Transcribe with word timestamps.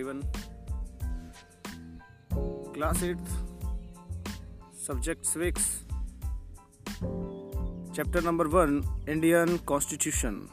everyone. 0.00 0.24
Class 2.74 3.02
8th, 3.02 3.32
Subject 4.72 5.26
Civics, 5.26 5.84
Chapter 7.92 8.22
number 8.22 8.48
1 8.48 8.84
Indian 9.08 9.58
Constitution. 9.70 10.48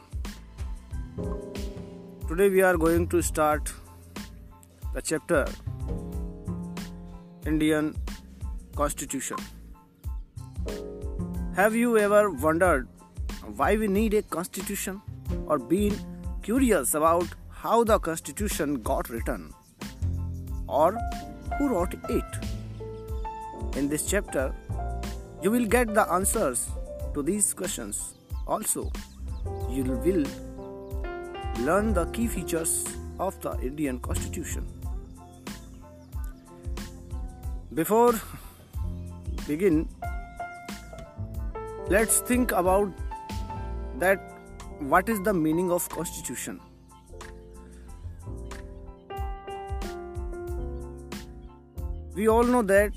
Today 2.27 2.49
we 2.49 2.61
are 2.61 2.75
going 2.75 3.07
to 3.07 3.21
start 3.21 3.71
the 4.93 5.01
chapter 5.01 5.45
Indian 7.45 7.95
Constitution. 8.75 9.37
Have 11.55 11.75
you 11.75 11.97
ever 11.97 12.29
wondered 12.31 12.87
why 13.55 13.75
we 13.77 13.87
need 13.87 14.13
a 14.13 14.23
constitution 14.23 15.01
or 15.45 15.57
been 15.57 15.95
curious 16.41 16.93
about 16.93 17.27
how 17.61 17.83
the 17.83 17.97
constitution 17.97 18.75
got 18.83 19.09
written 19.09 19.51
or 20.67 20.95
who 21.57 21.69
wrote 21.69 21.95
it? 22.07 22.25
In 23.75 23.89
this 23.89 24.05
chapter, 24.07 24.53
you 25.41 25.49
will 25.49 25.65
get 25.65 25.91
the 25.95 26.03
answers 26.11 26.69
to 27.15 27.23
these 27.23 27.55
questions. 27.55 28.13
Also, 28.45 28.91
you 29.71 29.83
will 29.83 30.23
learn 31.65 31.93
the 31.95 32.05
key 32.13 32.27
features 32.27 32.85
of 33.19 33.41
the 33.41 33.57
Indian 33.59 33.99
Constitution. 33.99 34.67
Before 37.73 38.13
begin, 39.47 39.89
let's 41.89 42.19
think 42.19 42.51
about 42.51 42.91
that 43.97 44.19
what 44.79 45.09
is 45.09 45.19
the 45.21 45.33
meaning 45.33 45.71
of 45.71 45.89
constitution 45.89 46.59
we 52.17 52.27
all 52.27 52.43
know 52.43 52.61
that 52.73 52.91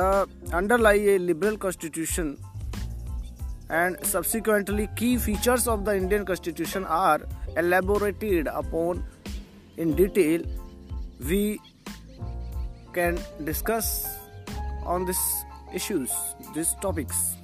the 0.00 0.28
underlie 0.52 1.00
a 1.14 1.18
liberal 1.18 1.58
constitution 1.58 2.38
and 3.68 3.98
subsequently 4.06 4.88
key 4.96 5.16
features 5.16 5.66
of 5.66 5.84
the 5.84 5.96
indian 5.96 6.24
constitution 6.24 6.84
are 6.84 7.20
elaborated 7.56 8.46
upon 8.46 9.04
in 9.76 9.94
detail. 9.94 10.42
We 11.28 11.60
can 12.92 13.18
discuss 13.44 14.08
on 14.84 15.04
these 15.04 15.44
issues 15.74 16.12
these 16.54 16.74
topics. 16.80 17.36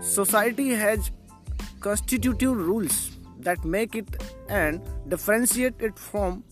Society 0.00 0.70
has 0.70 1.10
constitutive 1.80 2.56
rules 2.56 3.12
that 3.40 3.64
make 3.64 3.94
it 3.94 4.08
and 4.48 4.80
differentiate 5.08 5.80
it 5.80 5.98
from 5.98 6.42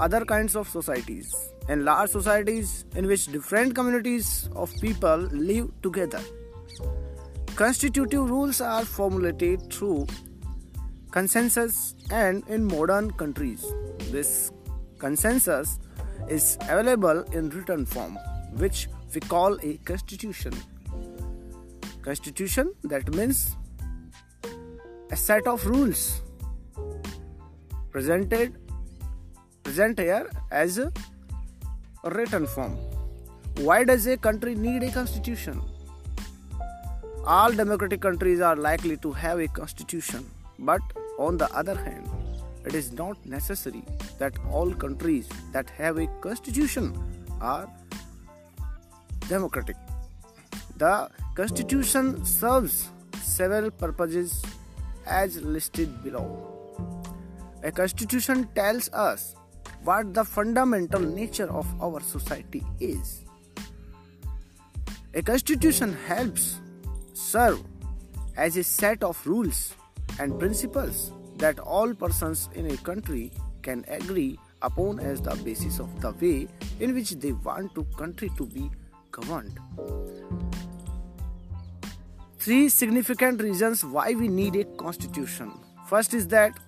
other 0.00 0.24
kinds 0.24 0.56
of 0.56 0.68
societies 0.68 1.34
and 1.68 1.84
large 1.84 2.10
societies 2.10 2.84
in 2.96 3.06
which 3.06 3.26
different 3.26 3.74
communities 3.74 4.48
of 4.56 4.72
people 4.80 5.28
live 5.32 5.70
together. 5.82 6.20
Constitutive 7.54 8.30
rules 8.30 8.60
are 8.60 8.84
formulated 8.84 9.70
through 9.72 10.06
consensus 11.10 11.94
and 12.10 12.46
in 12.48 12.64
modern 12.64 13.10
countries 13.10 13.64
this 14.10 14.52
consensus 14.98 15.78
is 16.28 16.56
available 16.68 17.22
in 17.32 17.50
written 17.50 17.84
form 17.84 18.16
which 18.64 18.88
we 19.14 19.20
call 19.20 19.58
a 19.62 19.76
constitution 19.78 20.52
Constitution 22.02 22.72
that 22.84 23.12
means 23.14 23.56
a 25.10 25.16
set 25.16 25.48
of 25.48 25.66
rules 25.66 26.22
presented 27.90 28.59
present 29.62 29.98
here 29.98 30.30
as 30.50 30.78
a 30.78 30.92
written 32.04 32.46
form. 32.46 32.76
Why 33.58 33.84
does 33.84 34.06
a 34.06 34.16
country 34.16 34.54
need 34.54 34.82
a 34.82 34.90
constitution? 34.90 35.60
All 37.26 37.52
democratic 37.52 38.00
countries 38.00 38.40
are 38.40 38.56
likely 38.56 38.96
to 38.98 39.12
have 39.12 39.38
a 39.38 39.48
constitution, 39.48 40.24
but 40.58 40.80
on 41.18 41.36
the 41.36 41.52
other 41.54 41.74
hand, 41.74 42.08
it 42.64 42.74
is 42.74 42.92
not 42.92 43.24
necessary 43.26 43.82
that 44.18 44.34
all 44.50 44.72
countries 44.72 45.28
that 45.52 45.68
have 45.70 45.98
a 45.98 46.06
constitution 46.20 46.94
are 47.40 47.68
democratic. 49.28 49.76
The 50.76 51.10
Constitution 51.34 52.24
serves 52.24 52.88
several 53.22 53.70
purposes 53.70 54.42
as 55.06 55.40
listed 55.42 56.02
below. 56.02 56.24
A 57.62 57.70
constitution 57.70 58.48
tells 58.54 58.88
us 58.90 59.34
what 59.84 60.12
the 60.14 60.24
fundamental 60.24 61.00
nature 61.00 61.50
of 61.50 61.66
our 61.82 62.00
society 62.00 62.64
is. 62.78 63.24
A 65.14 65.22
constitution 65.22 65.96
helps 66.06 66.60
serve 67.12 67.60
as 68.36 68.56
a 68.56 68.64
set 68.64 69.02
of 69.02 69.26
rules 69.26 69.74
and 70.18 70.38
principles 70.38 71.12
that 71.36 71.58
all 71.58 71.94
persons 71.94 72.48
in 72.54 72.70
a 72.70 72.76
country 72.78 73.32
can 73.62 73.84
agree 73.88 74.38
upon 74.62 75.00
as 75.00 75.20
the 75.20 75.34
basis 75.36 75.80
of 75.80 76.00
the 76.00 76.12
way 76.12 76.48
in 76.78 76.94
which 76.94 77.10
they 77.12 77.32
want 77.32 77.74
to 77.74 77.84
country 77.96 78.30
to 78.36 78.46
be 78.46 78.70
governed 79.10 79.58
three 82.40 82.70
significant 82.70 83.42
reasons 83.42 83.84
why 83.84 84.14
we 84.14 84.26
need 84.26 84.56
a 84.56 84.64
constitution. 84.64 85.52
First 85.86 86.14
is 86.14 86.26
that 86.28 86.58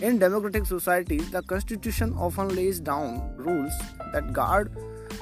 in 0.00 0.18
democratic 0.18 0.66
societies, 0.66 1.30
the 1.30 1.42
constitution 1.42 2.14
often 2.18 2.48
lays 2.48 2.80
down 2.80 3.34
rules 3.36 3.72
that 4.12 4.32
guard 4.32 4.72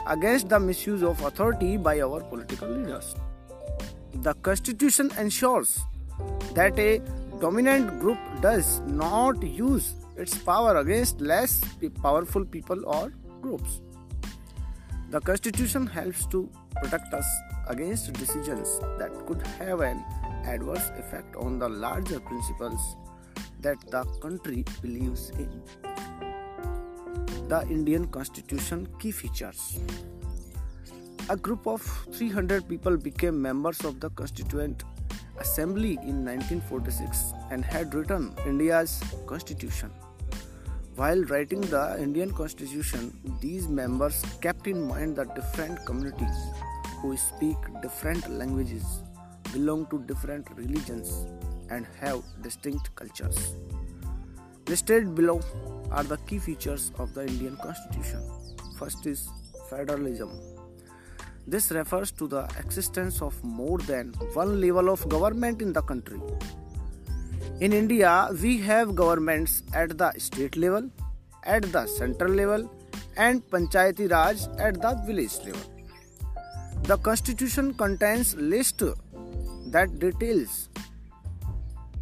against 0.07 0.49
the 0.49 0.59
misuse 0.59 1.03
of 1.03 1.21
authority 1.23 1.77
by 1.77 2.01
our 2.01 2.21
political 2.21 2.69
leaders. 2.69 3.15
The 4.15 4.35
constitution 4.35 5.11
ensures 5.19 5.81
that 6.55 6.79
a 6.79 7.01
dominant 7.41 8.01
group 8.01 8.19
does 8.41 8.81
not 8.81 9.43
use 9.43 9.95
its 10.17 10.37
power 10.39 10.77
against 10.77 11.21
less 11.21 11.61
powerful 12.03 12.45
people 12.45 12.85
or 12.87 13.13
groups. 13.41 13.81
The 15.11 15.21
constitution 15.21 15.87
helps 15.87 16.27
to 16.27 16.49
protect 16.81 17.13
us 17.13 17.27
against 17.69 18.13
decisions 18.15 18.79
that 18.99 19.11
could 19.27 19.47
have 19.59 19.81
an 19.81 20.05
adverse 20.45 20.91
effect 20.97 21.37
on 21.37 21.59
the 21.59 21.69
larger 21.69 22.21
principles 22.21 22.97
that 23.63 23.81
the 23.91 24.05
country 24.21 24.65
believes 24.81 25.31
in. 25.31 25.63
The 27.49 27.67
Indian 27.71 28.07
Constitution 28.07 28.89
key 28.99 29.11
features. 29.11 29.79
A 31.29 31.37
group 31.37 31.67
of 31.67 31.83
300 32.13 32.69
people 32.69 32.97
became 32.97 33.41
members 33.41 33.85
of 33.85 34.01
the 34.01 34.11
Constituent 34.11 34.85
Assembly 35.39 35.93
in 36.03 36.25
1946 36.25 37.33
and 37.51 37.65
had 37.65 37.95
written 37.95 38.35
India's 38.47 39.03
constitution. 39.27 39.91
While 40.97 41.23
writing 41.25 41.61
the 41.63 41.97
Indian 41.99 42.33
Constitution, 42.33 43.17
these 43.41 43.67
members 43.67 44.23
kept 44.41 44.67
in 44.67 44.87
mind 44.87 45.17
the 45.17 45.25
different 45.25 45.85
communities 45.87 46.37
who 47.01 47.17
speak 47.17 47.57
different 47.81 48.29
languages, 48.31 48.85
belong 49.53 49.87
to 49.87 50.01
different 50.01 50.47
religions, 50.57 51.27
and 51.73 51.87
have 52.01 52.23
distinct 52.47 52.95
cultures. 53.01 53.43
Listed 54.69 55.15
below 55.15 55.41
are 55.91 56.05
the 56.05 56.19
key 56.29 56.39
features 56.39 56.93
of 56.99 57.15
the 57.15 57.27
Indian 57.27 57.57
Constitution. 57.63 58.23
First 58.79 59.07
is 59.07 59.29
federalism. 59.71 60.31
This 61.47 61.71
refers 61.73 62.13
to 62.13 62.29
the 62.29 62.43
existence 62.59 63.21
of 63.21 63.43
more 63.43 63.79
than 63.79 64.13
one 64.35 64.61
level 64.61 64.91
of 64.91 65.09
government 65.09 65.61
in 65.61 65.73
the 65.73 65.83
country. 65.83 66.21
In 67.61 67.73
India, 67.73 68.29
we 68.43 68.59
have 68.59 68.95
governments 68.95 69.63
at 69.75 69.99
the 69.99 70.13
state 70.19 70.57
level, 70.57 70.89
at 71.45 71.63
the 71.73 71.87
central 71.87 72.33
level, 72.33 72.71
and 73.17 73.43
Panchayati 73.51 74.11
Raj 74.11 74.47
at 74.59 74.81
the 74.81 74.95
village 75.07 75.37
level. 75.45 75.61
The 76.85 76.97
constitution 76.99 77.75
contains 77.75 78.35
list 78.37 78.83
that 79.75 79.99
details 79.99 80.69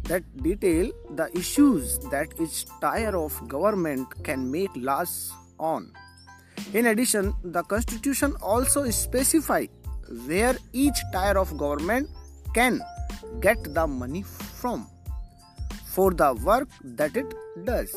that 0.03 0.23
detail 0.43 0.91
the 1.15 1.29
issues 1.37 1.99
that 2.11 2.27
each 2.39 2.65
tier 2.81 3.15
of 3.15 3.35
government 3.47 4.07
can 4.23 4.49
make 4.51 4.69
laws 4.75 5.31
on. 5.59 5.91
In 6.73 6.87
addition, 6.87 7.33
the 7.43 7.63
constitution 7.63 8.35
also 8.41 8.89
specifies 8.89 9.69
where 10.27 10.55
each 10.73 10.99
tier 11.11 11.37
of 11.37 11.57
government 11.57 12.09
can 12.53 12.81
get 13.39 13.73
the 13.73 13.87
money 13.87 14.23
from 14.23 14.87
for 15.85 16.11
the 16.11 16.33
work 16.33 16.69
that 16.83 17.15
it 17.15 17.33
does. 17.65 17.95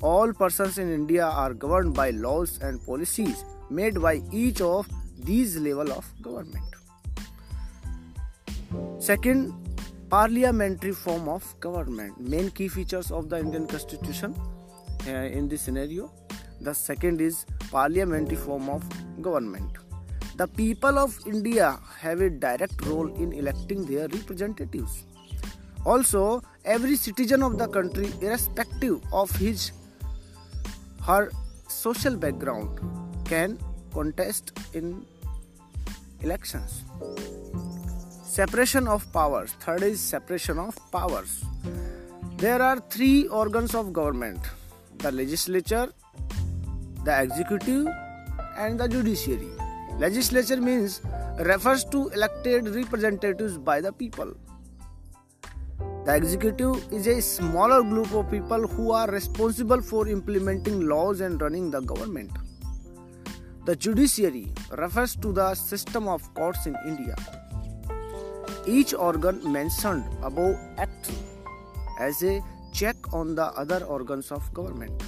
All 0.00 0.32
persons 0.32 0.78
in 0.78 0.92
India 0.92 1.24
are 1.24 1.54
governed 1.54 1.94
by 1.94 2.10
laws 2.10 2.58
and 2.60 2.84
policies 2.84 3.44
made 3.70 4.00
by 4.00 4.20
each 4.32 4.60
of 4.60 4.88
these 5.18 5.56
level 5.56 5.90
of 5.92 6.12
government 6.20 6.74
second 8.98 9.52
parliamentary 10.14 10.92
form 10.92 11.28
of 11.28 11.42
government. 11.58 12.20
Main 12.20 12.48
key 12.50 12.68
features 12.68 13.10
of 13.10 13.28
the 13.30 13.38
indian 13.44 13.66
constitution 13.66 14.36
uh, 15.08 15.10
in 15.38 15.48
this 15.48 15.62
scenario 15.62 16.04
the 16.60 16.72
second 16.72 17.20
is 17.20 17.44
parliamentary 17.72 18.36
form 18.36 18.68
of 18.74 18.84
government. 19.20 19.80
The 20.36 20.46
people 20.60 21.00
of 21.04 21.18
india 21.32 21.80
have 22.04 22.20
a 22.20 22.30
direct 22.46 22.86
role 22.90 23.10
in 23.24 23.32
electing 23.32 23.84
their 23.90 24.06
representatives. 24.06 25.02
Also 25.84 26.22
every 26.76 26.94
citizen 26.94 27.42
of 27.42 27.58
the 27.58 27.66
country 27.66 28.12
irrespective 28.20 29.00
of 29.24 29.36
his 29.44 29.72
her 31.10 31.22
social 31.66 32.16
background 32.16 32.78
can 33.32 33.58
contest 33.98 34.58
in 34.74 34.96
elections 36.22 36.84
separation 38.34 38.88
of 38.88 39.02
powers. 39.12 39.52
Third 39.60 39.82
is 39.84 40.00
separation 40.00 40.58
of 40.58 40.76
powers. 40.90 41.44
There 42.38 42.60
are 42.60 42.80
three 42.90 43.28
organs 43.28 43.76
of 43.76 43.92
government. 43.92 44.40
The 44.98 45.12
legislature 45.12 45.92
the 47.04 47.14
executive 47.22 47.86
and 48.56 48.80
the 48.80 48.88
judiciary. 48.88 49.50
Legislature 49.98 50.60
means 50.60 51.00
refers 51.50 51.84
to 51.84 52.08
elected 52.08 52.74
representatives 52.74 53.56
by 53.56 53.80
the 53.80 53.92
people. 53.92 54.32
The 56.04 56.16
executive 56.16 56.92
is 56.92 57.06
a 57.06 57.20
smaller 57.22 57.82
group 57.82 58.12
of 58.12 58.30
people 58.30 58.66
who 58.66 58.90
are 58.90 59.06
responsible 59.08 59.80
for 59.80 60.08
implementing 60.08 60.88
laws 60.88 61.20
and 61.20 61.40
running 61.40 61.70
the 61.70 61.82
government. 61.82 62.32
The 63.64 63.76
judiciary 63.76 64.52
refers 64.72 65.14
to 65.16 65.32
the 65.32 65.54
system 65.54 66.08
of 66.08 66.34
courts 66.34 66.66
in 66.66 66.76
India. 66.86 67.14
Each 68.66 68.94
organ 68.94 69.40
mentioned 69.52 70.04
above 70.22 70.56
acts 70.78 71.12
as 72.00 72.22
a 72.22 72.42
check 72.72 72.96
on 73.12 73.34
the 73.34 73.52
other 73.52 73.84
organs 73.84 74.32
of 74.32 74.52
government. 74.54 75.02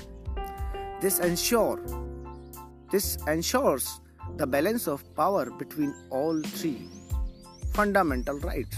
This 1.01 1.19
ensure 1.21 1.81
this 2.91 3.17
ensures 3.27 4.01
the 4.37 4.47
balance 4.47 4.87
of 4.87 5.03
power 5.17 5.51
between 5.51 5.95
all 6.11 6.41
three 6.43 6.89
fundamental 7.73 8.39
rights. 8.41 8.77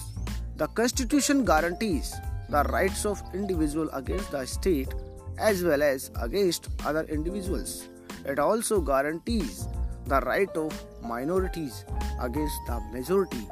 The 0.56 0.69
Constitution 0.69 1.44
guarantees 1.44 2.14
the 2.48 2.62
rights 2.64 3.04
of 3.04 3.20
individual 3.34 3.90
against 3.92 4.30
the 4.30 4.46
state 4.46 4.94
as 5.38 5.62
well 5.62 5.82
as 5.82 6.10
against 6.22 6.69
other 6.86 7.02
individuals. 7.04 7.88
It 8.25 8.38
also 8.38 8.80
guarantees 8.80 9.66
the 10.06 10.20
right 10.20 10.56
of 10.56 10.72
minorities 11.02 11.84
against 12.20 12.56
the 12.66 12.80
majority. 12.92 13.46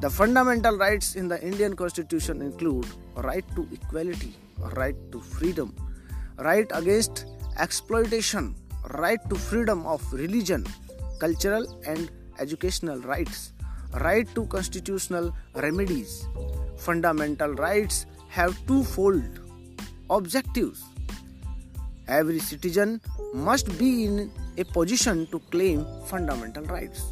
The 0.00 0.08
fundamental 0.08 0.78
rights 0.78 1.16
in 1.16 1.26
the 1.26 1.42
Indian 1.42 1.74
Constitution 1.74 2.40
include 2.40 2.86
right 3.16 3.44
to 3.56 3.66
equality, 3.72 4.32
right 4.76 4.94
to 5.10 5.20
freedom, 5.20 5.74
right 6.38 6.70
against 6.72 7.26
exploitation, 7.58 8.54
right 8.90 9.18
to 9.28 9.34
freedom 9.34 9.84
of 9.86 10.00
religion, 10.12 10.64
cultural 11.18 11.66
and 11.84 12.12
educational 12.38 13.00
rights, 13.00 13.52
right 13.94 14.32
to 14.36 14.46
constitutional 14.46 15.34
remedies. 15.56 16.28
Fundamental 16.76 17.54
rights 17.54 18.06
have 18.28 18.54
twofold 18.68 19.40
objectives. 20.10 20.84
Every 22.06 22.38
citizen 22.38 23.00
must 23.34 23.76
be 23.80 24.04
in 24.04 24.30
a 24.58 24.64
position 24.64 25.26
to 25.32 25.40
claim 25.50 25.84
fundamental 26.06 26.62
rights. 26.66 27.02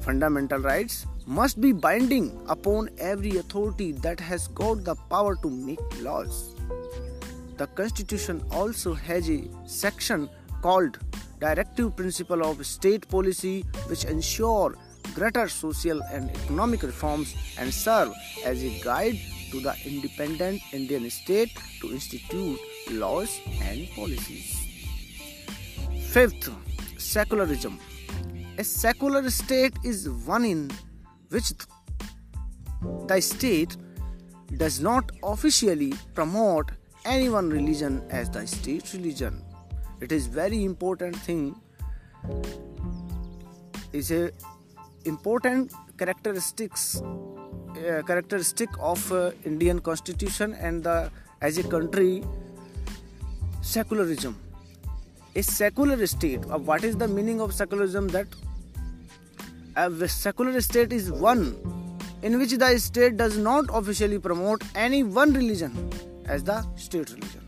Fundamental 0.00 0.60
rights 0.60 1.04
must 1.26 1.60
be 1.60 1.72
binding 1.72 2.40
upon 2.48 2.88
every 2.98 3.36
authority 3.38 3.90
that 3.90 4.20
has 4.20 4.46
got 4.48 4.84
the 4.84 4.94
power 5.10 5.34
to 5.36 5.50
make 5.50 5.80
laws. 6.00 6.54
The 7.56 7.66
Constitution 7.66 8.44
also 8.52 8.94
has 8.94 9.28
a 9.28 9.44
section 9.66 10.28
called 10.62 10.98
Directive 11.40 11.96
Principle 11.96 12.44
of 12.44 12.64
State 12.64 13.08
Policy, 13.08 13.62
which 13.88 14.04
ensure 14.04 14.76
greater 15.14 15.48
social 15.48 16.00
and 16.12 16.30
economic 16.30 16.82
reforms 16.82 17.34
and 17.58 17.72
serve 17.74 18.12
as 18.44 18.62
a 18.62 18.80
guide 18.84 19.18
to 19.50 19.60
the 19.60 19.74
independent 19.84 20.60
Indian 20.72 21.10
state 21.10 21.50
to 21.80 21.90
institute 21.90 22.58
laws 22.92 23.40
and 23.62 23.88
policies. 23.96 24.60
Fifth, 26.10 26.50
secularism. 26.98 27.78
A 28.58 28.64
secular 28.64 29.28
state 29.30 29.74
is 29.84 30.08
one 30.08 30.44
in 30.44 30.70
which 31.30 31.52
the 33.08 33.20
state 33.20 33.76
does 34.56 34.80
not 34.80 35.10
officially 35.22 35.92
promote 36.14 36.70
any 37.04 37.28
one 37.28 37.48
religion 37.50 38.02
as 38.10 38.30
the 38.30 38.46
state 38.46 38.92
religion. 38.92 39.42
It 40.00 40.12
is 40.12 40.26
very 40.26 40.64
important 40.64 41.16
thing 41.16 41.56
is 43.92 44.10
a 44.10 44.30
important 45.04 45.72
characteristics 45.96 47.00
uh, 47.00 48.02
characteristic 48.06 48.68
of 48.80 49.12
uh, 49.12 49.30
Indian 49.44 49.78
constitution 49.78 50.54
and 50.54 50.82
the 50.82 51.10
as 51.40 51.58
a 51.58 51.62
country 51.62 52.24
secularism 53.60 54.36
a 55.34 55.42
secular 55.42 56.06
state 56.06 56.44
uh, 56.50 56.58
what 56.58 56.84
is 56.84 56.96
the 56.96 57.08
meaning 57.08 57.40
of 57.40 57.54
secularism 57.54 58.08
that 58.08 58.26
a 59.76 60.08
secular 60.08 60.60
state 60.60 60.92
is 60.92 61.10
one 61.12 61.44
in 62.22 62.38
which 62.38 62.52
the 62.52 62.78
state 62.78 63.16
does 63.16 63.36
not 63.36 63.64
officially 63.72 64.18
promote 64.18 64.62
any 64.74 65.02
one 65.02 65.32
religion 65.32 65.90
as 66.26 66.44
the 66.44 66.60
state 66.76 67.10
religion 67.10 67.42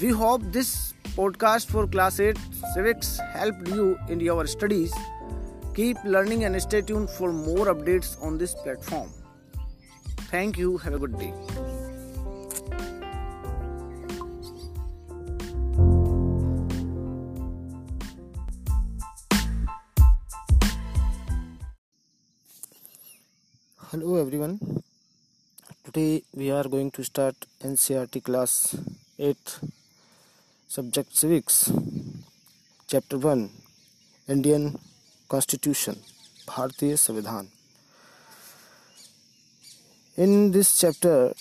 we 0.00 0.08
hope 0.08 0.42
this 0.58 0.94
podcast 1.20 1.66
for 1.76 1.86
class 1.86 2.20
8 2.20 2.36
civics 2.74 3.18
helped 3.38 3.68
you 3.68 3.86
in 4.08 4.20
your 4.20 4.46
studies 4.46 4.92
Keep 5.78 5.98
learning 6.02 6.42
and 6.42 6.60
stay 6.60 6.80
tuned 6.82 7.08
for 7.08 7.32
more 7.32 7.66
updates 7.72 8.20
on 8.20 8.36
this 8.36 8.52
platform. 8.52 9.12
Thank 10.32 10.58
you. 10.58 10.76
Have 10.78 10.94
a 10.94 10.98
good 10.98 11.16
day. 11.16 11.32
Hello 23.88 24.16
everyone 24.18 24.56
today 25.84 26.02
we 26.38 26.48
are 26.50 26.66
going 26.68 26.90
to 26.96 27.02
start 27.02 27.44
NCERT 27.64 28.20
class 28.20 28.50
at 29.28 29.50
subject 30.70 31.12
civics 31.16 31.62
chapter 32.88 33.16
one 33.22 33.48
Indian 34.28 34.68
constitution 35.30 35.96
भारतीय 36.48 36.96
संविधान 37.04 37.48
in 40.18 40.50
this 40.50 40.76
chapter 40.80 41.32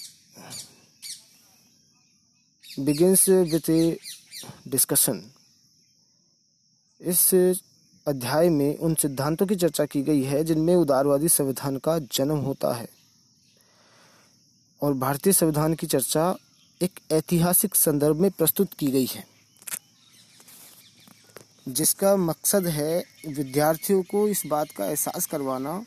begins 2.85 3.27
with 3.53 3.69
a 3.69 3.97
discussion 4.67 5.23
इस 7.01 7.29
अध्याय 8.07 8.49
में 8.49 8.77
उन 8.77 8.93
सिद्धांतों 8.95 9.45
की 9.47 9.55
चर्चा 9.55 9.85
की 9.85 10.01
गई 10.01 10.21
है 10.23 10.43
जिनमें 10.43 10.75
उदारवादी 10.75 11.29
संविधान 11.29 11.77
का 11.77 11.97
जन्म 11.99 12.37
होता 12.37 12.73
है। 12.73 12.87
और 14.81 14.93
भारतीय 14.93 15.33
संविधान 15.33 15.73
की 15.73 15.87
चर्चा 15.87 16.35
एक 16.81 16.99
ऐतिहासिक 17.11 17.75
संदर्भ 17.75 18.19
में 18.19 18.29
प्रस्तुत 18.31 18.73
की 18.73 18.87
गई 18.87 19.05
है, 19.05 19.25
जिसका 21.67 22.15
मकसद 22.17 22.67
है 22.67 23.03
विद्यार्थियों 23.27 24.01
को 24.03 24.27
इस 24.27 24.43
बात 24.47 24.71
का 24.71 24.85
एहसास 24.85 25.25
करवाना 25.25 25.81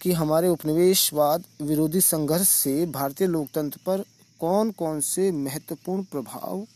कि 0.00 0.12
हमारे 0.12 0.48
उपनिवेशवाद 0.48 1.44
विरोधी 1.62 2.00
संघर्ष 2.00 2.48
से 2.48 2.86
भारतीय 2.86 3.26
लोकतंत्र 3.26 3.80
पर 3.86 4.04
कौन 4.40 4.70
कौन 4.70 5.00
से 5.00 5.32
महत्वपूर्ण 5.32 6.02
प्रभाव 6.02 6.66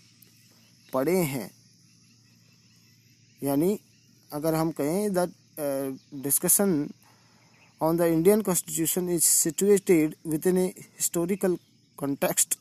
पड़े 0.93 1.17
हैं। 1.17 1.51
यानी 3.43 3.79
अगर 4.31 4.55
हम 4.55 4.71
कहें 4.81 5.13
that 5.15 5.31
discussion 6.23 6.89
on 7.81 7.97
the 7.97 8.07
Indian 8.15 8.41
constitution 8.43 9.09
is 9.11 9.25
situated 9.25 10.15
within 10.47 10.59
a 10.59 10.67
historical 10.79 11.57
context 11.99 12.59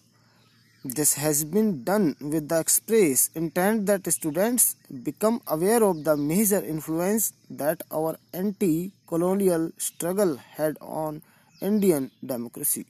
this 0.86 1.18
has 1.18 1.46
been 1.46 1.72
done 1.84 2.14
with 2.24 2.44
the 2.44 2.60
express 2.60 3.30
intent 3.38 3.82
that 3.82 4.10
students 4.10 4.76
become 5.06 5.40
aware 5.48 5.84
of 5.84 5.98
the 5.98 6.16
major 6.20 6.66
influence 6.66 7.34
that 7.54 7.84
our 7.94 8.18
anti 8.36 8.72
colonial 9.08 9.72
struggle 9.80 10.38
had 10.58 10.78
on 11.00 11.22
Indian 11.60 12.10
democracy 12.26 12.86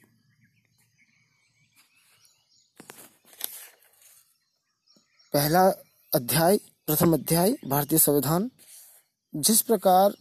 पहला 5.34 5.68
अध्याय 6.12 6.58
प्रथम 6.90 7.14
अध्याय, 7.14 7.56
भारतीय 7.68 8.00
संविधान। 8.00 8.52
जिस 9.36 9.62
प्रकार 9.62 10.14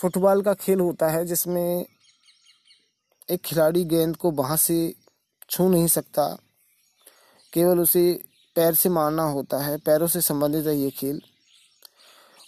football 0.00 0.42
का 0.42 0.54
खेल 0.54 0.80
होता 0.80 1.08
है, 1.08 1.26
जिसमें 1.26 1.86
एक 3.30 3.42
खिलाड़ी 3.42 3.84
गेंद 3.84 4.16
को 4.16 4.30
वहाँ 4.30 4.56
से 4.56 4.94
छू 5.50 5.68
नहीं 5.68 5.86
सकता, 5.86 6.38
केवल 7.52 7.80
उसे 7.80 8.24
पैर 8.54 8.74
से 8.74 8.88
मारना 8.88 9.22
होता 9.22 9.58
है, 9.58 9.78
पैरों 9.78 10.06
से 10.06 10.20
संबंधित 10.20 10.66
है 10.66 10.76
ये 10.76 10.90
खेल। 10.90 11.22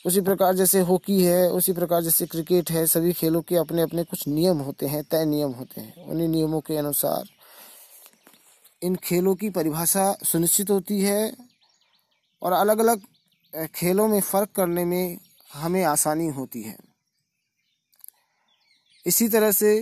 उसी 0.06 0.20
प्रकार 0.20 0.54
जैसे 0.54 0.80
हॉकी 0.80 1.24
है, 1.24 1.50
उसी 1.50 1.72
प्रकार 1.72 2.02
जैसे 2.02 2.26
क्रिकेट 2.26 2.70
है, 2.70 2.86
सभी 2.86 3.12
खेलों 3.12 3.42
के 3.42 3.56
अपने 3.56 3.82
अपने 3.82 4.04
कुछ 4.04 4.28
नियम 4.28 4.58
होते 4.58 4.86
हैं, 4.86 5.04
तय 5.04 5.24
नियम 5.24 5.50
होते 5.50 5.80
हैं। 5.80 6.06
उन्हीं 6.06 6.28
नियमों 6.28 6.60
के 6.60 6.76
अनुसार 6.76 7.28
इन 8.82 8.96
खेलों 8.96 9.34
की 9.34 9.50
परिभाषा 9.50 10.16
सुनिश्चित 10.24 10.70
होती 10.70 11.00
है 11.00 11.47
और 12.42 12.52
अलग 12.52 12.78
अलग 12.78 13.02
खेलों 13.74 14.06
में 14.08 14.20
फ़र्क 14.20 14.50
करने 14.56 14.84
में 14.84 15.18
हमें 15.50 15.82
आसानी 15.84 16.26
होती 16.28 16.62
है। 16.62 16.76
इसी 19.06 19.28
तरह 19.28 19.52
से 19.52 19.76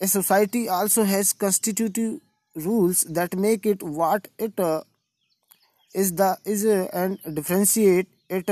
a 0.00 0.06
society 0.06 0.66
also 0.74 1.02
has 1.04 1.34
constitutive 1.40 2.20
rules 2.56 3.06
that 3.08 3.34
make 3.36 3.66
it 3.66 3.82
what 3.84 4.26
it 4.40 4.60
is 5.94 6.12
the 6.14 6.36
is 6.46 6.66
and 6.68 7.18
differentiate 7.28 8.08
it 8.32 8.50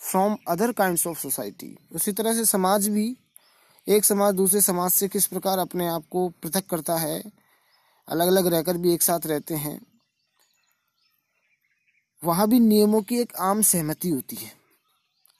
from 0.00 0.36
other 0.48 0.72
kind 0.72 0.98
of 1.08 1.18
society 1.18 1.76
उसी 1.92 2.12
तरह 2.12 2.34
से 2.34 2.44
समाज 2.44 2.88
भी, 2.88 3.16
एक 3.86 4.04
समाज 4.04 4.34
दूसरे 4.34 4.60
समाज 4.60 4.90
से 4.92 5.08
किस 5.08 5.26
प्रकार 5.26 5.58
अपने 5.58 5.88
आप 5.88 6.04
को 6.10 6.28
पृथक 6.42 6.66
करता 6.70 6.96
है 6.98 7.22
अलग 8.08 8.26
अलग 8.26 8.46
रहकर 8.46 8.76
भी 8.76 8.92
एक 8.94 9.02
साथ 9.02 9.26
रहते 9.26 9.54
हैं। 9.56 9.80
वहाँ 12.24 12.48
भी 12.48 12.60
नियमों 12.60 13.02
की 13.02 13.18
एक 13.18 13.32
आम 13.36 13.62
सहमति 13.62 14.08
होती 14.08 14.36
है। 14.36 14.52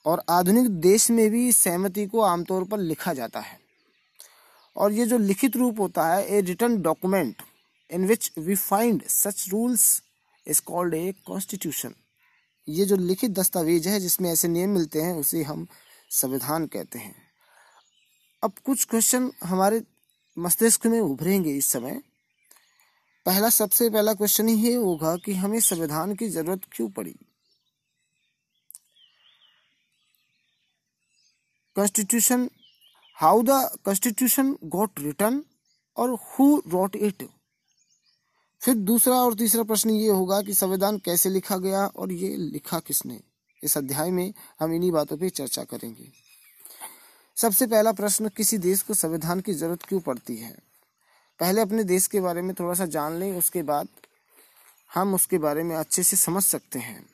और 0.05 0.23
आधुनिक 0.29 0.69
देश 0.69 1.11
में 1.11 1.29
भी 1.29 1.51
सहमति 1.51 2.05
को 2.05 2.21
आमतौर 2.21 2.63
पर 2.63 2.79
लिखा 2.79 3.13
जाता 3.13 3.39
है। 3.39 3.59
और 4.75 4.91
ये 4.91 5.05
जो 5.05 5.17
लिखित 5.17 5.55
रूप 5.55 5.79
होता 5.79 6.07
है 6.07 6.25
a 6.27 6.41
written 6.41 6.81
document 6.81 7.41
in 7.91 8.07
which 8.07 8.31
we 8.37 8.55
find 8.55 9.03
such 9.07 9.49
rules 9.49 10.03
is 10.47 10.61
called 10.61 10.93
a 10.93 11.13
constitution 11.27 11.93
ये 12.69 12.85
जो 12.85 12.95
लिखित 12.95 13.31
दस्तावेज़ 13.31 13.89
है, 13.89 13.99
जिसमें 13.99 14.31
ऐसे 14.31 14.47
नियम 14.47 14.69
मिलते 14.69 15.01
हैं, 15.01 15.13
उसे 15.13 15.43
हम 15.43 15.67
संविधान 16.09 16.67
कहते 16.67 16.99
हैं। 16.99 17.15
अब 18.43 18.51
कुछ 18.65 18.85
क्वेश्चन 18.85 19.31
हमारे 19.43 19.83
मस्तिष्क 20.39 20.87
में 20.87 20.99
उभरेंगे 20.99 21.51
इस 21.57 21.65
समय। 21.65 22.01
पहला 23.25 23.49
सबसे 23.49 23.89
पहला 23.89 24.13
क्वेश्चन 24.13 24.47
ही 24.47 24.69
ये 24.69 24.75
होगा 24.75 25.17
कि 25.17 25.33
हमें 25.33 25.59
संविधान 25.59 26.15
की 26.15 26.29
ज़रूरत 26.29 26.61
क्यों 26.71 26.89
पड़ी? 26.89 27.15
Constitution 31.75 32.49
how 33.15 33.41
the 33.41 33.49
constitution 33.85 34.57
got 34.63 34.99
written 34.99 35.43
और 35.97 36.09
हु 36.09 36.63
रोट 36.67 36.95
इट 36.95 37.29
फिर 38.61 38.75
दूसरा 38.75 39.15
और 39.15 39.35
तीसरा 39.35 39.63
प्रश्न 39.63 39.89
ये 39.89 40.09
होगा 40.09 40.41
कि 40.41 40.53
संविधान 40.53 40.97
कैसे 40.97 41.29
लिखा 41.29 41.57
गया 41.57 41.85
और 41.85 42.11
ये 42.11 42.37
लिखा 42.37 42.79
किसने? 42.79 43.21
इस 43.63 43.77
अध्याय 43.77 44.11
में 44.11 44.33
हम 44.59 44.73
इन्हीं 44.73 44.91
बातों 44.91 45.17
पे 45.17 45.29
चर्चा 45.29 45.63
करेंगे। 45.63 46.11
सबसे 47.35 47.67
पहला 47.67 47.91
प्रश्न, 47.91 48.29
किसी 48.29 48.57
देश 48.57 48.81
को 48.81 48.93
संविधान 48.93 49.41
की 49.41 49.53
ज़रूरत 49.53 49.83
क्यों 49.83 49.99
पड़ती 49.99 50.37
है? 50.37 50.70
पहले 51.41 51.61
अपने 51.61 51.83
देश 51.83 52.05
के 52.07 52.19
बारे 52.19 52.41
में 52.41 52.53
थोड़ा 52.55 52.73
सा 52.73 52.85
जान 52.85 53.13
लें, 53.19 53.31
उसके 53.37 53.61
बाद 53.63 53.87
हम 54.89 55.13
उसके 55.15 55.37
बारे 55.37 55.63
में 55.63 55.75
अच्छे 55.75 56.03
से 56.03 56.17
समझ 56.17 56.43
सकते 56.43 56.79
हैं। 56.79 57.05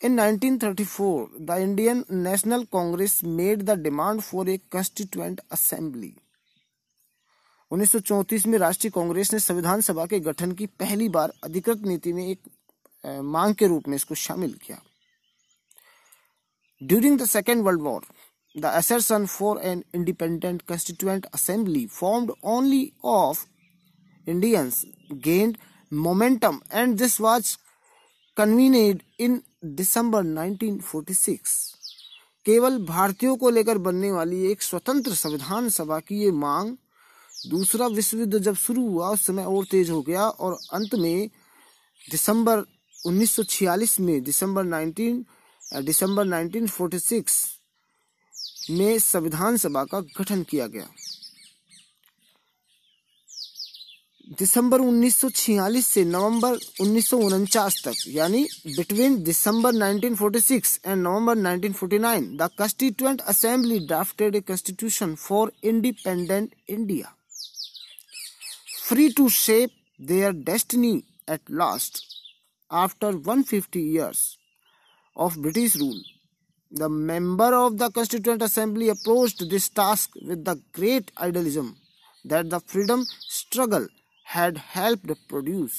In 0.00 0.20
1934 0.20 1.26
the 1.40 1.56
Indian 1.60 2.04
National 2.12 2.64
Congress 2.72 3.20
made 3.24 3.62
the 3.62 3.78
demand 3.82 4.20
for 4.20 4.48
a 4.50 4.56
constituent 4.72 5.40
assembly 5.52 6.14
1934 7.70 8.46
में 8.46 8.58
राष्ट्रीय 8.58 8.90
कांग्रेस 8.90 9.32
ने 9.32 9.38
संविधान 9.40 9.80
सभा 9.80 10.06
के 10.06 10.20
गठन 10.20 10.52
की 10.52 10.66
पहली 10.78 11.08
बार 11.08 11.32
अधिकृत 11.44 11.82
नीति 11.86 12.12
में 12.12 12.26
एक 12.26 12.50
मांग 13.04 13.54
के 13.54 13.66
रूप 13.66 13.88
में 13.88 13.96
इसको 13.96 14.14
शामिल 14.14 14.52
किया। 14.62 14.80
During 16.80 17.18
the 17.18 17.24
second 17.24 17.62
world 17.62 17.80
war 17.80 18.04
The 18.54 18.76
assertion 18.76 19.26
for 19.26 19.58
an 19.62 19.84
independent 19.94 20.66
constituent 20.66 21.26
assembly 21.32 21.86
formed 21.86 22.32
only 22.42 22.92
of 23.02 23.46
Indians 24.26 24.84
gained 25.20 25.56
momentum 25.92 26.62
and 26.70 26.98
this 26.98 27.18
was 27.18 27.56
convened 28.36 29.02
in 29.18 29.42
December 29.74 30.18
1946. 30.18 31.78
केवल 32.46 32.78
भारतीयों 32.84 33.36
को 33.36 33.50
लेकर 33.50 33.78
बनने 33.78 34.10
वाली 34.12 34.44
एक 34.50 34.62
स्वतंत्र 34.62 35.14
संविधान 35.14 35.68
सभा 35.70 35.98
की 36.00 36.18
ये 36.22 36.30
मांग 36.30 36.76
दूसरा 37.50 37.86
विश्व 37.86 38.18
युद्ध 38.18 38.38
जब 38.38 38.54
शुरू 38.54 38.86
हुआ 38.88 39.10
उस 39.10 39.26
समय 39.26 39.44
और 39.44 39.64
तेज 39.70 39.90
हो 39.90 40.00
गया 40.02 40.28
और 40.28 40.58
अंत 40.72 40.94
में 40.94 41.28
दिसंबर 42.10 42.64
1946 43.06 43.98
में 44.00 44.22
दिसंबर 44.24 44.64
19 44.64 45.84
दिसंबर 45.84 46.26
1946 46.26 47.61
में 48.70 48.98
संविधान 48.98 49.56
सभा 49.56 49.84
का 49.84 50.00
गठन 50.00 50.42
किया 50.42 50.66
गया। 50.66 50.88
दिसंबर 54.38 54.80
1946 54.80 55.82
से 55.82 56.04
नवंबर 56.04 56.52
उन्नीस 56.80 57.08
सौ 57.08 57.16
उनचास 57.18 57.82
तक, 57.84 57.94
यानी 58.08 58.44
between 58.66 59.22
December 59.22 59.72
1946 59.74 60.78
and 60.86 61.02
November 61.02 61.36
1949 61.38 62.28
the 62.38 62.48
constituent 62.58 63.20
assembly 63.20 63.78
drafted 63.86 64.36
a 64.36 64.40
constitution 64.40 65.14
for 65.14 65.52
independent 65.64 66.54
India 66.68 67.14
free 68.88 69.08
to 69.16 69.28
shape 69.28 69.70
their 70.00 70.32
destiny 70.48 70.94
at 71.30 71.50
last 71.50 72.02
after 72.70 73.14
150 73.28 73.84
years 73.96 74.20
of 75.16 75.38
British 75.38 75.76
rule 75.76 76.00
The 76.78 76.88
member 76.88 77.54
of 77.54 77.78
the 77.78 77.90
Constituent 77.90 78.42
Assembly 78.42 78.88
approached 78.88 79.50
this 79.50 79.68
task 79.68 80.10
with 80.28 80.44
the 80.44 80.58
great 80.72 81.10
idealism 81.20 81.76
that 82.28 82.48
the 82.48 82.60
freedom 82.60 83.04
struggle 83.28 83.86
had 84.26 84.56
helped 84.56 85.12
produce. 85.28 85.74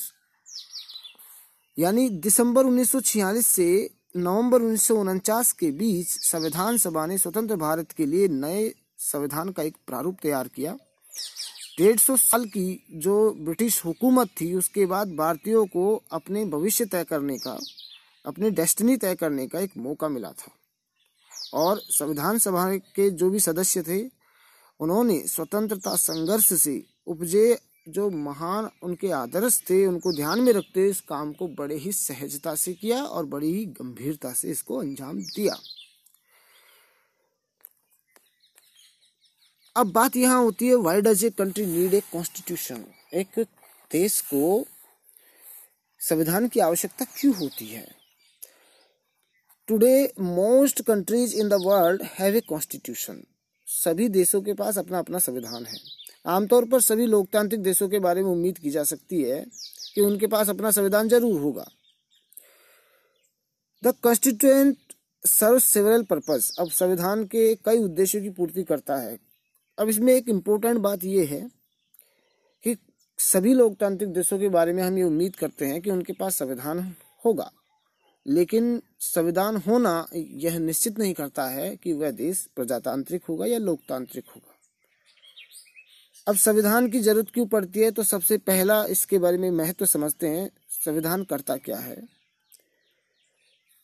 यानी 1.79 2.09
दिसंबर 2.09 2.65
1946 2.65 3.41
से 3.41 3.89
नवंबर 4.17 4.61
उन्नीस 4.61 4.83
सौ 4.83 4.95
उनचास 4.95 5.51
के 5.51 5.71
बीच 5.71 6.07
संविधान 6.07 6.77
सभा 6.77 7.05
ने 7.05 7.17
स्वतंत्र 7.17 7.55
भारत 7.55 7.91
के 7.91 8.05
लिए 8.05 8.27
नए 8.27 8.73
संविधान 8.97 9.49
का 9.49 9.63
एक 9.63 9.77
प्रारूप 9.87 10.17
तैयार 10.21 10.47
किया 10.47 10.77
डेढ़ 11.79 11.97
सौ 11.97 12.17
साल 12.17 12.45
की 12.45 12.87
जो 12.91 13.31
ब्रिटिश 13.31 13.85
हुकूमत 13.85 14.29
थी, 14.41 14.53
उसके 14.53 14.85
बाद 14.85 15.15
भारतीयों 15.15 15.65
को 15.65 16.03
अपने 16.11 16.45
भविष्य 16.45 16.85
तय 16.85 17.03
करने 17.03 17.37
का, 17.37 17.59
अपनी 18.25 18.49
डेस्टिनी 18.49 18.97
तय 18.97 19.15
करने 19.15 19.47
का 19.47 19.59
एक 19.59 19.71
मौका 19.77 20.09
मिला 20.09 20.31
था 20.31 20.51
और 21.53 21.81
संविधान 21.89 22.37
सभा 22.37 22.75
के 22.75 23.09
जो 23.09 23.29
भी 23.29 23.39
सदस्य 23.39 23.83
थे, 23.83 24.01
उन्होंने 24.79 25.19
स्वतंत्रता 25.27 25.95
संघर्ष 25.95 26.53
से 26.53 26.83
उपजे 27.07 27.59
जो 27.89 28.09
महान 28.09 28.69
उनके 28.83 29.11
आदर्श 29.11 29.61
थे, 29.69 29.85
उनको 29.85 30.13
ध्यान 30.13 30.39
में 30.39 30.51
रखते 30.53 30.87
इस 30.89 31.01
काम 31.01 31.33
को 31.33 31.47
बड़े 31.47 31.75
ही 31.75 31.91
सहजता 31.91 32.55
से 32.55 32.73
किया 32.73 33.03
और 33.03 33.25
बड़ी 33.25 33.53
ही 33.53 33.65
गंभीरता 33.65 34.33
से 34.33 34.51
इसको 34.51 34.77
अंजाम 34.77 35.17
दिया। 35.17 35.57
अब 39.75 39.91
बात 39.91 40.15
यहाँ 40.15 40.41
होती 40.43 40.67
है 40.67 40.75
why 40.75 41.01
does 41.01 41.23
a 41.25 41.29
country 41.29 41.65
need 41.65 41.93
a 41.93 41.99
constitution 42.11 42.85
एक 43.13 43.39
देश 43.91 44.21
को 44.21 44.65
संविधान 45.99 46.47
की 46.47 46.59
आवश्यकता 46.59 47.05
क्यों 47.19 47.35
होती 47.35 47.65
है? 47.65 48.02
Today 49.67 50.13
most 50.19 50.81
countries 50.81 51.35
in 51.35 51.49
the 51.49 51.57
world 51.61 52.01
have 52.13 52.35
a 52.35 52.39
constitution 52.39 53.21
सभी 53.67 54.07
देशों 54.09 54.41
के 54.41 54.53
पास 54.53 54.77
अपना 54.77 54.99
अपना 54.99 55.19
संविधान 55.19 55.65
है। 55.65 55.77
आमतौर 56.25 56.65
पर 56.65 56.81
सभी 56.81 57.05
लोकतांत्रिक 57.05 57.61
देशों 57.63 57.87
के 57.89 57.99
बारे 57.99 58.23
में 58.23 58.29
उम्मीद 58.31 58.57
की 58.57 58.69
जा 58.69 58.83
सकती 58.83 59.21
है 59.21 59.39
कि 59.95 60.01
उनके 60.01 60.27
पास 60.27 60.49
अपना 60.49 60.71
संविधान 60.71 61.09
ज़रूर 61.09 61.39
होगा। 61.41 61.65
The 63.83 63.93
constituent 64.03 64.77
serve 65.23 65.59
several 65.59 66.03
purpose 66.03 66.51
अब 66.59 66.69
संविधान 66.71 67.25
के 67.25 67.53
कई 67.55 67.79
उद्देश्यों 67.79 68.21
की 68.23 68.29
पूर्ति 68.31 68.63
करता 68.63 68.97
है। 68.97 69.17
अब 69.77 69.89
इसमें 69.89 70.13
एक 70.13 70.29
इम्पोर्टेंट 70.29 70.77
बात 70.79 71.03
यह 71.03 71.29
है 71.29 71.41
कि 72.65 72.75
सभी 73.19 73.53
लोकतांत्रिक 73.53 74.13
देशों 74.13 74.39
के 74.39 74.49
बारे 74.49 74.73
में 74.73 74.83
हम 74.83 74.97
ये 74.97 75.03
उम्मीद 75.03 75.35
करते 75.35 75.65
हैं 75.65 75.81
कि 75.81 75.89
उनके 75.91 76.13
पास 76.13 76.35
संविधान 76.35 76.93
होगा। 77.25 77.51
लेकिन 78.25 78.81
संविधान 79.03 79.55
होना 79.57 80.07
यह 80.15 80.57
निश्चित 80.59 80.99
नहीं 80.99 81.13
करता 81.13 81.45
है 81.45 81.75
कि 81.75 81.93
वह 81.93 82.11
देश 82.11 82.49
प्रजातांत्रिक 82.55 83.23
होगा 83.23 83.45
या 83.45 83.57
लोकतांत्रिक 83.57 84.25
होगा। 84.29 84.51
अब 86.27 86.35
संविधान 86.35 86.89
की 86.89 86.99
ज़रूरत 86.99 87.27
क्यों 87.33 87.45
पड़ती 87.47 87.79
है? 87.79 87.91
तो 87.91 88.03
सबसे 88.03 88.37
पहला 88.37 88.85
इसके 88.85 89.19
बारे 89.19 89.37
में 89.37 89.51
महत्व 89.51 89.85
समझते 89.85 90.27
हैं, 90.27 90.49
संविधान 90.69 91.23
करता 91.23 91.57
क्या 91.57 91.77
है। 91.77 92.01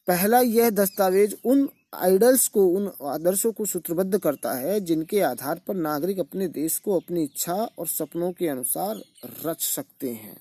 पहला 0.07 0.39
यह 0.39 0.69
दस्तावेज़ 0.69 1.35
उन 1.45 1.69
आइडल्स 1.93 2.47
को, 2.47 2.67
उन 2.67 2.91
आदर्शों 3.03 3.51
को 3.51 3.65
सूत्रबद्ध 3.65 4.19
करता 4.19 4.53
है 4.53 4.79
जिनके 4.79 5.21
आधार 5.21 5.61
पर 5.67 5.75
नागरिक 5.75 6.19
अपने 6.19 6.47
देश 6.47 6.77
को 6.77 6.99
अपनी 6.99 7.23
इच्छा 7.23 7.53
और 7.53 7.88
सपनों 7.88 8.31
के 8.31 8.47
अनुसार 8.47 9.01
रच 9.45 9.61
सकते 9.61 10.09
हैं। 10.09 10.38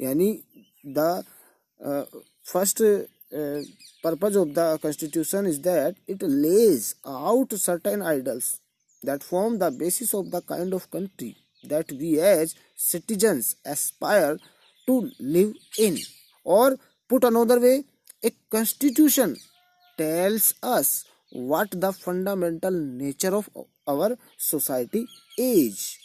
यानी 0.00 0.32
the 0.86 1.24
first 2.44 2.82
Uh, 3.32 3.60
purpose 4.02 4.34
of 4.36 4.54
the 4.54 4.78
constitution 4.78 5.46
is 5.46 5.60
that 5.60 5.94
it 6.08 6.20
lays 6.22 6.96
out 7.06 7.52
certain 7.52 8.02
idols 8.02 8.60
that 9.02 9.22
form 9.22 9.58
the 9.58 9.70
basis 9.70 10.12
of 10.14 10.30
the 10.30 10.40
kind 10.42 10.74
of 10.74 10.90
country 10.90 11.36
that 11.62 11.90
we 11.92 12.18
as 12.18 12.54
citizens 12.74 13.56
aspire 13.64 14.36
to 14.86 15.10
live 15.20 15.54
in. 15.78 15.96
Or 16.42 16.76
put 17.08 17.24
another 17.24 17.60
way 17.60 17.84
a 18.24 18.30
constitution 18.50 19.36
tells 19.96 20.54
us 20.62 21.04
what 21.30 21.70
the 21.70 21.92
fundamental 21.92 22.72
nature 22.72 23.34
of 23.34 23.48
our 23.86 24.16
society 24.36 25.06
is. 25.38 25.98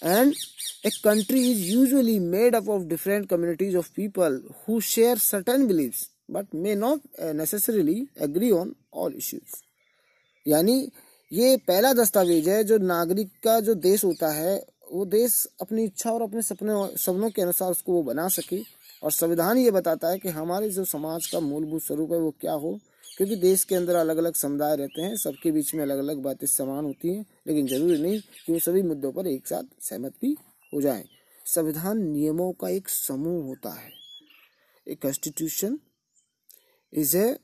And 0.00 0.34
a 0.84 0.90
country 1.02 1.40
is 1.50 1.68
usually 1.68 2.18
made 2.20 2.54
up 2.54 2.68
of 2.68 2.88
different 2.88 3.28
communities 3.28 3.74
of 3.74 3.92
people 3.94 4.40
who 4.64 4.80
share 4.80 5.16
certain 5.16 5.66
beliefs, 5.66 6.10
but 6.28 6.52
may 6.54 6.74
not 6.74 7.00
necessarily 7.34 8.08
agree 8.20 8.52
on 8.52 8.74
all 8.92 9.12
issues. 9.12 9.62
यानी, 10.46 10.90
ये 11.32 11.56
पहला 11.68 11.92
दस्तावेज़ 11.92 12.50
है 12.50 12.62
जो 12.64 12.78
नागरिक 12.78 13.30
का 13.44 13.58
जो 13.60 13.74
देश 13.74 14.04
होता 14.04 14.28
है, 14.32 14.56
वो 14.92 15.04
देश 15.06 15.46
अपनी 15.60 15.84
इच्छा 15.84 16.10
और 16.10 16.22
अपने 16.22 16.42
सपने 16.42 16.74
सपनों 16.96 17.30
के 17.30 17.42
अनुसार 17.42 17.70
उसको 17.70 17.92
वो 17.92 18.02
बना 18.02 18.28
सके। 18.28 18.62
और 19.02 19.12
संविधान 19.12 19.58
ये 19.58 19.70
बताता 19.70 20.10
है 20.10 20.18
कि 20.18 20.28
हमारे 20.28 20.70
जो 20.70 20.84
समाज 20.84 21.26
का 21.26 21.40
मूलभूत 21.40 21.82
स्वरूप 21.82 22.12
है 22.12 22.18
वो 22.18 22.34
क्या 22.40 22.52
हो, 22.52 22.78
क्योंकि 23.16 23.36
देश 23.36 23.64
के 23.64 23.74
अंदर 23.74 23.94
अलग 23.96 24.16
अलग 24.16 24.34
समुदाय 24.34 24.76
रहते 24.76 25.02
हैं, 25.02 25.16
सबके 25.16 25.50
बीच 25.52 25.74
में 25.74 25.82
अलग 25.82 25.98
अलग 25.98 26.22
बातें 26.22 26.46
समान 26.46 26.84
होती 26.84 27.14
हैं, 27.14 27.24
लेकिन 27.46 27.66
ज़रूरी 27.66 28.02
नहीं 28.02 28.20
कि 28.20 28.52
वो 28.52 28.58
सभी 28.58 28.82
मुद्दों 28.82 29.12
पर 29.12 29.26
एक 29.26 29.46
साथ 29.46 29.64
सहमत 29.80 30.14
भी 30.22 30.36
हो 30.72 30.80
जाए। 30.80 31.04
संविधान 31.46 32.02
नियमों 32.02 32.52
का 32.60 32.68
एक 32.68 32.88
समूह 32.88 33.44
होता 33.44 33.70
है। 33.74 33.90
A 34.86 34.94
constitution 34.94 35.78
is 36.92 37.16
a 37.16 37.38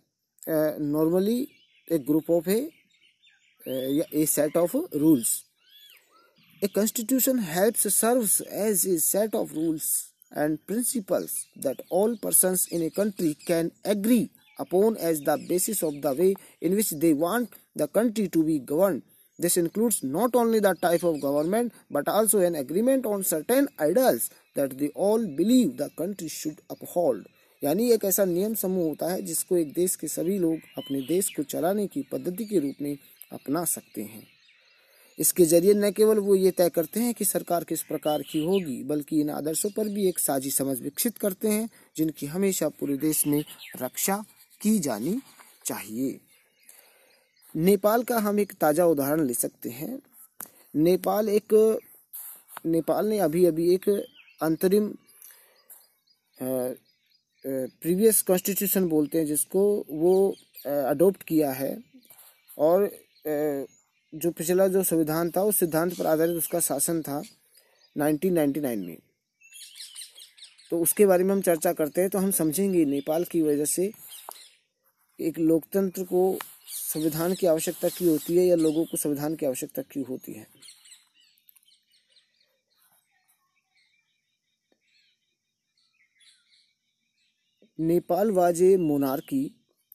normally 0.81 1.40
a 1.88 1.99
group 2.09 2.31
of 2.31 2.49
a 2.50 2.61
a 3.66 4.25
set 4.26 4.57
of 4.57 4.76
rules 4.97 5.43
a 6.62 6.69
constitution 6.75 7.38
helps 7.45 7.87
serves 7.95 8.40
as 8.43 8.87
a 8.88 8.97
set 8.99 9.35
of 9.35 9.52
rules 9.54 9.88
and 10.33 10.59
principles 10.66 11.37
that 11.64 11.83
all 11.93 12.16
person 12.23 12.57
in 12.73 12.83
a 12.83 12.88
country 12.97 13.33
can 13.47 13.71
agree 13.87 14.28
upon 14.59 14.97
as 15.00 15.23
the 15.25 15.38
basis 15.49 15.83
of 15.85 15.95
the 16.04 16.14
way 16.19 16.35
in 16.62 16.75
which 16.75 16.93
they 17.04 17.12
want 17.23 17.54
the 17.78 17.88
country 17.95 18.26
to 18.28 18.43
be 18.43 18.59
governed 18.71 19.02
This 19.38 19.57
includes 19.57 20.03
not 20.05 20.37
only 20.37 20.61
the 20.61 20.75
type 20.75 21.03
of 21.03 21.21
government, 21.21 21.73
but 21.91 22.09
also 22.09 22.38
an 22.41 22.55
agreement 22.55 23.05
on 23.05 23.25
certain 23.25 23.69
ideals 23.81 24.31
that 24.57 24.79
they 24.79 24.91
all 24.95 25.26
believe 25.37 25.76
the 25.76 25.91
country 25.99 26.29
should 26.29 26.61
uphold. 26.71 27.25
यानी 27.62 27.91
एक 27.93 28.05
ऐसा 28.05 28.25
नियम 28.25 28.55
समूह 28.55 28.85
होता 28.85 29.11
है 29.12 29.23
जिसको 29.23 29.57
एक 29.57 29.73
देश 29.73 29.97
के 29.97 30.09
सभी 30.09 30.38
लोग 30.38 30.59
अपने 30.79 31.00
देश 31.00 31.29
को 31.37 31.43
चलाने 31.43 31.87
की 31.87 32.03
पद्धति 32.12 32.45
के 32.45 32.59
रूप 32.59 32.83
में 32.83 32.97
अपना 33.33 33.64
सकते 33.64 34.03
हैं 34.03 34.23
इसके 35.19 35.45
ज़रिए 35.45 35.75
न 35.75 35.91
केवल 35.91 36.19
वो 36.19 36.35
ये 36.35 36.50
तय 36.50 36.69
करते 36.69 37.00
हैं 37.00 37.14
कि 37.14 37.25
सरकार 37.25 37.64
किस 37.64 37.83
प्रकार 37.83 38.23
की 38.23 38.45
होगी, 38.45 38.83
बल्कि 38.83 39.21
इन 39.21 39.31
आदर्शों 39.31 39.71
पर 39.71 39.88
भी 39.88 40.09
एक 40.09 40.19
साझी 40.19 40.50
समझ 40.50 40.81
विकसित 40.81 41.19
करते 41.19 41.49
हैं, 41.49 41.69
जिनकी 41.97 42.27
हमेशा 42.27 42.68
पूरे 42.68 42.97
देश 42.97 43.27
में 43.27 43.44
रक्षा 43.83 44.25
की 44.61 44.79
जानी 44.79 45.20
चाहिए 45.66 46.20
नेपाल 47.55 48.03
का 48.03 48.19
हम 48.19 48.38
एक 48.40 48.53
ताज़ा 48.53 48.85
उदाहरण 48.87 49.25
ले 49.27 49.35
सकते 49.35 49.71
हैं। 49.71 49.99
नेपाल 50.77 51.29
एक, 51.29 51.55
नेपाल 52.67 53.07
ने 53.07 53.19
अभी 53.19 53.45
अभी 53.47 53.73
एक 53.75 53.88
अंतरिम 54.40 54.88
प्रीवियस 57.45 58.23
कॉन्स्टिट्यूशन 58.23 58.88
बोलते 58.88 59.19
हैं, 59.19 59.27
जिसको 59.27 59.62
वो 59.90 60.35
अडोप्ट 60.67 61.23
किया 61.23 61.51
है। 61.53 61.77
और 62.59 62.90
जो 64.12 64.31
पिछला 64.31 64.67
जो 64.69 64.83
संविधान 64.85 65.31
था, 65.31 65.43
उस 65.43 65.59
सिद्धांत 65.59 65.97
पर 65.99 66.07
आधारित 66.07 66.37
उसका 66.37 66.61
शासन 66.61 67.03
था 67.03 67.23
1999 67.97 68.77
में। 68.79 68.97
तो 70.71 70.81
उसके 70.81 71.07
बारे 71.07 71.25
में 71.25 71.33
हम 71.33 71.40
चर्चा 71.43 71.73
करते 71.73 72.01
हैं 72.01 72.11
तो 72.11 72.19
हम 72.19 72.31
समझेंगे 72.33 72.85
नेपाल 72.85 73.25
की 73.25 73.43
वजह 73.43 73.64
से 73.67 73.90
एक 75.19 75.38
लोकतंत्र 75.38 76.05
को 76.05 76.23
संविधान 76.75 77.35
की 77.35 77.47
आवश्यकता 77.47 77.89
क्यों 77.89 78.11
होती 78.11 78.37
है 78.37 78.45
या 78.45 78.57
लोगों 78.57 78.85
को 78.85 78.97
संविधान 78.97 79.35
की 79.35 79.47
आवश्यकता 79.47 79.83
क्यों 79.91 80.05
होती 80.07 80.33
है? 80.33 80.47
Nepal 87.79 88.31
was 88.31 88.63
a 88.63 88.77
monarchy, 88.77 89.43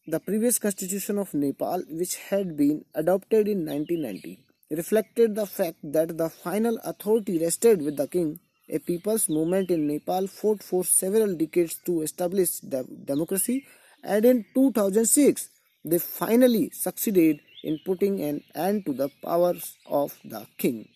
the 0.08 0.16
previous 0.26 0.58
constitution 0.60 1.18
of 1.20 1.36
Nepal 1.38 1.84
which 1.92 2.18
had 2.22 2.56
been 2.56 2.82
adopted 2.96 3.48
in 3.48 3.66
1990 3.68 4.36
reflected 4.72 5.34
the 5.34 5.44
fact 5.48 5.86
that 5.94 6.12
the 6.12 6.28
final 6.44 6.78
authority 6.86 7.38
rested 7.38 7.82
with 7.82 8.02
the 8.02 8.08
king 8.12 8.36
a 8.70 8.78
people's 8.88 9.30
movement 9.30 9.72
in 9.72 9.86
Nepal 9.86 10.28
fought 10.28 10.62
for 10.62 10.86
several 10.86 11.36
decades 11.36 11.80
to 11.86 12.02
establish 12.04 12.60
democracy 12.66 13.62
and 14.04 14.26
in 14.26 14.44
2006 14.58 15.48
they 15.85 15.99
finally 15.99 16.71
succeeded 16.71 17.41
in 17.63 17.79
putting 17.85 18.21
an 18.23 18.43
end 18.55 18.85
to 18.87 18.93
the 18.93 19.11
powers 19.23 19.77
of 19.87 20.19
the 20.25 20.47
king. 20.59 20.89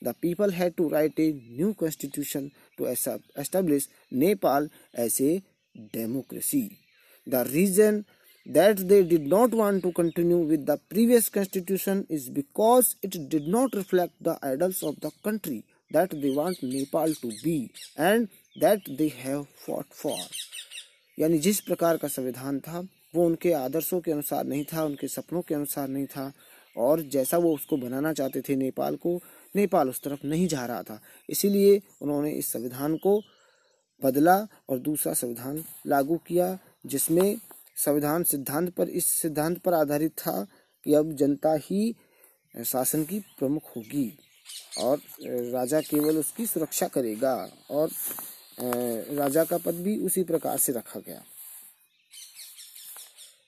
The 0.00 0.14
people 0.14 0.50
had 0.50 0.76
to 0.78 0.88
write 0.88 1.18
a 1.18 1.32
new 1.32 1.74
constitution 1.74 2.50
to 2.76 2.86
establish 2.86 3.84
Nepal 4.10 4.68
as 4.94 5.20
a 5.20 5.42
democracy. 5.92 6.78
The 7.26 7.44
reason 7.44 8.04
that 8.46 8.88
they 8.88 9.04
did 9.04 9.26
not 9.28 9.52
want 9.52 9.84
to 9.84 9.92
continue 9.92 10.38
with 10.38 10.66
the 10.66 10.78
previous 10.90 11.28
constitution 11.28 12.06
is 12.10 12.28
because 12.28 12.96
it 13.00 13.28
did 13.28 13.46
not 13.46 13.74
reflect 13.74 14.14
the 14.20 14.38
ideals 14.44 14.82
of 14.82 15.00
the 15.00 15.12
country 15.22 15.64
that 15.92 16.10
they 16.10 16.30
want 16.30 16.60
Nepal 16.62 17.14
to 17.14 17.32
be 17.44 17.70
and 17.96 18.28
that 18.60 18.80
they 18.98 19.08
have 19.08 19.48
fought 19.48 19.86
for. 19.94 20.18
यानी 21.18 21.38
जिस 21.38 21.60
प्रकार 21.60 21.96
का 21.96 22.08
संविधान 22.08 22.60
था 22.60 22.88
वो 23.13 23.25
उनके 23.25 23.51
आदर्शों 23.53 23.99
के 24.01 24.11
अनुसार 24.11 24.45
नहीं 24.45 24.65
था, 24.65 24.83
उनके 24.83 25.07
सपनों 25.07 25.41
के 25.41 25.55
अनुसार 25.55 25.87
नहीं 25.87 26.05
था 26.05 26.31
और 26.77 27.01
जैसा 27.01 27.37
वो 27.37 27.53
उसको 27.55 27.77
बनाना 27.77 28.13
चाहते 28.13 28.41
थे, 28.41 28.55
नेपाल 28.55 28.95
को, 28.95 29.19
नेपाल 29.55 29.89
उस 29.89 30.01
तरफ़ 30.01 30.25
नहीं 30.27 30.47
जा 30.47 30.65
रहा 30.65 30.83
था। 30.83 30.99
इसीलिए 31.29 31.81
उन्होंने 32.01 32.31
इस 32.31 32.51
संविधान 32.51 32.97
को 32.97 33.21
बदला 34.01 34.35
और 34.69 34.79
दूसरा 34.79 35.13
संविधान 35.13 35.63
लागू 35.87 36.17
किया, 36.17 36.57
जिसमें 36.85 37.37
संविधान 37.75 38.23
सिद्धांत 38.23 38.73
पर, 38.73 38.89
इस 38.89 39.05
सिद्धांत 39.05 39.57
पर 39.57 39.73
आधारित 39.73 40.11
था 40.11 40.47
कि 40.85 40.93
अब 40.93 41.15
जनता 41.15 41.53
ही 41.61 41.95
शासन 42.65 43.03
की 43.03 43.19
प्रमुख 43.39 43.75
होगी 43.75 44.11
और 44.79 44.99
राजा 45.23 45.81
केवल 45.81 46.17
उसकी 46.17 46.45
सुरक्षा 46.45 46.87
करेगा 46.87 47.33
और 47.71 47.89
राजा 49.15 49.43
का 49.43 49.57
पद 49.57 49.75
भी 49.75 49.97
उसी 49.99 50.23
प्रकार 50.23 50.57
से 50.57 50.73
रखा 50.73 50.99
गया। 50.99 51.23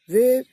वे 0.10 0.44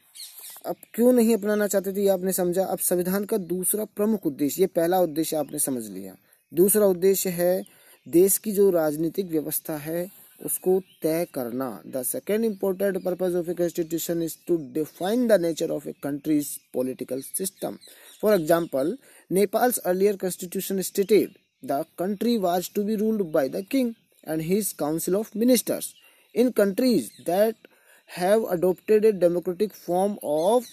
अब 0.67 0.77
क्यों 0.95 1.13
नहीं 1.13 1.35
अपनाना 1.35 1.67
चाहते 1.67 1.93
थे, 1.93 2.03
ये 2.03 2.09
आपने 2.09 2.33
समझा। 2.33 2.65
अब 2.65 2.79
संविधान 2.81 3.25
का 3.25 3.37
दूसरा 3.37 3.85
प्रमुख 3.97 4.27
उद्देश्य, 4.27 4.61
ये 4.61 4.67
पहला 4.69 5.01
उद्देश्य 5.01 5.37
आपने 5.37 5.59
समझ 5.59 5.85
लिया। 5.85 6.15
दूसरा 6.53 6.87
उद्देश्य 6.87 7.31
है, 7.31 7.63
देश 8.07 8.39
की 8.39 8.53
जो 8.53 8.71
राजनीतिक 8.71 9.27
व्यवस्था 9.27 9.77
है, 9.79 10.07
उसको 10.41 10.79
तय 11.03 11.27
करना। 11.35 11.69
The 11.87 12.03
second 12.03 12.45
important 12.45 12.97
purpose 13.05 13.35
of 13.37 13.51
a 13.51 13.55
constitution 13.55 14.23
is 14.23 14.37
to 14.49 14.57
define 14.73 15.27
the 15.27 15.41
nature 15.41 15.71
of 15.71 15.89
a 15.89 15.93
country's 16.03 16.49
political 16.75 17.21
system 17.23 17.79
for 18.23 18.35
example 18.35 18.97
Nepal's 19.31 19.79
earlier 19.79 20.17
constitution 20.17 20.81
stated 20.83 21.31
the 21.63 21.85
country 21.99 22.37
was 22.39 22.71
to 22.75 22.83
be 22.83 22.95
ruled 22.97 23.23
by 23.33 23.49
the 23.49 23.65
king 23.71 23.93
and 24.27 24.43
his 24.43 24.73
council 24.79 25.17
of 25.17 25.31
ministers 25.39 25.95
in 26.35 26.51
countries 26.53 27.11
that 27.27 27.69
have 28.07 28.43
adopted 28.51 29.05
a 29.05 29.13
democratic 29.13 29.75
form 29.75 30.19
of 30.23 30.65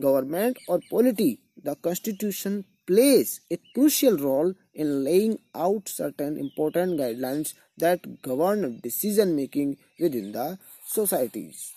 government 0.00 0.58
or 0.68 0.80
polity 0.90 1.40
the 1.62 1.74
constitution 1.76 2.64
plays 2.86 3.40
a 3.50 3.58
crucial 3.74 4.16
role 4.16 4.54
in 4.74 5.04
laying 5.04 5.38
out 5.54 5.88
certain 5.88 6.38
important 6.38 6.98
guidelines 6.98 7.54
that 7.76 8.22
govern 8.22 8.80
decision 8.80 9.34
making 9.36 9.76
within 10.00 10.32
the 10.32 10.58
societies. 10.86 11.74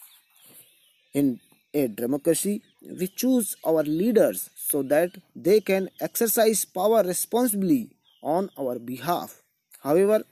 In 1.14 1.40
a 1.74 1.88
democracy, 1.88 2.62
we 2.82 3.08
choose 3.08 3.56
our 3.66 3.84
leaders 3.84 4.50
so 4.56 4.84
that 4.84 5.10
they 5.36 5.60
can 5.60 5.90
exercise 6.00 6.64
power 6.64 7.04
responsibly 7.04 7.90
on 8.22 8.50
our 8.58 8.80
behalf. 8.80 9.42
However, 9.82 10.24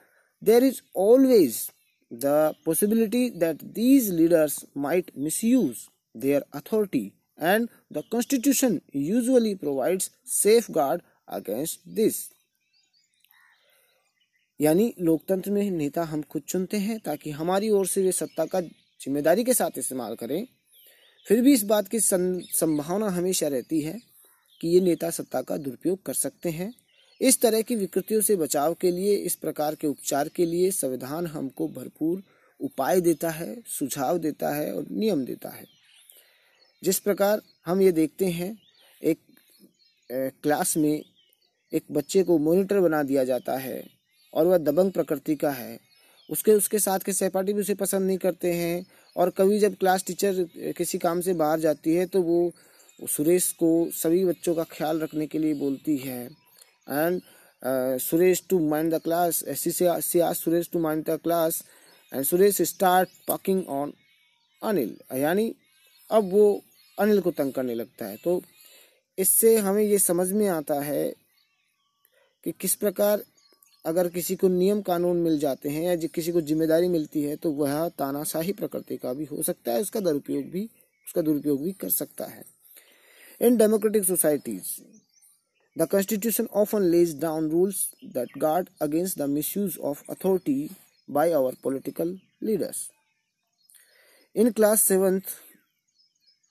there 0.41 0.63
is 0.63 0.81
always 0.93 1.71
the 2.11 2.53
possibility 2.65 3.29
that 3.31 3.73
these 3.73 4.09
leaders 4.09 4.65
might 4.75 5.15
misuse 5.15 5.89
their 6.15 6.43
authority 6.53 7.13
and 7.37 7.69
the 7.91 8.03
constitution 8.03 8.81
usually 8.91 9.55
provides 9.55 10.09
safeguard 10.25 11.01
against 11.29 11.79
this 11.85 12.29
यानी 14.59 14.93
लोकतंत्र 14.99 15.51
में 15.51 15.69
नेता 15.71 16.03
हम 16.03 16.21
खुद 16.21 16.41
चुनते 16.47 16.77
हैं 16.77 16.99
ताकि 16.99 17.31
हमारी 17.31 17.69
ओर 17.69 17.85
से 17.87 18.01
वे 18.03 18.11
सत्ता 18.11 18.45
का 18.45 18.61
ज़िम्मेदारी 18.61 19.43
के 19.43 19.53
साथ 19.53 19.77
इस्तेमाल 19.77 20.15
करें 20.15 20.45
फिर 21.27 21.41
भी 21.41 21.53
इस 21.53 21.63
बात 21.63 21.87
की 21.87 21.99
संभावना 21.99 23.09
हमेशा 23.09 23.47
रहती 23.47 23.79
है 23.81 23.99
कि 24.61 24.67
ये 24.67 24.79
नेता 24.79 25.09
सत्ता 25.09 25.41
का 25.41 25.57
दुरुपयोग 25.57 26.01
कर 26.05 26.13
सकते 26.13 26.49
हैं 26.51 26.73
इस 27.21 27.39
तरह 27.41 27.61
की 27.61 27.75
विकृतियों 27.75 28.21
से 28.21 28.35
बचाव 28.35 28.73
के 28.73 28.91
लिए, 28.91 29.15
इस 29.15 29.35
प्रकार 29.35 29.75
के 29.75 29.87
उपचार 29.87 30.29
के 30.29 30.45
लिए 30.45 30.71
संविधान 30.71 31.27
हमको 31.27 31.67
भरपूर 31.67 32.21
उपाय 32.59 33.01
देता 33.01 33.29
है, 33.29 33.55
सुझाव 33.67 34.17
देता 34.17 34.53
है 34.55 34.73
और 34.73 34.85
नियम 34.91 35.25
देता 35.25 35.49
है। 35.49 35.65
जिस 36.83 36.99
प्रकार 36.99 37.41
हम 37.65 37.81
ये 37.81 37.91
देखते 37.91 38.25
हैं, 38.25 38.57
एक 39.01 39.17
क्लास 40.43 40.75
में 40.77 41.01
एक 41.73 41.83
बच्चे 41.91 42.23
को 42.23 42.37
मॉनिटर 42.37 42.79
बना 42.79 43.01
दिया 43.03 43.23
जाता 43.23 43.57
है 43.57 43.83
और 44.33 44.47
वह 44.47 44.57
दबंग 44.57 44.91
प्रकृति 44.91 45.35
का 45.35 45.49
है। 45.51 45.79
उसके 46.29 46.51
उसके 46.51 46.79
साथ 46.79 46.99
के 46.99 47.13
सहपाठी 47.13 47.53
भी 47.53 47.61
उसे 47.61 47.73
पसंद 47.75 48.07
नहीं 48.07 48.17
करते 48.17 48.53
हैं 48.53 48.85
और 49.15 49.29
कभी 49.29 49.59
जब 49.59 49.75
क्लास 49.75 50.03
टीचर 50.07 50.73
किसी 50.77 50.97
काम 50.97 51.21
से 51.21 51.33
बाहर 51.33 51.59
जाती 51.59 51.93
है 51.95 52.05
तो 52.05 52.21
वो 52.21 52.51
सुरेश 52.99 53.51
को 53.51 53.89
सभी 53.93 54.23
बच्चों 54.25 54.55
का 54.55 54.63
ख्याल 54.71 54.99
रखने 54.99 55.27
के 55.27 55.39
लिए 55.39 55.53
बोलती 55.53 55.97
है। 55.97 56.29
And 56.89 57.21
Suresh 58.01 58.43
to 58.49 58.59
mind 58.69 58.93
the 58.93 59.01
class 59.03 59.43
ऐसी 59.47 59.71
से 59.71 59.87
आज 59.87 60.35
Suresh 60.35 60.69
to 60.73 60.79
mind 60.79 61.03
the 61.05 61.19
class 61.23 61.63
and 62.11 62.23
Suresh 62.25 62.61
start 62.69 63.09
talking 63.27 63.67
on 63.69 63.93
Anil 64.61 64.95
यानी 65.13 65.53
अब 66.09 66.29
वो 66.31 66.61
अनिल 66.97 67.21
को 67.21 67.31
तंग 67.31 67.53
करने 67.53 67.73
लगता 67.75 68.05
है। 68.05 68.15
तो 68.17 68.41
इससे 69.17 69.55
हमें 69.57 69.83
ये 69.83 69.97
समझ 69.99 70.31
में 70.31 70.47
आता 70.49 70.79
है 70.81 71.03
कि 72.43 72.51
किस 72.51 72.75
प्रकार 72.75 73.23
अगर 73.85 74.07
किसी 74.09 74.35
को 74.35 74.47
नियम 74.47 74.81
कानून 74.81 75.17
मिल 75.17 75.37
जाते 75.39 75.69
हैं 75.69 75.83
या 75.83 75.95
किसी 76.07 76.31
को 76.31 76.41
ज़िम्मेदारी 76.41 76.87
मिलती 76.87 77.23
है 77.23 77.35
तो 77.35 77.51
वह 77.51 77.87
तानाशाही 77.99 78.53
प्रकृति 78.53 78.97
का 78.97 79.13
भी 79.13 79.25
हो 79.25 79.41
सकता 79.43 79.71
है। 79.71 79.81
उसका 79.81 79.99
दुरुपयोग 79.99 80.43
भी, 80.43 80.63
उसका 81.07 81.21
दुरुपयोग 81.21 81.63
भी 81.63 81.71
कर 81.71 81.89
सकता 81.91 82.25
है। 82.25 82.43
In 83.41 83.57
democratic 83.57 84.03
societies 84.05 84.75
The 85.79 85.87
Constitution 85.87 86.49
often 86.51 86.91
lays 86.91 87.13
down 87.13 87.49
rules 87.49 87.95
that 88.13 88.27
guard 88.37 88.69
against 88.81 89.17
the 89.17 89.29
misuse 89.29 89.77
of 89.77 90.03
authority 90.09 90.71
by 91.07 91.31
our 91.31 91.53
political 91.61 92.17
leaders. 92.41 92.89
In 94.35 94.51
class 94.51 94.83
7th, 94.83 95.37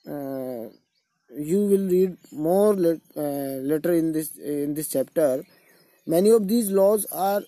uh, 0.08 0.70
you 1.36 1.60
will 1.72 1.86
read 1.90 2.16
more 2.32 2.72
let, 2.72 3.02
uh, 3.18 3.60
later 3.72 3.92
in 3.92 4.12
this 4.12 4.34
in 4.38 4.72
this 4.72 4.88
chapter. 4.88 5.44
Many 6.06 6.30
of 6.30 6.48
these 6.48 6.70
laws 6.70 7.04
are 7.12 7.42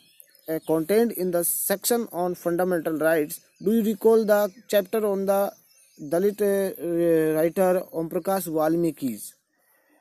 uh, 0.51 0.59
contained 0.67 1.13
in 1.13 1.31
the 1.31 1.45
section 1.45 2.09
on 2.13 2.35
fundamental 2.35 2.99
rights. 2.99 3.41
Do 3.65 3.73
you 3.73 3.83
recall 3.83 4.27
the 4.27 4.53
chapter 4.69 5.07
on 5.07 5.25
the 5.25 5.51
Dalit 5.99 6.43
uh, 6.43 7.39
writer 7.41 7.85
Om 7.91 8.11
Prakash 8.11 8.49
Valmiki's? 8.61 9.35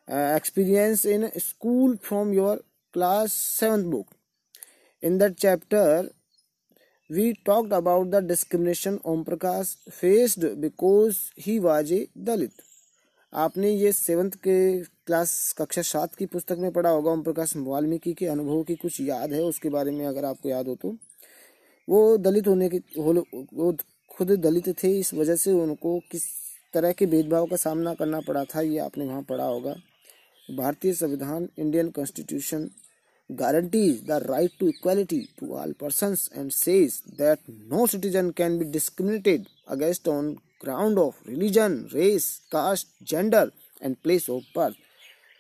Experience 0.10 1.06
in 1.06 1.32
school 1.40 1.98
from 1.98 2.34
your 2.34 2.60
class 2.94 3.34
7th 3.34 3.90
book? 3.90 4.08
In 5.04 5.18
that 5.20 5.38
chapter, 5.38 6.10
we 7.10 7.34
talked 7.46 7.72
about 7.72 8.12
the 8.12 8.22
discrimination 8.22 9.00
Om 9.06 9.24
Prakash 9.26 9.78
faced 9.92 10.60
because 10.60 11.32
he 11.36 11.60
was 11.60 11.92
a 11.92 12.08
Dalit. 12.18 12.52
आपने 13.34 13.70
ये 13.70 13.92
seventh 13.94 14.36
के 14.44 14.58
class 15.06 15.32
कक्षा 15.58 15.82
सात 15.82 16.16
की 16.16 16.26
पुस्तक 16.26 16.58
में 16.58 16.72
पढ़ा 16.74 16.90
होगा 16.90 17.12
ओम 17.12 17.22
प्रकाश 17.24 17.56
वाल्मीकि 17.58 18.14
के 18.14 18.26
अनुभव 18.26 18.64
की 18.68 18.76
कुछ 18.76 19.00
याद 19.02 19.34
है 19.34 19.42
उसके 19.44 19.70
बारे 19.70 19.92
में 19.92 20.06
अगर 20.08 20.26
आपको 20.26 20.50
याद 20.50 20.68
हो 20.68 20.76
तो 20.82 20.96
वो 21.88 22.18
दलित 22.18 22.48
होने 22.48 22.70
के 22.70 22.80
वो 22.98 23.76
खुद 24.18 24.32
दलित 24.46 24.70
थे 24.84 24.92
इस 25.00 25.14
वजह 25.14 25.36
से 25.36 25.52
उनको 25.52 26.00
किस 26.12 26.26
तरह 26.74 26.92
के 26.92 27.06
भेदभाव 27.06 27.46
का 27.52 27.56
सामना 27.56 27.94
करना 28.02 28.20
पड़ा 28.28 28.44
था 28.56 28.62
ये 28.62 28.80
आपने 28.80 29.06
वहाँ 29.08 29.22
पढ़ा 29.30 29.46
होगा 29.46 29.76
भारतीय 30.58 30.94
संविधान 30.94 31.48
Indian 31.60 31.90
constitution 31.90 32.70
guarantees 33.32 34.02
the 34.08 34.12
right 34.12 34.52
to 34.60 34.68
equality 34.68 35.20
to 35.40 35.54
all 35.54 35.72
person 35.72 36.16
and 36.36 36.52
says 36.52 37.02
that 37.18 37.40
no 37.50 37.88
citizen 37.88 38.30
can 38.30 38.58
be 38.60 38.66
discriminated 38.66 39.46
against 39.68 40.08
on 40.08 40.32
ground 40.64 41.00
of 41.00 41.30
religion 41.30 41.88
race 41.94 42.42
caste 42.52 42.88
gender 43.04 43.52
and 43.84 43.96
place 44.04 44.30
of 44.30 44.44
birth 44.56 44.76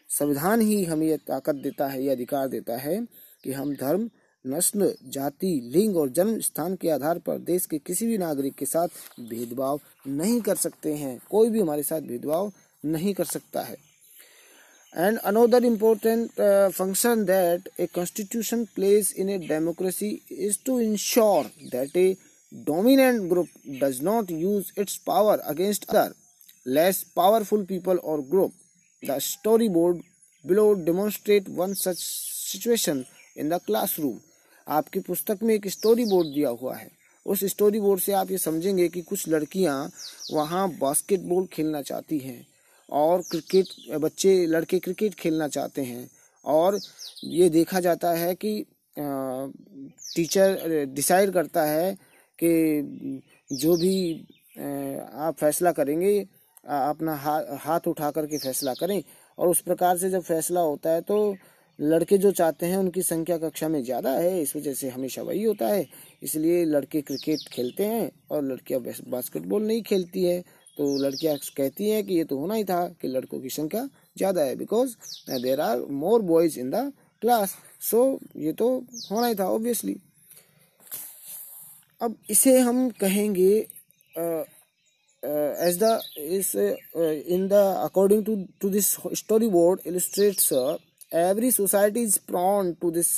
संविधान 0.09 0.61
ही 0.61 0.83
हमें 0.83 1.07
यह 1.07 1.17
ताकत 1.27 1.55
देता 1.55 1.87
है, 1.87 2.03
यह 2.03 2.11
अधिकार 2.11 2.47
देता 2.47 2.77
है 2.77 3.07
कि 3.43 3.51
हम 3.51 3.73
धर्म, 3.75 4.09
नस्ल, 4.47 4.93
जाति, 5.07 5.71
लिंग 5.73 5.97
और 5.97 6.09
जन्म 6.09 6.39
स्थान 6.39 6.75
के 6.75 6.89
आधार 6.89 7.19
पर 7.19 7.37
देश 7.37 7.65
के 7.65 7.77
किसी 7.77 8.07
भी 8.07 8.17
नागरिक 8.17 8.55
के 8.55 8.65
साथ 8.65 8.87
भेदभाव 9.19 9.79
नहीं 10.07 10.41
कर 10.41 10.55
सकते 10.55 10.93
हैं। 10.93 11.19
कोई 11.31 11.49
भी 11.49 11.59
हमारे 11.59 11.83
साथ 11.83 12.01
भेदभाव 12.01 12.51
नहीं 12.85 13.13
कर 13.13 13.25
सकता 13.25 13.61
है। 13.61 13.88
And 14.93 15.17
another 15.19 15.65
important 15.65 16.41
function 16.73 17.25
that 17.25 17.69
a 17.79 17.85
constitution 17.95 18.65
plays 18.75 19.13
in 19.17 19.29
a 19.29 19.37
democracy 19.47 20.09
is 20.31 20.57
to 20.65 20.79
ensure 20.79 21.51
that 21.71 21.97
a 21.97 22.15
dominant 22.51 23.29
group 23.29 23.47
does 23.79 24.01
not 24.01 24.29
use 24.29 24.73
its 24.75 24.97
power 24.99 25.39
against 25.45 25.87
other 25.89 26.15
less 26.65 27.03
powerful 27.03 27.65
people 27.65 27.99
or 28.03 28.21
group. 28.23 28.53
The 29.03 29.13
storyboard 29.13 30.03
below 30.45 30.75
demonstrate 30.75 31.47
one 31.47 31.75
such 31.75 31.97
situation 31.97 33.05
in 33.35 33.49
the 33.49 33.59
classroom. 33.59 34.19
आपकी 34.67 34.99
पुस्तक 34.99 35.39
में 35.43 35.53
एक 35.53 35.67
story 35.67 36.03
board 36.05 36.27
दिया 36.27 36.49
हुआ 36.49 36.75
है 36.75 36.89
उस 37.25 37.43
story 37.45 37.79
board 37.79 38.01
से 38.01 38.11
आप 38.13 38.31
ये 38.31 38.37
समझेंगे 38.37 38.87
कि 38.89 39.01
कुछ 39.01 39.27
लड़कियाँ 39.29 39.77
वहाँ 40.33 40.67
बास्केटबॉल 40.79 41.45
खेलना 41.53 41.81
चाहती 41.81 42.19
हैं 42.19 42.45
और 42.89 43.21
क्रिकेट 43.31 43.99
बच्चे 44.01 44.45
लड़के 44.47 44.79
क्रिकेट 44.79 45.13
खेलना 45.15 45.47
चाहते 45.49 45.81
हैं। 45.83 46.09
और 46.45 46.79
ये 47.25 47.49
देखा 47.49 47.79
जाता 47.79 48.11
है 48.13 48.33
कि 48.35 48.65
टीचर 50.15 50.85
डिसाइड 50.89 51.31
करता 51.33 51.63
है 51.65 51.93
कि 52.39 53.21
जो 53.49 53.75
भी 53.77 53.95
आप 54.55 55.35
फैसला 55.39 55.71
करेंगे 55.71 56.19
अपना 56.65 57.15
हा, 57.15 57.43
हाथ 57.59 57.87
उठा 57.87 58.09
करके 58.11 58.37
फैसला 58.37 58.73
करें। 58.73 59.01
और 59.37 59.47
उस 59.47 59.61
प्रकार 59.61 59.97
से 59.97 60.09
जब 60.09 60.21
फैसला 60.23 60.61
होता 60.61 60.89
है 60.89 61.01
तो 61.01 61.35
लड़के 61.79 62.17
जो 62.17 62.31
चाहते 62.31 62.65
हैं 62.65 62.77
उनकी 62.77 63.01
संख्या 63.01 63.37
कक्षा 63.37 63.67
में 63.69 63.83
ज़्यादा 63.83 64.11
है 64.11 64.41
इस 64.41 64.55
वजह 64.55 64.73
से 64.73 64.89
हमेशा 64.89 65.21
वही 65.21 65.43
होता 65.43 65.67
है। 65.67 65.85
इसलिए 66.23 66.63
लड़के 66.65 67.01
क्रिकेट 67.01 67.47
खेलते 67.51 67.85
हैं 67.85 68.09
और 68.31 68.43
लड़कियाँ 68.43 68.81
बास्केटबॉल 69.07 69.63
नहीं 69.63 69.81
खेलती 69.81 70.23
है। 70.23 70.43
तो 70.79 70.85
लड़कियाँ 70.97 71.35
कहती 71.57 71.89
हैं 71.89 72.03
कि 72.05 72.13
ये 72.13 72.23
तो 72.23 72.37
होना 72.37 72.55
ही 72.55 72.63
था 72.63 72.87
कि 73.01 73.07
लड़कों 73.07 73.39
की 73.39 73.49
संख्या 73.51 73.83
ज़्यादा 74.17 74.41
है 74.41 74.55
because 74.55 74.95
there 75.41 75.61
are 75.61 75.79
more 76.01 76.21
boys 76.21 76.59
in 76.59 76.69
the 76.69 76.91
class 77.21 77.55
so 77.81 77.99
ये 78.37 78.53
तो 78.53 78.67
होना 79.11 79.27
ही 79.27 79.35
था 79.35 79.47
ऑब्वियसली 79.49 79.95
अब 82.01 82.15
इसे 82.29 82.57
हम 82.59 82.89
कहेंगे 82.99 83.51
as 85.63 85.79
the 85.79 85.99
is 86.17 86.55
in 86.55 87.47
the 87.47 87.53
according 87.83 88.23
to 88.25 88.35
to 88.61 88.69
this 88.69 88.87
story 89.15 89.47
board 89.49 89.81
illustrates 89.85 90.51
every 91.19 91.51
society 91.51 92.03
is 92.03 92.17
prone 92.27 92.71
to 92.81 92.91
this 92.91 93.17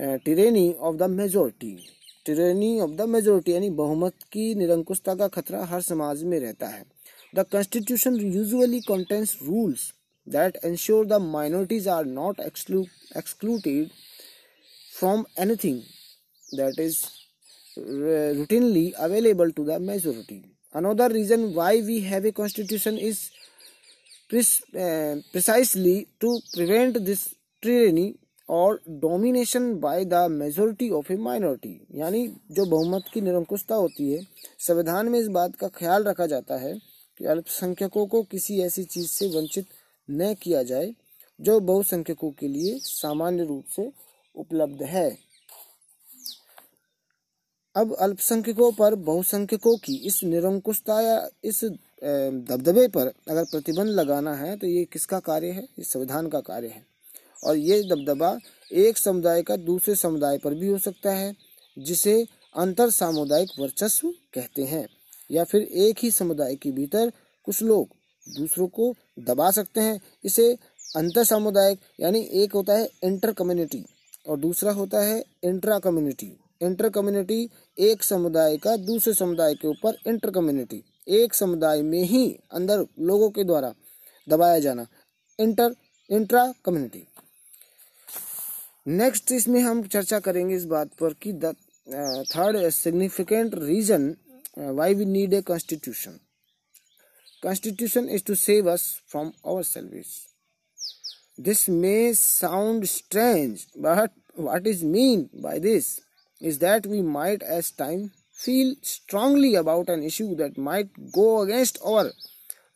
tyranny 0.00 0.72
of 0.72 0.96
the 0.96 1.10
majority 1.12 1.76
tyranny 2.28 2.78
of 2.80 2.90
the 2.96 3.08
majority 3.08 3.52
यानी 3.52 3.70
बहुमत 3.76 4.14
की 4.32 4.54
निरंकुशता 4.54 5.14
का 5.14 5.28
खतरा 5.36 5.64
हर 5.66 5.82
समाज 5.82 6.22
में 6.24 6.38
रहता 6.40 6.66
है। 6.68 6.84
The 7.34 7.44
constitution 7.52 8.16
usually 8.16 8.80
contains 8.88 9.36
rules 9.42 9.92
that 10.26 10.58
ensure 10.64 11.06
the 11.06 11.20
minorities 11.22 11.88
are 11.88 12.04
not 12.06 12.40
excluded 12.40 13.88
from 14.98 15.24
anything 15.40 15.80
that 16.56 16.80
is 16.80 17.02
routinely 18.38 18.90
available 19.00 19.50
to 19.56 19.64
the 19.64 19.80
majority 19.82 20.42
another 20.74 21.12
reason 21.12 21.44
why 21.54 21.80
we 21.82 21.98
have 22.02 22.26
a 22.26 22.30
constitution 22.38 22.98
is 23.08 23.18
precisely 24.32 25.98
to 26.20 26.38
prevent 26.54 26.98
this 26.98 27.26
tyranny 27.62 28.12
or 28.48 28.80
domination 29.00 29.74
by 29.80 30.04
the 30.04 30.26
majority 30.30 30.88
of 30.90 31.12
a 31.12 31.16
minority 31.18 31.80
यानी 31.94 32.26
जो 32.50 32.64
बहुमत 32.66 33.04
की 33.14 33.20
निरंकुशता 33.20 33.74
होती 33.74 34.12
है, 34.12 34.20
संविधान 34.58 35.08
में 35.08 35.18
इस 35.20 35.28
बात 35.28 35.56
का 35.56 35.68
ख्याल 35.68 36.04
रखा 36.04 36.26
जाता 36.26 36.56
है 36.56 36.72
कि 37.20 37.24
अल्पसंख्यकों 37.26 38.06
को 38.06 38.22
किसी 38.22 38.60
ऐसी 38.62 38.84
चीज़ 38.84 39.08
से 39.08 39.28
वंचित 39.28 39.66
न 40.08 40.34
किया 40.42 40.62
जाए, 40.62 40.92
जो 41.40 41.58
बहुसंख्यकों 41.60 42.30
के 42.30 42.48
लिए 42.48 42.78
सामान्य 42.80 43.44
रूप 43.44 43.64
से 43.66 43.90
उपलब्ध 44.34 44.82
है। 44.84 45.08
अब 47.76 47.94
अल्पसंख्यकों 47.94 48.70
पर 48.72 48.94
बहुसंख्यकों 48.94 49.76
की 49.76 49.96
इस 50.06 50.22
निरंकुशता 50.24 51.00
या 51.00 51.28
इस 51.44 51.64
दबदबे 51.64 52.86
पर 52.88 53.12
अगर 53.28 53.44
प्रतिबंध 53.44 53.88
लगाना 53.90 54.34
है 54.34 54.56
तो 54.56 54.66
ये 54.66 54.84
किसका 54.84 55.18
कार्य 55.20 55.50
है? 55.50 55.62
ये 55.62 55.84
संविधान 55.84 56.28
का 56.28 56.40
कार्य 56.40 56.68
है। 56.68 56.86
और 57.44 57.56
ये 57.56 57.82
दबदबा 57.82 58.38
एक 58.72 58.98
समुदाय 58.98 59.42
का 59.42 59.56
दूसरे 59.56 59.94
समुदाय 59.94 60.38
पर 60.38 60.54
भी 60.54 60.68
हो 60.68 60.78
सकता 60.78 61.12
है, 61.12 61.34
जिसे 61.78 62.26
अंतर 62.56 62.90
सामुदायिक 62.90 63.50
वर्चस्व 63.60 64.10
कहते 64.34 64.64
हैं। 64.64 64.88
या 65.30 65.44
फिर 65.44 65.62
एक 65.62 65.98
ही 66.02 66.10
समुदाय 66.10 66.54
के 66.56 66.70
भीतर 66.70 67.12
कुछ 67.44 67.62
लोग 67.62 67.88
दूसरों 68.36 68.68
को 68.68 68.94
दबा 69.18 69.50
सकते 69.50 69.80
हैं। 69.80 70.00
इसे 70.24 70.58
अंतर 70.96 71.24
सामुदायिक 71.24 71.80
यानी 72.00 72.28
एक 72.32 72.52
होता 72.52 72.72
है 72.72 72.90
इंटर 73.04 73.32
कम्युनिटी 73.32 73.84
और 74.28 74.38
दूसरा 74.38 74.72
होता 74.72 75.00
है 75.00 75.24
इंट्रा 75.44 75.78
कम्युनिटी 75.78 76.40
इंटर 76.62 76.88
कम्युनिटी 76.88 77.50
एक 77.78 78.02
समुदाय 78.02 78.56
का 78.56 78.76
दूसरे 78.76 79.14
समुदाय 79.14 79.54
के 79.54 79.68
ऊपर 79.68 79.96
इंटर 80.06 80.30
कम्युनिटी 80.30 80.84
एक 81.08 81.34
समुदाय 81.34 81.82
में 81.82 82.02
ही 82.02 82.38
अंदर 82.52 82.86
लोगों 82.98 83.30
के 83.30 83.44
द्वारा 83.44 83.74
दबाया 84.28 84.58
जाना। 84.58 84.86
इंटर 85.40 85.74
इंट्रा 86.10 86.54
कम्युनिटी 86.64 87.07
नेक्स्ट 88.88 89.32
इसमें 89.32 89.60
हम 89.60 89.82
चर्चा 89.84 90.18
करेंगे 90.20 90.54
इस 90.56 90.64
बात 90.66 90.92
पर 91.00 91.12
कि 91.22 91.32
the 91.34 91.54
third 92.26 92.68
significant 92.70 93.54
reason 93.54 94.14
why 94.58 94.94
we 94.94 95.04
need 95.04 95.34
a 95.34 95.40
constitution 95.42 96.18
constitution 97.42 98.08
is 98.08 98.24
to 98.24 98.34
save 98.36 98.70
us 98.72 98.84
from 99.08 99.32
our 99.44 99.62
selves 99.64 100.16
this 101.40 101.68
may 101.68 102.14
sound 102.14 102.84
strange 102.86 103.66
but 103.78 104.10
what 104.38 104.66
is 104.66 104.84
meant 104.86 105.28
by 105.42 105.60
this 105.60 105.98
is 106.40 106.58
that 106.60 106.86
we 106.86 107.02
might 107.10 107.42
at 107.50 107.72
time 107.78 108.08
feel 108.38 108.76
strongly 108.86 109.54
about 109.56 109.90
an 109.90 110.02
issue 110.04 110.34
that 110.34 110.58
might 110.64 111.00
go 111.14 111.34
against 111.36 111.78
our 111.78 112.12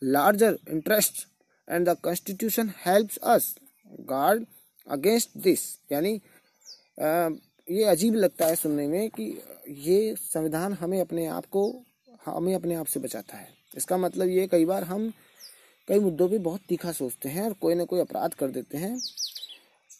larger 0.03 0.57
interest 0.69 1.27
and 1.67 1.89
the 1.89 1.97
constitution 2.03 2.73
helps 2.85 3.17
us 3.27 3.53
guard 4.09 4.45
against 4.87 5.37
this, 5.37 5.61
यानी 5.91 6.13
ये 7.67 7.83
अजीब 7.85 8.15
लगता 8.15 8.45
है 8.45 8.55
सुनने 8.55 8.87
में 8.87 9.09
कि 9.09 9.23
ये 9.81 10.15
संविधान 10.19 10.73
हमें 10.73 10.99
अपने 11.01 11.25
आप 11.27 11.45
को, 11.45 11.63
हमें 12.25 12.53
अपने 12.55 12.75
आप 12.75 12.85
से 12.85 12.99
बचाता 12.99 13.37
है। 13.37 13.47
इसका 13.77 13.97
मतलब 13.97 14.29
ये 14.29 14.47
कई 14.47 14.65
बार 14.65 14.83
हम 14.83 15.11
कई 15.87 15.99
मुद्दों 15.99 16.27
पे 16.29 16.37
बहुत 16.39 16.61
तीखा 16.69 16.91
सोचते 16.91 17.29
हैं 17.29 17.43
और 17.43 17.53
कोई 17.61 17.75
ना 17.75 17.83
कोई 17.85 17.99
अपराध 17.99 18.33
कर 18.33 18.47
देते 18.49 18.77
हैं। 18.77 18.97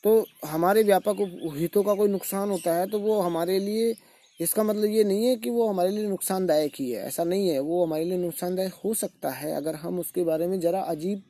तो 0.04 0.26
हमारे 0.46 0.84
व्यापक 0.84 1.17
हितों 1.58 1.84
का 1.84 1.93
कोई 1.93 2.10
नुकसान 2.10 2.50
होता 2.50 2.74
है 2.76 2.89
तो 2.89 3.00
वो 3.00 3.19
हमारे 3.22 3.58
लिए, 3.60 3.93
इसका 4.39 4.63
मतलब 4.63 4.89
ये 4.89 5.04
नहीं 5.04 5.26
है 5.26 5.36
कि 5.36 5.50
वो 5.50 5.67
हमारे 5.67 5.89
लिए 5.89 6.08
नुकसानदायक 6.08 6.74
ही 6.76 6.89
है, 6.91 7.06
ऐसा 7.08 7.24
नहीं 7.24 7.50
है। 7.50 7.60
वो 7.60 7.84
हमारे 7.86 8.04
लिए 8.04 8.17
नुकसानदायक 8.17 8.74
हो 8.84 8.93
सकता 8.96 9.30
है 9.32 9.54
अगर 9.56 9.76
हम 9.76 10.00
उसके 10.00 10.24
बारे 10.24 10.48
में 10.48 10.60
ज़रा 10.60 10.82
अजीब, 10.82 11.22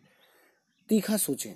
तीखा 0.89 1.17
सोचें। 1.17 1.53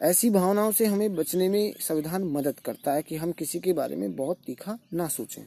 ऐसी 0.00 0.28
भावनाओं 0.30 0.72
से 0.72 0.86
हमें 0.86 1.14
बचने 1.14 1.48
में 1.48 1.74
संविधान 1.80 2.24
मदद 2.24 2.58
करता 2.58 2.92
है 2.92 3.02
कि 3.02 3.16
हम 3.16 3.32
किसी 3.32 3.60
के 3.60 3.72
बारे 3.72 3.96
में 3.96 4.14
बहुत 4.16 4.38
तीखा 4.46 4.78
ना 4.94 5.08
सोचें। 5.08 5.42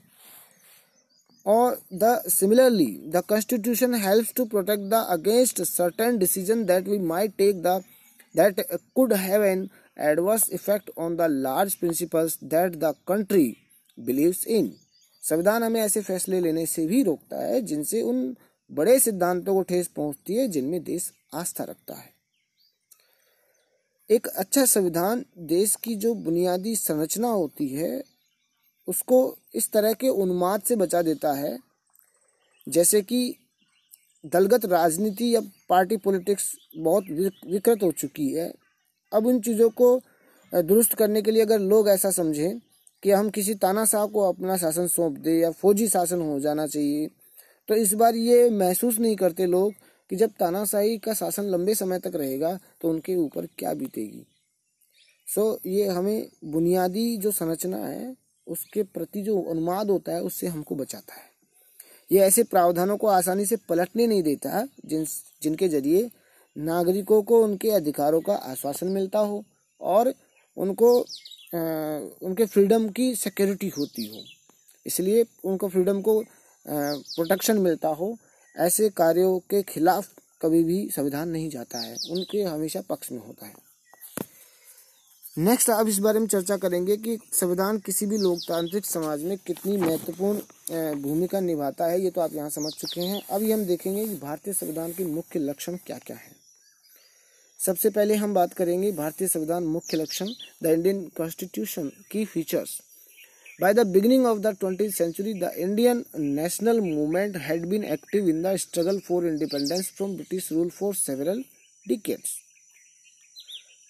और 1.45 1.79
the 1.93 2.21
similarly, 2.27 2.91
the 3.07 3.21
constitution 3.29 3.95
helps 3.95 4.33
to 4.33 4.45
protect 4.45 4.83
the 4.83 5.05
against 5.09 5.61
certain 5.61 6.17
decision 6.17 6.65
that 6.65 6.87
we 6.87 6.99
might 6.99 7.35
take 7.37 7.61
the, 7.61 7.81
that 8.35 8.61
could 8.95 9.13
have 9.13 9.43
an 9.43 9.67
adverse 9.99 10.49
effect 10.51 10.91
on 10.97 11.15
the 11.15 11.27
large 11.31 11.75
principles 11.75 12.37
that 12.43 12.75
the 12.75 12.93
country 13.07 13.55
believes 13.97 14.45
in. 14.47 14.71
संविधान 15.23 15.63
हमें 15.63 15.81
ऐसे 15.81 16.01
फैसले 16.01 16.39
लेने 16.39 16.65
से 16.65 16.85
भी 16.87 17.03
रोकता 17.03 17.43
है 17.45 17.61
जिनसे 17.61 18.01
उन 18.01 18.35
बड़े 18.71 18.99
सिद्धांतों 18.99 19.53
को 19.53 19.61
ठेस 19.61 19.87
पहुँचती 19.87 20.35
है 20.35 20.47
जिनमें 20.47 20.83
देश 20.83 21.11
आस्था 21.33 21.63
रखता 21.63 21.93
है। 21.93 22.10
एक 24.11 24.27
अच्छा 24.27 24.63
संविधान 24.65 25.23
देश 25.47 25.75
की 25.75 25.95
जो 25.95 26.13
बुनियादी 26.13 26.75
संरचना 26.75 27.27
होती 27.27 27.67
है, 27.67 28.03
उसको 28.87 29.19
इस 29.55 29.71
तरह 29.71 29.93
के 29.93 30.09
उन्माद 30.09 30.61
से 30.61 30.75
बचा 30.75 31.01
देता 31.01 31.31
है, 31.33 31.57
जैसे 32.67 33.01
कि 33.01 33.35
दलगत 34.23 34.65
राजनीति 34.65 35.35
या 35.35 35.41
पार्टी 35.69 35.97
पॉलिटिक्स 35.97 36.51
बहुत 36.77 37.05
विकृत 37.47 37.83
हो 37.83 37.91
चुकी 37.91 38.27
है। 38.33 38.51
अब 39.11 39.27
उन 39.27 39.39
चीज़ों 39.39 39.69
को 39.69 40.01
दुरुस्त 40.53 40.93
करने 40.93 41.21
के 41.21 41.31
लिए 41.31 41.41
अगर 41.41 41.59
लोग 41.59 41.89
ऐसा 41.89 42.11
समझें 42.11 42.59
कि 43.03 43.11
हम 43.11 43.29
किसी 43.29 43.53
तानाशाह 43.55 44.05
को 44.05 44.27
अपना 44.29 44.57
शासन 44.57 44.87
सौंप 44.87 45.17
दें 45.17 45.33
या 45.33 45.51
फौजी 45.51 45.87
शासन 45.87 46.21
हो 46.21 46.39
जाना 46.39 46.67
चाहिए 46.67 47.07
तो 47.69 47.75
इस 47.75 47.93
बार 47.93 48.15
ये 48.15 48.49
महसूस 48.49 48.99
नहीं 48.99 49.15
करते 49.15 49.45
लोग 49.45 49.73
कि 50.11 50.17
जब 50.17 50.31
तानाशाही 50.39 50.97
का 50.97 51.13
शासन 51.13 51.43
लंबे 51.43 51.73
समय 51.75 51.99
तक 51.99 52.15
रहेगा 52.15 52.57
तो 52.81 52.89
उनके 52.89 53.15
ऊपर 53.15 53.45
क्या 53.57 53.73
बीतेगी? 53.73 54.25
सो 55.27 55.59
ये 55.65 55.85
हमें 55.87 56.27
बुनियादी 56.45 57.17
जो 57.17 57.31
संरचना 57.31 57.77
है 57.77 58.15
उसके 58.47 58.83
प्रति 58.83 59.21
जो 59.21 59.35
उन्माद 59.37 59.89
होता 59.89 60.11
है 60.11 60.21
उससे 60.21 60.47
हमको 60.47 60.75
बचाता 60.75 61.13
है। 61.13 61.29
ये 62.11 62.19
ऐसे 62.19 62.43
प्रावधानों 62.43 62.97
को 62.97 63.07
आसानी 63.07 63.45
से 63.45 63.55
पलटने 63.69 64.07
नहीं 64.07 64.23
देता 64.23 64.65
जिन 64.85 65.05
जिनके 65.43 65.67
ज़रिए 65.69 66.09
नागरिकों 66.55 67.21
को 67.23 67.41
उनके 67.43 67.69
अधिकारों 67.69 68.19
का 68.21 68.33
आश्वासन 68.33 68.87
मिलता 68.87 69.19
हो 69.19 69.43
और 69.81 70.13
उनको 70.57 70.99
आ, 70.99 71.59
उनके 72.21 72.45
फ्रीडम 72.45 72.89
की 72.89 73.13
सिक्योरिटी 73.15 73.69
होती 73.69 74.05
हो। 74.07 74.23
इसलिए 74.85 75.25
उनको 75.43 75.67
फ्रीडम 75.69 76.01
को 76.01 76.19
प्रोटेक्शन 76.67 77.57
मिलता 77.57 77.89
हो 77.89 78.17
ऐसे 78.55 78.89
कार्यों 78.89 79.39
के 79.49 79.61
खिलाफ 79.63 80.09
कभी 80.41 80.63
भी 80.63 80.87
संविधान 80.89 81.29
नहीं 81.29 81.49
जाता 81.49 81.79
है। 81.79 81.95
उनके 82.11 82.41
हमेशा 82.43 82.81
पक्ष 82.81 83.11
में 83.11 83.19
होता 83.19 83.45
है। 83.45 83.53
नेक्स्ट 85.37 85.69
अब 85.69 85.87
इस 85.87 85.97
बारे 85.99 86.19
में 86.19 86.27
चर्चा 86.27 86.57
करेंगे 86.57 86.97
कि 86.97 87.17
संविधान 87.33 87.77
किसी 87.79 88.05
भी 88.05 88.17
लोकतांत्रिक 88.17 88.85
समाज 88.85 89.23
में 89.23 89.37
कितनी 89.37 89.77
महत्वपूर्ण 89.77 91.01
भूमिका 91.01 91.39
निभाता 91.39 91.85
है, 91.85 92.01
ये 92.01 92.09
तो 92.09 92.21
आप 92.21 92.33
यहाँ 92.33 92.49
समझ 92.49 92.73
चुके 92.73 93.01
हैं। 93.01 93.21
अभी 93.29 93.51
हम 93.51 93.65
देखेंगे 93.65 94.05
कि 94.07 94.15
भारतीय 94.15 94.53
संविधान 94.53 94.91
के 94.91 95.05
मुख्य 95.05 95.39
लक्षण 95.39 95.77
क्या 95.85 95.97
क्या 95.97 96.17
है। 96.17 96.35
सबसे 97.59 97.89
पहले 97.89 98.15
हम 98.15 98.33
बात 98.33 98.53
करेंगे 98.53 98.91
भारतीय 98.91 99.27
संविधान 99.27 99.63
मुख्य 99.63 99.97
लक्षण, 99.97 100.29
the 100.63 100.65
Indian 100.65 101.03
constitution 101.17 101.91
key 102.11 102.25
features. 102.25 102.79
By 103.59 103.73
the 103.73 103.85
beginning 103.85 104.25
of 104.25 104.41
the 104.41 104.53
20th 104.53 104.93
century, 104.93 105.33
the 105.33 105.51
Indian 105.55 106.05
national 106.13 106.81
movement 106.81 107.35
had 107.35 107.69
been 107.69 107.83
active 107.83 108.27
in 108.27 108.41
the 108.41 108.57
struggle 108.57 108.99
for 108.99 109.25
independence 109.25 109.89
from 109.89 110.15
British 110.15 110.51
rule 110.51 110.69
for 110.69 110.93
several 110.95 111.43
decades. 111.87 112.39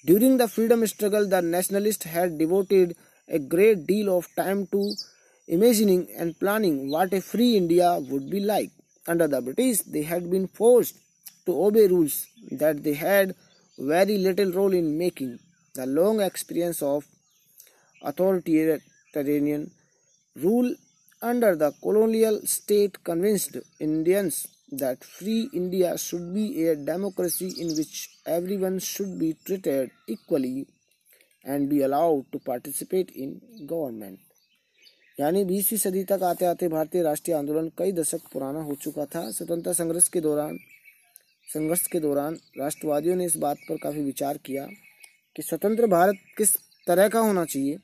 During 0.04 0.38
the 0.38 0.48
freedom 0.48 0.86
struggle, 0.88 1.28
the 1.28 1.42
nationalists 1.42 2.06
had 2.06 2.38
devoted 2.38 2.96
a 3.30 3.40
great 3.40 3.86
deal 3.86 4.18
of 4.18 4.28
time 4.36 4.68
to 4.68 4.94
imagining 5.48 6.08
and 6.18 6.38
planning 6.40 6.90
what 6.90 7.14
a 7.14 7.22
free 7.22 7.56
India 7.56 8.00
would 8.00 8.30
be 8.30 8.40
like. 8.40 8.72
Under 9.08 9.28
the 9.28 9.42
British, 9.42 9.82
they 9.82 10.04
had 10.04 10.30
been 10.30 10.48
forced 10.48 10.96
to 11.46 11.64
obey 11.64 11.88
rules 11.88 12.28
that 12.52 12.84
they 12.84 12.94
had 12.94 13.36
very 13.78 14.18
little 14.18 14.52
role 14.52 14.74
in 14.74 14.98
making. 14.98 15.40
The 15.76 15.86
long 15.86 16.20
experience 16.20 16.82
of 16.82 17.06
authoritarian 18.02 18.82
Mediterranean 19.14 19.72
rule 20.36 20.74
under 21.22 21.56
the 21.56 21.72
colonial 21.84 22.42
state 22.46 23.04
convinced 23.04 23.58
Indians 23.80 24.48
that 24.72 25.04
free 25.04 25.50
India 25.54 25.98
should 25.98 26.34
be 26.34 26.68
a 26.68 26.76
democracy 26.76 27.54
in 27.60 27.68
which 27.76 28.10
everyone 28.26 28.80
should 28.80 29.20
be 29.20 29.36
treated 29.46 29.92
equally 30.08 30.66
and 31.46 31.70
be 31.70 31.82
allowed 31.82 32.26
to 32.32 32.40
participate 32.40 33.12
in 33.12 33.42
government. 33.68 34.20
यानी 35.20 35.44
बीसवीं 35.46 35.78
सदी 35.78 36.04
तक 36.10 36.24
आते 36.24 36.46
आते 36.46 36.68
भारतीय 36.68 37.02
राष्ट्रीय 37.04 37.36
आंदोलन 37.38 37.68
कई 37.78 37.92
दशक 37.92 38.22
पुराना 38.34 38.62
हो 38.64 38.76
चुका 38.82 39.06
था 39.06 39.30
स्वतंत्रता 39.32 39.74
संघर्ष 39.74 40.08
के 40.10 40.22
दौरान 40.22 40.58
संघर्ष 41.48 41.86
के 41.92 42.00
दौरान 42.00 42.38
राष्ट्रवादियों 42.60 43.16
ने 43.16 43.26
इस 43.26 43.36
बात 43.38 43.58
पर 43.70 43.78
काफ़ी 43.84 44.04
विचार 44.04 44.38
किया 44.46 44.66
कि 45.36 45.42
स्वतंत्र 45.42 45.88
भारत 45.88 46.24
किस 46.38 46.56
तरह 46.88 47.08
का 47.10 47.20
होना 47.20 47.46
चाहिए 47.46 47.78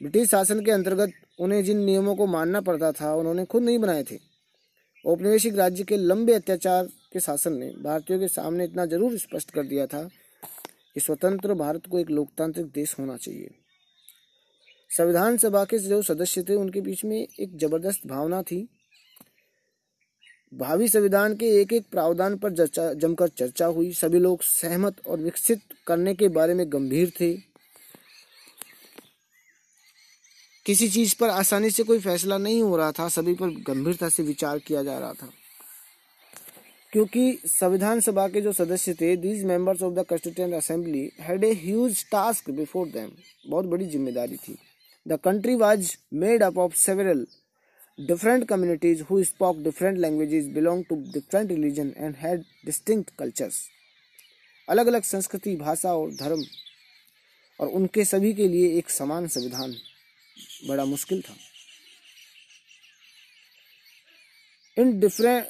ब्रिटिश 0.00 0.28
शासन 0.30 0.64
के 0.64 0.70
अंतर्गत 0.70 1.12
उन्हें 1.38 1.62
जिन 1.64 1.78
नियमों 1.78 2.14
को 2.16 2.26
मानना 2.26 2.60
पड़ता 2.60 2.90
था, 2.92 3.14
उन्होंने 3.14 3.44
खुद 3.44 3.62
नहीं 3.62 3.78
बनाए 3.78 4.02
थे। 4.02 4.18
औपनिवेशिक 5.04 5.56
राज्य 5.56 5.84
के 5.84 5.96
लंबे 5.96 6.32
अत्याचार 6.32 6.88
के 7.12 7.20
शासन 7.20 7.52
ने 7.52 7.70
भारतीयों 7.82 8.18
के 8.20 8.28
सामने 8.28 8.64
इतना 8.64 8.86
ज़रूर 8.86 9.16
स्पष्ट 9.18 9.50
कर 9.50 9.66
दिया 9.66 9.86
था 9.86 10.02
कि 10.94 11.00
स्वतंत्र 11.00 11.54
भारत 11.54 11.86
को 11.86 11.98
एक 11.98 12.10
लोकतांत्रिक 12.10 12.66
देश 12.66 12.94
होना 12.98 13.16
चाहिए। 13.16 13.50
संविधान 14.90 15.36
सभा 15.36 15.64
के 15.64 15.78
जो 15.78 16.00
सदस्य 16.02 16.42
थे, 16.42 16.54
उनके 16.54 16.80
बीच 16.80 17.04
में 17.04 17.16
एक 17.16 17.56
ज़बरदस्त 17.56 18.06
भावना 18.06 18.42
थी। 18.42 18.66
भावी 20.52 20.88
संविधान 20.88 21.34
के 21.36 21.48
एक 21.60 21.72
एक 21.72 21.86
प्रावधान 21.90 22.36
पर 22.36 22.52
जमकर 22.94 23.28
चर्चा 23.28 23.66
हुई। 23.66 23.92
सभी 23.92 24.18
लोग 24.18 24.42
सहमत 24.42 25.06
और 25.06 25.18
विकसित 25.18 25.60
करने 25.86 26.14
के 26.14 26.28
बारे 26.30 26.54
में 26.54 26.66
गंभीर 26.72 27.12
थे। 27.20 27.49
किसी 30.70 30.88
चीज़ 30.88 31.14
पर 31.20 31.28
आसानी 31.30 31.70
से 31.70 31.82
कोई 31.82 31.98
फैसला 32.00 32.36
नहीं 32.38 32.60
हो 32.62 32.76
रहा 32.76 32.92
था, 32.92 33.08
सभी 33.08 33.32
पर 33.34 33.50
गंभीरता 33.66 34.08
से 34.08 34.22
विचार 34.22 34.58
किया 34.58 34.82
जा 34.82 34.98
रहा 34.98 35.12
था। 35.12 35.30
क्योंकि 36.92 37.40
संविधान 37.46 38.00
सभा 38.00 38.26
के 38.28 38.40
जो 38.40 38.52
सदस्य 38.52 38.94
थे 38.94 39.16
these 39.16 39.42
members 39.44 39.82
of 39.82 39.94
the 39.94 40.04
constituent 40.10 40.54
assembly 40.54 41.10
had 41.20 41.44
a 41.44 41.52
huge 41.62 42.04
task 42.12 42.50
before 42.50 42.86
them 42.88 43.10
बहुत 43.48 43.64
बड़ी 43.64 43.86
ज़िम्मेदारी 43.86 44.36
थी। 44.36 44.56
द 45.06 45.18
कंट्री 45.24 45.54
वाज 45.54 45.96
मेड 46.14 46.42
अप 46.42 46.58
ऑफ़ 46.58 46.76
सेवरल 46.76 47.26
different 47.98 48.48
communities 48.48 49.04
who 49.08 49.16
spoke 49.24 49.58
different 49.64 49.98
languages, 49.98 50.48
belonged 50.54 50.88
to 50.88 51.02
different 51.12 51.50
religion, 51.50 51.94
and 51.98 52.22
had 52.22 52.48
distinct 52.66 53.14
cultures 53.18 53.60
अलग 54.68 54.86
अलग 54.86 55.02
संस्कृति, 55.02 55.56
भाषा 55.56 55.94
और 55.94 56.14
धर्म। 56.14 56.44
और 57.60 57.68
उनके 57.68 58.04
सभी 58.04 58.34
के 58.34 58.48
लिए 58.48 58.76
एक 58.78 58.90
समान 58.90 59.26
संविधान। 59.28 59.74
बड़ा 60.68 60.84
मुश्किल 60.84 61.20
था। 61.22 61.34
In 64.76 64.98
different 65.00 65.46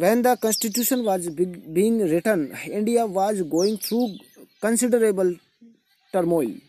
when 0.00 0.22
the 0.22 0.36
constitution 0.42 1.00
was 1.04 1.28
being 1.30 2.00
written 2.10 2.48
India 2.70 3.04
was 3.18 3.42
going 3.54 3.78
through 3.84 4.06
considerable 4.62 5.34
turmoil 6.14 6.60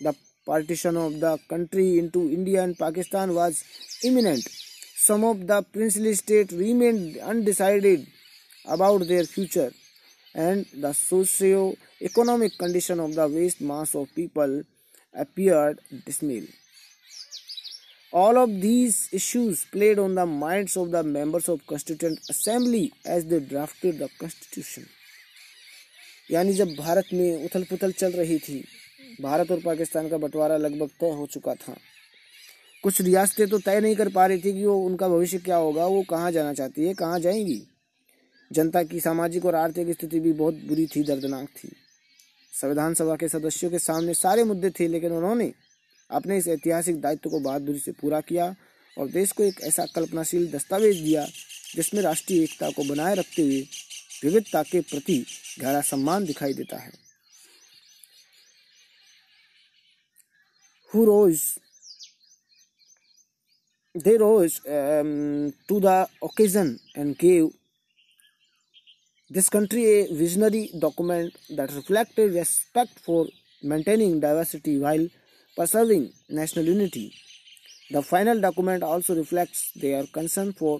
the 0.00 0.14
partition 0.46 0.96
of 0.96 1.12
the 1.24 1.36
country 1.50 1.86
into 2.08 2.28
India 2.30 2.62
and 2.62 2.74
Pakistan 2.76 3.30
was 3.30 3.62
imminent 4.06 4.44
some 5.06 5.24
of 5.24 5.38
the 5.50 5.62
princely 5.72 6.14
state 6.14 6.52
remain 6.52 6.96
undecided 7.32 8.06
about 8.68 9.02
their 9.08 9.26
future 9.26 9.70
and 10.34 10.64
the 10.76 10.92
socio 10.94 11.62
economic 12.02 12.52
condition 12.60 13.00
of 13.00 13.12
the 13.12 13.30
vast 13.32 13.62
mass 13.70 13.96
of 13.96 14.08
people 14.16 14.62
appear 15.14 15.76
dismal 15.94 16.48
All 18.16 18.34
of 18.34 18.50
these 18.50 19.08
issues 19.14 19.66
played 19.74 19.98
on 19.98 20.14
the 20.14 20.26
minds 20.26 20.76
of 20.76 20.90
the 20.90 21.02
members 21.02 21.48
of 21.48 21.60
Constituent 21.66 22.18
Assembly 22.30 22.92
as 23.06 23.24
they 23.24 23.40
drafted 23.52 23.98
the 23.98 24.08
Constitution. 24.20 24.84
यानी 26.30 26.52
जब 26.52 26.68
भारत 26.68 27.04
में 27.12 27.44
उथल 27.44 27.64
पुथल 27.64 27.92
चल 27.92 28.12
रही 28.12 28.38
थी, 28.38 28.64
भारत 29.20 29.50
और 29.50 29.60
पाकिस्तान 29.60 30.08
का 30.08 30.18
बंटवारा 30.18 30.56
लगभग 30.56 30.88
तय 31.00 31.10
हो 31.10 31.26
चुका 31.26 31.54
था। 31.54 31.76
कुछ 32.82 33.00
रियासतें 33.00 33.48
तो 33.48 33.58
तय 33.58 33.80
नहीं 33.80 33.96
कर 33.96 34.08
पा 34.08 34.26
रही 34.26 34.38
थी 34.38 34.52
कि 34.52 34.66
वो 34.66 34.86
उनका 34.86 35.08
भविष्य 35.08 35.38
क्या 35.38 35.56
होगा, 35.56 35.86
वो 35.86 36.02
कहाँ 36.02 36.32
जाना 36.32 36.54
चाहती 36.54 36.84
है, 36.84 36.94
कहाँ 36.94 37.20
जाएँगी। 37.20 37.62
जनता 38.52 38.82
की 38.82 39.00
सामाजिक 39.00 39.44
और 39.44 39.54
आर्थिक 39.54 39.90
स्थिति 39.90 40.20
भी 40.20 40.32
बहुत 40.32 40.54
बुरी 40.54 40.86
थी, 40.86 41.04
दर्दनाक 41.04 41.48
थी। 41.48 41.72
संविधान 42.60 42.94
सभा 42.94 43.16
के 43.16 43.28
सदस्यों 43.28 43.70
के 43.70 43.78
सामने 43.78 44.14
सारे 44.14 44.44
मुद्दे 44.44 44.70
थे, 44.70 44.88
लेकिन 44.88 45.12
उन्होंने 45.12 45.52
अपने 46.10 46.38
इस 46.38 46.48
ऐतिहासिक 46.48 47.00
दायित्व 47.00 47.30
को 47.30 47.40
बहादुरी 47.40 47.78
से 47.78 47.92
पूरा 47.92 48.20
किया 48.20 48.54
और 48.98 49.08
देश 49.08 49.32
को 49.32 49.42
एक 49.42 49.60
ऐसा 49.60 49.86
कल्पनाशील 49.86 50.50
दस्तावेज़ 50.50 51.02
दिया 51.02 51.26
जिसमें 51.74 52.02
राष्ट्रीय 52.02 52.42
एकता 52.42 52.70
को 52.70 52.84
बनाए 52.84 53.14
रखते 53.14 53.42
हुए 53.42 53.60
विविधता 54.24 54.62
के 54.62 54.80
प्रति 54.80 55.24
गहरा 55.60 55.80
सम्मान 55.80 56.24
दिखाई 56.24 56.54
देता 56.54 56.76
है। 56.76 56.92
They 63.94 64.16
rose 64.16 64.60
to 65.68 65.80
the 65.80 66.06
occasion 66.22 66.78
and 66.96 67.14
gave 67.20 67.50
this 69.32 69.48
country 69.48 69.84
a 69.84 70.08
visionary 70.12 70.70
document 70.74 71.32
that 71.52 71.72
reflected 71.72 72.32
respect 72.34 72.98
for 72.98 73.30
maintaining 73.64 74.20
diversity 74.20 74.78
while 74.78 75.10
preserving 75.58 76.12
national 76.30 76.64
unity. 76.66 77.12
The 77.90 78.00
final 78.00 78.40
document 78.40 78.84
also 78.84 79.16
reflects 79.16 79.72
their 79.74 80.06
concern 80.06 80.52
for 80.52 80.78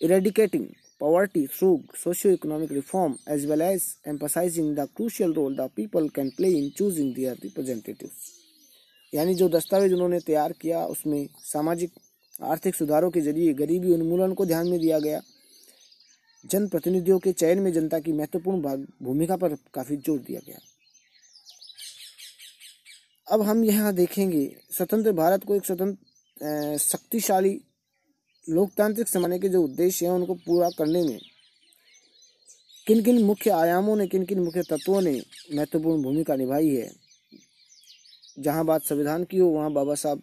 eradicating 0.00 0.76
poverty 1.00 1.48
through 1.48 1.82
socio-economic 1.92 2.70
reform 2.70 3.18
as 3.26 3.44
well 3.44 3.62
as 3.62 3.96
emphasizing 4.04 4.76
the 4.76 4.86
crucial 4.86 5.34
role 5.34 5.52
the 5.52 5.68
people 5.70 6.08
can 6.10 6.30
play 6.30 6.52
in 6.56 6.70
choosing 6.76 7.12
their 7.14 7.34
representatives. 7.46 8.18
यानी 9.12 9.34
जो 9.34 9.48
दस्तावेज़ 9.48 9.92
उन्होंने 9.94 10.20
तैयार 10.20 10.52
किया 10.60 10.84
उसमें 10.94 11.26
सामाजिक 11.42 11.90
आर्थिक 12.52 12.74
सुधारों 12.74 13.10
के 13.10 13.20
ज़रिए 13.20 13.52
गरीबी 13.62 13.92
उन्मूलन 13.94 14.34
को 14.34 14.46
ध्यान 14.46 14.68
में 14.68 14.78
दिया 14.80 14.98
गया 15.00 15.20
जनप्रतिनिधियों 16.44 17.18
के 17.18 17.32
चयन 17.32 17.62
में 17.62 17.72
जनता 17.72 17.98
की 18.06 18.12
महत्वपूर्ण 18.12 18.76
भूमिका 19.02 19.36
पर 19.42 19.56
काफ़ी 19.74 19.96
ज़ोर 19.96 20.18
दिया 20.26 20.40
गया 20.46 20.58
अब 23.28 23.42
हम 23.42 23.64
यहाँ 23.64 23.92
देखेंगे, 23.94 24.44
स्वतंत्र 24.70 25.12
भारत 25.12 25.44
को 25.44 25.54
एक 25.54 25.64
स्वतंत्र 25.64 26.76
शक्तिशाली, 26.80 27.50
लोकतांत्रिक 28.44 29.08
समाने 29.08 29.38
के 29.38 29.48
जो 29.48 29.62
उद्देश्य 29.62 30.06
हैं, 30.06 30.12
उनको 30.12 30.34
पूरा 30.36 30.68
करने 30.78 31.02
में 31.02 31.18
किन 32.86 33.02
किन 33.02 33.22
मुख्य 33.24 33.50
आयामों 33.50 33.96
ने 33.96 34.06
किन 34.06 34.24
किन 34.24 34.38
मुख्य 34.38 34.62
तत्वों 34.62 35.00
ने 35.00 35.20
महत्वपूर्ण 35.54 36.02
भूमिका 36.02 36.36
निभाई 36.36 36.68
है। 36.68 36.90
जहाँ 38.38 38.64
बात 38.64 38.82
संविधान 38.82 39.24
की 39.24 39.38
हो, 39.38 39.48
वहाँ 39.48 39.72
बाबा 39.72 39.94
साहब 39.94 40.22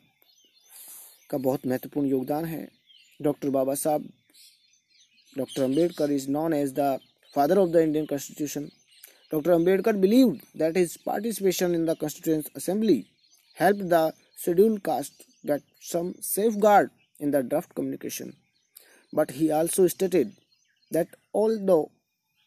का 1.29 1.37
बहुत 1.39 1.65
महत्वपूर्ण 1.67 2.07
योगदान 2.07 2.45
है। 2.45 2.67
Doctor 3.19 3.49
Baba 3.49 3.73
Saheb, 3.75 4.07
doctor 5.35 5.63
Ambedkar 5.63 6.11
is 6.11 6.29
known 6.29 6.53
as 6.53 6.73
the 6.79 6.97
father 7.35 7.57
of 7.57 7.69
the 7.69 7.75
Indian 7.77 8.05
constitution. 8.05 8.69
Dr. 9.31 9.51
Ambedkar 9.51 9.99
believed 9.99 10.45
that 10.55 10.75
his 10.75 10.97
participation 10.97 11.73
in 11.73 11.86
the 11.86 11.95
Constituent 11.95 12.49
Assembly 12.55 13.07
helped 13.55 13.89
the 13.89 14.13
scheduled 14.36 14.83
caste 14.83 15.23
get 15.45 15.62
some 15.79 16.15
safeguard 16.21 16.91
in 17.19 17.31
the 17.31 17.43
draft 17.43 17.73
communication. 17.75 18.36
But 19.12 19.31
he 19.31 19.51
also 19.51 19.88
stated 19.88 20.33
that 20.91 21.07
although 21.33 21.91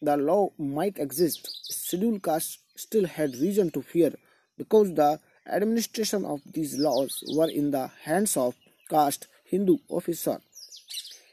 the 0.03 0.17
law 0.17 0.51
might 0.59 0.99
exist, 0.99 1.49
scheduled 1.63 2.23
caste 2.23 2.59
still 2.77 3.07
had 3.07 3.35
reason 3.37 3.71
to 3.71 3.83
fear 3.83 4.13
because 4.59 4.95
the 4.95 5.19
administration 5.47 6.25
of 6.25 6.41
these 6.45 6.79
laws 6.79 7.23
were 7.35 7.49
in 7.49 7.71
the 7.71 7.89
hands 8.03 8.37
of 8.37 8.55
caste 8.91 9.27
Hindu 9.45 9.79
officer. 9.89 10.41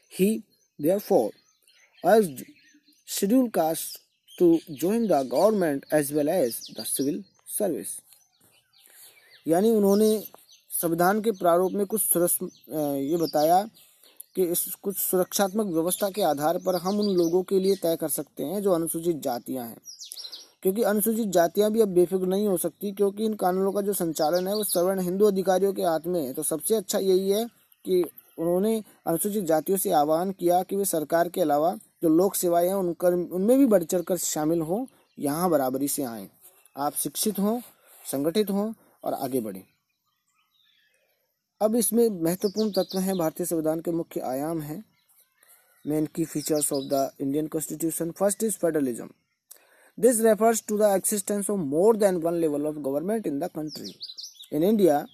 He 0.08 0.44
therefore 0.78 1.32
urged 2.04 2.44
scheduled 3.04 3.52
caste 3.52 3.98
to 4.38 4.58
join 4.72 5.06
the 5.06 5.22
government 5.24 5.84
as 5.92 6.12
well 6.12 6.28
as 6.28 6.60
the 6.76 6.84
civil 6.84 7.22
service. 7.58 7.92
यानी 9.46 9.70
उन्होंने 9.70 10.10
संविधान 10.70 11.20
के 11.22 11.30
प्रारूप 11.32 11.72
में 11.72 11.86
कुछ 11.86 12.16
ये 12.16 13.16
बताया 13.16 13.62
कि 14.36 14.44
इस 14.52 14.64
कुछ 14.82 14.96
सुरक्षात्मक 14.98 15.66
व्यवस्था 15.66 16.08
के 16.10 16.22
आधार 16.22 16.58
पर 16.66 16.76
हम 16.82 16.98
उन 17.00 17.14
लोगों 17.16 17.42
के 17.42 17.58
लिए 17.60 17.74
तय 17.82 17.96
कर 18.00 18.08
सकते 18.08 18.44
हैं 18.44 18.62
जो 18.62 18.72
अनुसूचित 18.72 19.20
जातियाँ 19.22 19.66
हैं। 19.66 19.76
क्योंकि 20.62 20.82
अनुसूचित 20.82 21.28
जातियाँ 21.28 21.70
भी 21.72 21.80
अब 21.80 21.88
बेफिक्र 21.94 22.26
नहीं 22.26 22.46
हो 22.46 22.56
सकती 22.56 22.92
क्योंकि 22.92 23.24
इन 23.24 23.34
कानूनों 23.40 23.72
का 23.72 23.80
जो 23.80 23.92
संचालन 23.92 24.48
है 24.48 24.54
वो 24.54 24.64
सवर्ण 24.64 25.00
हिंदू 25.04 25.26
अधिकारियों 25.26 25.72
के 25.72 25.82
हाथ 25.82 26.06
में 26.06 26.20
है। 26.20 26.32
तो 26.32 26.42
सबसे 26.42 26.74
अच्छा 26.74 26.98
यही 26.98 27.30
है 27.30 27.44
कि 27.84 28.02
उन्होंने 28.38 28.82
अनुसूचित 29.06 29.44
जातियों 29.44 29.78
से 29.78 29.90
आह्वान 29.92 30.30
किया 30.32 30.62
कि 30.62 30.76
वे 30.76 30.84
सरकार 30.84 31.28
के 31.28 31.40
अलावा 31.40 31.76
जो 32.04 32.08
लोक 32.10 32.34
सेवाएँ 32.34 32.68
हैं 32.68 32.74
उनकर 32.76 33.12
उनमें 33.12 33.58
भी 33.58 33.66
बढ़ 33.66 33.82
चढ़ 33.84 34.02
कर 34.02 34.16
शामिल 34.20 34.60
हों, 34.62 34.84
यहाँ 35.18 35.50
बराबरी 35.50 35.88
से 35.88 36.02
आए। 36.04 36.28
आप 36.76 36.94
शिक्षित 36.94 37.38
हों, 37.38 37.60
संगठित 38.04 38.50
हों 38.50 38.72
और 39.04 39.14
आगे 39.14 39.40
बढ़ें। 39.40 39.62
अब 41.60 41.76
इसमें 41.76 42.08
महत्वपूर्ण 42.22 42.70
तत्व 42.72 42.98
हैं, 42.98 43.16
भारतीय 43.18 43.46
संविधान 43.46 43.80
के 43.80 43.90
मुख्य 43.92 44.20
आयाम 44.22 44.60
हैं। 44.62 44.84
Main 45.84 46.06
key 46.06 46.24
features 46.24 46.72
of 46.72 46.84
the 46.84 47.10
Indian 47.20 47.46
constitution, 47.46 48.10
first 48.10 48.42
is 48.44 48.56
federalism. 48.58 49.08
This 49.98 50.20
refers 50.20 50.62
to 50.68 50.78
the 50.78 50.90
existence 50.96 51.50
of 51.50 51.58
more 51.60 51.96
than 51.96 52.16
one 52.16 52.34
level 52.34 52.66
of 52.66 52.76
government 52.78 53.26
in 53.26 53.38
the 53.38 53.48
country 53.56 53.94
in 54.52 54.62
India 54.62 55.04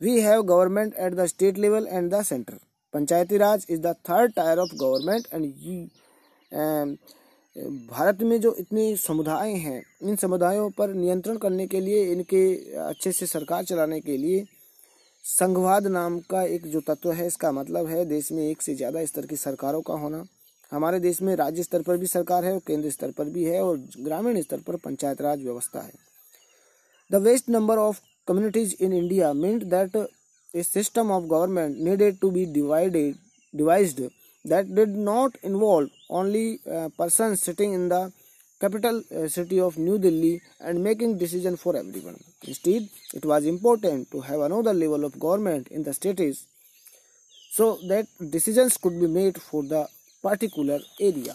we 0.00 0.20
have 0.20 0.42
government 0.44 0.94
at 0.96 1.14
the 1.14 1.26
state 1.26 1.58
level 1.58 1.86
and 1.86 2.12
the 2.14 2.22
centre 2.22 2.58
panchayati 2.94 3.36
raj 3.38 3.66
is 3.70 3.80
the 3.80 3.94
third 4.08 4.32
tier 4.34 4.58
of 4.58 4.74
government 4.76 5.26
and 5.32 6.96
Bharat 7.88 8.22
में 8.22 8.40
जो 8.40 8.54
इतने 8.58 8.96
समुदाय 8.96 9.52
हैं, 9.52 9.82
इन 10.02 10.16
समुदायों 10.16 10.70
पर 10.70 10.92
नियंत्रण 10.94 11.36
करने 11.36 11.66
के 11.66 11.80
लिए, 11.80 12.04
इनके 12.04 12.76
अच्छे 12.80 13.12
से 13.12 13.26
सरकार 13.26 13.64
चलाने 13.64 14.00
के 14.00 14.16
लिए 14.16 14.44
संघवाद 15.24 15.86
नाम 15.88 16.18
का 16.30 16.42
एक 16.44 16.66
जो 16.66 16.80
तत्व 16.82 17.12
है, 17.12 17.26
इसका 17.26 17.50
मतलब 17.52 17.86
है 17.86 18.04
देश 18.06 18.30
में 18.32 18.42
एक 18.44 18.62
से 18.62 18.74
ज़्यादा 18.74 19.04
स्तर 19.04 19.26
की 19.26 19.36
सरकारों 19.36 19.80
का 19.82 19.94
होना। 19.94 20.24
हमारे 20.72 21.00
देश 21.00 21.20
में 21.22 21.34
राज्य 21.36 21.62
स्तर 21.62 21.82
पर 21.82 21.96
भी 21.96 22.06
सरकार 22.06 22.44
है 22.44 22.52
और 22.52 22.60
केंद्र 22.66 22.90
स्तर 22.90 23.10
पर 23.10 23.24
भी 23.26 23.44
है 23.44 23.62
और 23.62 23.76
ग्रामीण 23.98 24.40
स्तर 24.42 24.60
पर 24.66 24.76
पंचायत 24.78 25.20
राज 25.22 25.42
व्यवस्था 25.42 25.80
है। 25.80 25.92
The 27.10 27.22
vast 27.22 27.48
number 27.48 27.78
of 27.78 28.00
communities 28.28 28.76
in 28.80 28.92
India 28.92 29.32
mean 29.34 29.58
that 29.60 29.96
a 30.54 30.62
system 30.62 31.10
of 31.10 31.28
government 31.28 31.78
needed 31.78 32.20
to 32.20 32.30
be 32.32 32.46
divided 32.46 33.16
devised 33.54 34.00
that 34.44 34.74
did 34.74 34.88
not 34.88 35.36
involve 35.42 35.88
only 36.08 36.60
uh, 36.70 36.88
persons 36.96 37.42
sitting 37.42 37.72
in 37.72 37.88
the 37.88 38.12
capital 38.60 39.02
uh, 39.16 39.28
city 39.28 39.60
of 39.60 39.78
New 39.78 39.98
Delhi 39.98 40.40
and 40.60 40.82
making 40.82 41.18
decision 41.18 41.56
for 41.56 41.76
everyone. 41.76 42.18
Instead, 42.46 42.88
it 43.14 43.24
was 43.24 43.46
important 43.46 44.10
to 44.10 44.20
have 44.20 44.40
another 44.40 44.74
level 44.74 45.04
of 45.04 45.18
government 45.18 45.68
in 45.68 45.82
the 45.82 45.94
states 45.94 46.46
so 47.50 47.78
that 47.88 48.06
decisions 48.30 48.76
could 48.76 48.98
be 49.00 49.06
made 49.06 49.40
for 49.40 49.62
the 49.62 49.88
particular 50.22 50.78
area. 51.00 51.34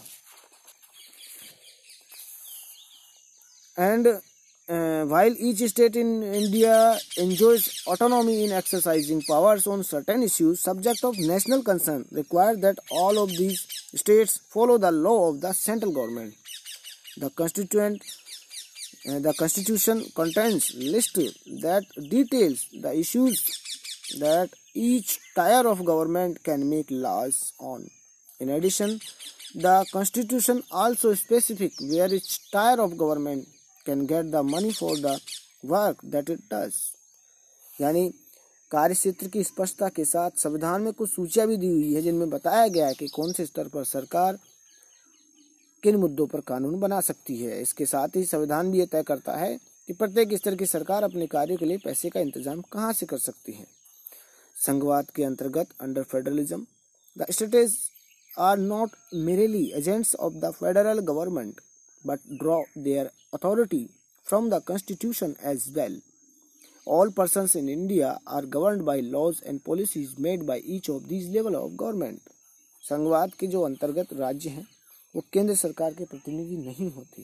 And 3.77 4.21
uh, 4.67 5.05
while 5.05 5.33
each 5.37 5.59
state 5.69 5.95
in 5.95 6.23
India 6.23 6.97
enjoys 7.17 7.83
autonomy 7.85 8.45
in 8.45 8.51
exercising 8.51 9.21
powers 9.21 9.67
on 9.67 9.83
certain 9.83 10.23
issues, 10.23 10.59
subject 10.61 11.03
of 11.03 11.17
national 11.19 11.63
concern 11.63 12.05
require 12.11 12.55
that 12.55 12.79
all 12.89 13.21
of 13.23 13.29
these 13.29 13.67
states 13.93 14.39
follow 14.49 14.77
the 14.77 14.91
law 14.91 15.29
of 15.29 15.41
the 15.41 15.53
central 15.53 15.91
government. 15.91 16.33
The 17.17 17.29
constituent 17.29 18.01
uh, 19.07 19.19
the 19.19 19.33
constitution 19.35 20.03
contains 20.15 20.73
list 20.73 21.13
that 21.61 21.83
details 22.09 22.67
the 22.73 22.97
issues 22.97 23.37
that 24.19 24.49
each 24.73 25.19
tier 25.35 25.67
of 25.67 25.85
government 25.85 26.43
can 26.43 26.67
make 26.67 26.87
laws 26.89 27.53
on. 27.59 27.87
In 28.39 28.49
addition, 28.49 28.99
the 29.53 29.85
constitution 29.91 30.63
also 30.71 31.13
specific 31.13 31.73
where 31.79 32.11
each 32.11 32.39
tier 32.51 32.81
of 32.81 32.97
government 32.97 33.47
can 33.85 34.05
get 34.07 34.31
the 34.31 34.43
money 34.43 34.71
for 34.73 34.95
the 34.97 35.15
work 35.63 36.01
that 36.11 36.29
it 36.29 36.41
does. 36.49 36.75
यानी 37.75 38.09
कार्य 38.71 38.93
क्षेत्र 38.93 39.27
की 39.27 39.43
स्पष्टता 39.43 39.89
के 39.89 40.05
साथ 40.05 40.39
संविधान 40.39 40.81
में 40.81 40.93
कुछ 40.93 41.09
सूचियाँ 41.09 41.47
भी 41.47 41.57
दी 41.57 41.67
हुई 41.67 41.93
है, 41.93 42.01
जिनमें 42.01 42.29
बताया 42.29 42.67
गया 42.67 42.87
है 42.87 42.93
कि 42.93 43.07
कौन 43.07 43.31
से 43.33 43.45
स्तर 43.45 43.67
पर 43.67 43.83
सरकार 43.85 44.37
किन 45.83 45.95
मुद्दों 45.95 46.27
पर 46.27 46.41
कानून 46.47 46.79
बना 46.79 46.99
सकती 47.01 47.37
है। 47.37 47.61
इसके 47.61 47.85
साथ 47.85 48.15
ही 48.15 48.23
संविधान 48.25 48.71
भी 48.71 48.79
यह 48.79 48.85
तय 48.91 49.03
करता 49.03 49.35
है 49.37 49.57
कि 49.89 49.93
प्रत्येक 49.93 50.33
स्तर 50.35 50.55
की 50.55 50.65
सरकार 50.65 51.03
अपने 51.03 51.27
कार्यों 51.27 51.57
के 51.57 51.65
लिए 51.65 51.77
पैसे 51.77 52.09
का 52.09 52.19
इंतज़ाम 52.19 52.61
कहाँ 52.73 52.93
से 52.93 53.05
कर 53.05 53.17
सकती 53.17 53.53
है। 53.53 53.65
संघवाद 54.55 55.09
के 55.15 55.23
अंतर्गत 55.23 55.67
under 55.81 56.03
federalism 56.03 56.65
the 57.17 57.25
states 57.31 57.77
are 58.39 58.57
not 58.57 58.91
merely 59.13 59.65
agents 59.75 60.15
of 60.15 60.33
the 60.35 60.51
federal 60.53 60.99
government 61.05 61.61
but 62.05 62.19
draw 62.33 62.61
their 62.79 63.09
authority 63.33 63.85
from 64.27 64.49
the 64.49 64.61
constitution 64.67 65.35
as 65.45 65.69
well 65.75 66.01
all 66.87 67.09
persons 67.09 67.55
in 67.55 67.67
India 67.67 68.19
are 68.27 68.43
governed 68.45 68.85
by 68.85 68.99
laws 68.99 69.41
and 69.41 69.63
policies 69.63 70.17
made 70.19 70.45
by 70.45 70.57
each 70.59 70.87
of 70.87 71.07
these 71.07 71.29
level 71.29 71.55
of 71.55 71.75
government. 71.77 72.19
संघवाद 72.83 73.31
के 73.33 73.47
जो 73.47 73.61
अंतर्गत 73.61 74.13
राज्य 74.13 74.49
हैं 74.49 74.65
वो 75.15 75.23
केंद्र 75.33 75.53
सरकार 75.55 75.93
के 75.93 76.05
प्रतिनिधि 76.05 76.57
नहीं 76.57 76.89
होते 76.91 77.23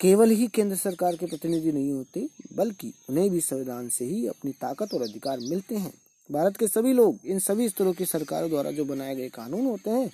केवल 0.00 0.30
ही 0.30 0.46
केंद्र 0.48 0.76
सरकार 0.76 1.16
के 1.16 1.26
प्रतिनिधि 1.26 1.72
नहीं 1.72 1.92
होते 1.92 2.26
बल्कि 2.56 2.92
उन्हें 3.10 3.28
भी 3.30 3.40
संविधान 3.40 3.88
से 3.88 4.04
ही 4.04 4.26
अपनी 4.26 4.52
ताकत 4.60 4.94
और 4.94 5.02
अधिकार 5.02 5.40
मिलते 5.40 5.76
हैं 5.76 5.92
भारत 6.30 6.56
के 6.56 6.68
सभी 6.68 6.92
लोग 6.92 7.26
इन 7.26 7.38
सभी 7.40 7.68
स्तरों 7.68 7.92
की 7.92 8.06
सरकारों 8.06 8.48
द्वारा 8.50 8.70
जो 8.70 8.84
बनाए 8.84 9.14
गए 9.16 9.28
कानून 9.28 9.66
होते 9.66 9.90
हैं 9.90 10.10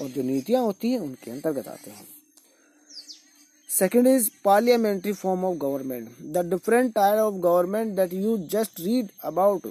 और 0.00 0.08
जो 0.08 0.22
नीतियाँ 0.22 0.62
होती 0.62 0.90
हैं, 0.90 0.98
उनके 1.00 1.30
अंतर्गत 1.30 1.68
आते 1.68 1.90
हैं। 1.90 2.06
Second 3.68 4.06
is 4.06 4.28
parliamentary 4.44 5.12
form 5.12 5.44
of 5.44 5.56
government 5.58 6.08
the 6.32 6.44
different 6.50 6.92
tier 6.94 7.18
of 7.18 7.34
government 7.42 7.94
that 7.96 8.12
you 8.14 8.36
just 8.52 8.80
read 8.80 9.08
about 9.24 9.66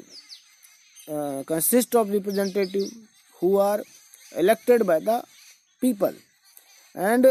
consist 1.49 1.95
of 1.95 2.09
representative 2.11 2.89
who 3.41 3.57
are 3.59 3.83
elected 4.31 4.83
by 4.83 4.99
the 5.01 5.21
people 5.81 6.15
and 6.95 7.25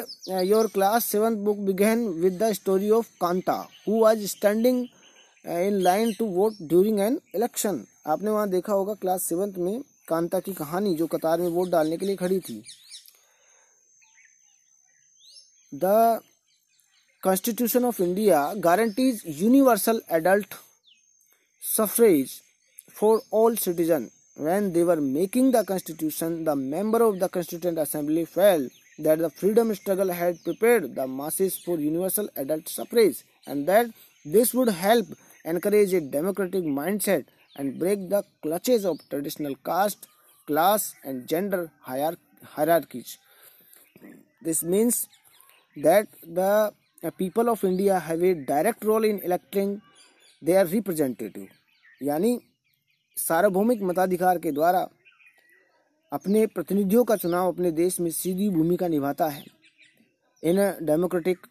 your 0.45 0.67
class 0.75 1.05
seven 1.05 1.35
book 1.45 1.59
begin 1.67 2.07
with 2.23 2.39
the 2.43 2.53
story 2.53 2.91
of 2.99 3.09
Kanta 3.21 3.55
who 3.89 4.03
is 4.05 4.25
standing 4.31 4.87
in 5.45 5.81
line 5.83 6.13
to 6.19 6.27
vote 6.39 6.63
during 6.63 7.01
an 7.01 7.21
election 7.35 7.85
आपने 8.07 8.31
वहाँ 8.31 8.49
देखा 8.51 8.73
होगा 8.73 8.95
class 9.01 9.23
seventh 9.23 9.59
में 9.59 9.81
कांता 10.11 10.41
की 10.41 10.53
कहानी 10.55 10.95
जो 10.95 11.07
कतार 11.07 11.41
में 11.41 11.49
वोट 11.51 11.69
डालने 11.71 11.97
के 11.97 12.07
लिए 12.07 12.17
खड़ी 12.17 12.39
थी। 12.41 12.63
The 15.73 16.21
constitution 17.23 17.85
of 17.85 18.03
India 18.03 18.43
guarantees 18.59 19.23
universal 19.41 20.01
adult 20.13 20.55
suffrage 21.63 22.41
for 22.95 23.21
all 23.35 23.57
citizen 23.57 24.09
when 24.41 24.71
they were 24.73 25.01
making 25.01 25.53
the 25.53 25.65
constitution 25.69 26.43
the 26.45 26.55
member 26.59 27.03
of 27.03 27.17
the 27.17 27.29
constituent 27.33 27.79
assembly 27.79 28.25
felt 28.27 28.69
that 28.99 29.19
the 29.19 29.29
freedom 29.39 29.73
struggle 29.75 30.11
had 30.11 30.39
prepared 30.45 30.87
the 30.89 31.07
masses 31.19 31.65
for 31.65 31.81
universal 31.81 32.29
adult 32.39 32.69
suffrage 32.71 33.23
and 33.49 33.67
that 33.67 33.93
this 34.27 34.55
would 34.55 34.71
help 34.79 35.15
encourage 35.45 35.95
a 35.95 36.01
democratic 36.15 36.65
mindset 37.03 37.27
and 37.61 37.79
break 37.79 38.09
the 38.09 38.21
clutches 38.43 38.85
of 38.91 38.99
traditional 39.11 39.55
caste, 39.69 40.07
class, 40.49 40.95
and 41.05 41.27
gender 41.33 41.63
hierarchies. 41.83 43.19
This 44.43 44.63
means 44.75 45.07
that 45.77 46.07
the 46.25 46.53
people 47.19 47.51
of 47.51 47.65
India 47.65 47.99
have 47.99 48.23
a 48.23 48.35
direct 48.53 48.85
role 48.85 49.05
in 49.05 49.21
electing 49.21 49.75
their 50.43 50.65
representative. 50.67 51.51
यानी 52.03 52.39
सार्वभौमिक 53.17 53.83
मताधिकार 53.83 54.39
के 54.45 54.51
द्वारा 54.53 54.81
अपने 56.13 56.47
प्रतिनिधियों 56.55 57.05
का 57.05 57.17
चुनाव 57.17 57.53
अपने 57.53 57.71
देश 57.71 57.99
में 58.01 58.11
सीधी 58.11 58.49
भूमिका 58.51 58.89
निभाता 58.89 59.29
है 59.29 59.45
in 60.43 60.57
democratic 60.87 61.47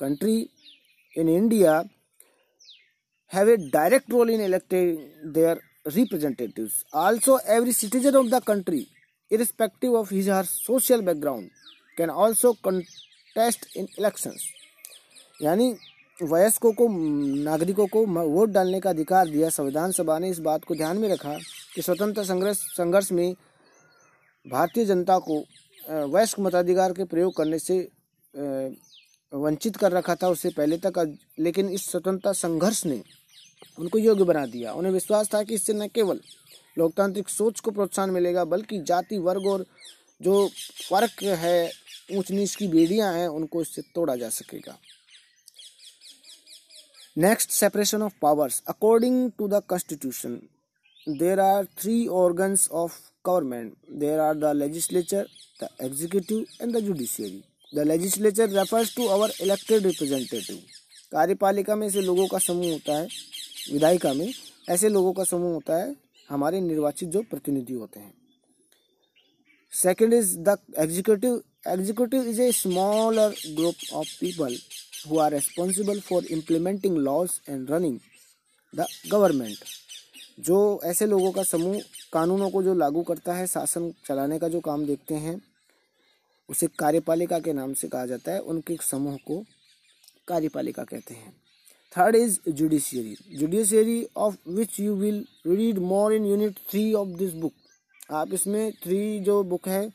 country 0.00 0.38
in 1.20 1.28
India 1.28 1.82
have 3.32 3.48
a 3.50 3.56
direct 3.72 4.10
role 4.10 4.30
in 4.30 4.40
elected 4.40 5.32
their 5.32 5.60
representatives 5.94 6.84
also 6.96 7.38
every 7.48 7.72
citizen 7.72 8.16
of 8.16 8.26
the 8.26 8.42
country 8.46 8.86
irrespective 9.30 9.96
of 9.96 10.14
his 10.14 10.28
her 10.30 10.44
social 10.44 11.00
background 11.02 11.48
can 11.98 12.10
also 12.10 12.52
contest 12.64 13.76
in 13.76 13.86
elections 13.98 14.48
यानी 15.42 15.74
वयस्कों 16.18 16.72
को, 16.72 16.88
नागरिकों 16.88 17.86
को 17.86 18.04
वोट 18.06 18.50
डालने 18.50 18.80
का 18.80 18.90
अधिकार 18.90 19.28
दिया 19.28 19.48
संविधान 19.50 19.92
सभा 19.92 20.18
ने 20.18 20.28
इस 20.30 20.38
बात 20.40 20.64
को 20.64 20.74
ध्यान 20.74 20.98
में 20.98 21.08
रखा 21.08 21.36
कि 21.74 21.82
स्वतंत्र 21.82 22.24
संघर्ष 22.24 22.58
संघर्ष 22.76 23.10
में 23.12 23.34
भारतीय 24.46 24.84
जनता 24.84 25.18
को 25.18 25.38
वयस्क 26.06 26.40
मताधिकार 26.40 26.92
के 26.92 27.04
प्रयोग 27.04 27.36
करने 27.36 27.58
से 27.58 27.78
वंचित 29.32 29.76
कर 29.76 29.92
रखा 29.92 30.14
था 30.14 30.28
उससे 30.28 30.50
पहले 30.56 30.76
तक 30.78 31.16
लेकिन 31.38 31.68
इस 31.68 31.90
स्वतंत्रता 31.90 32.32
संघर्ष 32.34 32.84
ने 32.86 33.02
उनको 33.78 33.98
योग्य 33.98 34.24
बना 34.24 34.44
दिया। 34.46 34.72
उन्हें 34.72 34.92
विश्वास 34.92 35.32
था 35.34 35.42
कि 35.42 35.54
इससे 35.54 35.72
न 35.72 35.86
केवल 35.94 36.20
लोकतांत्रिक 36.78 37.28
सोच 37.28 37.60
को 37.60 37.70
प्रोत्साहन 37.70 38.10
मिलेगा, 38.10 38.44
बल्कि 38.44 38.78
जाति, 38.80 39.18
वर्ग 39.18 39.46
और 39.46 39.64
जो 40.20 40.44
वर्क 40.92 41.22
है, 41.22 41.70
ऊंच 42.12 42.30
नीच 42.30 42.54
की 42.54 42.68
बेड़ियाँ 42.68 43.12
हैं, 43.12 43.26
उनको 43.28 43.62
इससे 43.62 43.82
तोड़ा 43.94 44.16
जा 44.16 44.28
सकेगा। 44.30 44.76
Next 47.16 47.50
separation 47.50 48.02
of 48.02 48.12
powers 48.22 48.62
according 48.68 49.30
to 49.38 49.48
the 49.48 49.62
constitution 49.68 50.38
there 51.06 51.40
are 51.40 51.64
three 51.80 52.06
organs 52.14 52.68
of 52.72 52.98
government 53.26 53.72
there 54.00 54.20
are 54.20 54.34
the 54.34 54.52
legislature 54.56 55.26
the 55.62 55.68
executive 55.82 56.44
and 56.62 56.76
the 56.76 56.80
judiciary 56.80 57.42
The 57.74 57.86
legislature 57.86 58.48
refers 58.48 58.96
to 58.96 59.02
our 59.02 59.42
elected 59.42 59.86
representative 59.86 60.56
कार्यपालिका 61.12 61.76
में 61.76 61.86
ऐसे 61.86 62.00
लोगों 62.00 62.26
का 62.26 62.38
समूह 62.38 62.72
होता 62.72 62.96
है, 62.96 63.08
विधायिका 63.72 64.12
में, 64.12 64.34
ऐसे 64.68 64.88
लोगों 64.88 65.12
का 65.12 65.24
समूह 65.24 65.52
होता 65.52 65.76
है, 65.76 65.96
हमारे 66.30 66.60
निर्वाचित 66.60 67.08
जो 67.08 67.22
प्रतिनिधि 67.22 67.72
होते 67.72 68.00
हैं। 68.00 68.14
Second 69.72 70.14
is 70.14 70.38
the 70.38 70.58
executive 70.78 71.42
executive 71.68 72.22
is 72.22 72.42
a 72.42 72.52
smaller 72.52 73.28
group 73.28 73.74
of 73.94 74.08
people 74.20 74.58
who 75.08 75.18
are 75.18 75.30
responsible 75.30 76.00
for 76.00 76.22
implementing 76.30 76.94
laws 76.94 77.40
and 77.48 77.70
running 77.70 78.00
the 78.78 78.86
government. 79.12 79.56
जो 80.40 80.80
ऐसे 80.84 81.06
लोगों 81.06 81.32
का 81.32 81.42
समूह, 81.42 81.80
कानूनों 82.12 82.50
को 82.50 82.62
जो 82.62 82.74
लागू 82.74 83.02
करता 83.02 83.34
है, 83.34 83.46
शासन 83.46 83.92
चलाने 84.06 84.38
का 84.38 84.48
जो 84.48 84.60
काम 84.60 84.86
देखते 84.86 85.14
हैं 85.14 85.55
उसे 86.48 86.66
कार्यपालिका 86.78 87.38
के 87.38 87.52
नाम 87.52 87.72
से 87.74 87.88
कहा 87.88 88.06
जाता 88.06 88.32
है। 88.32 88.40
उनके 88.40 88.76
समूह 88.82 89.16
को 89.26 89.42
कार्यपालिका 90.28 90.84
कहते 90.84 91.14
हैं। 91.14 91.32
Third 91.92 92.16
is 92.16 92.38
judiciary 92.48 93.36
judiciary 93.38 94.06
of 94.16 94.36
which 94.48 94.78
you 94.80 94.94
will 94.94 95.24
read 95.46 95.78
more 95.78 96.12
in 96.12 96.26
unit 96.26 96.58
three 96.70 96.92
of 96.94 97.08
this 97.18 97.32
book 97.34 97.52
आप 98.12 98.32
इसमें 98.34 98.72
थ्री 98.84 99.18
जो 99.20 99.42
बुक 99.44 99.68
है 99.68 99.90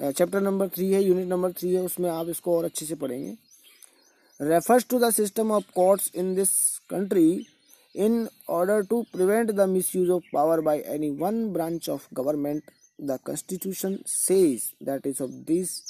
चैप्टर 0.00 0.40
नंबर 0.40 0.68
थ्री 0.68 0.90
है 0.92 1.02
यूनिट 1.02 1.28
नंबर 1.28 1.52
थ्री 1.52 1.72
है, 1.74 1.82
उसमें 1.82 2.10
आप 2.10 2.28
इसको 2.28 2.56
और 2.56 2.64
अच्छे 2.64 2.86
से 2.86 2.94
पढ़ेंगे। 2.94 3.36
Refers 4.40 4.84
to 4.84 4.98
the 4.98 5.10
system 5.12 5.50
of 5.56 5.66
courts 5.74 6.06
in 6.20 6.30
this 6.36 6.52
country 6.92 7.46
in 7.94 8.14
order 8.48 8.78
to 8.84 8.96
prevent 9.12 9.52
the 9.58 9.66
misuse 9.74 10.10
of 10.14 10.24
power 10.32 10.56
by 10.68 10.74
any 10.94 11.10
one 11.20 11.38
branch 11.52 11.88
of 11.88 12.08
government 12.20 12.72
the 12.98 13.18
constitution 13.18 13.98
says 14.06 14.72
that 14.80 15.06
is 15.06 15.20
of 15.20 15.30
these 15.46 15.82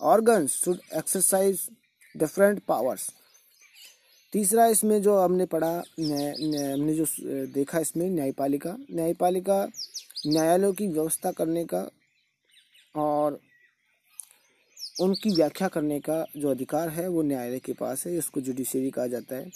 organs 0.00 0.56
should 0.56 0.80
exercise 0.92 1.68
different 2.14 2.66
powers. 2.66 3.10
तीसरा 4.32 4.66
इसमें 4.66 5.00
जो 5.02 5.18
हमने 5.18 5.44
पढ़ा 5.46 5.72
हमने 5.98 6.94
जो 6.94 7.04
देखा 7.54 7.78
इसमें 7.80 8.08
न्यायपालिका। 8.10 8.76
न्यायपालिका 8.90 9.64
न्यायालयों 10.26 10.72
की 10.72 10.86
व्यवस्था 10.88 11.30
करने 11.32 11.64
का 11.64 11.88
और 12.94 13.38
उनकी 15.00 15.30
व्याख्या 15.34 15.68
करने 15.68 15.98
का 16.00 16.24
जो 16.36 16.50
अधिकार 16.50 16.88
है, 16.88 17.08
वो 17.08 17.22
न्यायालय 17.22 17.58
के 17.58 17.72
पास 17.72 18.06
है, 18.06 18.16
इसको 18.18 18.40
जुडिशरी 18.40 18.90
कहा 18.90 19.06
जाता 19.06 19.36
है। 19.36 19.50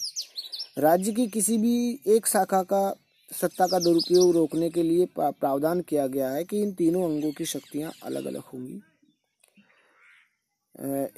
राज्य 0.78 1.12
की 1.12 1.26
किसी 1.28 1.56
भी 1.58 2.00
एक 2.06 2.26
शाखा 2.26 2.62
का 2.62 2.94
सत्ता 3.32 3.66
का 3.66 3.78
दुरुपयोग 3.78 4.32
रोकने 4.34 4.68
के 4.70 4.82
लिए 4.82 5.06
प्रावधान 5.18 5.80
किया 5.88 6.06
गया 6.06 6.30
है 6.30 6.44
कि 6.44 6.62
इन 6.62 6.72
तीनों 6.74 7.04
अंगों 7.04 7.30
की 7.32 7.44
शक्तियाँ 7.46 7.92
अलग 8.04 8.26
अलग 8.26 8.42
होंगी। 8.52 8.80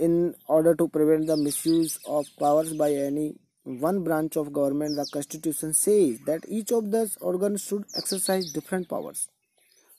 In 0.05 0.35
order 0.51 0.75
to 0.75 0.87
prevent 0.89 1.27
the 1.27 1.39
misuse 1.67 1.97
of 2.09 2.29
powers 2.41 2.73
by 2.77 2.95
any 2.95 3.29
one 3.67 3.99
branch 4.05 4.37
of 4.39 4.49
government 4.49 4.97
the 4.99 5.05
constitution 5.12 5.73
says 5.75 6.21
that 6.27 6.47
each 6.51 6.73
of 6.73 6.85
these 6.95 7.17
organ 7.23 7.57
should 7.57 7.85
exercise 7.99 8.53
different 8.55 8.87
powers 8.89 9.29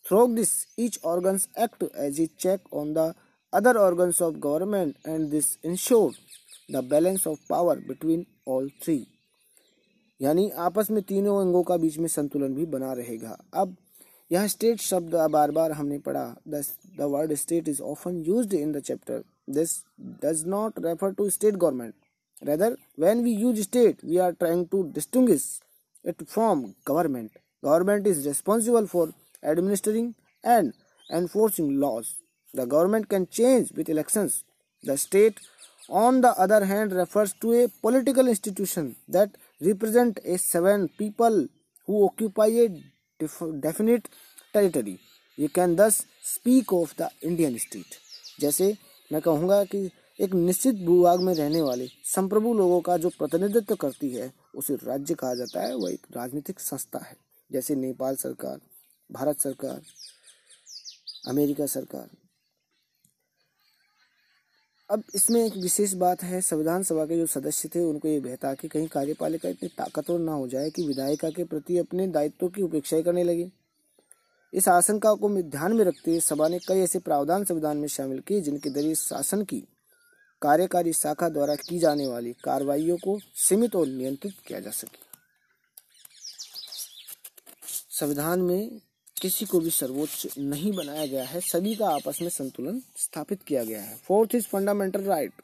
through 0.06 0.26
this 0.36 0.52
each 0.80 1.00
organ 1.06 1.40
act 1.64 1.84
as 1.98 2.20
a 2.22 2.26
check 2.40 2.74
on 2.74 2.94
the 2.94 3.14
other 3.54 3.78
organs 3.78 4.22
of 4.22 4.36
government 4.40 4.96
and 5.08 5.30
this 5.30 5.58
ensure 5.66 6.14
the 6.72 6.84
balance 6.92 7.28
of 7.28 7.40
power 7.50 7.80
between 7.88 8.26
all 8.48 8.70
three 8.84 8.98
यानी 10.22 10.50
आपस 10.66 10.92
में 10.92 11.02
तीनों 11.04 11.40
अंगों 11.42 11.64
का 11.64 11.78
बीच 11.78 11.98
में 11.98 12.08
संतुलन 12.08 12.54
भी 12.56 12.66
बना 12.66 12.94
रहेगा। 12.94 13.38
अब, 13.54 13.76
यह 14.32 14.48
स्टेट 14.48 14.80
शब्द 14.82 15.16
बार 15.32 15.52
बार 15.52 15.72
हमने 15.72 15.98
पढ़ा। 16.00 16.26
Thus 16.48 16.74
the 16.98 17.02
word 17.14 17.34
state 17.36 17.68
is 17.70 17.82
often 17.84 18.24
used 18.28 18.56
in 18.56 18.72
the 18.72 18.80
chapter 18.80 19.24
this 19.50 19.78
does 20.24 20.44
not 20.48 20.80
refer 20.86 21.12
to 21.14 21.30
state 21.30 21.56
government 21.56 21.94
rather 22.44 22.78
when 23.00 23.24
we 23.24 23.32
use 23.34 23.62
state 23.62 24.06
we 24.06 24.18
are 24.18 24.32
trying 24.34 24.66
to 24.72 24.82
distinguish 24.94 25.30
it 25.30 26.24
from 26.24 26.64
government 26.88 27.40
government 27.64 28.08
is 28.08 28.28
responsible 28.28 28.86
for 28.86 29.14
administering 29.44 30.14
and 30.44 30.72
enforcing 31.10 31.72
laws 31.80 32.08
the 32.54 32.68
government 32.68 33.06
can 33.10 33.26
change 33.32 33.70
with 33.78 33.90
election 33.90 34.30
the 34.84 34.96
state 34.98 35.40
on 36.04 36.22
the 36.22 36.34
other 36.38 36.64
hand 36.64 36.94
refers 36.94 37.36
to 37.42 37.54
a 37.54 37.66
political 37.84 38.28
institution 38.30 38.94
that 39.12 39.38
represent 39.62 40.20
a 40.26 40.38
seven 40.38 40.90
people 40.98 41.48
who 41.88 42.06
occupy 42.06 42.48
a 42.48 42.70
definite 43.62 44.10
territory. 44.54 45.00
You 45.38 45.50
can 45.50 45.76
thus 45.76 46.06
speak 46.24 46.72
of 46.72 46.96
the 46.98 47.10
Indian 47.22 47.58
state. 47.60 48.00
जैसे 48.40 48.76
मैं 49.12 49.22
कहूँगा 49.22 49.64
कि 49.66 49.90
एक 50.20 50.34
निश्चित 50.34 50.76
भूभाग 50.86 51.22
में 51.22 51.34
रहने 51.34 51.62
वाले 51.62 51.88
संप्रभु 52.06 52.54
लोगों 52.54 52.80
का 52.82 52.98
जो 52.98 53.10
प्रतिनिधित्व 53.10 53.76
करती 53.76 54.10
है, 54.10 54.32
उसे 54.56 54.76
राज्य 54.84 55.14
कहा 55.14 55.34
जाता 55.36 55.62
है 55.62 55.76
वह 55.76 55.92
एक 55.92 56.06
राजनीतिक 56.18 56.60
संस्था 56.60 57.00
है 57.06 57.16
जैसे 57.52 57.76
नेपाल 57.76 58.16
सरकार, 58.16 58.60
भारत 59.10 59.42
सरकार, 59.42 59.82
अमेरिका 61.28 61.66
सरकार 61.66 62.10
अब 64.90 65.04
इसमें 65.16 65.46
एक 65.46 65.54
विशेष 65.58 65.94
बात 65.94 66.24
है, 66.24 66.42
संविधान 66.42 66.84
सभा 66.84 67.06
के 67.06 67.18
जो 67.18 67.26
सदस्य 67.26 67.70
थे, 67.76 67.80
उनको 67.80 68.08
ये 68.08 68.20
बहता 68.20 68.54
कि 68.54 68.68
कहीं 68.68 68.88
कार्यपालिका 68.88 69.50
इतनी 69.50 69.70
ताकतवर 69.70 70.20
ना 70.20 70.32
हो 70.32 70.48
जाए 70.48 70.70
कि 70.70 70.88
विधायिका 70.88 71.30
के 71.30 71.44
प्रति 71.44 71.78
अपने 71.78 72.08
दायित्वों 72.08 72.50
की 72.50 72.62
उपेक्षा 72.62 73.02
करने 73.02 73.24
लगे। 73.24 73.50
इस 74.54 74.68
आशंका 74.68 75.14
को 75.14 75.30
ध्यान 75.42 75.74
में 75.74 75.86
रखते 75.86 76.12
हुए 76.12 76.20
सभा 76.20 76.48
ने 76.48 76.60
कई 76.60 76.80
ऐसे 76.80 77.00
प्रावधान 77.00 77.46
संविधान 77.46 77.78
में 77.78 77.88
शामिल 77.88 78.20
किए, 78.20 78.42
जिनके 78.42 78.70
ज़रिए 78.70 78.96
शासन 78.96 79.44
की 79.44 79.64
कार्यकारी 80.42 80.94
शाखा 80.94 81.30
द्वारा 81.30 81.56
की 81.56 81.80
जाने 81.80 82.08
वाली 82.08 82.34
कार्रवाइयों 82.34 82.98
को 82.98 83.20
सीमित 83.36 83.76
और 83.76 83.88
नियंत्रित 83.88 84.34
किया 84.48 84.60
जा 84.60 84.72
सके। 84.72 85.04
संविधान 88.00 88.42
में 88.42 88.82
किसी 89.22 89.46
को 89.46 89.60
भी 89.60 89.70
सर्वोच्च 89.70 90.38
नहीं 90.38 90.72
बनाया 90.74 91.06
गया 91.06 91.24
है। 91.26 91.40
सभी 91.42 91.76
का 91.76 91.90
आपस 91.90 92.22
में 92.22 92.30
संतुलन 92.30 92.82
स्थापित 92.98 93.44
किया 93.44 93.64
गया 93.64 93.82
है। 93.82 93.96
Fourth 94.08 94.36
is 94.36 94.48
fundamental 94.48 95.04
right 95.04 95.42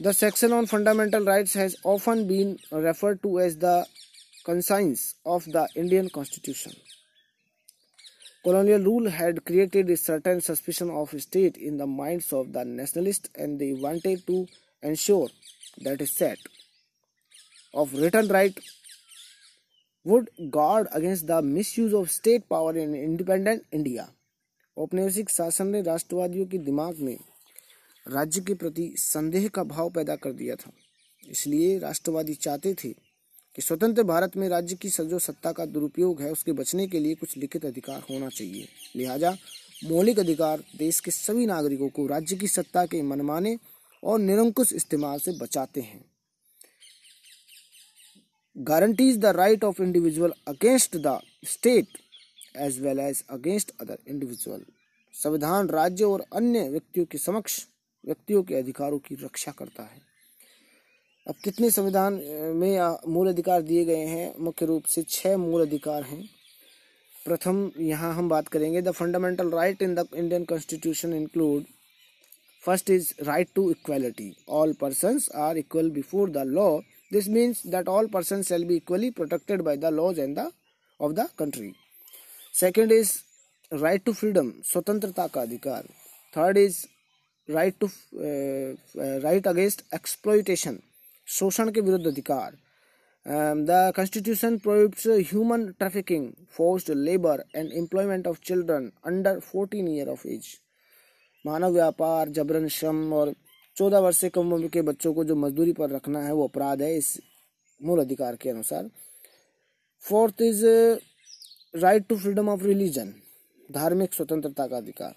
the 0.00 0.12
section 0.12 0.52
on 0.52 0.66
fundamental 0.66 1.24
right 1.24 1.56
has 1.56 1.76
often 1.86 2.26
been 2.26 2.56
refer 2.74 3.14
to 3.22 3.38
as 3.40 3.56
the 3.64 3.84
conscience 4.46 5.14
of 5.26 5.48
the 5.50 5.66
Indian 5.76 6.08
constitution 6.08 6.72
colonial 8.44 8.82
rule 8.82 9.08
had 9.08 9.40
created 9.40 9.94
certain 9.96 10.40
suspicion 10.40 10.90
of 10.92 11.16
state 11.16 11.58
in 11.58 11.78
the 11.78 11.82
mind 11.90 12.22
of 12.34 12.46
the 12.48 12.62
nationalist 12.66 13.28
and 13.38 13.58
they 13.58 13.72
wanted 13.80 14.20
to 14.26 14.46
ensure 14.82 15.30
that 15.84 16.02
is 16.02 16.10
set 16.10 16.48
of 17.74 17.94
written 17.96 18.28
right 18.28 18.60
would 20.08 20.28
guard 20.50 20.86
against 20.96 21.26
the 21.26 21.42
misuse 21.42 21.92
of 21.92 22.10
state 22.10 22.42
power 22.52 22.76
in 22.76 22.94
independent 22.94 23.60
India. 23.74 24.04
औपनिवेशिक 24.76 25.30
शासन 25.30 25.66
ने 25.66 25.82
राष्ट्रवादियों 25.82 26.46
के 26.46 26.58
दिमाग 26.58 26.98
में 26.98 27.18
राज्य 28.08 28.40
के 28.40 28.54
प्रति 28.54 28.94
संदेह 28.96 29.48
का 29.48 29.64
भाव 29.64 29.90
पैदा 29.90 30.16
कर 30.16 30.32
दिया 30.32 30.56
था। 30.56 30.72
इसलिए 31.28 31.78
राष्ट्रवादी 31.78 32.34
चाहते 32.34 32.74
थे 32.74 32.88
कि 33.56 33.62
स्वतंत्र 33.62 34.02
भारत 34.02 34.36
में 34.36 34.48
राज्य 34.48 34.76
की 34.76 34.88
जो 34.88 35.18
सत्ता 35.18 35.52
का 35.52 35.66
दुरुपयोग 35.66 36.22
है, 36.22 36.32
उसके 36.32 36.52
बचने 36.52 36.86
के 36.86 36.98
लिए 36.98 37.14
कुछ 37.14 37.36
लिखित 37.36 37.64
अधिकार 37.64 38.02
होना 38.10 38.28
चाहिए। 38.28 38.68
लिहाजा 38.96 39.36
मौलिक 39.84 40.18
अधिकार 40.18 40.62
देश 40.78 41.00
के 41.00 41.10
सभी 41.10 41.46
नागरिकों 41.46 41.88
को 41.88 42.06
राज्य 42.06 42.36
की 42.36 42.48
सत्ता 42.48 42.86
के 42.86 43.02
मनमाने 43.02 43.58
और 44.04 44.18
निरंकुश 44.18 44.72
इस्तेमाल 44.72 45.18
से 45.18 45.32
बचाते 45.32 45.80
हैं। 45.80 46.17
Guarantees 48.58 49.18
the 49.18 49.32
right 49.32 49.62
of 49.62 49.78
individual 49.78 50.32
against 50.46 51.00
the 51.02 51.20
state 51.44 51.88
as 52.56 52.80
well 52.80 52.98
as 53.00 53.22
against 53.28 53.70
other 53.80 53.98
individual. 54.06 54.60
संविधान 55.14 55.68
राज्य 55.68 56.04
और 56.04 56.24
अन्य 56.32 56.68
व्यक्तियों 56.70 57.06
के 57.10 57.18
समक्ष 57.18 57.60
व्यक्तियों 58.04 58.42
के 58.42 58.54
अधिकारों 58.54 58.98
की 58.98 59.14
रक्षा 59.24 59.52
करता 59.58 59.82
है। 59.82 60.00
अब 61.26 61.34
कितने 61.44 61.70
संविधान 61.70 62.20
में 62.54 62.96
मूल 63.08 63.28
अधिकार 63.28 63.62
दिए 63.62 63.84
गए 63.84 64.04
हैं? 64.06 64.34
मुख्य 64.38 64.66
रूप 64.66 64.84
से 64.84 65.02
छह 65.08 65.36
मूल 65.36 65.66
अधिकार 65.66 66.02
हैं। 66.02 66.22
प्रथम, 67.26 67.70
यहाँ 67.78 68.14
हम 68.14 68.28
बात 68.28 68.48
करेंगे 68.48 68.82
the 68.82 68.90
fundamental 68.90 69.50
right 69.50 69.82
in 69.82 69.94
the 69.94 70.06
Indian 70.14 70.44
constitution 70.44 71.12
include 71.12 71.64
first 72.62 72.90
is 72.90 73.12
right 73.22 73.48
to 73.54 73.70
equality 73.70 74.32
all 74.48 74.72
person 74.80 75.20
are 75.36 75.58
equal 75.58 75.90
before 75.90 76.30
the 76.30 76.46
law 76.46 76.70
this 77.10 77.28
means 77.28 77.66
that 77.66 77.88
all 77.88 78.06
person 78.12 78.42
shall 78.42 78.64
be 78.64 78.76
equally 78.76 79.10
protected 79.12 79.62
by 79.62 79.76
the 79.76 79.92
laws 79.92 80.18
and 80.18 80.36
the 80.38 80.50
of 81.00 81.12
the 81.12 81.28
country 81.38 81.72
second 82.54 82.92
is 82.92 83.12
right 83.72 84.04
to 84.04 84.12
freedom 84.12 84.52
स्वतंत्रता 84.64 85.26
का 85.26 85.40
अधिकार 85.42 85.88
third 86.34 86.58
is 86.58 86.84
right 87.48 87.74
to 87.80 87.88
right 89.22 89.46
against 89.48 89.84
exploitation 89.94 90.78
शोषण 91.28 91.70
के 91.70 91.80
विरुद्ध 91.80 92.06
अधिकार 92.06 92.56
the 93.26 93.92
constitution 93.96 94.56
provides 94.58 95.06
human 95.30 95.66
trafficking 95.78 96.30
forced 96.50 96.90
labour 96.98 97.42
and 97.54 97.72
employment 97.72 98.26
of 98.26 98.38
children 98.44 98.90
under 99.06 99.38
fourteen 99.42 99.88
year 99.88 100.08
of 100.08 100.26
age 100.28 100.46
मानव 101.44 101.72
व्यापार 101.72 102.28
जबरन 102.38 102.68
श्रम 102.68 103.12
और 103.12 103.34
चौदह 103.78 103.98
वर्ष 103.98 104.16
से 104.16 104.28
कम 104.30 104.52
उम्र 104.52 104.68
के 104.68 104.82
बच्चों 104.82 105.12
को 105.14 105.24
जो 105.24 105.34
मजदूरी 105.36 105.72
पर 105.72 105.90
रखना 105.90 106.20
है 106.20 106.32
वो 106.34 106.46
अपराध 106.48 106.82
है 106.82 106.96
इस 106.96 107.18
मूल 107.80 108.00
अधिकार 108.00 108.36
के 108.36 108.50
अनुसार। 108.50 108.90
Fourth 110.04 110.42
is 110.42 110.64
right 111.74 112.06
to 112.08 112.16
freedom 112.16 112.48
of 112.48 112.62
religion 112.64 113.12
धार्मिक 113.70 114.14
स्वतंत्रता 114.14 114.66
का 114.66 114.76
अधिकार। 114.76 115.14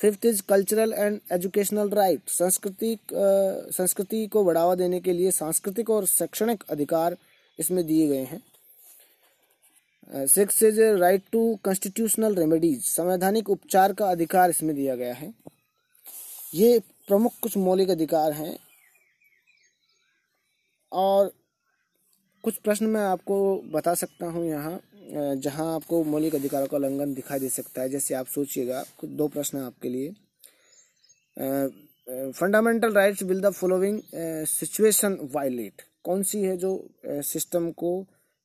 Fifth 0.00 0.26
is 0.26 0.42
cultural 0.48 0.92
and 0.92 1.20
educational 1.32 1.88
right 1.90 2.28
संस्कृति 2.28 2.96
संस्कृति 3.12 4.26
को 4.26 4.44
बढ़ावा 4.44 4.74
देने 4.74 5.00
के 5.00 5.12
लिए 5.12 5.30
सांस्कृतिक 5.32 5.90
और 5.90 6.06
शैक्षणिक 6.06 6.64
अधिकार 6.70 7.16
इसमें 7.58 7.84
दिए 7.86 8.06
गए 8.08 8.24
हैं। 8.24 8.42
Six 10.26 10.62
is 10.62 10.80
right 10.80 11.22
to 11.32 11.58
constitutional 11.64 12.34
remedies 12.34 12.84
संवैधानिक 12.86 13.50
उपचार 13.50 13.92
का 13.92 14.10
अधिकार 14.10 14.50
इसमें 14.50 14.74
दिया 14.76 14.96
गया 14.96 15.14
है। 15.14 15.32
ये 16.54 16.80
प्रमुख 17.08 17.32
कुछ 17.42 17.56
मौलिक 17.56 17.90
अधिकार 17.90 18.32
हैं। 18.32 18.56
और 20.92 21.32
कुछ 22.44 22.56
प्रश्न 22.56 22.86
मैं 22.86 23.00
आपको 23.02 23.36
बता 23.72 23.94
सकता 23.94 24.26
हूँ 24.26 24.46
यहाँ 24.46 24.80
जहाँ 25.36 25.74
आपको 25.74 26.02
मौलिक 26.04 26.34
अधिकारों 26.34 26.66
का 26.66 26.76
उल्लंघन 26.76 27.14
दिखाई 27.14 27.38
दे 27.38 27.48
सकता 27.48 27.82
है। 27.82 27.88
जैसे 27.88 28.14
आप 28.14 28.26
सोचिएगा, 28.26 28.82
कुछ 28.98 29.10
दो 29.10 29.28
प्रश्न 29.28 29.58
आपके 29.60 29.88
लिए। 29.88 30.10
Fundamental 32.32 32.92
rights 32.92 33.22
will 33.22 33.40
the 33.40 33.50
following 33.52 34.00
situation 34.48 35.18
violate 35.34 35.82
कौन 36.04 36.22
सी 36.22 36.42
है 36.42 36.56
जो 36.56 36.70
सिस्टम 37.06 37.70
को 37.72 37.98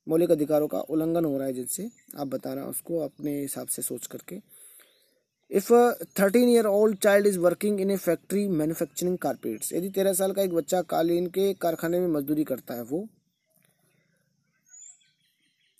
मौलिक 0.06 0.30
अधिकारों 0.30 0.68
का 0.68 0.80
उल्लंघन 0.80 1.24
हो 1.24 1.36
रहा 1.38 1.46
है 1.46 1.52
जिनसे? 1.52 1.88
आप 2.18 2.26
बताना 2.26 2.64
उसको 2.66 2.98
अपने 3.00 3.40
हिसाब 3.40 3.68
से 3.68 3.82
सोच 3.82 4.06
करके। 4.06 4.36
If 5.50 5.72
thirteen 6.18 6.48
year 6.48 6.66
old 6.66 6.98
child 6.98 7.26
is 7.26 7.38
working 7.38 7.80
in 7.80 7.90
a 7.90 7.96
factory 7.98 8.46
manufacturing 8.48 9.16
carpets 9.18 9.72
यदि 9.72 9.88
तेरह 9.90 10.12
साल 10.14 10.32
का 10.32 10.42
एक 10.42 10.52
बच्चा 10.54 10.82
कालीन 10.90 11.26
के 11.28 11.52
कारखाने 11.62 12.00
में 12.00 12.06
मजदूरी 12.08 12.44
करता 12.44 12.74
है, 12.74 12.82
वो 12.82 13.06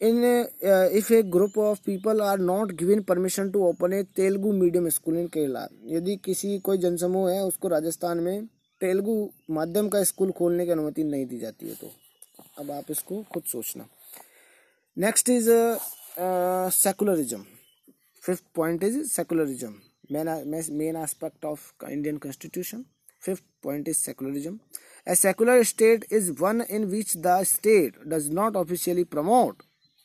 इन 0.01 0.25
if 0.99 1.13
a 1.13 1.23
group 1.25 1.59
of 1.59 1.81
people 1.87 2.21
are 2.23 2.39
not 2.41 2.73
not 2.73 3.05
permission 3.05 3.51
to 3.51 3.65
open 3.65 3.93
a 3.93 4.03
Telugu 4.17 4.53
medium 4.53 4.89
school 4.89 5.19
in 5.19 5.27
Kerala 5.29 5.67
यदि 5.87 6.17
किसी, 6.25 6.59
कोई 6.59 6.79
जनसमूह 6.79 7.31
है, 7.31 7.43
उसको 7.43 7.69
राजस्थान 7.69 8.19
में 8.19 8.47
तेलुगु 8.81 9.29
माध्यम 9.51 9.89
का 9.89 10.03
स्कूल 10.05 10.31
खोलने 10.33 10.67
की 10.67 10.73
अनुमति 10.73 11.05
नहीं 11.05 11.27
दी 11.27 11.39
जाती 11.39 11.69
है 11.69 11.75
तो 11.75 11.91
अब 12.59 12.71
आप 12.71 12.91
इसको 12.91 13.23
खुद 13.33 13.43
सोचना। 13.47 13.87
Next 14.97 15.29
is 15.31 15.51
secularism 16.75 17.45
fifth 18.23 18.45
point 18.55 18.85
is 18.85 19.03
secularism 19.09 19.75
main 20.13 20.97
aspect 20.97 21.45
of 21.45 21.73
Indian 21.91 22.17
constitution 22.17 22.85
fifth 23.23 23.45
point 23.63 23.89
is 23.89 23.97
secularism 23.97 24.59
A 25.07 25.17
secular 25.17 25.65
state 25.65 26.05
is 26.11 26.27
one 26.41 26.61
in 26.61 26.91
which 26.91 27.13
the 27.15 27.43
state 27.45 27.95
does 28.09 28.29
not 28.29 28.55
officially 28.55 29.05
promote 29.05 29.63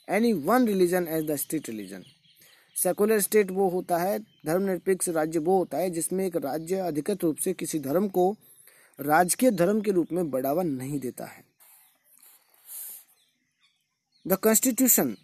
any 0.07 0.33
one 0.33 0.65
religion 0.65 1.05
as 1.07 1.25
the 1.25 1.37
state 1.37 1.67
religion. 1.67 2.03
Secular 2.75 3.19
state 3.19 3.51
वो 3.51 3.67
होता 3.69 3.97
है, 3.97 4.19
धर्मनिरपेक्ष 4.19 5.09
राज्य 5.09 5.39
वो 5.39 5.57
होता 5.57 5.77
है, 5.77 5.89
जिसमें 5.89 6.25
एक 6.25 6.35
राज्य 6.35 6.75
अधिकृत 6.75 7.23
रूप 7.23 7.37
से 7.37 7.53
किसी 7.53 7.79
धर्म 7.79 8.07
को 8.07 8.35
राजकीय 8.99 9.51
धर्म 9.51 9.81
के 9.81 9.91
रूप 9.91 10.07
में 10.11 10.29
बढ़ावा 10.31 10.63
नहीं 10.63 10.99
देता 10.99 11.25
है। 11.25 11.43
The 14.27 14.33
constitution 14.33 15.15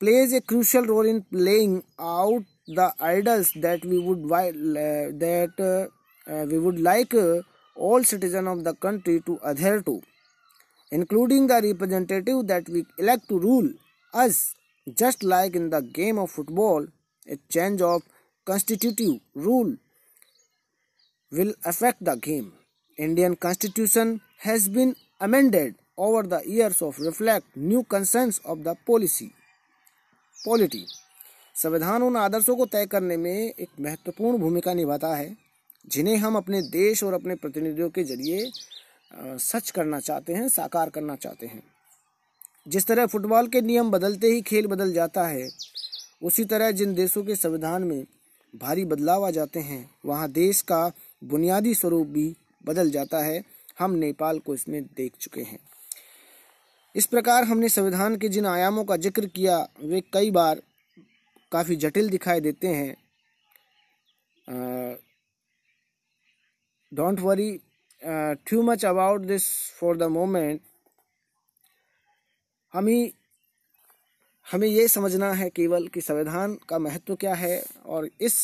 plays 0.00 0.32
a 0.32 0.40
crucial 0.40 0.84
role 0.86 1.06
in 1.06 1.22
playing 1.22 1.82
out 1.98 2.44
the 2.66 2.92
idols 3.00 3.50
that 3.56 3.84
we 3.84 3.98
would 3.98 4.28
that 4.28 5.90
uh, 6.28 6.44
we 6.46 6.58
would 6.58 6.78
like 6.80 7.14
uh, 7.14 7.40
all 7.74 8.04
citizens 8.04 8.48
of 8.48 8.64
the 8.64 8.74
country 8.74 9.20
to 9.26 9.38
adhere 9.42 9.82
to, 9.82 10.00
including 10.92 11.46
the 11.46 11.60
representative 11.62 12.46
that 12.46 12.68
we 12.68 12.84
elect 12.98 13.28
to 13.28 13.38
rule 13.38 13.72
us. 14.14 14.54
Just 14.96 15.22
like 15.22 15.54
in 15.54 15.68
the 15.68 15.82
game 15.82 16.18
of 16.18 16.30
football, 16.30 16.86
a 17.28 17.36
change 17.52 17.82
of 17.82 18.02
constitutive 18.44 19.20
rule 19.34 19.76
will 21.30 21.52
affect 21.64 22.02
the 22.02 22.16
game. 22.16 22.52
Indian 22.96 23.36
constitution 23.36 24.20
has 24.38 24.68
been 24.68 24.96
amended 25.20 25.74
over 25.96 26.22
the 26.22 26.40
years 26.46 26.80
of 26.80 26.98
reflect 27.00 27.44
new 27.54 27.82
concerns 27.84 28.40
of 28.44 28.64
the 28.64 28.74
policy 28.86 29.34
polity 30.38 30.80
संविधान 31.54 32.02
उन 32.02 32.16
आदर्शों 32.16 32.56
को 32.56 32.66
तय 32.66 32.86
करने 32.86 33.16
में 33.16 33.32
एक 33.32 33.68
महत्वपूर्ण 33.80 34.38
भूमिका 34.38 34.74
निभाता 34.74 35.14
है, 35.16 35.36
जिन्हें 35.86 36.16
हम 36.16 36.36
अपने 36.36 36.60
देश 36.62 37.02
और 37.04 37.14
अपने 37.14 37.34
प्रतिनिधियों 37.34 37.88
के 37.90 38.04
ज़रिए 38.04 38.50
सच 39.38 39.70
करना 39.70 40.00
चाहते 40.00 40.34
हैं, 40.34 40.48
साकार 40.48 40.90
करना 40.90 41.16
चाहते 41.16 41.46
हैं। 41.46 41.62
जिस 42.68 42.86
तरह 42.86 43.06
फुटबॉल 43.06 43.48
के 43.48 43.60
नियम 43.60 43.90
बदलते 43.90 44.26
ही 44.26 44.40
खेल 44.42 44.66
बदल 44.66 44.92
जाता 44.92 45.26
है, 45.26 45.48
उसी 46.22 46.44
तरह 46.44 46.70
जिन 46.70 46.94
देशों 46.94 47.24
के 47.24 47.36
संविधान 47.36 47.82
में 47.82 48.04
भारी 48.54 48.84
बदलाव 48.84 49.26
आ 49.26 49.30
जाते 49.30 49.60
हैं, 49.60 49.90
वहाँ 50.06 50.30
देश 50.30 50.60
का 50.62 50.92
बुनियादी 51.24 51.74
स्वरूप 51.74 52.06
भी 52.06 52.34
बदल 52.66 52.90
जाता 52.90 53.18
है। 53.18 53.42
हम 53.78 53.90
नेपाल 53.90 54.38
को 54.38 54.54
इसमें 54.54 54.82
देख 54.82 55.12
चुके 55.20 55.40
हैं। 55.40 55.58
इस 56.94 57.06
प्रकार 57.06 57.44
हमने 57.44 57.68
संविधान 57.68 58.16
के 58.16 58.28
जिन 58.28 58.46
आयामों 58.46 58.84
का 58.84 58.96
ज़िक्र 58.96 59.26
किया 59.26 59.56
वे 59.80 60.00
कई 60.12 60.30
बार 60.30 60.62
काफ़ी 61.52 61.76
जटिल 61.76 62.08
दिखाई 62.10 62.40
देते 62.40 62.68
हैं। 62.68 62.96
Don't 66.92 67.20
worry 67.20 67.50
uh, 68.02 68.64
much 68.64 68.84
about 68.84 69.20
this 69.20 69.44
for 69.72 69.96
the 69.96 70.02
moment 70.02 70.60
हम 72.74 72.86
ही 72.86 73.12
हमें 74.46 74.68
ये 74.68 74.86
समझना 74.88 75.32
है 75.32 75.48
केवल 75.50 75.86
कि 75.88 76.00
संविधान 76.00 76.56
का 76.68 76.78
महत्व 76.78 77.14
क्या 77.16 77.34
है 77.34 77.62
और 77.86 78.08
इस 78.20 78.38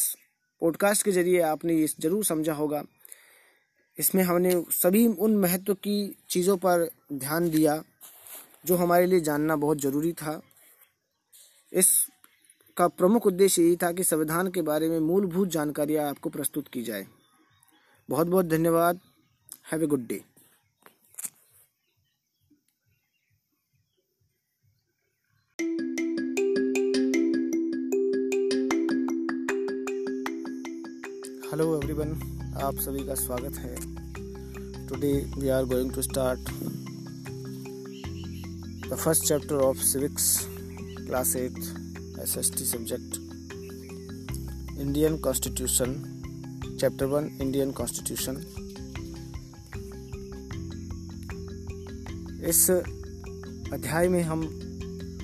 पॉडकास्ट 0.62 1.04
के 1.04 1.12
ज़रिए 1.12 1.40
आपने 1.42 1.74
ये 1.74 1.86
ज़रूर 2.00 2.24
समझा 2.24 2.52
होगा। 2.52 2.82
इसमें 3.98 4.22
हमने 4.22 4.54
सभी 4.72 5.06
उन 5.06 5.36
महत्व 5.36 5.74
की 5.74 5.96
चीज़ों 6.30 6.56
पर 6.56 6.88
ध्यान 7.12 7.50
दिया। 7.50 7.82
जो 8.64 8.76
हमारे 8.76 9.06
लिए 9.06 9.20
जानना 9.20 9.56
बहुत 9.56 9.80
ज़रूरी 9.80 10.12
था। 10.12 10.40
इस 11.72 11.88
का 12.76 12.86
प्रमुख 12.90 13.26
उद्देश्य 13.26 13.62
यही 13.62 13.76
था 13.76 13.90
कि 13.92 14.04
संविधान 14.04 14.50
के 14.50 14.62
बारे 14.62 14.88
में 14.88 14.98
मूलभूत 15.00 15.48
जानकारियाँ 15.48 16.08
आपको 16.10 16.30
प्रस्तुत 16.30 16.68
की 16.68 16.82
जाए। 16.82 17.06
बहुत 18.08 18.26
बहुत 18.26 18.46
धन्यवाद। 18.46 19.00
Have 19.72 19.82
a 19.82 19.86
good 19.86 20.06
day 20.06 20.22
hello 31.50 31.74
everyone 31.74 32.12
आप 32.62 32.74
सभी 32.76 33.06
का 33.06 33.14
स्वागत 33.14 33.58
है। 33.58 33.74
Today 34.88 35.12
we 35.38 35.48
are 35.48 35.64
going 35.64 35.92
to 35.94 36.02
start 36.02 36.48
the 38.88 38.94
first 38.94 39.24
chapter 39.24 39.54
of 39.54 39.76
civics 39.76 40.46
class 41.06 41.36
eight 41.36 41.58
S 42.20 42.36
S 42.38 42.52
T 42.58 42.64
subject 42.64 43.16
Indian 44.80 45.16
constitution 45.18 45.94
chapter 46.80 47.06
one 47.06 47.38
Indian 47.42 47.72
constitution 47.72 48.36
इस 52.44 52.70
अध्याय 52.70 54.08
में 54.08 54.22
हम 54.22 54.42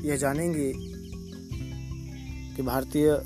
यह 0.04 0.16
जानेंगे 0.16 0.72
कि 2.56 2.62
भारतीय 2.62 3.22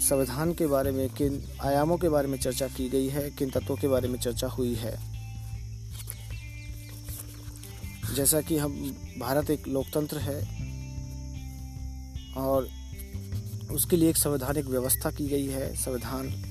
संविधान 0.00 0.54
के 0.54 0.66
बारे 0.66 0.90
में, 0.90 1.08
किन 1.08 1.42
आयामों 1.62 1.96
के 1.96 2.08
बारे 2.08 2.28
में 2.28 2.38
चर्चा 2.38 2.66
की 2.66 2.88
गई 2.88 3.08
है, 3.08 3.30
किन 3.30 3.50
तत्वों 3.50 3.76
के 3.76 3.88
बारे 3.88 4.08
में 4.08 4.18
चर्चा 4.18 4.46
हुई 4.46 4.74
है। 4.74 5.11
जैसा 8.14 8.40
कि 8.40 8.58
हम, 8.58 8.96
भारत 9.18 9.50
एक 9.50 9.68
लोकतंत्र 9.68 10.18
है 10.18 10.38
और 12.36 12.68
उसके 13.70 13.96
लिए 13.96 14.10
एक 14.10 14.16
संवैधानिक 14.16 14.64
व्यवस्था 14.64 15.10
की 15.10 15.28
गई 15.28 15.46
है, 15.46 15.76
संविधान। 15.76 16.48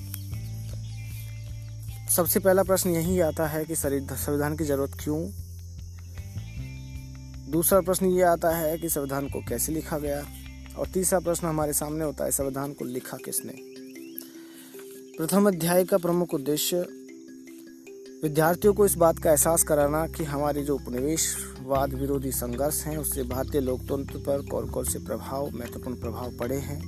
सबसे 2.10 2.40
पहला 2.40 2.62
प्रश्न 2.62 2.90
यही 2.90 3.20
आता 3.20 3.46
है 3.46 3.64
कि 3.64 3.76
संविधान 3.76 4.56
की 4.56 4.64
ज़रूरत 4.64 4.92
क्यों? 5.04 5.30
दूसरा 7.50 7.80
प्रश्न 7.80 8.06
ये 8.06 8.22
आता 8.22 8.56
है 8.56 8.78
कि 8.78 8.88
संविधान 8.88 9.28
को 9.28 9.40
कैसे 9.48 9.72
लिखा 9.72 9.98
गया? 9.98 10.26
और 10.78 10.86
तीसरा 10.86 11.18
प्रश्न 11.18 11.46
हमारे 11.46 11.72
सामने 11.72 12.04
होता 12.04 12.24
है, 12.24 12.30
संविधान 12.30 12.72
को 12.72 12.84
लिखा 12.84 13.16
किसने? 13.16 13.52
प्रथम 15.18 15.48
अध्याय 15.48 15.84
का 15.84 15.98
प्रमुख 15.98 16.34
उद्देश्य 16.34 16.86
विद्यार्थियों 18.22 18.74
को 18.74 18.84
इस 18.86 18.94
बात 18.94 19.18
का 19.18 19.30
एहसास 19.30 19.62
कराना 19.62 20.06
कि 20.06 20.24
हमारे 20.24 20.62
जो 20.62 20.74
उपनिवेशवाद 20.74 21.94
विरोधी 21.94 22.32
संघर्ष 22.32 22.84
हैं, 22.84 22.96
उससे 22.96 23.22
भारतीय 23.22 23.60
लोकतंत्र 23.60 24.18
पर 24.18 24.42
कौन 24.50 24.70
कौन 24.70 24.84
से 24.84 24.98
प्रभाव, 24.98 25.50
महत्वपूर्ण 25.50 25.96
प्रभाव 25.96 26.36
पड़े 26.36 26.56
हैं। 26.56 26.80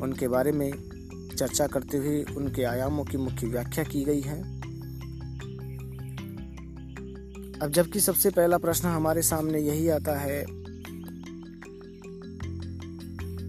उनके 0.00 0.28
बारे 0.28 0.52
में 0.52 0.72
चर्चा 1.36 1.66
करते 1.66 1.98
हुए 1.98 2.24
उनके 2.36 2.62
आयामों 2.62 3.04
की 3.04 3.16
मुख्य 3.16 3.46
व्याख्या 3.46 3.84
की 3.84 4.04
गई 4.04 4.20
है। 4.20 4.42
अब 7.58 7.70
जबकि 7.70 8.00
सबसे 8.00 8.30
पहला 8.30 8.58
प्रश्न 8.58 8.88
हमारे 8.88 9.22
सामने 9.22 9.58
यही 9.58 9.88
आता 9.88 10.18
है 10.18 10.44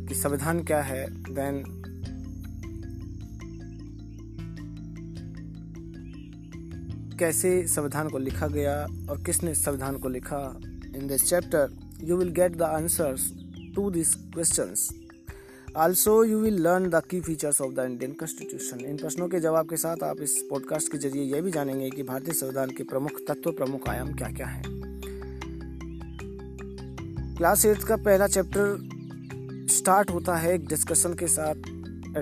कि 0.07 0.15
संविधान 0.15 0.63
क्या 0.63 0.81
है 0.81 1.05
देन 1.33 1.78
कैसे 7.19 7.67
संविधान 7.67 8.09
को 8.09 8.17
लिखा 8.17 8.47
गया 8.47 8.87
और 9.09 9.23
किसने 9.25 9.53
संविधान 9.55 9.97
को 9.97 10.09
लिखा? 10.09 10.59
In 10.95 11.07
this 11.07 11.23
chapter 11.23 11.73
you 12.03 12.17
will 12.17 12.29
get 12.29 12.55
the 12.55 12.61
answers 12.61 13.33
to 13.75 13.91
this 13.91 14.15
questions 14.15 14.89
also 15.77 16.23
you 16.23 16.39
will 16.39 16.61
learn 16.61 16.89
the 16.89 17.01
key 17.09 17.21
features 17.21 17.61
of 17.61 17.73
the 17.73 17.79
Indian 17.79 18.11
constitution 18.11 18.79
इन 18.79 18.97
प्रश्नों 18.97 19.27
के 19.27 19.39
जवाब 19.39 19.69
के 19.69 19.77
साथ 19.77 20.03
आप 20.03 20.21
इस 20.21 20.47
पॉडकास्ट 20.49 20.91
के 20.91 20.97
ज़रिए 20.97 21.23
यह 21.23 21.41
भी 21.41 21.51
जानेंगे 21.51 21.89
कि 21.89 22.03
भारतीय 22.03 22.33
संविधान 22.33 22.69
के 22.69 22.83
प्रमुख 22.83 23.11
तत्व 23.27 23.51
प्रमुख 23.51 23.89
आयाम 23.89 24.13
क्या 24.13 24.29
क्या 24.29 24.47
हैं। 24.47 24.63
क्लास 27.37 27.65
एट 27.65 27.83
का 27.83 27.95
पहला 27.95 28.27
चैप्टर 28.27 28.89
स्टार्ट 29.69 30.11
होता 30.11 30.35
है 30.35 30.55
एक 30.55 30.67
डिस्कशन 30.67 31.13
के 31.13 31.27
साथ 31.27 31.55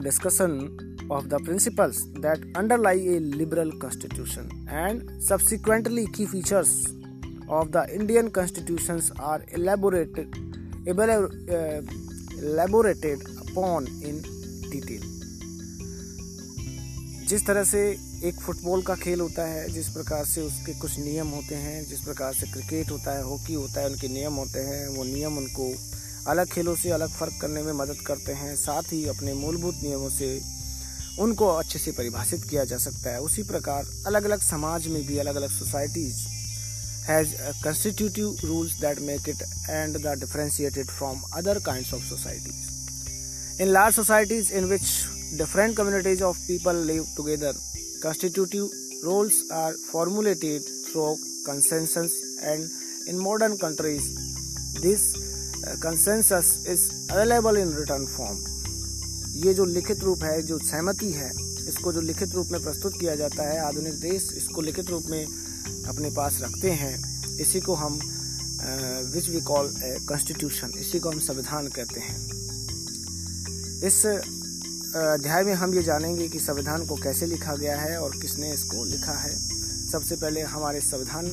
discussion 0.03 0.77
of 1.11 1.25
the 1.25 1.33
principles 1.33 1.97
that 1.97 2.57
underlie 2.57 2.99
a 2.99 3.19
liberal 3.19 3.71
constitution 3.71 4.67
and 4.71 5.21
subsequently 5.21 6.05
key 6.05 6.25
features 6.25 6.71
of 7.49 7.67
the 7.67 7.87
Indian 7.91 8.27
constitution 8.27 9.01
are 9.19 9.45
elaborated 9.53 10.45
elaborated 12.37 13.21
upon 13.37 13.87
in 13.87 14.21
detail 14.71 15.01
जिस 17.27 17.45
तरह 17.47 17.63
से 17.63 17.79
एक 18.23 18.33
फुटबॉल 18.33 18.81
का 18.81 18.95
खेल 18.95 19.19
होता 19.19 19.45
है, 19.45 19.69
जिस 19.69 19.87
प्रकार 19.89 20.25
से 20.25 20.41
उसके 20.41 20.79
कुछ 20.79 20.99
नियम 20.99 21.27
होते 21.27 21.55
हैं, 21.55 21.85
जिस 21.85 21.99
प्रकार 21.99 22.33
से 22.33 22.51
क्रिकेट 22.51 22.91
होता 22.91 23.17
है 23.17 23.23
हॉकी 23.23 23.53
होता 23.53 23.81
है, 23.81 23.89
उनके 23.89 24.07
नियम 24.07 24.33
होते 24.33 24.59
हैं, 24.59 24.87
वो 24.87 25.03
नियम 25.03 25.37
उनको 25.37 25.75
अलग 26.27 26.47
खेलों 26.47 26.75
से 26.75 26.89
अलग 26.89 27.09
फ़र्क 27.09 27.33
करने 27.41 27.63
में 27.63 27.73
मदद 27.73 27.97
करते 28.07 28.33
हैं, 28.33 28.55
साथ 28.55 28.83
ही 28.83 29.07
अपने 29.07 29.33
मूलभूत 29.33 29.75
नियमों 29.83 30.09
से 30.09 30.41
उनको 31.19 31.47
अच्छे 31.47 31.79
से 31.79 31.91
परिभाषित 31.91 32.43
किया 32.49 32.63
जा 32.65 32.77
सकता 32.77 33.09
है। 33.09 33.21
उसी 33.21 33.43
प्रकार 33.43 33.85
अलग 34.07 34.23
अलग 34.23 34.41
समाज 34.41 34.87
में 34.87 35.05
भी 35.07 35.17
अलग 35.17 35.35
अलग 35.35 35.49
societies 35.49 36.15
has 37.09 37.33
constitutive 37.63 38.37
rules 38.43 38.73
that 38.73 38.99
make 38.99 39.29
it 39.29 39.41
and 39.69 39.97
the 39.97 40.17
differentiated 40.19 40.87
from 40.87 41.21
other 41.33 41.59
kind 41.59 41.93
of 41.93 42.03
societies 42.03 43.61
in 43.61 43.67
large 43.67 43.95
societies 43.95 44.51
in 44.51 44.65
which 44.65 44.81
different 45.33 45.77
communities 45.77 46.21
of 46.21 46.37
people 46.37 46.83
live 46.87 47.05
together 47.17 47.53
constitutive 48.03 48.69
rules 49.03 49.41
are 49.53 49.73
formulated 49.91 50.61
through 50.61 51.15
consensus 51.45 52.21
and 52.43 52.69
in 53.09 53.17
modern 53.19 53.55
countries 53.55 54.09
this 54.81 55.11
consensus 55.83 56.53
is 56.67 56.89
available 57.11 57.57
in 57.57 57.75
written 57.77 58.05
form 58.05 58.56
ये 59.37 59.53
जो 59.53 59.65
लिखित 59.65 60.03
रूप 60.03 60.23
है, 60.23 60.41
जो 60.41 60.57
सहमति 60.59 61.11
है, 61.11 61.31
इसको 61.67 61.91
जो 61.93 62.01
लिखित 62.01 62.33
रूप 62.35 62.47
में 62.51 62.61
प्रस्तुत 62.63 62.93
किया 62.99 63.15
जाता 63.15 63.43
है, 63.43 63.59
आधुनिक 63.59 63.99
देश 63.99 64.29
इसको 64.37 64.61
लिखित 64.61 64.89
रूप 64.89 65.03
में 65.05 65.25
अपने 65.87 66.09
पास 66.11 66.39
रखते 66.41 66.71
हैं। 66.71 66.95
इसी 67.37 67.59
को 67.59 67.73
हम 67.75 67.99
विच 69.13 69.29
वी 69.29 69.41
कॉल 69.41 69.73
कॉन्स्टिट्यूशन 70.07 70.71
इसी 70.79 70.99
को 70.99 71.09
हम 71.09 71.19
संविधान 71.19 71.67
कहते 71.67 71.99
हैं। 71.99 72.17
इस 73.83 74.05
अध्याय 74.05 75.43
में 75.43 75.53
हम 75.53 75.73
ये 75.73 75.83
जानेंगे 75.83 76.27
कि 76.27 76.39
संविधान 76.39 76.85
को 76.85 76.95
कैसे 76.95 77.25
लिखा 77.25 77.55
गया 77.55 77.79
है 77.79 77.99
और 78.01 78.17
किसने 78.21 78.53
इसको 78.53 78.83
लिखा 78.85 79.13
है। 79.13 79.35
सबसे 79.87 80.15
पहले 80.15 80.41
हमारे 80.43 80.81
संविधान 80.81 81.27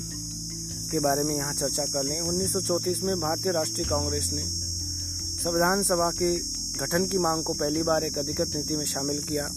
के 0.90 0.98
बारे 1.00 1.22
में 1.22 1.34
यहाँ 1.36 1.55
चर्चा 1.55 1.84
कर 1.84 2.05
लें। 2.05 2.20
उन्नीस 2.20 2.52
सौ 2.52 2.61
चौंतीस 2.61 3.02
में 3.02 3.18
भारतीय 3.20 3.52
राष्ट्रीय 3.52 3.86
कांग्रेस 3.86 4.30
ने 4.32 4.44
संविधान 5.42 5.82
सभा 5.82 6.11
के 6.12 6.36
गठन 6.81 7.07
की 7.07 7.18
मांग 7.18 7.43
को 7.45 7.53
पहली 7.53 7.83
बार 7.83 8.05
एक 8.05 8.18
अधिकृत 8.18 8.55
नीति 8.57 8.77
में 8.77 8.85
शामिल 8.85 9.18
किया। 9.18 9.49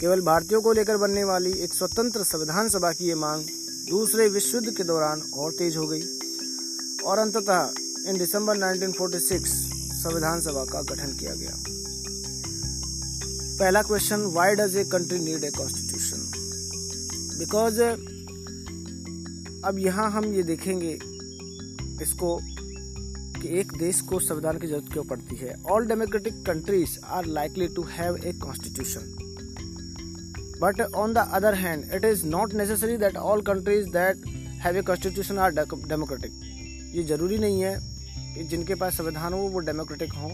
केवल 0.00 0.20
भारतीयों 0.20 0.60
को 0.62 0.72
लेकर 0.72 0.96
बनने 0.96 1.24
वाली 1.24 1.52
एक 1.64 1.74
स्वतंत्र 1.74 2.22
संविधान 2.24 2.68
सभा 2.68 2.90
की 2.92 3.08
ये 3.08 3.14
मांग 3.14 3.44
दूसरे 3.90 4.28
विश्व 4.28 4.56
युद्ध 4.56 4.76
के 4.76 4.84
दौरान 4.84 5.22
और 5.34 5.52
तेज 5.52 5.76
हो 5.76 5.86
गई। 5.86 6.02
और 7.06 7.18
अंततः 7.18 8.08
इन 8.08 8.18
दिसंबर 8.18 8.56
1946 8.56 9.54
संविधान 10.02 10.40
सभा 10.40 10.64
का 10.64 10.82
गठन 10.82 11.16
किया 11.16 11.34
गया। 11.34 11.54
पहला 13.58 13.82
question 13.82 14.24
why 14.34 14.54
does 14.54 14.76
a 14.76 14.84
country 14.84 15.18
need 15.18 15.44
a 15.44 15.50
constitution 15.50 16.30
because 17.38 17.80
अब 19.64 19.78
यहाँ 19.78 20.10
हम 20.10 20.34
ये 20.34 20.42
देखेंगे 20.42 20.98
इसको 22.02 22.38
कि 23.46 23.58
एक 23.60 23.72
देश 23.78 24.00
को 24.00 24.20
संविधान 24.20 24.58
की 24.58 24.66
ज़रूरत 24.66 24.92
क्यों 24.92 25.04
पड़ती 25.04 25.36
है? 25.36 25.62
All 25.70 25.86
democratic 25.86 26.46
countries 26.46 26.98
are 27.04 27.24
likely 27.24 27.68
to 27.68 27.82
have 27.82 28.16
a 28.16 28.32
constitution 28.32 29.16
but 30.62 30.80
on 30.80 31.14
the 31.14 31.18
other 31.18 31.54
hand 31.54 31.92
it 31.92 32.04
is 32.04 32.26
not 32.26 32.54
necessary 32.54 32.96
that 32.96 33.16
all 33.16 33.42
countries 33.42 33.86
that 33.86 34.26
have 34.62 34.76
a 34.76 34.82
constitution 34.82 35.38
are 35.38 35.50
democratic 35.52 36.32
ये 36.94 37.02
ज़रूरी 37.02 37.38
नहीं 37.38 37.60
है 37.60 37.80
कि 38.34 38.44
जिनके 38.44 38.74
पास 38.74 38.98
संविधान 38.98 39.32
हो, 39.32 39.38
वो 39.38 39.58
डेमोक्रेटिक 39.58 40.12
हो। 40.12 40.30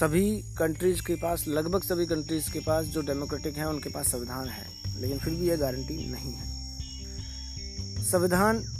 सभी 0.00 0.42
कंट्रीज़ 0.58 1.02
के 1.02 1.14
पास, 1.14 1.44
लगभग 1.48 1.82
सभी 1.82 2.06
कंट्रीज़ 2.06 2.52
के 2.52 2.60
पास 2.60 2.84
जो 2.84 3.00
डेमोक्रेटिक 3.00 3.56
हैं, 3.56 3.64
उनके 3.64 3.88
पास 3.88 4.12
संविधान 4.12 4.48
है। 4.48 4.66
लेकिन 5.00 5.18
फिर 5.18 5.34
भी 5.34 5.48
यह 5.48 5.56
गारंटी 5.56 6.10
नहीं 6.10 6.32
है। 6.32 6.58
संविधान 8.04 8.77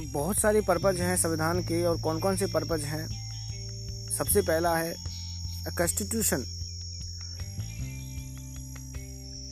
बहुत 0.00 0.38
सारे 0.38 0.60
पर्पज 0.60 1.00
हैं 1.00 1.16
संविधान 1.16 1.60
के 1.62 1.82
और 1.84 2.00
कौन 2.00 2.20
कौन 2.20 2.36
से 2.36 2.46
पर्पज 2.46 2.80
हैं। 2.80 3.06
सबसे 4.18 4.40
पहला 4.42 4.76
है 4.76 4.94
constitution 5.78 6.44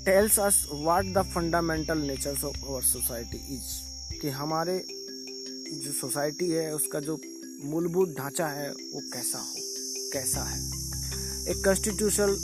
tells 0.06 0.38
us 0.38 0.68
what 0.72 1.04
the 1.04 1.22
fundamental 1.34 1.98
nature 1.98 2.30
of 2.30 2.64
our 2.66 2.82
society 2.82 3.36
is 3.56 4.20
कि 4.20 4.28
हमारे 4.28 4.84
जो 5.84 5.92
सोसाइटी 5.92 6.50
है, 6.50 6.74
उसका 6.74 7.00
जो 7.00 7.20
मूलभूत 7.64 8.14
ढांचा 8.18 8.46
है, 8.46 8.70
वो 8.70 9.00
कैसा 9.12 9.38
हो, 9.38 9.54
कैसा 10.12 10.42
है। 10.42 10.58
एक 11.50 11.64
constitution 11.64 12.36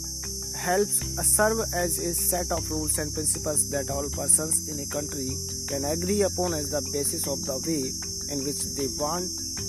helps 0.60 0.96
serve 1.26 1.60
as 1.74 1.94
a 1.98 2.08
set 2.14 2.50
of 2.52 2.66
rules 2.70 2.96
and 2.98 3.12
principles 3.14 3.62
that 3.70 3.90
all 3.90 4.08
persons 4.16 4.58
in 4.68 4.80
a 4.80 4.86
country 4.94 5.28
can 5.70 5.84
agree 5.84 6.22
upon 6.22 6.54
as 6.54 6.70
the 6.70 6.82
basis 6.92 7.26
of 7.26 7.44
the 7.46 7.56
way 7.66 7.92
in 8.34 8.44
which 8.44 8.62
they 8.76 8.88
want 9.00 9.28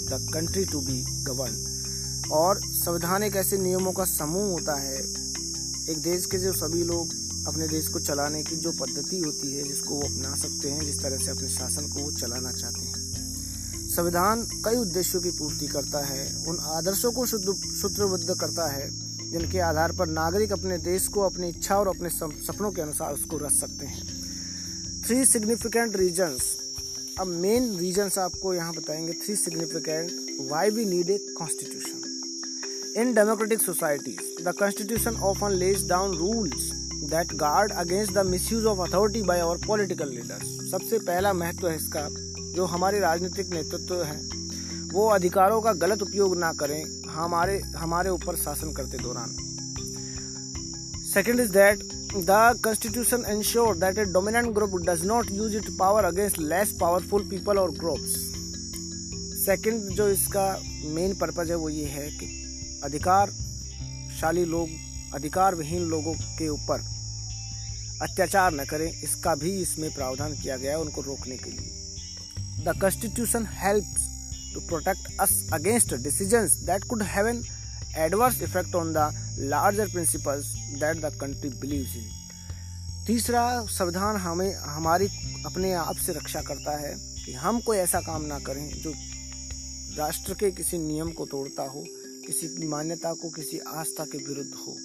the 0.10 0.20
country 0.34 0.66
to 0.66 0.82
be 0.82 1.04
governed. 1.24 1.68
और 2.32 2.60
संविधान 2.76 3.24
एक 3.24 3.36
ऐसे 3.36 3.58
नियमों 3.58 3.92
का 3.92 4.06
समूह 4.06 4.52
होता 4.52 4.76
है, 4.82 4.98
एक 5.90 6.02
देश 6.02 6.26
के 6.26 6.38
जो 6.38 6.54
सभी 6.54 6.84
लोग 6.84 7.14
अपने 7.48 7.68
देश 7.68 7.88
को 7.88 8.00
चलाने 8.00 8.44
की 8.44 8.56
जो 8.56 8.72
पद्धति 8.72 9.18
होती 9.18 9.54
है, 9.54 9.64
जिसको 9.64 9.96
वो 9.96 10.02
अपना 10.02 10.36
सकते 10.36 10.70
हैं, 10.70 10.86
जिस 10.86 11.02
तरह 11.02 11.18
से 11.18 11.32
अपने 11.32 11.50
शासन 11.50 11.88
को 11.90 12.00
वो 12.00 12.12
चलाना 12.12 12.52
चाहते 12.52 12.82
हैं 12.82 13.90
संविधान 13.90 14.48
कई 14.66 14.76
उद्देश्यों 14.78 15.22
की 15.22 15.32
पूर्ति 15.32 15.68
करता 15.68 16.06
है, 16.06 16.26
उन 16.48 16.60
आदर्शों 16.78 17.12
को 17.12 17.26
शुद्ध, 17.26 17.56
सूत्रबद्ध 17.82 18.40
करता 18.40 18.68
है, 18.72 18.90
जिनके 19.32 19.60
आधार 19.60 19.92
पर 19.92 20.08
नागरिक 20.08 20.52
अपने 20.52 20.78
देश 20.78 21.08
को 21.08 21.22
अपनी 21.22 21.50
इच्छा 21.50 21.78
और 21.78 21.88
अपने 21.88 22.10
सपनों 22.10 22.72
के 22.72 22.82
अनुसार 22.82 23.14
उसको 23.14 23.38
रच 23.38 23.54
सकते 23.54 23.86
हैं 23.86 24.21
थ्री 25.12 25.26
सिग्निफिकेंट 25.26 25.96
रीजन्स 25.96 26.42
अब 27.20 27.28
मेन 27.28 27.78
रीजन्स 27.78 28.18
आपको 28.18 28.54
यहाँ 28.54 28.74
बताएँगे 28.74 29.14
three 29.14 29.36
significant 29.36 30.12
why 30.52 30.70
we 30.70 30.86
need 30.86 31.10
a 31.10 31.18
constitution 31.38 33.02
in 33.02 33.14
democratic 33.14 33.62
societies 33.62 34.46
the 34.46 34.54
constitution 34.60 35.16
often 35.16 35.52
lays 35.52 35.88
down 35.90 36.18
rules 36.18 36.70
that 37.10 37.34
guard 37.34 37.72
against 37.72 38.14
the 38.14 38.26
misuse 38.26 38.66
of 38.66 38.90
authority 38.90 39.22
by 39.24 39.40
our 39.40 39.58
political 39.58 40.10
leaders 40.10 40.72
सबसे 40.72 41.00
पहला 41.00 41.34
महत्व 41.34 41.70
है 41.70 41.76
इसका, 41.76 42.08
जो 42.56 42.66
हमारे 42.66 43.00
राजनीतिक 43.00 43.54
नेतृत्व 43.54 44.04
है, 44.04 44.18
वो 44.94 45.08
अधिकारों 45.08 45.62
का 45.62 45.74
गलत 45.74 46.02
उपयोग 46.02 46.38
ना 46.38 46.54
करें, 46.54 47.04
हमारे 47.10 47.60
हमारे 47.60 48.10
ऊपर 48.10 48.36
शासन 48.36 48.74
करते 48.74 48.98
दौरान। 48.98 49.36
Second 51.14 51.40
is 51.40 51.52
that 51.52 51.91
the 52.14 52.60
constitution 52.64 53.24
ensure 53.32 53.76
that 53.78 53.98
a 53.98 54.04
dominant 54.06 54.48
group 54.54 54.72
does 54.86 55.04
not 55.06 55.30
use 55.32 55.56
it 55.58 55.70
power 55.80 56.04
against 56.06 56.40
less 56.40 56.72
powerful 56.80 57.24
people 57.30 57.58
और 57.58 57.72
ग्रुप्स 57.74 58.16
सेकेंड 59.46 59.82
जो 59.96 60.08
इसका 60.10 60.46
मेन 60.96 61.14
पर्पज 61.20 61.50
है, 61.52 61.56
वो 61.56 61.70
ये 61.70 61.86
है 61.86 62.10
कि 62.12 62.26
अधिकारशाली 62.84 64.44
लोग 64.46 64.70
अधिकार 65.16 65.56
विहीन 65.56 65.84
लोगों 65.90 66.14
के 66.38 66.48
ऊपर 66.50 66.82
अत्याचार 68.02 68.54
न 68.54 68.66
करें। 68.66 68.90
इसका 68.94 69.36
भी 69.36 69.52
इसमें 69.62 69.94
प्रावधान 69.96 70.34
किया 70.42 70.58
गया 70.58 70.72
है 70.72 70.80
उनको 70.80 71.02
रोकने 71.02 71.38
के 71.38 71.52
लिए। 71.52 72.64
The 72.66 72.80
constitution 72.82 73.48
helps 73.54 74.10
to 74.54 74.60
protect 74.68 75.20
us 75.20 75.32
against 75.54 75.94
decisions 76.08 76.60
that 76.66 76.84
could 76.84 77.02
have 77.14 77.28
an 77.28 77.44
adverse 78.00 78.42
effect 78.42 78.76
on 78.76 78.94
the 78.94 79.12
larger 79.40 79.88
principles 79.90 80.46
that 80.80 81.02
the 81.06 81.18
country 81.22 81.50
believes 81.50 81.96
in 81.96 82.10
तीसरा 83.08 83.66
संविधान 83.66 84.16
हमें, 84.16 84.56
हमारी 84.56 85.08
अपने 85.46 85.74
आप 85.74 85.96
से 85.96 86.14
रक्षा 86.14 86.42
करता 86.42 86.78
है 86.78 86.96
कि 87.26 87.34
हम 87.34 87.60
कोई 87.60 87.78
ऐसा 87.78 88.00
काम 88.00 88.22
ना 88.22 88.40
करें 88.40 88.82
जो 88.82 88.94
राष्ट्र 89.98 90.34
के 90.34 90.52
किसी 90.52 90.78
नियम 90.78 91.12
को 91.12 91.26
तोड़ता 91.26 91.64
हो, 91.64 91.84
किसी 92.28 92.68
मान्यता 92.68 93.14
को, 93.14 93.30
किसी 93.30 93.60
आस्था 93.60 94.06
के 94.06 94.18
विरुद्ध 94.18 94.54
हो, 94.54 94.78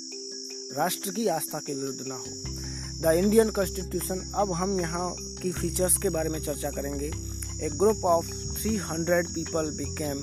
राष्ट्र 0.76 1.11
की 1.11 1.26
आस्था 1.26 1.59
के 1.59 1.74
विरुद्ध 1.74 2.05
ना 2.09 2.14
हो। 2.14 2.24
द 3.01 3.18
इंडियन 3.18 3.51
कॉन्स्टिट्यूशन 3.51 4.32
अब 4.34 4.53
हम 4.53 4.80
यहाँ 4.80 5.16
की 5.43 5.53
फीचर्स 5.53 5.97
के 5.97 6.09
बारे 6.09 6.30
में 6.30 6.41
चर्चा 6.41 6.70
करेंगे। 6.70 7.11
A 7.57 7.70
group 7.70 8.05
of 8.05 8.24
300 8.57 9.26
people 9.34 9.70
became 9.78 10.22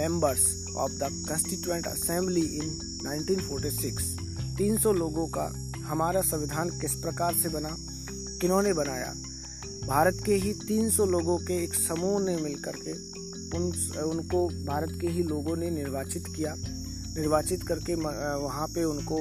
members 0.00 0.40
of 0.76 0.98
the 0.98 1.10
Constituent 1.28 1.86
Assembly 1.86 2.46
in 2.58 2.70
1946. 3.04 4.21
300 4.58 4.92
लोगों 4.92 5.26
का 5.26 5.44
हमारा 5.82 6.20
संविधान 6.20 6.70
किस 6.80 6.94
प्रकार 6.94 7.34
से 7.34 7.48
बना, 7.48 7.76
किन्होंने 8.40 8.72
बनाया? 8.72 9.12
भारत 9.86 10.22
के 10.26 10.34
ही 10.34 10.52
300 10.68 11.06
लोगों 11.06 11.38
के 11.38 11.62
एक 11.64 11.74
समूह 11.74 12.20
ने 12.20 12.36
मिलकर 12.36 12.76
के 12.78 12.92
उन, 13.56 13.64
उनको 14.02 14.46
भारत 14.66 14.98
के 15.00 15.06
ही 15.06 15.22
लोगों 15.22 15.56
ने 15.56 15.70
निर्वाचित 15.70 16.24
किया। 16.36 16.54
निर्वाचित 16.56 17.62
करके 17.62 17.94
वहाँ 17.94 18.66
पे 18.68 18.84
उनको 18.84 19.18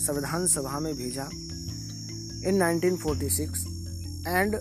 संविधान 0.00 0.46
सभा 0.46 0.80
में 0.80 0.94
भेजा। 0.96 1.28
In 2.48 2.62
1946 2.62 3.66
and 4.28 4.56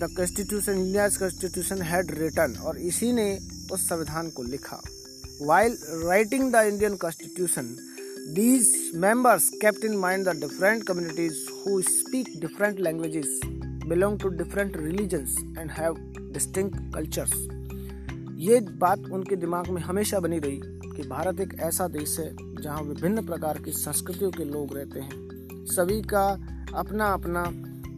the 0.00 0.08
constitution 0.16 0.72
India 0.72 1.08
constitution 1.08 1.82
had 1.82 2.10
written 2.18 2.54
और 2.56 2.78
इसी 2.78 3.12
ने 3.12 3.28
उस 3.72 3.88
संविधान 3.88 4.30
को 4.30 4.42
लिखा। 4.42 4.80
While 5.42 5.76
writing 6.04 6.52
the 6.52 6.64
Indian 6.66 6.96
constitution 6.96 7.76
these 8.34 8.68
members 8.94 9.48
kept 9.60 9.84
in 9.84 9.96
mind 9.96 10.24
the 10.24 10.32
different 10.40 10.82
communities 10.86 11.36
who 11.50 11.80
speak 11.82 12.28
different 12.40 12.80
languages 12.80 13.40
belong 13.44 14.18
to 14.20 14.28
different 14.28 14.76
religions 14.76 15.36
and 15.58 15.70
have 15.70 15.96
distinct 16.32 16.76
cultures 16.94 17.32
ये 18.38 18.60
बात 18.80 19.08
उनके 19.12 19.36
दिमाग 19.36 19.68
में 19.68 19.80
हमेशा 19.82 20.20
बनी 20.20 20.38
रही 20.38 20.60
कि 20.86 21.08
भारत 21.08 21.40
एक 21.40 21.54
ऐसा 21.60 21.86
देश 21.88 22.18
है 22.18 22.28
जहाँ 22.62 22.82
विभिन्न 22.82 23.26
प्रकार 23.26 23.58
की 23.58 23.72
संस्कृतियों 23.72 24.30
के 24.30 24.44
लोग 24.44 24.76
रहते 24.76 25.00
हैं। 25.00 25.64
सभी 25.66 26.00
का 26.02 26.26
अपना 26.74 27.12
अपना 27.12 27.44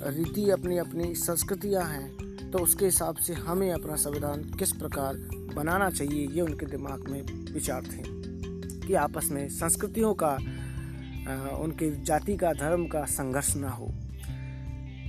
रीति 0.09 0.49
अपनी 0.51 0.79
अपनी 0.79 1.15
संस्कृतियाँ 1.17 1.85
हैं 1.85 2.51
तो 2.51 2.59
उसके 2.59 2.85
हिसाब 2.85 3.17
से 3.17 3.35
हमें 3.41 3.71
अपना 3.73 3.97
संविधान 3.97 4.45
किस 4.59 4.73
प्रकार 4.73 5.17
बनाना 5.57 5.91
चाहिए, 5.91 6.27
ये 6.29 6.41
उनके 6.41 6.67
दिमाग 6.67 7.09
में 7.09 7.53
विचार 7.53 7.83
थे। 7.83 8.20
कि 8.91 8.97
आपस 8.97 9.29
में 9.33 9.49
संस्कृतियों 9.49 10.13
का 10.23 10.35
उनके 11.57 11.91
जाति 12.05 12.37
का, 12.37 12.53
धर्म 12.53 12.87
का 12.87 13.05
संघर्ष 13.07 13.55
ना 13.57 13.69
हो। 13.71 13.87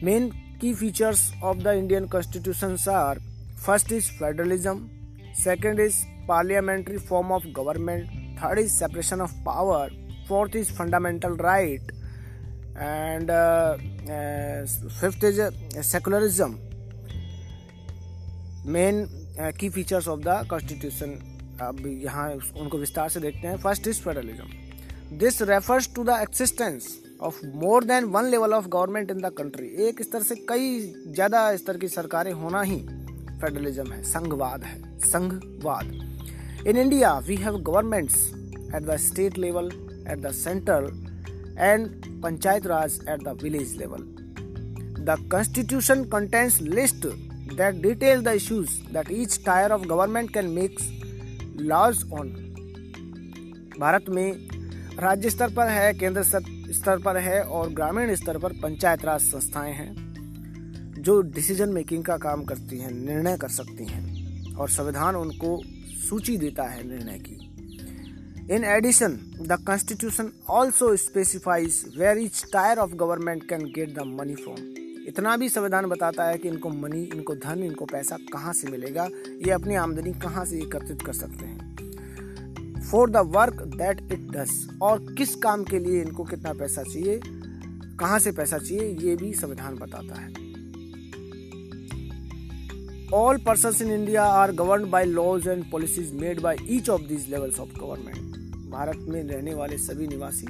Main 0.03 0.29
key 0.61 0.73
features 0.73 1.21
of 1.43 1.57
the 1.57 1.73
Indian 1.77 2.05
constitution 2.07 2.75
are 2.91 3.19
first 3.65 3.91
is 3.91 4.09
federalism 4.19 5.33
second 5.37 5.79
is 5.79 5.97
parliamentary 6.27 6.97
form 7.07 7.31
of 7.31 7.47
government 7.55 8.11
third 8.39 8.59
is 8.59 8.71
separation 8.73 9.21
of 9.21 9.33
power 9.45 9.97
fourth 10.27 10.55
is 10.55 10.71
fundamental 10.73 11.37
right 11.41 11.91
and 12.77 13.31
fifth 14.91 15.23
is 15.23 15.41
secularism 15.89 16.51
main 18.71 19.05
key 19.59 19.69
features 19.71 20.07
of 20.07 20.19
the 20.21 20.41
constitution 20.49 21.19
अब 21.61 21.81
यहाँ 22.03 22.29
उनको 22.59 22.77
विस्तार 22.77 23.09
से 23.09 23.19
देखते 23.19 23.47
हैं। 23.47 23.57
First 23.57 23.87
is 23.87 24.01
federalism 24.01 25.17
this 25.19 25.41
refers 25.41 25.89
to 25.95 26.03
the 26.03 26.17
existence 26.21 26.87
of 27.21 27.39
more 27.55 27.83
than 27.83 28.05
one 28.13 28.25
level 28.31 28.53
of 28.53 28.67
government 28.67 29.11
in 29.11 29.21
the 29.21 29.31
country 29.37 29.67
एक 29.87 30.01
स्तर 30.01 30.23
से 30.23 30.35
कई 30.49 30.79
ज़्यादा 31.07 31.55
स्तर 31.57 31.77
की 31.77 31.87
सरकारें 31.87 32.31
होना 32.33 32.61
ही 32.61 32.77
फेडरलिज्म 32.77 33.91
है। 33.91 34.03
संघवाद 34.03 34.63
है। 34.63 34.99
संघवाद। 35.07 36.67
In 36.67 36.77
India 36.77 37.17
we 37.27 37.35
have 37.37 37.57
governments 37.59 38.15
at 38.75 38.83
the 38.83 38.97
state 39.07 39.37
level 39.37 39.71
at 40.11 40.19
the 40.19 40.31
central 40.35 40.91
and 41.59 41.89
Panchayat 42.23 42.67
Raj 42.67 42.99
at 43.09 43.23
the 43.23 43.37
village 43.43 43.75
level 43.77 44.07
the 45.05 45.17
constitution 45.31 46.03
contents 46.13 46.61
list 46.61 47.07
that 47.53 47.79
detail 47.83 48.21
the 48.25 48.33
issues 48.35 48.73
that 48.95 49.09
each 49.11 49.33
tier 49.45 49.71
of 49.75 49.81
government 49.85 50.29
can 50.35 50.51
make 50.57 50.77
laws 51.59 52.11
on 52.11 52.29
Bharat 53.79 54.05
में 54.09 54.47
राज्य 54.99 55.29
स्तर 55.29 55.53
पर 55.53 55.67
है, 55.67 55.93
केंद्र 55.93 56.23
स्तर 56.23 56.97
पर 56.99 57.17
है 57.17 57.41
और 57.43 57.69
ग्रामीण 57.69 58.15
स्तर 58.15 58.37
पर 58.37 58.53
पंचायत 58.53 59.05
राज 59.05 59.21
संस्थाएँ 59.21 59.73
हैं, 59.73 59.93
जो 61.01 61.21
डिसीज़न 61.21 61.69
मेकिंग 61.69 62.03
का 62.05 62.17
काम 62.17 62.43
करती 62.43 62.77
हैं, 62.77 62.91
निर्णय 62.91 63.37
कर 63.37 63.49
सकती 63.49 63.85
हैं 63.85 64.55
और 64.55 64.69
संविधान 64.69 65.15
उनको 65.15 65.61
सूची 66.09 66.37
देता 66.37 66.63
है 66.63 66.87
निर्णय 66.87 67.19
की। 67.19 68.53
In 68.55 68.63
addition 68.63 69.17
the 69.41 69.57
constitution 69.67 70.31
also 70.49 70.95
specifies 70.95 71.83
where 71.97 72.17
each 72.17 72.43
tier 72.53 72.77
of 72.77 72.91
government 72.91 73.49
can 73.49 73.65
get 73.65 73.95
the 73.95 73.99
money 73.99 74.35
from 74.35 74.55
इतना 75.07 75.37
भी 75.37 75.49
संविधान 75.49 75.85
बताता 75.85 76.23
है 76.23 76.37
कि 76.37 76.47
इनको 76.47 76.69
मनी, 76.69 77.03
इनको 77.03 77.35
धन, 77.35 77.63
इनको 77.63 77.85
पैसा 77.85 78.17
कहाँ 78.33 78.53
से 78.53 78.67
मिलेगा? 78.67 79.05
ये 79.27 79.51
अपनी 79.51 79.75
आमदनी 79.75 80.13
कहाँ 80.13 80.45
से 80.45 80.57
एकत्रित 80.57 81.01
कर 81.01 81.13
सकते 81.13 81.45
हैं? 81.45 81.71
For 82.91 83.09
the 83.09 83.17
work 83.17 83.53
that 83.53 84.11
it 84.11 84.31
does 84.31 84.67
और 84.81 85.13
किस 85.13 85.35
काम 85.35 85.63
के 85.63 85.79
लिए 85.79 86.01
इनको 86.01 86.23
कितना 86.23 86.53
पैसा 86.53 86.83
चाहिए? 86.83 87.21
कहाँ 87.99 88.19
से 88.19 88.31
पैसा 88.31 88.57
चाहिए? 88.57 88.97
ये 89.01 89.15
भी 89.15 89.33
संविधान 89.33 89.75
बताता 89.75 90.15
है। 90.15 90.51
All 93.13 93.37
person 93.37 93.85
in 93.85 93.99
India 93.99 94.23
are 94.23 94.51
govern 94.51 94.89
by 94.89 95.05
laws 95.05 95.47
and 95.47 95.71
policies 95.71 96.13
made 96.13 96.41
by 96.41 96.57
each 96.63 96.89
of 96.89 97.01
these 97.01 97.29
levels 97.29 97.59
of 97.59 97.79
government 97.79 98.21
Bharat 98.71 98.97
में 98.97 99.23
रहने 99.23 99.53
वाले 99.53 99.77
सभी 99.77 100.07
निवासी 100.07 100.47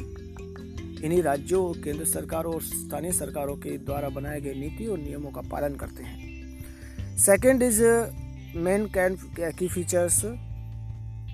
इन्हीं 1.03 1.21
राज्यों, 1.23 1.61
केंद्र 1.73 2.05
सरकार 2.05 2.45
और 2.45 2.61
स्थानीय 2.63 3.11
सरकारों 3.11 3.55
के 3.55 3.77
द्वारा 3.77 4.09
बनाए 4.09 4.41
गए 4.41 4.53
नीति 4.53 4.85
और 4.85 4.97
नियमों 4.99 5.31
का 5.31 5.41
पालन 5.51 5.75
करते 5.75 6.03
हैं। 6.03 7.17
Second 7.17 7.63
is 7.63 7.81
main 8.57 8.85
can 8.87 9.17
key 9.59 9.67
features 9.67 10.21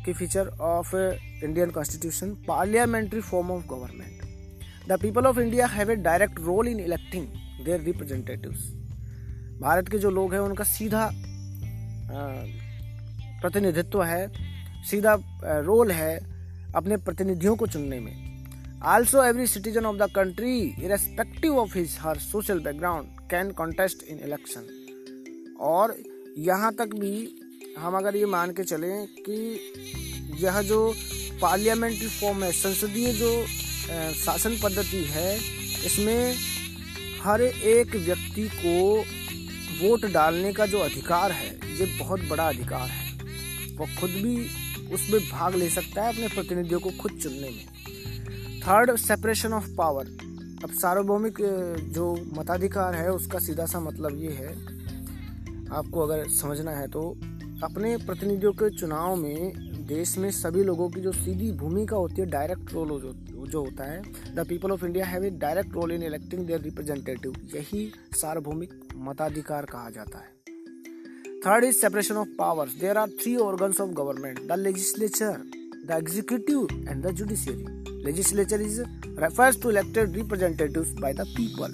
key 0.05 0.13
feature 0.13 0.47
of 0.61 0.95
Indian 0.95 1.69
constitution 1.69 2.29
parliamentary 2.47 3.21
form 3.21 3.51
of 3.51 3.65
government 3.67 4.87
the 4.89 4.99
people 5.01 5.25
of 5.25 5.39
India 5.39 5.67
have 5.67 5.91
a 5.91 5.95
direct 5.95 6.39
role 6.39 6.67
in 6.67 6.79
electing 6.79 7.27
their 7.65 7.81
representatives 7.81 8.59
Bharat 9.61 9.89
के 9.89 9.97
जो 9.97 10.09
लोग 10.11 10.33
हैं, 10.33 10.39
उनका 10.39 10.63
सीधा 10.63 11.09
प्रतिनिधित्व 13.41 14.03
है, 14.03 14.27
सीधा 14.83 15.17
रोल 15.43 15.91
है 15.91 16.17
अपने 16.75 16.97
प्रतिनिधियों 16.97 17.55
को 17.55 17.67
चुनने 17.67 17.99
में। 17.99 18.36
Also, 18.79 19.21
every 19.21 19.47
citizen 19.47 19.85
of 19.85 19.97
the 19.97 20.07
country, 20.07 20.75
irrespective 20.77 21.57
of 21.57 21.73
his 21.73 21.97
her 21.97 22.13
social 22.15 22.59
background, 22.59 23.07
can 23.27 23.51
contest 23.51 24.03
in 24.03 24.19
election. 24.19 24.63
और 25.59 25.95
यहाँ 26.37 26.71
तक 26.75 26.93
भी 26.95 27.75
हम 27.77 27.95
अगर 27.97 28.15
ये 28.15 28.25
मान 28.25 28.51
के 28.53 28.63
चलें 28.63 29.07
कि 29.19 29.37
यह 30.41 30.61
जो 30.61 30.79
पार्लियामेंट्री 31.41 32.07
फॉर्म 32.09 32.43
है 32.43 32.51
संसदीय 32.51 33.11
जो 33.13 33.31
शासन 34.15 34.57
पद्धति 34.63 35.03
है 35.05 35.33
इसमें 35.85 36.35
हर 37.21 37.41
एक 37.41 37.95
व्यक्ति 37.95 38.47
को 38.55 38.77
वोट 39.81 40.05
डालने 40.13 40.53
का 40.53 40.65
जो 40.65 40.79
अधिकार 40.79 41.31
है 41.31 41.49
ये 41.79 41.85
बहुत 41.99 42.27
बड़ा 42.29 42.47
अधिकार 42.49 42.87
है 42.89 43.75
वो 43.77 43.87
खुद 43.99 44.09
भी 44.11 44.37
उसमें 44.93 45.21
भाग 45.31 45.55
ले 45.55 45.69
सकता 45.69 46.03
है 46.03 46.13
अपने 46.13 46.27
प्रतिनिधियों 46.35 46.79
को 46.79 46.91
खुद 47.01 47.19
चुनने 47.23 47.49
में 47.49 47.65
थर्ड 48.67 48.95
सेपरेशन 48.95 49.53
ऑफ़ 49.53 49.67
पावर 49.75 50.05
अब 50.63 50.71
सार्वभौमिक 50.71 51.37
जो 51.93 52.05
मताधिकार 52.37 52.95
है 52.95 53.11
उसका 53.11 53.39
सीधा 53.39 53.65
सा 53.65 53.79
मतलब 53.79 54.15
ये 54.15 54.31
है 54.31 54.49
आपको 55.75 55.99
अगर 55.99 56.27
समझना 56.29 56.71
है 56.71 56.87
तो 56.87 57.01
अपने 57.63 57.95
प्रतिनिधियों 57.97 58.51
के 58.53 58.69
चुनाव 58.69 59.15
में 59.15 59.53
देश 59.87 60.17
में 60.17 60.29
सभी 60.31 60.63
लोगों 60.63 60.89
की 60.89 61.01
जो 61.01 61.11
सीधी 61.11 61.51
भूमिका 61.51 61.95
होती 61.95 62.21
है 62.21 62.27
डायरेक्ट 62.29 62.73
रोल 62.73 62.89
जो, 62.89 63.13
जो 63.47 63.63
होता 63.63 63.83
है 63.83 64.01
the 64.35 64.45
people 64.49 64.71
of 64.71 64.85
India 64.85 65.05
have 65.05 65.25
a 65.25 65.29
direct 65.29 65.73
role 65.73 65.91
in 65.91 66.03
electing 66.03 66.45
their 66.47 66.61
representative 66.61 67.35
यही 67.55 67.91
सार्वभौमिक 68.15 68.73
मताधिकार 68.95 69.65
कहा 69.65 69.89
जाता 69.89 70.19
है। 70.19 70.31
Third 71.39 71.63
is 71.63 71.77
separation 71.77 72.15
of 72.15 72.37
powers 72.39 72.73
there 72.73 72.97
are 72.97 73.09
three 73.23 73.35
organs 73.45 73.81
of 73.81 73.91
government 73.91 74.47
the 74.47 74.59
legislature 74.59 75.51
the 75.87 75.97
executive 75.97 76.67
and 76.89 77.05
the 77.05 77.11
judiciary 77.11 77.87
legislature 78.05 78.61
is 78.61 78.81
refers 79.19 79.61
to 79.61 79.69
elected 79.69 80.15
representative 80.15 80.95
by 81.01 81.13
the 81.13 81.25
people 81.29 81.73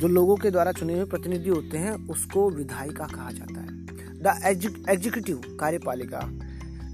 जो 0.00 0.08
लोगों 0.08 0.36
के 0.36 0.50
द्वारा 0.50 0.72
चुने 0.72 0.94
हुए 0.94 1.04
प्रतिनिधि 1.04 1.50
होते 1.50 1.78
हैं, 1.78 1.92
उसको 2.08 2.48
विधायिका 2.50 3.06
कहा 3.06 3.30
जाता 3.30 3.60
है। 3.60 3.66
द 4.22 4.40
एग्जीक्यूटिव 4.90 5.42
कार्यपालिका। 5.60 6.20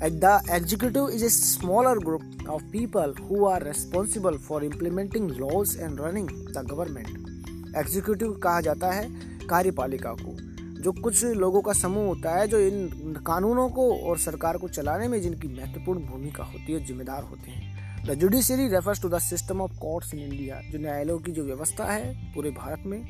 The 0.03 0.41
executive 0.51 1.09
is 1.09 1.25
a 1.25 1.29
smaller 1.29 1.99
group 1.99 2.49
of 2.51 2.63
people 2.73 3.15
who 3.21 3.45
are 3.47 3.63
responsible 3.63 4.37
for 4.39 4.65
implementing 4.65 5.31
laws 5.31 5.77
and 5.81 6.01
running 6.01 6.29
the 6.29 6.67
government 6.71 7.77
executive 7.77 8.33
कहा 8.43 8.61
जाता 8.61 8.91
है 8.93 9.09
कार्यपालिका 9.47 10.13
को, 10.13 10.37
जो 10.83 10.93
कुछ 10.93 11.25
लोगों 11.37 11.63
का 11.63 11.73
समूह 11.73 12.07
होता 12.07 12.39
है, 12.39 12.47
जो 12.49 12.59
इन 12.59 13.15
कानूनों 13.27 13.69
को 13.71 13.93
और 14.01 14.19
सरकार 14.19 14.57
को 14.57 14.69
चलाने 14.71 15.09
में 15.09 15.21
जिनकी 15.23 15.49
महत्वपूर्ण 15.49 16.07
भूमिका 16.07 16.45
होती 16.45 16.73
है, 16.73 16.85
जिम्मेदार 16.87 17.23
होते 17.23 17.51
हैं। 17.51 17.68
The 18.07 18.15
judiciary 18.15 18.69
refers 18.69 19.03
to 19.03 19.09
the 19.09 19.19
system 19.19 19.61
of 19.61 19.73
courts 19.79 20.15
in 20.15 20.21
India 20.21 20.61
जो 20.71 20.79
न्यायालयों 20.79 21.19
की 21.19 21.33
जो 21.33 21.45
व्यवस्था 21.45 21.85
है 21.85 22.33
पूरे 22.35 22.51
भारत 22.51 22.83
में, 22.87 23.03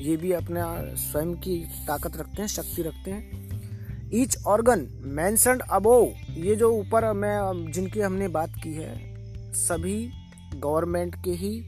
ये 0.00 0.16
भी 0.16 0.32
अपना 0.32 0.64
स्वयं 0.94 1.34
की 1.34 1.58
ताकत 1.86 2.16
रखते 2.16 2.42
हैं, 2.42 2.48
शक्ति 2.48 2.82
रखते 2.82 3.10
हैं। 3.10 4.10
ईच 4.14 4.36
ऑर्गन 4.46 4.86
मैंसनड 5.02 5.62
अबो 5.62 6.14
ये 6.30 6.56
जो 6.56 6.70
ऊपर 6.72 7.12
मैं, 7.12 7.72
जिनकी 7.72 8.00
हमने 8.00 8.28
बात 8.28 8.54
की 8.62 8.72
है, 8.74 9.52
सभी 9.52 10.10
गवर्नमेंट 10.54 11.14
के 11.24 11.30
ही 11.30 11.64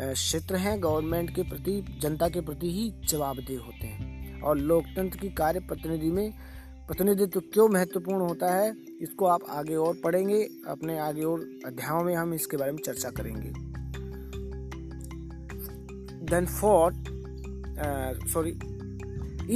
क्षेत्र 0.00 0.56
हैं 0.56 0.82
गवर्नमेंट 0.82 1.34
के 1.34 1.42
प्रति, 1.42 1.98
जनता 2.02 2.28
के 2.28 2.40
प्रति 2.40 2.70
ही 2.72 2.92
जवाबदेह 3.08 3.60
होते 3.60 3.86
हैं। 3.86 4.40
और 4.40 4.58
लोकतंत्र 4.58 5.18
की 5.18 5.28
कार्य 5.28 5.60
प्रतिनिधि 5.60 6.10
में 6.10 6.32
प्रतिनिधित्व 6.90 7.30
तो 7.30 7.40
क्यों 7.52 7.68
महत्वपूर्ण 7.68 8.20
होता 8.20 8.46
है, 8.52 8.70
इसको 9.02 9.26
आप 9.26 9.40
आगे 9.50 9.74
और 9.76 9.98
पढ़ेंगे, 10.04 10.42
अपने 10.68 10.98
आगे 10.98 11.24
और 11.24 11.40
अध्यायों 11.66 12.02
में 12.04 12.14
हम 12.14 12.32
इसके 12.34 12.56
बारे 12.56 12.72
में 12.72 12.78
चर्चा 12.84 13.10
करेंगे। 13.18 13.50
Then 16.30 16.46
for 16.46 16.94
sorry 18.32 18.50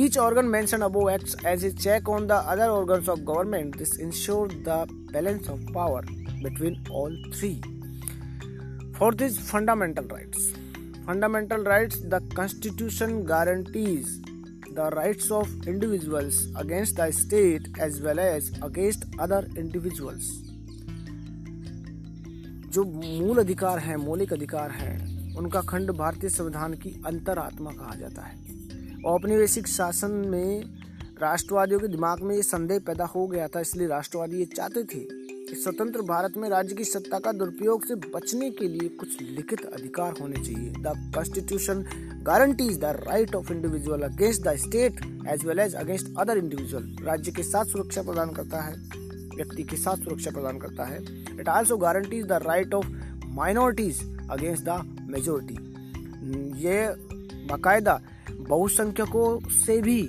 each 0.03 0.19
organ 0.19 0.45
mention 0.47 0.83
above 0.83 1.09
act 1.11 1.45
as 1.47 1.65
a 1.65 1.71
check 1.73 2.09
on 2.09 2.27
the 2.27 2.41
other 2.45 2.69
organ 2.69 3.11
of 3.13 3.21
government 3.23 3.77
this 3.79 3.99
ensure 4.01 4.53
the 4.69 4.85
balance 5.13 5.49
of 5.51 5.73
power 5.75 6.07
between 6.43 6.85
all 6.93 7.23
three 7.33 7.51
four 8.99 9.15
this 9.15 9.39
fundamental 9.51 10.09
rights 10.13 10.49
fundamental 11.07 11.65
rights 11.65 12.03
the 12.05 12.23
constitution 12.37 13.23
guarantees 13.27 14.21
the 14.75 14.91
rights 14.91 15.31
of 15.31 15.51
individuals 15.69 16.39
against 16.57 16.97
the 16.97 17.11
state 17.13 17.69
as 17.81 18.01
well 18.01 18.19
as 18.19 18.51
against 18.63 19.05
other 19.21 19.43
individuals. 19.57 20.31
जो 22.75 22.85
मूल 22.85 23.39
अधिकार 23.39 23.79
हैं, 23.79 23.97
मौलिक 23.97 24.33
अधिकार 24.33 24.71
हैं, 24.71 25.37
उनका 25.37 25.61
खंड 25.63 25.91
भारतीय 25.91 26.31
संविधान 26.31 26.75
की 26.75 26.91
अंतरात्मा 27.07 27.71
कहा 27.73 27.95
जाता 27.95 28.23
है 28.23 29.03
औपनिवेशिक 29.07 29.67
शासन 29.67 30.11
में 30.31 30.65
राष्ट्रवादियों 31.21 31.81
के 31.81 31.89
दिमाग 31.89 32.23
में 32.23 32.35
ये 32.37 32.43
संदेह 32.43 32.79
पैदा 32.87 33.05
हो 33.05 33.27
गया 33.27 33.49
था, 33.49 33.61
इसलिए 33.61 33.87
राष्ट्रवादी 33.89 34.39
ये 34.39 34.45
चाहते 34.57 34.85
थे 34.85 35.24
स्वतंत्र 35.55 36.03
भारत 36.03 36.37
में 36.37 36.49
राज्य 36.49 36.75
की 36.75 36.85
सत्ता 36.85 37.19
का 37.19 37.33
दुरुपयोग 37.33 37.85
से 37.87 37.95
बचने 37.95 38.51
के 38.51 38.69
लिए 38.69 38.89
कुछ 39.01 39.21
लिखित 39.23 39.65
अधिकार 39.65 40.15
होने 40.21 40.45
चाहिए। 40.45 40.71
The 40.79 40.93
constitution 41.15 41.85
guarantees 42.23 42.79
the 42.79 42.85
right 43.01 43.35
of 43.35 43.53
individual 43.53 44.03
against 44.03 44.43
the 44.43 44.55
state 44.57 45.01
as 45.29 45.45
well 45.45 45.59
as 45.59 45.75
against 45.75 46.15
other 46.19 46.39
individual 46.39 46.97
राज्य 47.03 47.33
के 47.33 47.43
साथ 47.43 47.65
सुरक्षा 47.65 48.03
प्रदान 48.03 48.31
करता 48.31 48.61
है, 48.61 48.75
व्यक्ति 49.37 49.63
के 49.63 49.77
साथ 49.77 50.05
सुरक्षा 50.05 50.31
प्रदान 50.31 50.59
करता 50.59 50.85
है। 50.85 51.03
It 51.41 51.49
also 51.49 51.77
guarantees 51.77 52.27
the 52.27 52.41
right 52.47 52.75
of 52.75 52.87
minorities 53.27 54.03
against 54.31 54.65
the 54.65 54.81
majority 55.11 55.55
ये 56.65 56.87
बाकायदा 57.49 58.01
बहुसंख्यकों 58.31 59.51
से 59.51 59.81
भी 59.83 60.01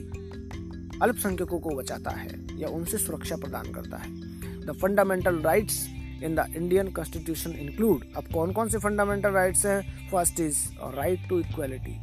अल्पसंख्यकों 1.01 1.59
को 1.59 1.69
बचाता 1.69 2.11
है 2.11 2.39
या 2.59 2.67
उनसे 2.67 2.97
सुरक्षा 2.97 3.35
प्रदान 3.35 3.71
करता 3.71 3.97
है। 3.97 4.24
The 4.65 4.71
fundamental 4.81 5.41
rights 5.41 5.85
in 6.23 6.35
the 6.35 6.45
Indian 6.57 6.91
constitution 6.91 7.51
include 7.51 8.05
अब 8.17 8.23
कौन 8.33 8.51
कौन 8.51 8.69
से 8.69 8.77
फंडामेंटल 8.77 9.29
राइट्स 9.29 9.65
हैं? 9.65 10.09
First 10.11 10.39
is 10.39 10.57
right 10.95 11.27
to 11.29 11.39
equality 11.39 11.97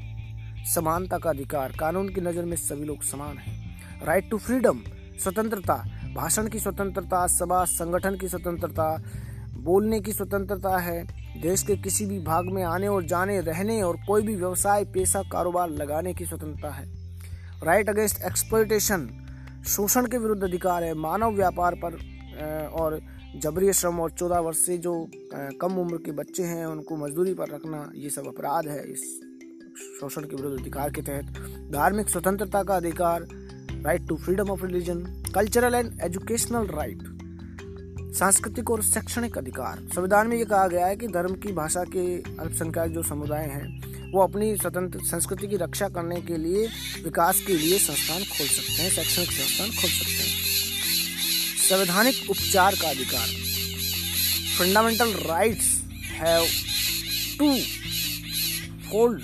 समानता 0.75 1.19
का 1.19 1.31
अधिकार. 1.31 1.73
कानून 1.73 2.09
की 2.09 2.21
नज़र 2.21 2.45
में 2.45 2.57
सभी 2.57 2.85
लोग 2.85 3.03
समान 3.03 3.39
हैं. 3.39 4.07
राइट 4.07 4.31
टू 4.31 4.39
फ्रीडम 4.39 4.81
स्वतंत्रता. 5.23 5.75
भाषण 6.15 6.49
की 6.49 6.59
स्वतंत्रता, 6.59 7.27
सभा, 7.27 7.65
संगठन 7.65 8.17
की 8.17 8.29
स्वतंत्रता, 8.29 9.03
बोलने 9.57 10.01
की 10.01 10.13
स्वतंत्रता 10.13 10.77
है. 10.79 11.03
देश 11.43 11.63
के 11.63 11.77
किसी 11.77 12.07
भी 12.07 12.19
भाग 12.19 12.47
में 12.47 12.63
आने 12.63 12.89
और 12.89 13.05
जाने, 13.05 13.41
रहने 13.41 13.83
और 13.83 13.97
कोई 14.07 14.23
भी 14.23 14.37
व्यवसाय, 14.37 14.85
पेशा, 14.85 15.23
कारोबार 15.23 15.71
लगाने 15.71 16.15
की 16.15 16.25
स्वतंत्रता 16.25 16.71
है. 16.71 16.87
राइट 17.63 17.89
अगेंस्ट 17.89 18.23
एक्सप्लोइटेशन 18.23 19.09
शोषण 19.67 20.07
के 20.07 20.19
विरुद्ध 20.19 20.43
अधिकार 20.45 20.85
है. 20.85 20.95
मानव 20.95 21.37
व्यापार 21.37 21.75
पर 21.75 21.99
और 22.73 23.01
जबरी 23.43 23.73
श्रम 23.73 24.01
और 24.01 24.11
चौदह 24.11 24.39
वर्ष 24.39 24.59
से 24.59 24.79
जो 24.79 24.95
कम 25.61 25.79
उम्र 25.79 25.97
के 25.97 26.13
बच्चे 26.13 26.43
हैं, 26.43 26.67
उनको 26.67 26.97
मजदूरी 26.97 27.35
पर 27.35 27.49
रखना, 27.49 27.91
ये 27.95 28.11
सब 28.11 28.27
अपराध 28.29 28.69
है 28.69 28.83
इस 28.93 29.05
शोषण 30.01 30.23
के 30.23 30.37
विरुद्ध 30.37 30.61
अधिकार 30.61 30.91
के 30.91 31.03
तहत। 31.03 31.71
धार्मिक 31.73 32.09
स्वतंत्रता 32.09 32.63
का 32.63 32.77
अधिकार 32.77 33.27
right 33.85 34.07
to 34.09 34.17
freedom 34.17 34.51
of 34.51 34.65
religion 34.65 35.01
cultural 35.35 35.75
and 35.75 36.01
educational 36.01 36.67
right 36.67 37.03
सांस्कृतिक 38.15 38.71
और 38.71 38.83
शैक्षणिक 38.83 39.39
अधिकार। 39.39 39.79
संविधान 39.95 40.27
में 40.29 40.37
ये 40.37 40.45
कहा 40.45 40.67
गया 40.69 40.87
है 40.87 40.97
कि 40.97 41.09
धर्म 41.09 41.35
की 41.35 41.53
भाषा 41.53 41.85
के 41.85 42.05
अल्पसंख्यक 42.17 42.93
जो 42.93 43.03
समुदाय 43.03 43.47
हैं, 43.47 44.13
वो 44.13 44.23
अपनी 44.23 44.57
स्वतंत्र, 44.57 45.01
संस्कृति 45.01 45.47
की 45.47 45.57
रक्षा 45.57 45.89
करने 45.89 46.21
के 46.21 46.37
लिए, 46.37 46.67
विकास 47.05 47.41
के 47.47 47.55
लिए 47.55 47.79
संस्थान 47.79 48.23
खोल 48.23 48.47
सकते 48.47 48.83
हैं, 48.83 48.91
शैक्षणिक 48.91 49.31
संस्थान 49.31 49.69
खोल 49.69 49.91
सकते 49.91 50.13
हैं। 50.13 50.42
संवैधानिक 51.63 52.31
उपचार 52.31 52.75
का 52.75 52.89
अधिकार। 52.89 53.27
Fundamental 54.59 55.13
rights 55.27 55.67
have 56.13 56.47
to 57.39 57.49
hold 58.89 59.23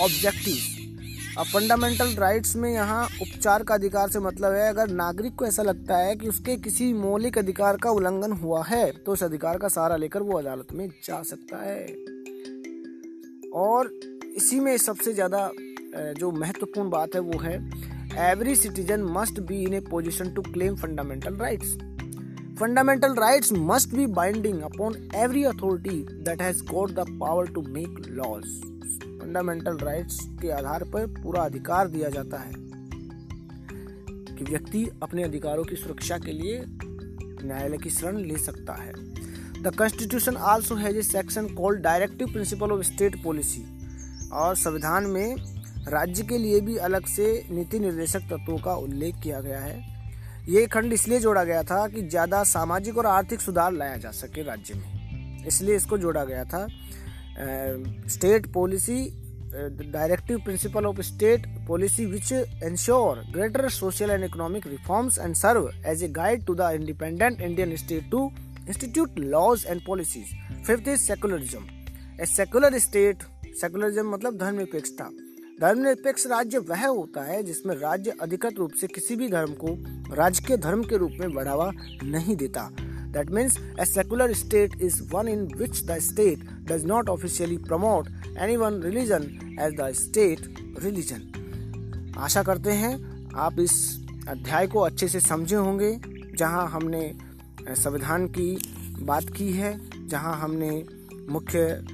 objective 0.00 1.38
अब 1.38 1.46
फंडामेंटल 1.46 2.14
राइट्स 2.16 2.54
में 2.56 2.68
यहाँ 2.70 3.04
उपचार 3.22 3.62
का 3.62 3.74
अधिकार 3.74 4.10
से 4.10 4.20
मतलब 4.20 4.52
है, 4.52 4.68
अगर 4.68 4.88
नागरिक 4.90 5.34
को 5.34 5.46
ऐसा 5.46 5.62
लगता 5.62 5.96
है 5.96 6.16
कि 6.16 6.28
उसके 6.28 6.56
किसी 6.58 6.92
मौलिक 6.94 7.38
अधिकार 7.38 7.76
का 7.76 7.90
उल्लंघन 7.90 8.32
हुआ 8.34 8.64
है 8.64 8.90
तो 8.96 9.12
उस 9.12 9.22
अधिकार 9.22 9.58
का 9.58 9.68
सहारा 9.68 9.96
लेकर 9.96 10.22
वो 10.22 10.38
अदालत 10.38 10.72
में 10.72 10.88
जा 11.04 11.22
सकता 11.22 11.62
है। 11.62 11.86
और 13.54 13.90
इसी 14.36 14.60
में 14.60 14.76
सबसे 14.78 15.12
ज़्यादा 15.14 15.50
जो 16.18 16.30
महत्वपूर्ण 16.32 16.90
बात 16.90 17.14
है 17.14 17.20
वो 17.22 17.38
है 17.40 17.58
every 18.18 18.56
citizen 18.56 19.02
must 19.02 19.40
be 19.40 19.62
in 19.62 19.74
a 19.74 19.80
position 19.80 20.30
to 20.30 20.42
claim 20.42 20.74
fundamental 20.76 21.34
right 21.34 21.62
fundamental 22.58 23.14
right 23.14 23.44
must 23.52 23.94
be 23.94 24.06
binding 24.06 24.60
upon 24.62 25.10
every 25.14 25.44
authority 25.44 25.96
that 26.24 26.42
has 26.42 26.62
got 26.64 26.90
the 26.90 27.04
power 27.20 27.46
to 27.46 27.62
make 27.62 27.96
laws 28.08 28.44
fundamental 29.22 29.76
rights 29.76 30.18
के 30.42 30.50
आधार 30.50 30.84
पर 30.84 31.06
पूरा 31.06 31.42
अधिकार 31.42 31.88
दिया 31.88 32.08
जाता 32.08 32.38
है 32.38 32.52
कि 34.36 34.44
व्यक्ति 34.44 34.90
अपने 35.02 35.22
अधिकारों 35.22 35.64
की 35.64 35.76
सुरक्षा 35.76 36.18
के 36.18 36.32
लिए 36.32 36.64
न्यायालय 36.68 37.78
की 37.78 37.90
शरण 37.90 38.16
ले 38.16 38.36
सकता 38.36 38.72
है। 38.72 38.92
The 39.62 39.74
constitution 39.78 40.36
also 40.36 40.74
has 40.74 40.96
a 40.96 41.02
section 41.02 41.48
called 41.48 41.80
directive 41.80 42.26
principle 42.26 42.70
of 42.70 42.82
state 42.82 43.22
policy 43.24 43.64
और 44.32 44.56
संविधान 44.56 45.06
में 45.06 45.36
राज्य 45.88 46.22
के 46.22 46.38
लिए 46.38 46.60
भी 46.60 46.76
अलग 46.78 47.06
से 47.06 47.26
नीति 47.50 47.78
निर्देशक 47.78 48.28
तत्वों 48.30 48.58
का 48.58 48.74
उल्लेख 48.76 49.14
किया 49.22 49.40
गया 49.40 49.60
है। 49.60 49.80
ये 50.48 50.66
खंड 50.66 50.92
इसलिए 50.92 51.18
जोड़ा 51.20 51.42
गया 51.44 51.62
था 51.62 51.86
कि 51.88 52.02
ज़्यादा 52.02 52.42
सामाजिक 52.44 52.98
और 52.98 53.06
आर्थिक 53.06 53.40
सुधार 53.40 53.72
लाया 53.72 53.96
जा 53.96 54.10
सके 54.12 54.42
राज्य 54.42 54.74
में। 54.74 55.46
इसलिए 55.46 55.76
इसको 55.76 55.98
जोड़ा 55.98 56.24
गया 56.24 56.44
था 56.44 56.66
state 58.08 58.46
policy 58.52 58.98
directive 59.54 60.38
principle 60.44 60.86
of 60.86 61.00
state 61.02 61.46
policy 61.68 62.06
which 62.06 62.32
ensure 62.32 63.18
greater 63.32 63.68
social 63.70 64.10
and 64.10 64.24
economic 64.24 64.66
reforms 64.66 65.18
and 65.18 65.34
serve 65.34 65.70
as 65.86 66.04
a 66.04 66.08
guide 66.12 66.44
to 66.46 66.54
the 66.54 66.70
independent 66.74 67.40
Indian 67.40 67.76
state 67.76 68.10
to 68.10 68.30
institute 68.68 69.18
laws 69.18 69.66
and 69.68 69.84
policies 69.86 70.34
fifth 70.66 70.88
is 70.88 71.00
secularism 71.00 71.64
a 72.20 72.26
secular 72.26 72.78
state 72.78 73.22
secularism 73.60 74.12
मतलब 74.12 74.32
धर्म 74.32 74.46
धर्मनिरपेक्षता 74.46 75.10
धर्मनिरपेक्ष 75.62 76.26
राज्य 76.26 76.58
वह 76.58 76.86
होता 76.86 77.22
है 77.22 77.42
जिसमें 77.42 77.74
राज्य 77.74 78.12
अधिकृत 78.20 78.54
रूप 78.58 78.72
से 78.72 78.86
किसी 78.86 79.16
भी 79.16 79.28
धर्म 79.28 79.52
को 79.52 79.74
राजकीय 80.14 80.56
धर्म 80.56 80.82
के 80.82 80.96
रूप 80.96 81.12
में 81.20 81.32
बढ़ावा 81.32 81.70
नहीं 82.02 82.36
देता 82.36 82.70
That 83.12 83.30
means 83.30 83.56
a 83.78 83.86
secular 83.86 84.26
state 84.34 84.74
is 84.80 84.94
one 85.12 85.28
in 85.28 85.40
which 85.60 85.82
the 85.82 86.00
state 86.00 86.44
does 86.64 86.84
not 86.84 87.08
officially 87.08 87.58
promote 87.58 88.08
any 88.38 88.56
one 88.56 88.80
religion 88.80 89.26
as 89.60 89.74
the 89.74 89.88
state 89.94 90.46
religion. 90.84 91.20
आशा 92.18 92.42
करते 92.42 92.70
हैं 92.70 92.94
आप 93.36 93.60
इस 93.60 93.74
अध्याय 94.28 94.66
को 94.66 94.80
अच्छे 94.80 95.08
से 95.08 95.20
समझे 95.20 95.56
होंगे, 95.56 96.00
जहाँ 96.36 96.68
हमने 96.68 97.14
संविधान 97.68 98.26
की 98.26 98.58
बात 99.00 99.24
की 99.36 99.52
है, 99.52 99.80
जहाँ 100.08 100.36
हमने 100.36 100.84
मुख्य 101.28 101.84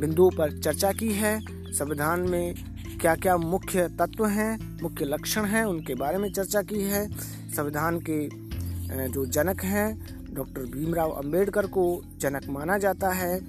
बिंदुओं 0.00 0.30
पर 0.30 0.58
चर्चा 0.58 0.92
की 0.92 1.12
है 1.12 1.40
संविधान 1.72 2.20
में 2.20 2.54
क्या 3.00 3.14
क्या 3.14 3.36
मुख्य 3.36 3.86
तत्व 3.98 4.24
हैं, 4.26 4.80
मुख्य 4.82 5.04
लक्षण 5.04 5.44
हैं, 5.44 5.64
उनके 5.64 5.94
बारे 5.94 6.18
में 6.18 6.30
चर्चा 6.32 6.62
की 6.62 6.80
है। 6.82 7.06
संविधान 7.54 7.98
के 8.08 9.08
जो 9.08 9.24
जनक 9.26 9.60
हैं, 9.64 10.34
डॉक्टर 10.34 10.62
भीमराव 10.62 11.10
अंबेडकर 11.10 11.66
को 11.66 11.84
जनक 12.16 12.48
माना 12.48 12.78
जाता 12.78 13.10
है। 13.10 13.40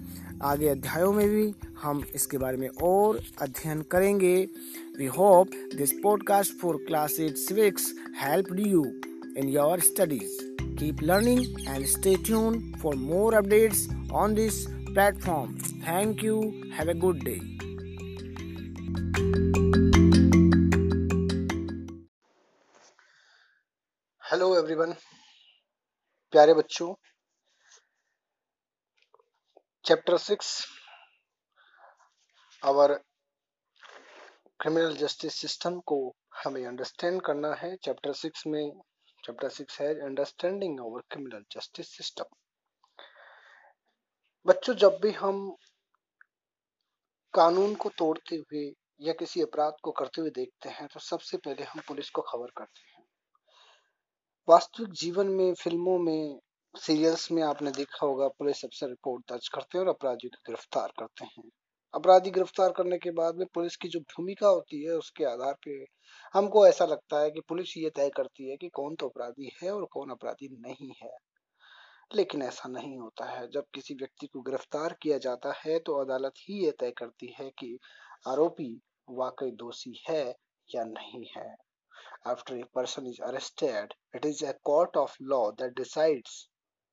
आगे 0.43 0.68
अध्यायों 0.68 1.12
में 1.14 1.28
भी 1.30 1.54
हम 1.82 2.04
इसके 2.16 2.38
बारे 2.38 2.58
में 2.58 2.68
और 2.84 3.20
अध्ययन 3.41 3.82
करेंगे। 3.82 4.36
We 5.00 5.06
hope 5.18 5.52
this 5.76 5.91
podcast 6.04 6.54
for 6.62 6.78
class 6.88 7.20
eight 7.20 7.38
civics 7.38 7.93
help 8.22 8.56
you 8.60 8.86
in 9.38 9.50
your 9.50 9.80
studies 9.80 10.39
keep 10.62 11.04
learning 11.04 11.45
and 11.68 11.86
stay 11.86 12.16
tune 12.26 12.62
for 12.84 12.95
more 12.95 13.34
updates 13.34 13.88
on 14.14 14.36
this 14.36 14.66
platform 14.70 15.58
thank 15.88 16.24
you 16.24 16.41
have 16.74 16.89
a 16.89 16.93
good 17.00 17.24
day 17.24 17.69
hello 24.24 24.47
everyone 24.57 24.93
प्यारे 26.34 26.53
बच्चों 26.53 26.93
chapter 29.86 30.18
six 30.18 30.51
our 32.64 32.93
criminal 34.60 34.95
justice 34.97 35.34
system 35.34 35.80
को 35.80 35.97
हमें 36.43 36.66
understand 36.66 37.22
करना 37.22 37.53
है। 37.53 37.76
Chapter 37.76 38.14
six 38.14 38.43
में 38.47 38.72
chapter 39.24 39.49
six 39.49 39.82
है 39.82 39.88
understanding 39.88 40.80
our 40.80 41.01
criminal 41.12 41.43
justice 41.51 41.95
system 41.97 42.36
बच्चों, 44.45 44.76
जब 44.76 44.99
भी 45.01 45.12
हम 45.12 45.55
कानून 47.34 47.76
को 47.76 47.89
तोड़ते 47.89 48.36
हुए 48.36 48.70
या 49.00 49.14
किसी 49.14 49.41
अपराध 49.41 49.74
को 49.84 49.91
करते 49.91 50.22
हुए 50.22 50.30
देखते 50.30 50.70
हैं 50.70 50.88
तो 50.88 51.00
सबसे 51.00 51.38
पहले 51.38 51.64
हम 51.64 51.82
पुलिस 51.88 52.10
को 52.10 52.22
खबर 52.22 52.52
करते 52.58 52.82
हैं। 52.91 53.06
वास्तविक 54.47 54.93
जीवन 54.93 55.28
में, 55.28 55.54
फ़िल्मों 55.54 55.97
में, 56.00 56.39
सीरियल्स 56.76 57.32
में 57.32 57.43
आपने 57.43 57.72
देखा 57.72 58.06
होगा, 58.06 58.28
पुलिस 58.28 58.66
अफसर 58.66 58.88
रिपोर्ट 58.89 59.24
दर्ज 59.32 59.47
करते 59.47 59.78
हैं 59.78 59.86
और 59.86 59.89
अपराधियों 59.89 60.30
को 60.30 60.52
गिरफ़्तार 60.52 60.91
करते 61.00 61.26
हैं। 61.26 61.50
अपराधी 61.93 62.32
गिरफ़्तार 62.32 62.72
करने 62.72 62.97
के 62.97 63.12
बाद 63.12 63.36
में 63.36 63.47
पुलिस 63.54 63.76
की 63.76 63.88
जो 63.88 64.00
भूमिका 64.00 64.47
होती 64.47 64.84
है, 64.84 64.91
उसके 64.91 65.24
आधार 65.24 65.54
पे 65.66 65.86
हमको 66.34 66.68
ऐसा 66.68 66.86
लगता 66.86 67.20
है 67.20 67.32
कि 67.32 67.41
पुलिस 67.50 67.78
ये 67.78 67.89
तय 67.89 68.10
करती 68.10 68.50
है 68.50 68.58
कि 68.58 68.70
कौन 68.70 68.95
तो 68.95 69.10
अपराधी 69.10 69.52
है 69.64 69.72
और 69.72 69.86
कौन 69.86 70.10
अपराधी 70.10 70.50
नहीं 70.60 70.93
है। 71.04 71.12
लेकिन 72.16 72.41
ऐसा 72.41 72.70
नहीं 72.70 72.97
होता 72.97 73.26
है। 73.26 73.47
जब 73.47 73.66
किसी 73.74 73.93
व्यक्ति 73.93 74.28
को 74.28 74.41
गिरफ़्तार 74.41 74.95
किया 75.02 75.18
जाता 75.18 75.54
है 75.58 75.80
तो 75.80 75.93
अदालत 75.93 76.34
ही 76.39 76.66
ये 76.66 76.72
तय 76.72 76.91
करती 76.91 77.36
है 77.39 77.50
कि 77.50 77.78
आरोपी 78.28 78.82
वाकई 79.18 79.51
दोषी 79.64 79.93
है 80.07 80.24
या 80.76 80.84
नहीं 80.86 81.26
है 81.36 81.55
After 82.26 82.57
a 82.57 82.66
person 82.66 83.05
is 83.07 83.20
arrested, 83.22 83.93
it 84.14 84.26
is 84.26 84.41
a 84.41 84.53
court 84.66 84.97
of 84.97 85.16
law 85.22 85.51
that 85.53 85.74
decides 85.74 86.49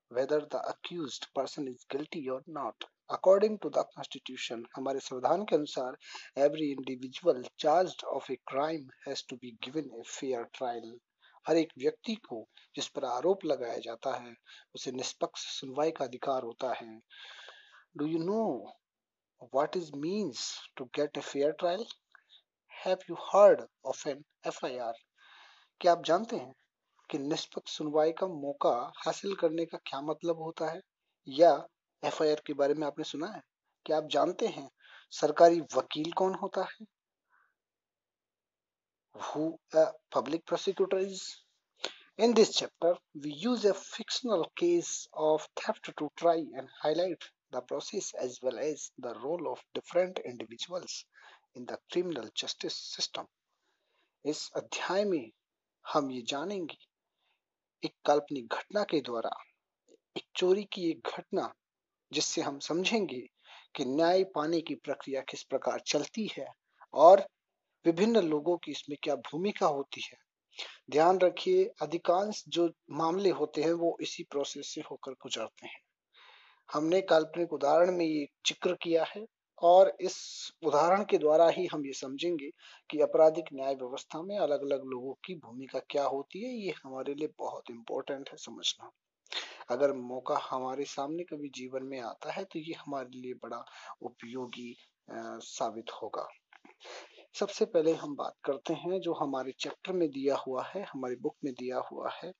whether 0.08 0.40
the 0.40 0.60
accused 0.68 1.26
person 1.34 1.66
is 1.66 1.84
guilty 1.90 2.28
or 2.28 2.42
not. 2.46 2.76
According 3.10 3.58
to 3.58 3.70
the 3.70 3.84
Constitution, 3.96 4.64
हमारे 4.76 5.00
संविधान 5.00 5.44
के 5.44 5.56
अनुसार 5.56 5.96
every 6.36 6.70
individual 6.72 7.42
charged 7.56 8.04
of 8.12 8.30
a 8.30 8.36
crime 8.46 8.88
has 9.04 9.22
to 9.24 9.36
be 9.36 9.56
given 9.62 9.90
a 10.00 10.04
fair 10.04 10.48
trial. 10.54 10.98
हर 11.48 11.56
एक 11.56 11.72
व्यक्ति 11.78 12.14
को 12.28 12.46
जिस 12.76 12.88
पर 12.88 13.04
आरोप 13.04 13.44
लगाया 13.44 13.78
जाता 13.78 14.14
है 14.22 14.34
उसे 14.74 14.92
निष्पक्ष 14.92 15.46
सुनवाई 15.58 15.90
का 15.98 16.04
अधिकार 16.04 16.42
होता 16.42 16.72
है 16.80 17.00
Do 17.98 18.06
you 18.06 18.18
know 18.18 18.72
what 19.52 19.76
it 19.76 19.94
means 19.94 20.48
to 20.76 20.88
get 20.94 21.16
a 21.16 21.22
fair 21.22 21.52
trial? 21.52 21.86
Have 22.84 23.02
you 23.08 23.16
heard 23.32 23.60
of 23.84 24.00
an 24.06 24.24
FIR? 24.44 24.92
क्या 25.80 25.92
आप 25.92 26.02
जानते 26.06 26.36
हैं 26.36 26.52
कि 27.10 27.18
निष्पक्ष 27.18 27.76
सुनवाई 27.76 28.12
का 28.18 28.26
मौका 28.26 28.72
हासिल 29.04 29.34
करने 29.40 29.64
का 29.66 29.78
क्या 29.86 30.00
मतलब 30.00 30.42
होता 30.42 30.70
है 30.70 30.80
या 31.26 31.52
एफआईआर 32.02 32.42
के 32.46 32.54
बारे 32.60 32.74
में 32.74 32.86
आपने 32.86 33.04
सुना 33.04 33.26
है 33.32 33.42
क्या 33.86 33.96
आप 33.96 34.08
जानते 34.12 34.46
हैं 34.56 34.68
सरकारी 35.12 35.60
वकील 35.76 36.12
कौन 36.18 36.34
होता 36.42 36.66
है 36.72 36.86
who 39.14 39.58
a 39.74 39.86
public 40.10 40.44
prosecutor 40.44 40.98
is 40.98 41.20
in 42.18 42.34
this 42.34 42.54
chapter 42.56 42.94
we 43.24 43.30
use 43.44 43.64
a 43.64 43.74
fictional 43.74 44.44
case 44.62 44.90
of 45.28 45.46
theft 45.60 45.90
to 46.00 46.08
try 46.16 46.36
and 46.36 46.68
highlight 46.82 47.30
the 47.52 47.62
process 47.62 48.12
as 48.26 48.38
well 48.42 48.58
as 48.58 48.90
the 48.98 49.14
role 49.22 49.48
of 49.52 49.62
different 49.74 50.18
individuals 50.32 51.04
in 51.56 51.64
the 51.64 51.76
criminal 51.92 52.28
justice 52.36 52.76
system. 52.96 53.24
इस 54.24 54.50
अध्याय 54.56 55.04
में 55.04 55.30
हम 55.92 56.10
ये 56.10 56.22
जानेंगे, 56.22 56.78
एक 57.84 57.92
काल्पनिक 58.04 58.54
घटना 58.54 58.82
के 58.82 59.00
द्वारा, 59.00 59.30
एक 60.16 60.24
चोरी 60.36 60.64
की 60.64 60.90
एक 60.90 61.08
घटना, 61.16 61.54
जिससे 62.12 62.42
हम 62.42 62.58
समझेंगे 62.58 63.28
कि 63.74 63.84
न्याय 63.84 64.24
पाने 64.24 64.60
की 64.60 64.74
प्रक्रिया 64.74 65.20
किस 65.20 65.42
प्रकार 65.42 65.80
चलती 65.80 66.30
है 66.38 66.46
और 66.94 67.26
विभिन्न 67.86 68.20
लोगों 68.20 68.56
की 68.56 68.70
इसमें 68.70 68.98
क्या 69.02 69.16
भूमिका 69.16 69.66
होती 69.66 70.00
है। 70.00 70.18
ध्यान 70.90 71.18
रखिए, 71.18 71.64
अधिकांश 71.82 72.44
जो 72.48 72.72
मामले 72.90 73.30
होते 73.30 73.62
हैं, 73.62 73.72
वो 73.72 73.98
इसी 74.00 74.22
प्रोसेस 74.22 74.74
से 74.74 74.80
होकर 74.80 75.12
गुजरते 75.12 75.66
हैं। 75.66 75.80
हमने 76.72 77.00
काल्पनिक 77.00 77.52
उदाहरण 77.52 77.96
में 77.96 78.06
ये 78.06 78.26
ज़िक्र 78.46 78.74
किया 78.82 79.04
है। 79.04 79.35
और 79.58 79.92
इस 80.00 80.16
उदाहरण 80.62 81.04
के 81.10 81.18
द्वारा 81.18 81.48
ही 81.48 81.66
हम 81.66 81.86
ये 81.86 81.92
समझेंगे 81.94 82.50
कि 82.90 83.00
आपराधिक 83.02 83.44
न्याय 83.54 83.74
व्यवस्था 83.74 84.22
में 84.22 84.36
अलग 84.38 84.62
अलग 84.62 84.84
लोगों 84.84 85.14
की 85.24 85.34
भूमिका 85.36 85.78
क्या 85.90 86.04
होती 86.04 86.42
है, 86.44 86.52
ये 86.56 86.74
हमारे 86.84 87.14
लिए 87.14 87.28
बहुत 87.38 87.70
इंपॉर्टेंट 87.70 88.28
है 88.30 88.36
समझना। 88.38 88.90
अगर 89.70 89.92
मौका 89.94 90.38
हमारे 90.42 90.84
सामने 90.86 91.24
कभी 91.24 91.48
जीवन 91.54 91.84
में 91.84 92.00
आता 92.00 92.32
है 92.32 92.44
तो 92.44 92.58
ये 92.58 92.74
हमारे 92.76 93.20
लिए 93.20 93.34
बड़ा 93.42 93.64
उपयोगी 94.02 94.74
साबित 95.08 95.90
होगा। 95.92 96.26
सबसे 97.34 97.64
पहले 97.64 97.92
हम 97.94 98.14
बात 98.16 98.34
करते 98.44 98.74
हैं 98.74 99.00
जो 99.00 99.12
हमारे 99.14 99.52
चैप्टर 99.60 99.92
में 99.92 100.08
दिया 100.10 100.36
हुआ 100.36 100.64
है, 100.66 100.82
हमारी 100.84 101.16
बुक 101.16 101.36
में 101.44 101.52
दिया 101.54 101.78
हुआ 101.90 102.10
है। 102.14 102.32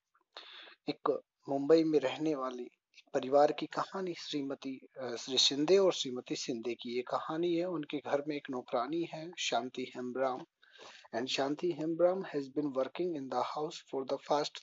एक 0.88 1.10
मुंबई 1.48 1.84
में 1.84 1.98
रहने 2.00 2.34
वाली 2.34 2.68
परिवार 3.16 3.52
की 3.52 3.66
कहानी 3.66 4.14
श्रीमती 4.14 4.70
श्री 5.18 5.36
शिंदे 5.38 5.76
और 5.78 5.92
श्रीमती 5.92 6.36
शिंदे 6.36 6.74
की 6.74 6.96
ये 6.96 7.02
कहानी 7.02 7.52
है। 7.54 7.64
उनके 7.66 7.98
घर 7.98 8.22
में 8.28 8.34
एक 8.36 8.50
नौकरानी 8.50 9.02
है, 9.12 9.30
Shanti 9.38 9.92
Hembram. 9.96 10.40
And 11.14 11.28
Shanti 11.28 11.70
Hembram 11.78 12.24
has 12.24 12.48
been 12.56 12.66
working 12.76 13.16
in 13.16 13.28
the 13.28 13.42
house 13.46 13.82
for 13.90 14.04
the 14.04 14.18
past 14.28 14.62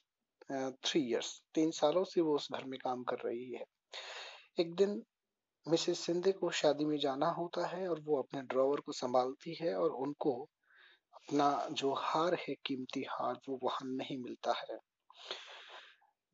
three 0.86 1.02
years 1.02 1.32
तीन 1.56 1.72
सालों 1.72 2.04
से 2.04 2.22
वो 2.22 2.36
उस 2.36 2.48
घर 2.52 2.64
में 2.66 2.80
काम 2.84 3.04
कर 3.04 3.26
रही 3.26 3.52
है। 3.54 3.66
एक 4.60 4.76
दिन 4.76 5.02
मिसेस 5.66 6.00
सिंधे 6.00 6.32
को 6.32 6.52
शादी 6.62 6.86
में 6.86 6.98
जाना 7.00 7.30
होता 7.32 7.68
है 7.68 7.88
और 7.88 8.02
वो 8.02 8.22
अपने 8.22 8.42
ड्रॉवर 8.42 8.80
को 8.80 8.92
संभालती 8.92 9.58
है 9.62 9.76
और 9.76 9.90
उनको 10.06 10.40
अपना 11.14 11.52
जो 11.72 11.94
हार 11.94 12.34
है, 12.48 12.56
कीमती 12.66 13.06
हार, 13.10 13.40
वो 13.50 13.60
वहाँ 13.64 13.90
नहीं 13.94 14.18
मिलता 14.18 14.54
है। 14.62 14.78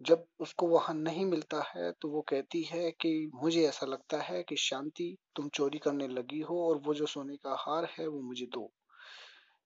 जब 0.01 0.25
उसको 0.39 0.67
वहाँ 0.67 0.95
नहीं 0.95 1.25
मिलता 1.25 1.61
है 1.67 1.91
तो 1.91 2.09
वो 2.09 2.21
कहती 2.21 2.61
है 2.63 2.91
कि 2.91 3.31
मुझे 3.35 3.65
ऐसा 3.67 3.85
लगता 3.85 4.21
है 4.21 4.41
कि 4.43 4.55
शांति 4.55 5.15
तुम 5.35 5.49
चोरी 5.49 5.77
करने 5.77 6.07
लगी 6.07 6.39
हो 6.41 6.59
और 6.69 6.77
वो 6.77 6.93
जो 6.93 7.05
सोने 7.05 7.35
का 7.37 7.55
हार 7.59 7.85
है, 7.99 8.07
वो 8.07 8.21
मुझे 8.21 8.45
दो। 8.45 8.71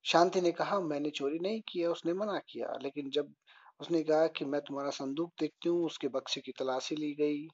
शांति 0.05 0.41
ने 0.41 0.51
कहा, 0.51 0.79
मैंने 0.79 1.09
चोरी 1.09 1.39
नहीं 1.39 1.61
किया, 1.67 1.91
उसने 1.91 2.13
मना 2.13 2.39
किया। 2.49 2.73
लेकिन 2.81 3.09
जब 3.09 3.33
उसने 3.79 4.03
कहा 4.03 4.27
कि 4.27 4.45
मैं 4.45 4.61
तुम्हारा 4.61 4.89
संदूक 4.89 5.31
देखती 5.39 5.69
हूँ, 5.69 5.85
उसके 5.85 6.07
बक्से 6.07 6.41
की 6.41 6.51
तलाशी 6.51 6.95
ली 6.95 7.13
गई 7.13 7.47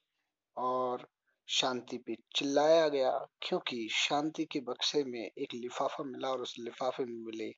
और 0.56 1.06
शांति 1.48 1.98
पे 1.98 2.16
चिल्लाया 2.36 2.88
गया, 2.88 3.10
क्योंकि 3.42 3.88
शांति 3.92 4.44
के 4.44 4.60
बक्से 4.60 5.04
में 5.04 5.20
एक 5.20 5.54
लिफाफा 5.54 6.04
मिला 6.04 6.28
और 6.28 6.42
उस 6.42 6.54
लिफाफे 6.60 7.04
में 7.04 7.18
मिले 7.24 7.52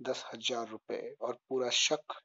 दस 0.00 0.24
हज़ार 0.34 0.68
रुपए 0.68 1.14
और 1.20 1.38
पूरा 1.48 1.70
शक 1.70 2.20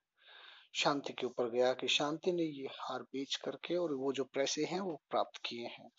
शांति 0.74 1.13
के 1.13 1.26
ऊपर 1.26 1.49
गया 1.49 1.74
कि 1.74 1.88
शांति 1.88 2.32
ने 2.32 2.43
ये 2.43 2.67
हार 2.72 3.01
बेच 3.01 3.36
करके 3.36 3.76
और 3.76 3.93
वो 3.93 4.13
जो 4.13 4.24
पैसे 4.24 4.65
हैं 4.65 4.80
वो 4.80 5.01
प्राप्त 5.09 5.41
किए 5.45 5.65
हैं। 5.65 5.89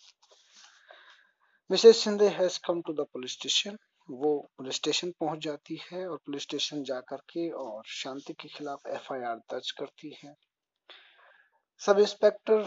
Mrs 1.70 2.04
Shinde 2.04 2.28
has 2.28 2.60
come 2.66 2.82
to 2.82 2.92
the 2.92 3.00
police 3.00 3.32
station. 3.32 3.78
वो 4.10 4.50
पुलिस 4.56 4.74
स्टेशन 4.74 5.10
पहुँच 5.10 5.38
जाती 5.38 5.80
है 5.92 6.08
और 6.08 6.16
पुलिस 6.16 6.42
स्टेशन 6.42 6.82
जाकर 6.82 7.16
के 7.16 7.50
और 7.50 7.82
शांति 7.86 8.32
के 8.32 8.48
खिलाफ 8.48 8.80
एफआईआर 8.86 9.36
दर्ज 9.36 9.70
करती 9.70 10.18
है। 10.24 10.34
Sub 11.78 11.98
inspector 11.98 12.66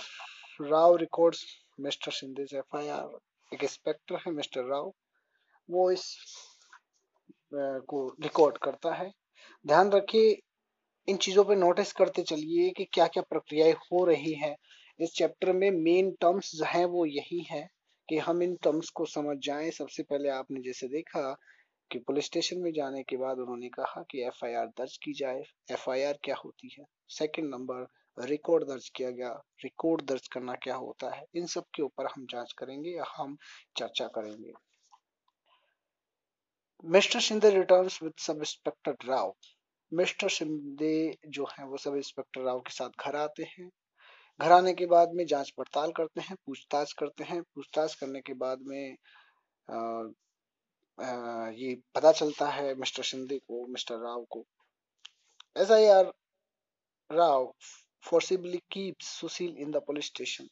Rao 0.61 0.95
records, 0.95 1.45
mister 1.79 2.11
Sindhe 2.11 2.57
FIR. 2.57 3.17
एक 3.53 3.63
इंस्पेक्टर 3.63 4.15
है, 4.15 4.31
मिस्टर 4.31 4.63
राव। 4.63 4.93
वो 5.69 5.91
इस 5.91 6.17
को 7.53 8.15
रिकॉर्ड 8.21 8.57
करता 8.57 8.93
है। 8.93 9.11
ध्यान 9.67 9.91
रखिए 9.91 10.41
इन 11.07 11.17
चीज़ों 11.17 11.43
पे 11.45 11.55
नोटिस 11.55 11.91
करते 11.93 12.21
चलिए 12.23 12.69
कि 12.69 12.85
क्या 12.85 13.07
क्या 13.07 13.23
प्रक्रियाएँ 13.23 13.73
हो 13.73 14.05
रही 14.05 14.33
है। 14.33 14.55
इस 14.99 15.13
चैप्टर 15.13 15.51
में 15.51 15.71
मेन 15.71 16.11
टर्म्स 16.11 16.61
है 16.65 16.85
वो 16.85 17.05
यही 17.05 17.41
है 17.41 17.67
कि 18.09 18.17
हम 18.17 18.43
इन 18.43 18.55
टर्म्स 18.55 18.89
को 18.89 19.05
समझ 19.05 19.37
जाएँ। 19.37 19.71
सबसे 19.71 20.03
पहले 20.03 20.29
आपने 20.29 20.61
जैसे 20.61 20.87
देखा 20.87 21.37
कि 21.91 21.99
पुलिस 21.99 22.25
स्टेशन 22.25 22.59
में 22.59 22.71
जाने 22.73 23.03
के 23.03 23.17
बाद 23.17 23.37
उन्होंने 23.37 23.69
कहा 23.69 24.03
कि 24.11 24.21
एफआईआर 24.23 24.65
दर्ज 24.67 24.97
की 24.97 25.13
जाए। 25.13 25.43
एफआईआर 25.71 26.17
क्या 26.23 26.35
होती 26.35 26.75
है? 26.79 26.85
सेकंड 27.09 27.49
नंबर 27.49 27.87
रिकॉर्ड 28.17 28.63
दर्ज 28.63 28.89
किया 28.89 29.09
गया। 29.09 29.29
रिकॉर्ड 29.63 30.01
दर्ज 30.01 30.27
करना 30.27 30.53
क्या 30.53 30.75
होता 30.75 31.15
है? 31.15 31.25
इन 31.35 31.45
सब 31.45 31.63
के 31.75 31.83
ऊपर 31.83 32.05
हम 32.05 32.25
जाँच 32.29 32.53
करेंगे 32.57 32.89
या 32.89 33.05
हम 33.17 33.37
चर्चा 33.77 34.07
करेंगे। 34.07 34.51
Mister 36.85 37.19
Shinde 37.19 37.49
returns 37.49 38.03
with 38.03 38.13
sub 38.17 38.37
inspector 38.37 38.95
Rao 39.05 39.35
mister 39.93 40.29
Shinde 40.29 41.17
जो 41.27 41.45
है 41.45 41.65
वो 41.65 41.77
सब 41.77 41.95
इंस्पेक्टर 41.95 42.41
राव 42.41 42.59
के 42.59 42.73
साथ 42.73 42.89
घर 43.05 43.15
आते 43.15 43.43
हैं। 43.43 43.69
घर 44.41 44.51
आने 44.51 44.73
के 44.73 44.85
बाद 44.85 45.11
में 45.13 45.25
जाँच 45.25 45.49
पड़ताल 45.49 45.91
करते 45.91 46.21
हैं 46.21 46.35
पूछताछ 46.45 46.93
करते 46.93 47.23
हैं। 47.23 47.41
पूछताछ 47.41 47.95
करने 47.95 48.21
के 48.21 48.33
बाद 48.33 48.59
में 48.61 48.97
आ, 49.71 49.77
आ, 51.05 51.49
ये 51.49 51.81
पता 51.95 52.11
चलता 52.11 52.49
है 52.49 52.75
मिस्टर 52.75 53.03
शिंदे 53.03 53.37
को 53.37 53.67
मिस्टर 53.67 53.95
राव 53.95 54.25
को। 54.29 54.45
ऐसा 55.57 55.77
यार 55.77 56.13
Rao 57.11 57.53
forcibly 58.03 58.57
keep 58.57 58.95
Sushil 59.01 59.57
in 59.57 59.71
the 59.71 59.75
police 59.75 60.05
station 60.05 60.47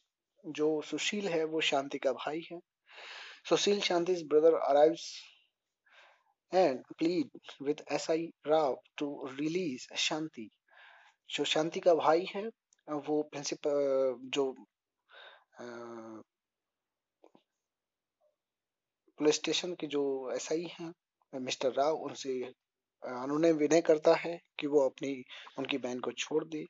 जो 0.46 0.82
सुशील 0.82 1.28
है 1.28 1.44
वो 1.44 1.60
शांति 1.60 1.98
का 1.98 2.12
भाई 2.12 2.46
है। 2.52 2.60
Sushil 3.48 3.80
Shanti 3.80 4.14
brother 4.14 4.54
arrives 4.54 5.20
and 6.52 6.78
plead 7.02 7.28
with 7.74 8.00
SI 8.00 8.32
Rao 8.46 8.76
to 8.98 9.28
release 9.38 9.86
Shanti. 9.96 10.48
जो 11.30 11.44
शांति 11.44 11.80
का 11.80 11.94
भाई 11.94 12.26
है, 12.34 12.42
वो 12.88 13.22
प्रिंसिपल 13.22 14.16
जो 14.34 14.44
पुलिस 19.18 19.34
स्टेशन 19.34 19.72
के 19.80 19.86
जो 19.86 20.02
एसआई 20.34 20.66
हैं, 20.80 20.92
मिस्टर 21.32 21.72
राव, 21.72 21.94
उनसे 21.96 22.40
अनुनय 23.02 23.52
विनय 23.52 23.80
करता 23.80 24.14
है 24.14 24.38
कि 24.58 24.66
वो 24.66 24.84
अपनी, 24.88 25.24
उनकी 25.58 25.78
बहन 25.78 26.00
को 26.00 26.12
छोड़ 26.12 26.44
दे 26.44 26.64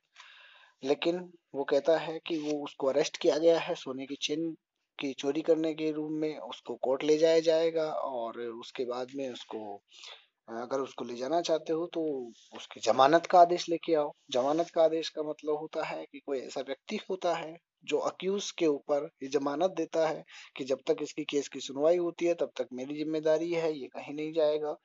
लेकिन 0.83 1.19
वो 1.55 1.63
कहता 1.63 1.97
है 1.97 2.19
कि 2.27 2.37
वो 2.39 2.63
उसको 2.63 2.87
अरेस्ट 2.87 3.17
किया 3.17 3.37
गया 3.37 3.59
है, 3.59 3.75
सोने 3.75 4.05
की 4.05 4.15
चेन 4.21 4.51
की 4.99 5.13
चोरी 5.13 5.41
करने 5.41 5.73
के 5.73 5.91
रूप 5.91 6.11
में, 6.11 6.37
उसको 6.39 6.75
कोर्ट 6.75 7.03
ले 7.03 7.17
जाया 7.17 7.39
जाएगा 7.39 7.91
और 7.91 8.41
उसके 8.41 8.85
बाद 8.85 9.07
में 9.15 9.29
उसको 9.33 9.81
अगर 10.47 10.79
उसको 10.79 11.05
ले 11.05 11.15
जाना 11.15 11.39
चाहते 11.41 11.73
हो 11.73 11.85
तो 11.93 12.01
उसकी 12.57 12.79
जमानत 12.79 13.25
का 13.25 13.39
आदेश 13.39 13.67
लेके 13.69 13.93
आओ। 13.95 14.11
जमानत 14.31 14.69
का 14.69 14.83
आदेश 14.83 15.09
का 15.09 15.23
मतलब 15.23 15.57
होता 15.57 15.83
है 15.85 16.05
कि 16.05 16.19
कोई 16.19 16.39
ऐसा 16.39 16.61
व्यक्ति 16.61 16.99
होता 17.09 17.33
है 17.35 17.55
जो 17.85 17.97
अक्यूज 18.09 18.49
के 18.51 18.67
ऊपर 18.67 19.09
ये 19.23 19.29
जमानत 19.29 19.71
देता 19.77 20.07
है 20.07 20.23
कि 20.57 20.63
जब 20.63 20.79
तक 20.87 21.01
इसकी 21.01 21.23
केस 21.23 21.47
की 21.47 21.59
सुनवाई 21.59 21.97
होती 21.97 22.25
है, 22.25 22.33
तब 22.33 22.51
तक 22.57 22.67
मेरी 22.73 22.95
ज़िम्मेदारी 22.97 23.51
है, 23.53 23.71
ये 23.73 23.87
कहीं 23.87 24.13
नहीं 24.13 24.33
जाएगा। 24.33 24.75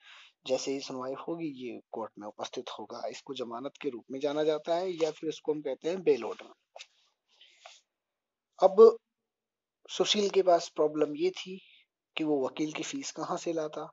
जैसे 0.47 0.73
ही 0.73 0.81
सुनवाई 0.81 1.15
होगी, 1.29 1.49
ये 1.67 1.81
कोर्ट 1.93 2.13
में 2.19 2.27
उपस्थित 2.29 2.71
होगा। 2.79 3.03
इसको 3.11 3.35
जमानत 3.35 3.73
के 3.83 3.89
रूप 3.89 4.05
में 4.13 4.19
जाना 4.21 4.45
जाता 4.45 4.77
है 4.77 4.91
या 4.93 5.11
फिर 5.11 5.29
इसको 5.31 5.53
हम 5.53 5.61
कहते 5.61 5.89
हैं 5.89 6.03
बेल 6.03 6.25
ऑर्डर 6.25 6.53
अब 8.61 8.97
सुशील 9.91 10.29
के 10.31 10.43
पास 10.43 10.69
प्रॉब्लम 10.77 11.15
ये 11.17 11.31
थी 11.31 11.61
कि 12.17 12.25
वो 12.25 12.45
वकील 12.47 12.73
की 12.73 12.83
फ़ीस 12.83 13.11
कहाँ 13.13 13.37
से 13.37 13.53
लाता? 13.53 13.91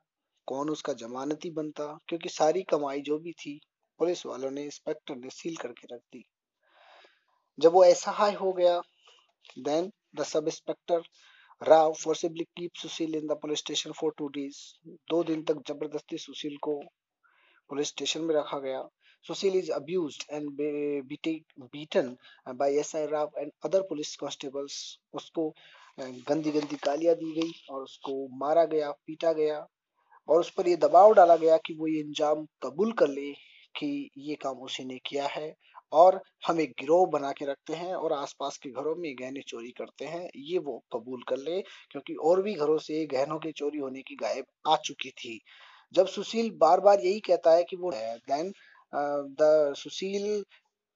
कौन 0.48 0.70
उसका 0.70 0.92
जमानती 0.92 1.50
बनता? 1.50 1.86
क्योंकि 2.08 2.28
सारी 2.28 2.62
कमाई 2.62 3.00
जो 3.00 3.18
भी 3.18 3.32
थी, 3.32 3.60
पुलिस 4.00 4.26
वालों 4.26 4.50
ने 4.50 4.64
इंस्पेक्टर 4.64 5.16
ने 5.16 5.30
सील 5.30 5.56
करके 5.56 5.94
रख 5.94 6.00
दी। 6.12 6.24
जब 7.58 7.72
वो 7.72 7.84
ऐसा 7.84 8.10
हाई 8.10 8.34
हो 8.34 8.52
गया 8.52 8.80
then 9.58 9.90
the 10.16 10.24
sub 10.24 10.48
inspector 10.48 11.02
Rao 11.62 11.92
forcibly 11.92 12.44
keep 12.44 12.70
Sushil 12.74 13.14
in 13.14 13.26
the 13.26 13.32
police 13.42 13.58
station 13.58 13.92
for 13.92 14.12
two 14.18 14.28
days 14.28 14.58
दो 15.10 15.22
दिन 15.24 15.42
तक 15.42 15.62
ज़बरदस्ती 15.68 16.18
सुशील 16.18 16.56
को 16.62 16.80
पुलिस 17.70 17.88
स्टेशन 17.88 18.20
में 18.20 18.34
रखा 18.34 18.58
गया। 18.58 18.82
Sushil 19.24 19.56
is 19.56 19.70
abused 19.72 20.22
and 20.30 20.60
beaten 21.72 22.14
by 22.60 22.68
SI 22.82 23.02
Rao 23.12 23.26
and 23.42 23.50
other 23.66 23.80
police 23.90 24.12
constables. 24.24 24.76
उसको 25.14 25.48
गंदी 26.00 26.50
गंदी 26.50 26.76
गालियाँ 26.84 27.14
दी 27.14 27.32
गई 27.40 27.52
और 27.70 27.82
उसको 27.82 28.28
मारा 28.38 28.64
गया, 28.64 28.90
पीटा 28.90 29.32
गया। 29.32 29.66
और 30.28 30.40
उस 30.40 30.50
पर 30.50 30.68
ये 30.68 30.76
दबाव 30.76 31.14
डाला 31.14 31.36
गया 31.36 31.56
कि 31.66 31.74
वो 31.74 31.86
ये 31.86 32.00
इंजाम 32.00 32.44
कबूल 32.62 32.92
कर 32.92 33.08
ले 33.08 33.32
कि 33.74 33.88
ये 34.18 34.34
काम 34.34 34.58
उसी 34.64 34.84
ने 34.84 34.98
किया 35.06 35.26
है 35.26 35.52
और 35.92 36.20
हम 36.46 36.60
एक 36.60 36.70
गिरोह 36.80 37.06
बना 37.10 37.30
के 37.32 37.44
रखते 37.44 37.74
हैं 37.74 37.94
और 37.94 38.12
आसपास 38.12 38.58
के 38.62 38.70
घरों 38.70 38.94
में 38.96 39.14
गहने 39.20 39.40
चोरी 39.48 39.70
करते 39.78 40.04
हैं। 40.04 40.28
ये 40.36 40.58
वो 40.58 40.78
कबूल 40.92 41.22
कर 41.28 41.36
ले, 41.38 41.60
क्योंकि 41.90 42.14
और 42.14 42.42
भी 42.42 42.54
घरों 42.54 42.78
से 42.78 43.04
गहनों 43.06 43.38
के 43.38 43.52
चोरी 43.52 43.78
होने 43.78 44.02
की 44.02 44.16
गायब 44.16 44.44
आ 44.68 44.76
चुकी 44.84 45.10
थी। 45.10 45.38
जब 45.94 46.06
सुशील 46.06 46.50
बार 46.60 46.80
बार 46.80 47.00
यही 47.00 47.20
कहता 47.20 47.54
है 47.54 47.64
कि 47.64 47.76
वो 47.76 47.92
then 47.92 48.52
the 49.40 49.74
Sushil 49.76 50.42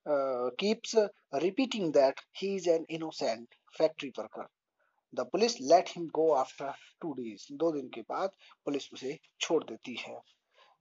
keeps 0.06 0.94
repeating 1.34 1.92
that 1.92 2.20
he 2.36 2.54
is 2.56 2.68
an 2.70 2.84
innocent 2.90 3.54
factory 3.78 4.08
worker 4.18 4.46
the 5.14 5.28
police 5.32 5.60
let 5.60 5.88
him 5.96 6.06
go 6.16 6.30
after 6.34 6.72
two 7.02 7.12
days 7.14 7.46
दो 7.62 7.70
दिन 7.72 7.88
के 7.94 8.00
बाद 8.10 8.30
पुलिस 8.64 8.88
उसे 8.92 9.18
छोड़ 9.40 9.62
देती 9.64 9.96
है 10.00 10.18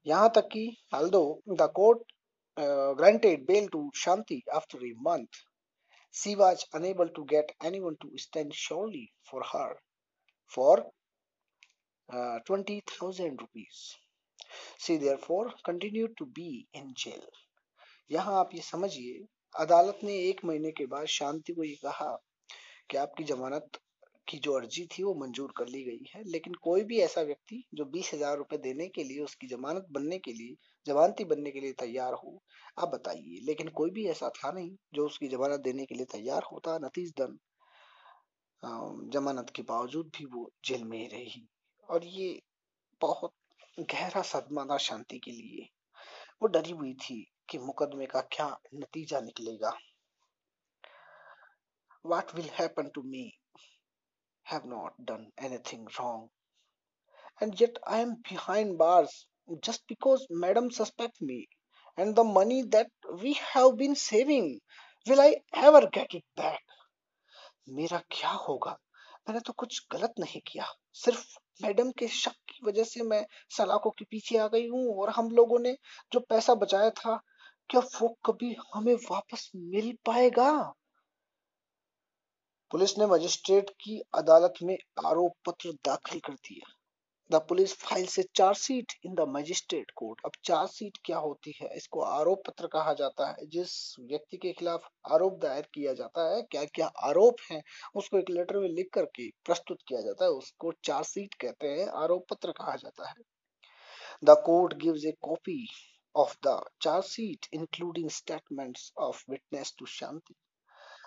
यहाँ 0.06 0.32
तक 0.36 0.48
कि 0.52 0.66
although 0.94 1.30
the 1.58 1.72
court 1.76 2.12
granted 2.58 3.46
bail 3.48 3.68
to 3.70 3.92
Shanti 3.96 4.44
after 4.54 4.78
a 4.78 4.94
month, 4.98 5.30
she 6.14 6.36
was 6.36 6.66
unable 6.74 7.08
to 7.08 7.26
get 7.26 7.52
anyone 7.62 7.96
to 8.02 8.18
stand 8.18 8.54
surely 8.54 9.12
for 9.24 9.42
her 9.44 9.76
for 10.52 10.86
uh, 12.10 12.40
20,000 12.46 13.40
rupees. 13.40 13.96
She 14.80 14.98
therefore 14.98 15.54
continued 15.64 16.18
to 16.18 16.26
be 16.26 16.68
in 16.74 16.94
jail. 16.96 17.26
यहाँ 18.12 18.40
आप 18.40 18.50
ये 18.54 18.62
समझिए 18.62 19.26
अदालत 19.54 20.00
ने 20.04 20.16
एक 20.30 20.44
महीने 20.46 20.72
के 20.78 20.86
बाद 20.86 21.06
शांति 21.08 21.54
को 21.54 21.64
ये 21.64 21.76
कहा 21.84 22.12
कि 22.90 22.98
आपकी 22.98 23.24
जमानत 23.24 23.78
की 24.28 24.38
जो 24.38 24.54
अर्जी 24.54 24.86
थी 24.92 25.04
वो 25.04 25.14
मंजूर 25.16 25.54
कर 25.58 25.68
ली 25.68 25.84
गई 25.84 26.10
है। 26.16 26.24
लेकिन 26.24 26.54
कोई 26.54 26.84
भी 26.84 27.00
ऐसा 27.00 27.22
व्यक्ति 27.22 27.64
जो 27.74 27.86
बीस 27.86 28.14
हज़ार 28.14 28.38
रुपए 28.38 28.58
देने 28.58 28.88
के 28.88 29.04
लिए, 29.04 29.20
उसकी 29.20 29.48
जमानत 29.48 29.88
बनने 29.92 30.18
के 30.20 30.34
लिए, 30.34 30.56
जमानती 30.86 31.26
बनने 31.26 31.52
के 31.52 31.60
लिए 31.60 31.74
तैयार 31.74 32.14
हो, 32.14 32.42
आप 32.80 32.90
बताइए। 32.90 33.40
लेकिन 33.44 33.68
कोई 33.70 33.90
भी 33.90 34.06
ऐसा 34.08 34.30
था 34.30 34.52
नहीं 34.52 34.76
जो 34.94 35.06
उसकी 35.06 35.28
जमानत 35.28 35.60
देने 35.60 35.86
के 35.86 35.96
लिए 35.96 36.06
तैयार 36.06 36.44
होता, 36.52 36.78
नतीज 36.78 37.14
दन। 37.20 37.38
जमानत 39.10 39.50
के 39.50 39.62
बावजूद 39.62 40.12
भी 40.18 40.26
वो 40.26 40.50
जेल 40.66 40.84
में 40.84 40.98
ही 40.98 41.08
रही। 41.08 41.48
और 41.90 42.06
ये 42.06 42.42
बहुत 43.02 43.34
गहरा 43.80 44.22
सदमा 44.22 44.66
था 44.66 44.78
शांति 44.78 45.20
के 45.20 45.32
लिए। 45.32 45.68
वो 46.42 46.48
डरी 46.48 46.72
हुई 46.72 46.94
थी 46.94 47.26
कि 47.50 47.58
मुकदमे 47.58 48.06
का 48.06 48.22
क्या 48.32 48.48
नतीजा 48.76 49.20
निकलेगा। 49.22 49.78
What 52.06 52.32
will 52.34 52.50
happen 52.52 52.88
to 52.94 53.02
me? 53.06 53.24
Have 54.44 54.66
not 54.66 54.94
done 55.04 55.32
anything 55.38 55.88
wrong. 55.98 56.30
And 57.40 57.60
yet 57.60 57.78
I 57.86 58.00
am 58.00 58.22
behind 58.30 58.78
bars 58.78 59.28
just 59.62 59.88
because 59.88 60.26
madam 60.30 60.72
suspect 60.72 61.22
me. 61.22 61.48
And 61.98 62.16
the 62.16 62.24
money 62.24 62.64
that 62.64 62.92
we 63.22 63.34
have 63.34 63.78
been 63.78 63.96
saving, 63.96 64.62
will 65.08 65.22
I 65.22 65.38
ever 65.54 65.88
get 65.90 66.14
it 66.14 66.26
back? 66.36 66.62
मेरा 67.70 68.02
क्या 68.12 68.30
होगा 68.48 68.72
मैंने 69.28 69.40
तो 69.48 69.54
कुछ 69.54 69.80
गलत 69.92 70.14
नहीं 70.20 70.42
किया 70.48 70.66
सिर्फ़ 71.04 71.26
मैडम 71.64 71.92
के 72.00 72.08
शक 72.08 72.36
की 72.50 72.66
वजह 72.66 72.84
से 72.84 73.04
मैं 73.04 73.26
सलाखों 73.58 73.92
के 74.00 74.06
पीछे 74.12 74.38
आ 74.38 74.48
गई 74.48 74.68
हूँ 74.70 74.86
और 75.02 75.10
हम 75.18 75.30
लोगों 75.36 75.60
ने 75.60 75.76
जो 76.14 76.20
पैसा 76.30 76.56
बचाया 76.64 76.90
था 77.00 77.20
क्या 77.70 77.82
वो 78.02 78.08
कभी 78.26 78.56
हमें 78.74 78.94
वापस 79.10 79.50
मिल 79.56 79.92
पाएगा 80.06 80.52
पुलिस 82.72 82.98
ने 82.98 83.06
मजिस्ट्रेट 83.06 83.70
की 83.70 84.02
अदालत 84.16 84.54
में 84.64 84.78
आरोप 85.08 85.34
पत्र 85.46 85.72
दाखिल 85.72 86.20
कर 86.20 86.34
दिया। 86.34 86.74
द 87.32 87.42
पुलिस 87.42 87.74
फ़ाइल 87.74 88.06
से 88.06 88.24
chargesheet 88.36 88.94
in 89.06 89.16
the 89.16 89.26
magistrate 89.28 89.92
court. 89.96 90.22
अब 90.26 90.32
चार्जशीट 90.44 90.98
क्या 91.06 91.18
होती 91.18 91.54
है? 91.62 91.70
इसको 91.76 92.02
आरोप 92.02 92.44
पत्र 92.48 92.68
कहा 92.68 92.94
जाता 92.94 93.30
है। 93.30 93.46
जिस 93.48 93.96
व्यक्ति 94.00 94.38
के 94.38 94.52
खिलाफ 94.52 94.90
आरोप 95.12 95.40
दायर 95.42 95.68
किया 95.74 95.94
जाता 95.94 96.36
है 96.36 96.42
क्या 96.42 96.66
क्या 96.66 96.88
आरोप 96.88 97.36
है, 97.52 97.62
उसको 97.96 98.18
एक 98.18 98.30
लेटर 98.30 98.58
में 98.58 98.70
लिख 98.70 98.90
करके 98.94 99.30
प्रस्तुत 99.30 99.78
किया 99.88 100.02
जाता 100.02 100.26
है। 100.26 100.32
उसको 100.32 100.72
चार्जशीट 100.84 101.34
कहते 101.34 101.68
हैं, 101.68 101.88
आरोप 101.88 102.26
पत्र 102.30 102.52
कहा 102.52 102.76
जाता 102.76 103.10
है। 103.10 103.16
The 104.24 104.44
court 104.46 104.74
gives 104.74 105.06
a 105.06 105.12
copy 105.22 105.68
of 106.16 106.32
the 106.44 106.54
charge 106.86 107.06
sheet 107.06 107.48
including 107.54 108.10
statements 108.10 108.92
of 109.02 109.20
witness 109.30 109.70
to 109.80 109.86
Shanti. 109.88 110.36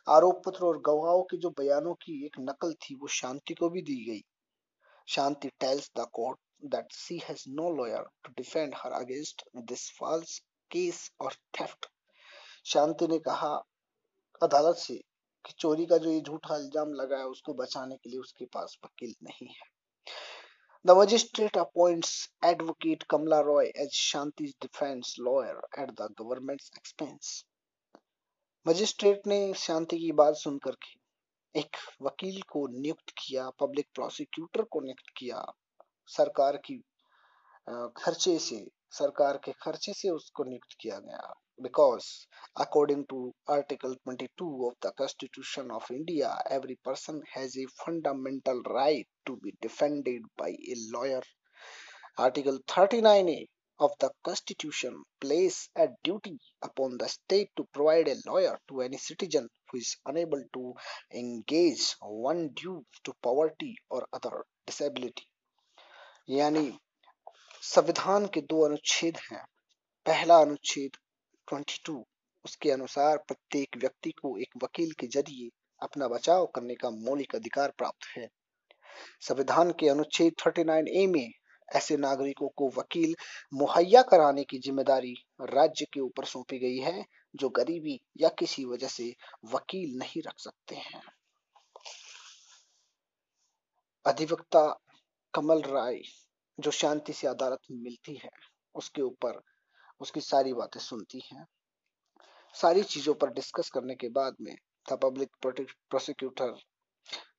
आरोप 0.07 0.43
पत्र 0.47 0.65
और 0.65 0.79
गवाहों 0.87 1.23
के 1.23 1.37
जो 1.37 1.51
बयानों 1.59 1.95
की 1.97 2.25
एक 2.27 2.39
नकल 2.41 2.73
थी, 2.75 2.95
वो 2.95 3.07
शांति 3.11 3.55
को 3.55 3.69
भी 3.71 3.83
दी 3.83 4.05
गई। 4.05 4.23
Shanti 5.09 5.49
tells 5.61 5.91
the 5.99 6.07
court 6.13 6.39
that 6.65 6.93
she 6.93 7.19
has 7.25 7.45
no 7.51 7.71
lawyer 7.77 8.05
to 8.25 8.33
defend 8.37 8.75
her 8.77 8.93
against 8.93 9.43
this 9.69 9.91
false 9.99 10.39
case 10.71 11.11
और 11.21 11.35
थेफ्ट 11.61 11.87
शांति 12.67 13.07
ने 13.07 13.19
कहा 13.21 13.55
अदालत 14.41 14.77
से 14.77 14.95
कि 15.45 15.55
चोरी 15.59 15.87
का 15.87 15.97
जो 15.99 16.11
ये 16.11 16.21
झूठा 16.21 16.57
इल्ज़ाम 16.57 16.93
लगा 16.93 17.19
है, 17.19 17.25
उसको 17.27 17.55
बचाने 17.55 17.97
के 17.97 18.11
लिए 18.11 18.21
उसके 18.21 18.45
पास 18.55 18.77
वकील 18.85 19.15
नहीं 19.23 19.49
है। 19.49 19.73
The 20.85 20.97
magistrate 20.99 21.57
appoints 21.59 22.13
advocate 22.45 23.03
Kamla 23.11 23.41
Roy 23.43 23.67
as 23.77 23.93
Shanti 23.95 24.45
defence 24.63 25.15
lawyer 25.21 25.61
at 25.83 25.91
the 25.93 26.09
government 26.19 26.61
expense 26.77 27.45
magistrate 28.67 29.27
ने 29.27 29.39
शांति 29.55 29.97
की 29.99 30.11
बात 30.13 30.35
सुन 30.35 30.57
करके 30.59 31.61
एक 31.61 31.77
वकील 32.03 32.41
को 32.43 32.67
नियुक्त 32.81 33.11
किया 33.19 33.49
पब्लिक 33.61 33.87
प्रोसिक्यूटर 33.95 34.63
को 34.63 34.81
नियुक्त 34.81 35.13
किया, 35.17 35.45
सरकार 36.09 36.57
की 36.65 36.77
खर्चे 37.97 38.39
से, 38.39 38.57
सरकार 38.91 39.37
के 39.45 39.53
खर्चे 39.63 39.93
से 39.93 40.11
उसको 40.11 40.45
नियुक्त 40.45 40.77
किया 40.81 40.99
गया। 40.99 41.35
Because 41.63 42.07
according 42.61 43.05
to 43.09 43.33
article 43.51 43.97
22 44.09 44.67
of 44.67 44.75
the 44.87 44.93
constitution 44.99 45.71
of 45.71 45.93
India 45.93 46.33
every 46.53 46.75
person 46.85 47.23
has 47.37 47.59
a 47.61 47.67
fundamental 47.81 48.63
right 48.69 49.07
to 49.27 49.37
be 49.37 49.51
defended 49.63 50.27
by 50.41 50.53
a 50.53 50.75
lawyer 50.91 51.27
article 52.21 52.59
39 52.71 53.29
A 53.29 53.45
of 53.81 53.93
the 54.01 54.11
constitution 54.23 55.03
places 55.21 55.69
a 55.77 55.89
duty 56.03 56.39
upon 56.63 56.97
the 56.99 57.09
state 57.09 57.51
to 57.57 57.65
provide 57.73 58.09
a 58.09 58.17
lawyer 58.27 58.59
to 58.69 58.81
any 58.81 58.97
citizen 58.97 59.49
who 59.71 59.79
is 59.79 59.97
unable 60.07 60.43
to 60.53 60.75
engage 61.13 61.95
one 62.01 62.49
due 62.51 62.85
to 63.05 63.13
poverty 63.23 63.77
or 63.91 64.07
other 64.13 64.45
disability 64.67 65.27
यानी 66.31 66.67
संविधान 67.63 68.27
के 68.35 68.41
दो 68.51 68.61
अनुच्छेद 68.67 69.17
हैं 69.31 69.45
पहला 70.07 70.39
अनुच्छेद 70.43 70.97
22 71.49 72.03
उसके 72.45 72.71
अनुसार 72.71 73.17
प्रत्येक 73.29 73.77
व्यक्ति 73.81 74.11
को 74.23 74.37
एक 74.39 74.57
वकील 74.63 74.93
के 75.01 75.07
ज़रिए 75.17 75.51
अपना 75.83 76.09
बचाव 76.09 76.47
करने 76.55 76.75
का 76.83 76.91
मौलिक 76.91 77.35
अधिकार 77.35 77.73
प्राप्त 77.79 78.07
है 78.17 78.29
संविधान 79.29 79.71
के 79.81 79.89
अनुच्छेद 79.89 80.35
39 80.47 80.89
ए 81.03 81.07
में 81.15 81.33
ऐसे 81.75 81.97
नागरिकों 81.97 82.49
को 82.49 82.69
वकील 82.69 83.15
मुहैया 83.55 84.03
कराने 84.03 84.45
की 84.45 84.59
ज़िम्मेदारी 84.59 85.15
राज्य 85.41 85.87
के 85.93 86.01
ऊपर 86.01 86.25
सौंपी 86.25 86.59
गई 86.59 86.79
है, 86.79 87.05
जो 87.37 87.49
गरीबी 87.49 88.01
या 88.21 88.29
किसी 88.29 88.65
वजह 88.65 88.89
से 88.89 89.15
वकील 89.45 89.99
नहीं 89.99 90.23
रख 90.23 90.39
सकते 90.39 90.75
हैं। 90.75 91.03
अधिवक्ता 94.07 94.81
कमल 95.35 95.63
राय, 95.63 96.01
जो 96.59 96.71
शांति 96.71 97.13
से 97.13 97.27
अदालत 97.27 97.59
में 97.71 97.79
मिलती 97.79 98.15
है, 98.15 98.31
उसके 98.75 99.03
ऊपर 99.03 99.41
उसकी 100.01 100.21
सारी 100.21 100.53
बातें 100.53 100.81
सुनती 100.81 101.23
हैं। 101.33 101.47
सारी 102.55 102.83
चीज़ों 102.83 103.15
पर 103.15 103.31
डिस्कस 103.31 103.71
करने 103.71 103.95
के 103.95 104.09
बाद 104.09 104.37
में 104.41 104.55
the 104.93 104.99
public 105.03 105.31
prosecutor 105.91 106.57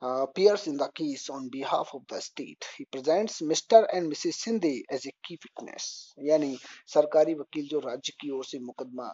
appears 0.01 0.67
in 0.67 0.77
the 0.77 0.89
case 0.93 1.29
on 1.29 1.49
behalf 1.49 1.89
of 1.93 2.01
the 2.07 2.21
state. 2.21 2.65
He 2.77 2.85
presents 2.85 3.41
Mr. 3.41 3.85
and 3.91 4.11
Mrs. 4.11 4.35
Sindhe 4.35 4.83
as 4.89 5.05
a 5.05 5.13
key 5.23 5.37
witness. 5.45 5.85
यानी 6.27 6.57
सरकारी 6.93 7.33
वकील 7.35 7.67
जो 7.69 7.79
राज्य 7.79 8.13
की 8.21 8.29
ओर 8.31 8.45
से 8.45 8.59
मुकदमा 8.59 9.09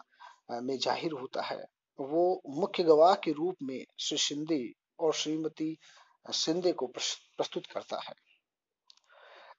में 0.63 0.77
ज़ाहिर 0.77 1.11
होता 1.21 1.41
है 1.41 1.63
वो 1.99 2.41
मुख्य 2.59 2.83
गवाह 2.83 3.13
के 3.23 3.31
रूप 3.33 3.55
में 3.63 3.83
श्री 3.99 4.17
शिंदे 4.17 4.63
और 4.99 5.13
श्रीमती 5.13 5.77
शिंदे 6.25 6.71
को 6.79 6.87
प्रस्तुत 6.87 7.65
करता 7.73 7.99
है 8.07 8.13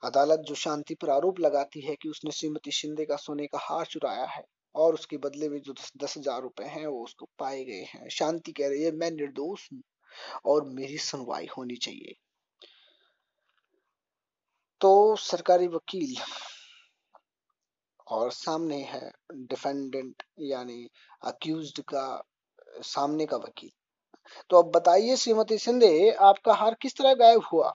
अदालत 0.02 0.44
जो 0.48 0.55
शांति 0.55 0.94
पर 1.02 1.10
आरोप 1.10 1.40
लगाती 1.40 1.81
है 1.81 1.94
कि 2.02 2.09
उसने 2.09 2.31
श्रीमती 2.32 2.70
शिंदे 2.81 3.05
का 3.05 3.16
सोने 3.16 3.47
का 3.47 3.59
हार 3.62 3.86
चुराया 3.90 4.24
है 4.36 4.44
और 4.74 4.94
उसके 4.94 5.16
बदले 5.24 5.48
में 5.48 5.60
जो 5.62 5.74
दस 6.02 6.16
हज़ार 6.19 6.40
रुपए 6.43 6.64
हैं 6.74 6.86
वो 6.86 7.02
उसको 7.05 7.28
पाए 7.39 7.64
गए 7.64 7.82
हैं 7.89 8.09
शांति 8.09 8.52
कह 8.52 8.69
रही 8.69 8.82
है, 8.82 8.93
मैं 8.93 9.10
निर्दोष 9.10 9.69
हूँ 9.73 9.82
और 10.45 10.65
मेरी 10.65 10.99
सुनवाई 10.99 11.49
होनी 11.59 11.77
चाहिए। 11.77 12.15
तो 14.81 15.17
सरकारी 15.17 15.67
वकील 15.69 16.17
और 18.09 18.31
सामने 18.33 18.83
है 18.83 19.11
डिफेंडेंट 19.33 20.23
यानी 20.41 20.89
अक्यूज्ड 21.25 21.81
का, 21.81 22.23
सामने 22.83 23.27
का 23.27 23.37
वकील। 23.37 23.71
तो 24.51 24.57
अब 24.57 24.71
बताइए 24.71 25.17
श्रीमती 25.17 25.59
सिंधे, 25.59 26.11
आपका 26.11 26.55
हार 26.55 26.77
किस 26.81 26.97
तरह 26.97 27.15
गायब 27.15 27.43
हुआ? 27.53 27.73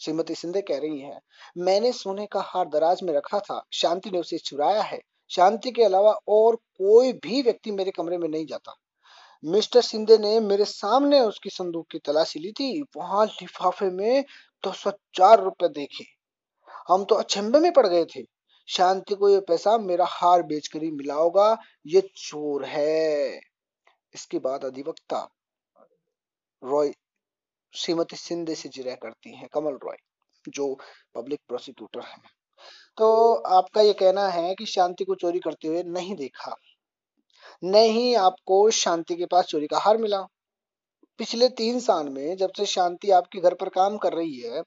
श्रीमती 0.00 0.34
सिंधे 0.34 0.60
कह 0.62 0.78
रही 0.78 1.00
हैं, 1.00 1.20
मैंने 1.58 1.92
सोने 1.92 2.26
का 2.26 2.40
हार 2.40 2.68
दराज 2.68 3.02
में 3.02 3.12
रखा 3.14 3.40
था, 3.40 3.62
शांति 3.72 4.10
ने 4.10 4.18
उसे 4.18 4.38
चुराया 4.38 4.82
है, 4.82 5.00
शांति 5.30 5.70
के 5.70 5.84
अलावा 5.84 6.12
और 6.28 6.56
कोई 6.56 7.12
भी 7.12 7.42
व्यक्ति 7.42 7.70
मेरे 7.70 7.90
कमरे 7.90 8.18
में 8.18 8.28
नहीं 8.28 8.46
जाता। 8.46 8.74
मिस्टर 9.42 9.80
सिंधे 9.80 10.18
ने 10.18 10.38
मेरे 10.40 10.64
सामने 10.64 11.20
उसकी 11.20 11.50
संदूक 11.50 11.86
की 11.90 11.98
तलाशी 11.98 12.40
ली 12.40 12.52
थी। 12.52 12.80
वहाँ 12.96 13.26
लिफाफे 13.26 13.90
में 13.90 14.24
दस 14.64 14.82
हज़ार 14.86 15.42
रुपए 15.42 15.68
देखे। 15.68 16.04
हम 16.88 17.04
तो 17.04 17.14
अचंबे 17.14 17.58
में 17.58 17.72
पड़ 17.72 17.86
गए 17.86 18.04
थे। 18.04 18.22
शांति 18.68 19.14
को 19.14 19.28
यह 19.28 19.40
पैसा 19.48 19.76
मेरा 19.78 20.06
हार 20.08 20.42
बेचकर 20.42 20.82
ही 20.82 20.90
मिला 20.90 21.14
होगा। 21.14 21.56
ये 21.86 22.00
चोर 22.16 22.64
है। 22.64 23.40
इसके 24.14 24.38
बाद 24.38 24.64
अधिवक्ता 24.64 25.28
रॉय 26.62 26.92
श्रीमती 27.74 28.16
सिंधे 28.16 28.54
से 28.54 28.68
जिरा 28.68 28.94
करती 28.94 29.36
हैं, 29.36 29.48
कमल 29.54 29.78
रॉय, 29.84 29.96
जो 30.48 30.74
पब्लिक 31.14 31.40
प्रोसिक्यूटर 31.48 32.00
हैं। 32.00 32.22
तो 32.98 33.34
आपका 33.34 33.80
ये 33.80 33.92
कहना 33.92 34.26
है 34.28 34.54
कि 34.54 34.66
शांति 34.66 35.04
को 35.04 35.14
चोरी 35.14 35.38
करते 35.38 35.68
हुए 35.68 35.82
नहीं 35.82 36.14
देखा। 36.16 36.54
नहीं 37.62 38.16
आपको 38.16 38.70
शांति 38.70 39.14
के 39.14 39.26
पास 39.26 39.44
चोरी 39.44 39.66
का 39.66 39.78
हार 39.78 39.96
मिला। 39.96 40.20
पिछले 41.18 41.48
तीन 41.48 41.80
साल 41.80 42.08
में 42.08 42.36
जब 42.36 42.52
से 42.56 42.66
शांति 42.66 43.10
आपके 43.10 43.40
घर 43.40 43.54
पर 43.54 43.68
काम 43.68 43.96
कर 43.96 44.12
रही 44.12 44.40
है, 44.40 44.62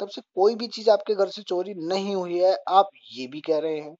तब 0.00 0.08
से 0.08 0.20
कोई 0.20 0.54
भी 0.54 0.66
चीज़ 0.66 0.90
आपके 0.90 1.14
घर 1.14 1.28
से 1.28 1.42
चोरी 1.42 1.74
नहीं 1.74 2.14
हुई 2.14 2.38
है, 2.38 2.56
आप 2.68 2.90
ये 3.12 3.26
भी 3.26 3.40
कह 3.40 3.58
रहे 3.58 3.80
हैं। 3.80 3.96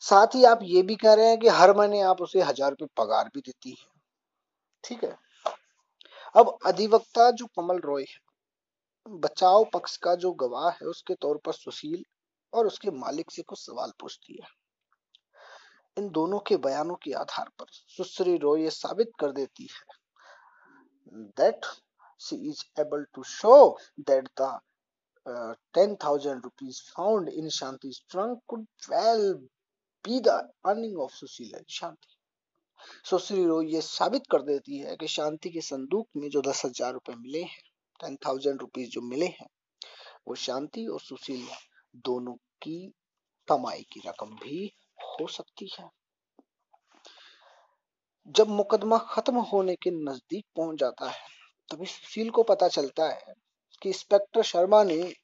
साथ 0.00 0.26
ही 0.34 0.44
आप 0.44 0.60
ये 0.62 0.82
भी 0.82 0.96
कह 0.96 1.12
रहे 1.12 1.28
हैं 1.28 1.38
कि 1.38 1.48
हर 1.48 1.76
महीने 1.76 2.00
आप 2.00 2.20
उसे 2.20 2.40
हज़ार 2.40 2.70
रुपये 2.70 2.88
पगार 2.96 3.30
भी 3.34 3.40
देती 3.40 3.70
है। 3.70 3.86
ठीक 4.84 5.04
है? 5.04 5.16
अब 6.36 6.58
अधिवक्ता 6.66 7.30
जो 7.30 7.46
कमल 7.46 7.78
रॉय 7.78 8.02
है, 8.02 8.18
बचाव 9.06 9.64
पक्ष 9.64 9.96
का 9.96 10.14
जो 10.14 10.32
गवाह 10.32 10.70
है, 10.70 10.86
उसके 10.86 11.14
तौर 11.14 11.40
पर 11.44 11.52
सुशील 11.52 12.04
और 12.52 12.66
उसके 12.66 12.90
मालिक 12.90 13.30
से 13.30 13.42
कुछ 13.42 13.58
सवाल 13.58 13.92
पूछती 14.00 14.38
है। 14.42 14.57
इन 15.98 16.08
दोनों 16.10 16.38
के 16.48 16.56
बयानों 16.56 16.94
के 17.02 17.12
आधार 17.12 17.48
पर 17.58 17.66
सुश्री 17.96 18.36
रॉय 18.38 18.62
ये 18.62 18.70
साबित 18.70 19.12
कर 19.20 19.32
देती 19.32 19.68
है 19.72 19.96
that 21.38 21.66
is 22.32 22.62
able 22.80 23.04
to 23.14 23.22
show 23.22 23.54
that 24.00 24.28
the 24.40 24.58
ten 25.74 25.96
thousand 26.04 26.42
rupees 26.44 26.82
found 26.90 27.28
in 27.28 27.48
Shanti 27.48 27.92
trunk 28.10 28.40
could 28.48 28.66
well 28.90 29.32
be 30.04 30.20
the 30.20 30.28
earning 30.66 30.98
of 31.00 31.14
Sushil 31.14 31.54
and 31.54 31.64
Shanti 31.70 32.16
Sushri 33.04 33.44
Roy 33.46 33.60
ये 33.62 33.80
साबित 33.80 34.26
कर 34.30 34.42
देती 34.42 34.78
है 34.78 34.96
कि 34.96 35.08
शांति 35.08 35.50
के 35.50 35.60
संदूक 35.60 36.08
में 36.16 36.28
जो 36.30 36.40
दस 36.40 36.64
हज़ार 36.64 36.92
रुपए 36.92 37.14
मिले 37.14 37.42
हैं 37.42 37.62
टेन 38.00 38.16
थाउज़ेंड 38.26 38.60
रुपीज़ 38.60 38.90
जो 38.90 39.00
मिले 39.00 39.26
हैं, 39.26 39.48
वो 40.28 40.34
शांति 40.34 40.86
और 40.86 41.00
सुशील 41.00 41.46
दोनों 42.04 42.34
की 42.62 42.78
कमाई 43.48 43.82
की 43.92 44.02
रकम 44.06 44.34
भी 44.36 44.72
हो 45.20 45.26
सकती 45.26 45.70
है। 45.80 45.90
जब 48.26 48.48
मुकदमा 48.48 48.98
खत्म 48.98 49.36
होने 49.36 49.74
के 49.74 49.90
नज़दीक 49.90 50.44
पहुँच 50.56 50.78
जाता 50.78 51.10
है, 51.10 51.28
तभी 51.70 51.86
सुशील 51.86 52.30
को 52.30 52.42
पता 52.42 52.68
चलता 52.68 53.08
है 53.08 53.34
कि 53.82 53.88
इंस्पेक्टर 53.88 54.42
शर्मा 54.42 54.82
ने 54.84 55.14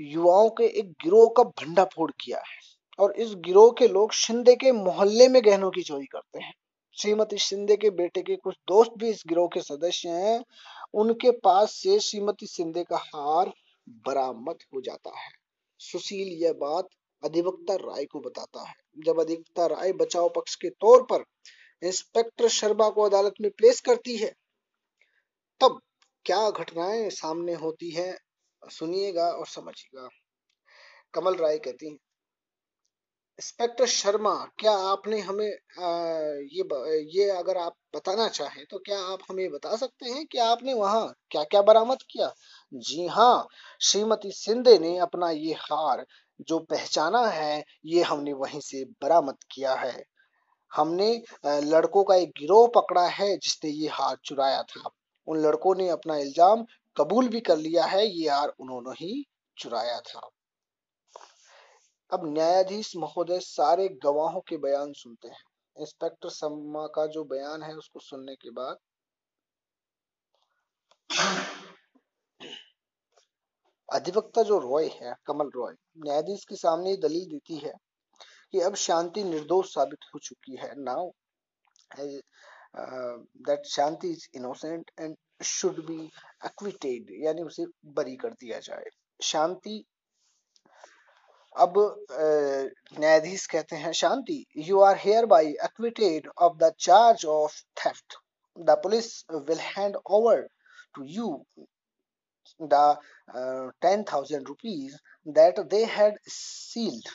युवाओं 0.00 0.50
के 0.50 0.64
एक 0.64 0.92
गिरोह 0.92 1.34
का 1.36 1.42
भंडाफोड़ 1.42 2.10
किया 2.10 2.38
है 2.38 2.58
और 2.98 3.12
इस 3.12 3.34
गिरोह 3.34 3.70
के 3.78 3.88
लोग 3.88 4.12
शिंदे 4.12 4.54
के 4.54 4.72
मोहल्ले 4.72 5.28
में 5.28 5.44
गहनों 5.44 5.70
की 5.70 5.82
चोरी 5.82 6.06
करते 6.06 6.38
हैं। 6.38 6.54
श्रीमती 6.98 7.38
शिंदे 7.38 7.76
के 7.76 7.90
बेटे 7.90 8.22
के 8.22 8.36
कुछ 8.36 8.54
दोस्त 8.68 8.90
भी 8.98 9.10
इस 9.10 9.22
गिरोह 9.26 9.48
के 9.48 9.60
सदस्य 9.60 10.08
हैं। 10.08 10.44
उनके 10.94 11.30
पास 11.30 11.72
से 11.72 12.00
श्रीमती 12.00 12.46
शिंदे 12.46 12.84
का 12.84 12.96
हार 12.96 13.52
बरामद 13.88 14.58
हो 14.74 14.80
जाता 14.80 15.18
है। 15.18 15.30
सुशील, 15.78 16.28
यह 16.44 16.52
बात 16.52 16.88
अधिवक्ता 17.22 17.74
राय 17.76 18.04
को 18.04 18.20
बताता 18.20 18.68
है। 18.68 18.74
जब 18.98 19.20
अधिवक्ता 19.20 19.66
राय 19.66 19.92
बचाव 19.94 20.28
पक्ष 20.36 20.54
के 20.56 20.70
तौर 20.70 21.02
पर 21.12 21.24
इंस्पेक्टर 21.82 22.48
शर्मा 22.50 22.88
को 22.90 23.02
अदालत 23.02 23.34
में 23.40 23.50
प्लेस 23.50 23.80
करती 23.80 24.16
है 24.16 24.32
तब 25.60 25.80
क्या 26.26 26.48
घटनाएँ 26.50 27.08
सामने 27.12 27.54
होती 27.56 27.90
हैं 27.90 28.14
सुनिएगा 28.62 29.28
और 29.30 29.46
समझिएगा। 29.46 30.08
कमल 31.14 31.34
राय 31.34 31.58
कहती 31.58 31.86
हैं 31.86 31.96
इंस्पेक्टर 33.38 33.86
शर्मा 33.86 34.34
क्या 34.58 34.72
आपने 34.84 35.18
हमें 35.20 35.46
आ, 35.46 35.88
ये 36.52 36.64
ये 37.14 37.28
अगर 37.30 37.56
आप 37.56 37.74
बताना 37.94 38.28
चाहें 38.28 38.64
तो 38.70 38.78
क्या 38.78 38.98
आप 39.02 39.18
हमें 39.30 39.50
बता 39.50 39.76
सकते 39.76 40.10
हैं 40.10 40.24
कि 40.26 40.38
आपने 40.38 40.74
वहाँ 40.74 41.06
क्या 41.30 41.42
क्या 41.44 41.62
बरामद 41.62 42.02
किया? 42.10 42.32
जी 42.72 43.06
हाँ 43.08 43.46
श्रीमती 43.80 44.30
सिंधे 44.34 44.78
ने 44.78 44.96
अपना 44.98 45.30
ये 45.30 45.52
हार 45.60 46.04
जो 46.40 46.58
पहचाना 46.60 47.26
है, 47.26 47.64
ये 47.84 48.02
हमने 48.02 48.32
वहीं 48.32 48.60
से 48.60 48.84
बरामद 49.02 49.36
किया 49.52 49.74
है। 49.74 50.04
हमने 50.72 51.10
लड़कों 51.46 52.04
का 52.04 52.14
एक 52.14 52.32
गिरोह 52.38 52.66
पकड़ा 52.74 53.06
है 53.08 53.36
जिसने 53.36 53.70
ये 53.70 53.88
हार 53.88 54.16
चुराया 54.24 54.62
था। 54.62 54.90
उन 55.28 55.40
लड़कों 55.40 55.74
ने 55.74 55.88
अपना 55.88 56.16
इल्ज़ाम 56.16 56.64
कबूल 56.96 57.28
भी 57.28 57.40
कर 57.40 57.56
लिया 57.56 57.84
है, 57.84 58.06
ये 58.06 58.28
हार 58.30 58.52
उन्होंने 58.60 58.90
ही 58.96 59.24
चुराया 59.56 60.00
था। 60.00 60.28
अब 62.12 62.20
न्यायाधीश 62.26 62.92
महोदय 62.96 63.38
सारे 63.40 63.88
गवाहों 64.02 64.40
के 64.40 64.56
बयान 64.56 64.92
सुनते 64.92 65.28
हैं। 65.28 65.42
इंस्पेक्टर 65.76 66.28
सम्मा 66.28 66.86
का 66.86 67.06
जो 67.06 67.24
बयान 67.24 67.62
है, 67.62 67.74
उसको 67.74 68.00
सुनने 68.00 68.34
के 68.34 68.50
बाद 68.50 68.76
अधिवक्ता 73.88 74.42
जो 74.42 74.58
रॉय 74.60 74.86
है, 74.94 75.14
कमल 75.26 75.50
रॉय, 75.56 75.74
न्यायाधीश 76.04 76.44
के 76.44 76.56
सामने 76.56 76.96
दलील 76.98 77.28
देती 77.30 77.58
है 77.58 77.72
कि 78.52 78.60
अब 78.60 78.74
शांति 78.76 79.24
निर्दोष 79.24 79.74
साबित 79.74 80.04
हो 80.14 80.18
चुकी 80.18 80.56
है। 80.56 80.72
Now 80.78 81.10
that 83.48 83.66
Shanti 83.66 84.08
is 84.08 84.26
innocent 84.36 84.90
and 85.00 85.16
should 85.44 85.84
be 85.86 86.00
acquitted 86.46 87.10
यानी 87.24 87.42
उसे 87.42 87.64
बरी 87.96 88.16
कर 88.16 88.30
दिया 88.30 88.58
जाए। 88.58 88.84
शांति, 89.20 89.84
अब 91.56 91.74
न्यायाधीश 93.00 93.46
कहते 93.46 93.76
हैं, 93.76 93.92
Shanti 93.92 94.44
you 94.58 94.80
are 94.80 94.96
hereby 95.26 95.46
acquitted 95.64 96.28
of 96.38 96.56
the 96.58 96.72
charge 96.80 97.24
of 97.26 97.60
theft 97.80 98.16
the 98.56 98.78
police 98.82 99.10
will 99.48 99.58
hand 99.60 99.96
over 100.10 100.46
to 100.94 101.04
you 101.08 101.44
the 102.60 102.98
uh, 103.34 103.70
10,000 103.80 104.48
rupees 104.48 105.00
that 105.26 105.68
they 105.70 105.84
had 105.84 106.14
sealed. 106.26 107.06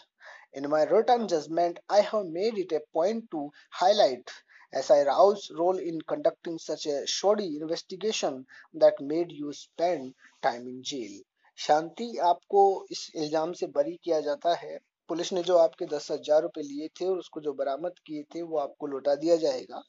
In 0.53 0.69
my 0.69 0.83
written 0.83 1.27
judgment, 1.27 1.79
I 1.89 2.01
have 2.01 2.25
made 2.27 2.57
it 2.57 2.71
a 2.71 2.81
point 2.93 3.29
to 3.31 3.51
highlight 3.71 4.29
SIRAO's 4.73 5.51
role 5.57 5.77
in 5.77 5.99
conducting 6.01 6.57
such 6.57 6.85
a 6.85 7.05
shoddy 7.05 7.57
investigation 7.57 8.45
that 8.73 9.01
made 9.01 9.31
you 9.31 9.53
spend 9.53 10.13
time 10.41 10.67
in 10.67 10.83
jail. 10.83 11.21
Shanti 11.57 12.05
आपको 12.23 12.61
इस 12.91 13.09
इल्ज़ाम 13.15 13.51
से 13.53 13.67
बरी 13.75 13.95
किया 14.03 14.19
जाता 14.21 14.53
है 14.55 14.77
police 15.09 15.31
ने 15.33 15.41
जो 15.43 15.57
आपके 15.57 15.85
दस 15.85 16.07
हज़ार 16.11 16.41
रुपए 16.41 16.61
लिए 16.61 16.87
थे 16.99 17.05
और 17.05 17.17
उसको 17.19 17.41
जो 17.41 17.53
बरामद 17.53 17.99
किए 18.05 18.23
थे 18.35 18.41
वो 18.41 18.57
आपको 18.59 18.87
लौटा 18.87 19.15
दिया 19.15 19.35
जाएगा 19.43 19.81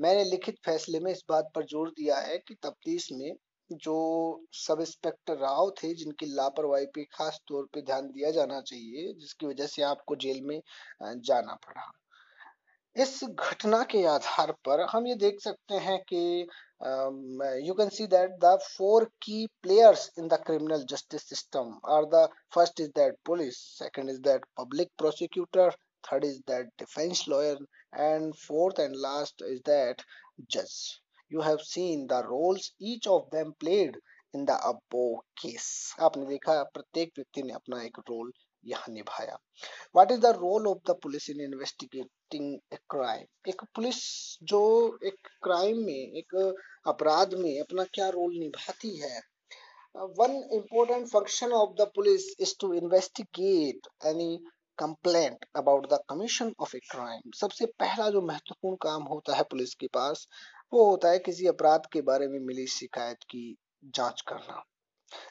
मैंने 0.00 0.24
लिखित 0.24 0.58
फैसले 0.64 1.00
में 1.00 1.10
इस 1.12 1.24
बात 1.28 1.50
पर 1.54 1.64
ज़ोर 1.66 1.90
दिया 1.96 2.18
है 2.18 2.38
कि 2.38 2.54
तफ्तीश 2.66 3.08
में 3.12 3.32
जो 3.72 3.94
सब 4.56 4.80
इंस्पेक्टर 4.80 5.36
राव 5.38 5.70
थे, 5.82 5.92
जिनकी 5.94 6.26
लापरवाही 6.34 6.86
पे 6.94 7.04
खास 7.12 7.40
तौर 7.48 7.68
पे 7.74 7.82
ध्यान 7.82 8.06
दिया 8.12 8.30
जाना 8.30 8.60
चाहिए, 8.62 9.12
जिसकी 9.14 9.46
वजह 9.46 9.66
से 9.66 9.82
आपको 9.84 10.16
जेल 10.16 10.40
में 10.42 10.60
जाना 11.02 11.54
पड़ा। 11.66 11.90
इस 12.96 13.20
घटना 13.24 13.82
के 13.90 14.04
आधार 14.06 14.52
पर 14.64 14.80
हम 14.90 15.06
ये 15.06 15.14
देख 15.16 15.40
सकते 15.40 15.74
हैं 15.78 15.98
कि 16.08 16.46
you 17.66 17.74
can 17.74 17.88
see 17.88 18.06
that 18.06 18.30
the 18.44 18.56
four 18.62 19.04
key 19.22 19.46
players 19.62 20.10
in 20.18 20.28
the 20.28 20.38
criminal 20.46 20.84
justice 20.90 21.28
system 21.28 21.78
are 21.90 22.04
the 22.14 22.28
first 22.54 22.80
is 22.80 22.90
that 22.96 23.16
police 23.26 23.58
second 23.78 24.10
is 24.10 24.20
that 24.22 24.44
public 24.56 24.90
prosecutor 24.98 25.70
third 26.04 26.24
is 26.24 26.38
that 26.48 26.66
defence 26.78 27.24
lawyer 27.28 27.66
and 27.98 28.34
fourth 28.36 28.80
and 28.80 28.96
last 28.98 29.42
is 29.42 29.60
that 29.66 30.02
जज 30.50 30.74
you 31.30 31.40
have 31.42 31.60
seen 31.62 32.06
the 32.08 32.22
roles 32.26 32.72
each 32.80 33.06
of 33.06 33.30
them 33.30 33.52
played 33.60 33.96
in 34.34 34.44
the 34.44 34.56
above 34.64 35.20
case. 35.36 35.94
आपने 36.00 36.26
देखा, 36.26 36.62
प्रत्येक 36.74 37.12
व्यक्ति 37.16 37.42
ने 37.42 37.52
अपना 37.52 37.82
एक 37.84 37.98
role 38.10 38.32
यहाँ 38.64 38.92
निभाया। 38.94 39.36
What 39.94 40.10
is 40.12 40.20
the 40.20 40.26
role 40.36 40.66
of 40.68 40.78
the 40.90 40.94
police 41.02 41.28
in 41.30 41.40
investigating 41.40 42.54
a 42.72 42.78
crime 42.90 43.50
एक 43.50 43.62
पुलिस 43.74 43.96
जो 44.52 44.60
एक 45.06 45.28
क्राइम 45.42 45.84
में, 45.86 46.12
एक 46.18 46.34
अपराध 46.86 47.34
में 47.38 47.60
अपना 47.60 47.84
क्या 47.94 48.08
रोल 48.18 48.38
निभाती 48.38 48.96
है? 48.96 49.20
One 50.18 50.36
important 50.54 51.06
function 51.08 51.52
of 51.52 51.74
the 51.80 51.90
police 51.94 52.34
is 52.40 52.54
to 52.60 52.72
investigate 52.74 53.88
any 54.06 54.36
complaint 54.78 55.44
about 55.56 55.86
the 55.92 55.98
commission 56.10 56.52
of 56.62 56.76
a 56.76 56.80
crime 56.90 57.30
सबसे 57.36 57.66
पहला 57.80 58.08
जो 58.10 58.20
महत्वपूर्ण 58.26 58.76
काम 58.82 59.02
होता 59.12 59.36
है 59.36 59.42
पुलिस 59.50 59.74
के 59.80 59.86
पास 59.94 60.26
वो 60.72 60.84
होता 60.84 61.10
है 61.10 61.18
किसी 61.18 61.46
अपराध 61.46 61.86
के 61.92 62.00
बारे 62.02 62.26
में 62.28 62.38
मिली 62.40 62.66
शिकायत 62.68 63.18
की 63.30 63.56
जाँच 63.94 64.20
करना। 64.28 64.62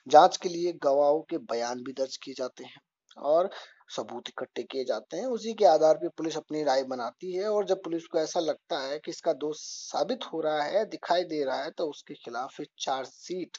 जाँच 0.07 0.37
के 0.37 0.49
लिए 0.49 0.71
गवाहों 0.83 1.21
के 1.29 1.37
बयान 1.51 1.83
भी 1.83 1.93
दर्ज 1.93 2.17
किए 2.17 2.33
जाते 2.37 2.63
हैं 2.63 2.81
और 3.17 3.49
सबूत 3.95 4.29
इकट्ठे 4.29 4.63
किए 4.63 4.83
जाते 4.85 5.17
हैं। 5.17 5.25
उसी 5.27 5.53
के 5.53 5.65
आधार 5.65 5.95
पर 5.97 6.09
पुलिस 6.17 6.37
अपनी 6.37 6.63
राय 6.63 6.83
बनाती 6.85 7.33
है 7.35 7.49
और 7.49 7.65
जब 7.65 7.81
पुलिस 7.83 8.07
को 8.07 8.19
ऐसा 8.19 8.39
लगता 8.39 8.79
है 8.81 8.97
कि 8.99 9.11
इसका 9.11 9.33
दोष 9.35 9.57
साबित 9.59 10.25
हो 10.33 10.41
रहा 10.41 10.63
है, 10.63 10.85
दिखाई 10.85 11.23
दे 11.25 11.43
रहा 11.45 11.63
है 11.63 11.71
तो 11.71 11.89
उसके 11.89 12.13
खिलाफ 12.15 12.61
चार्जशीट 12.79 13.57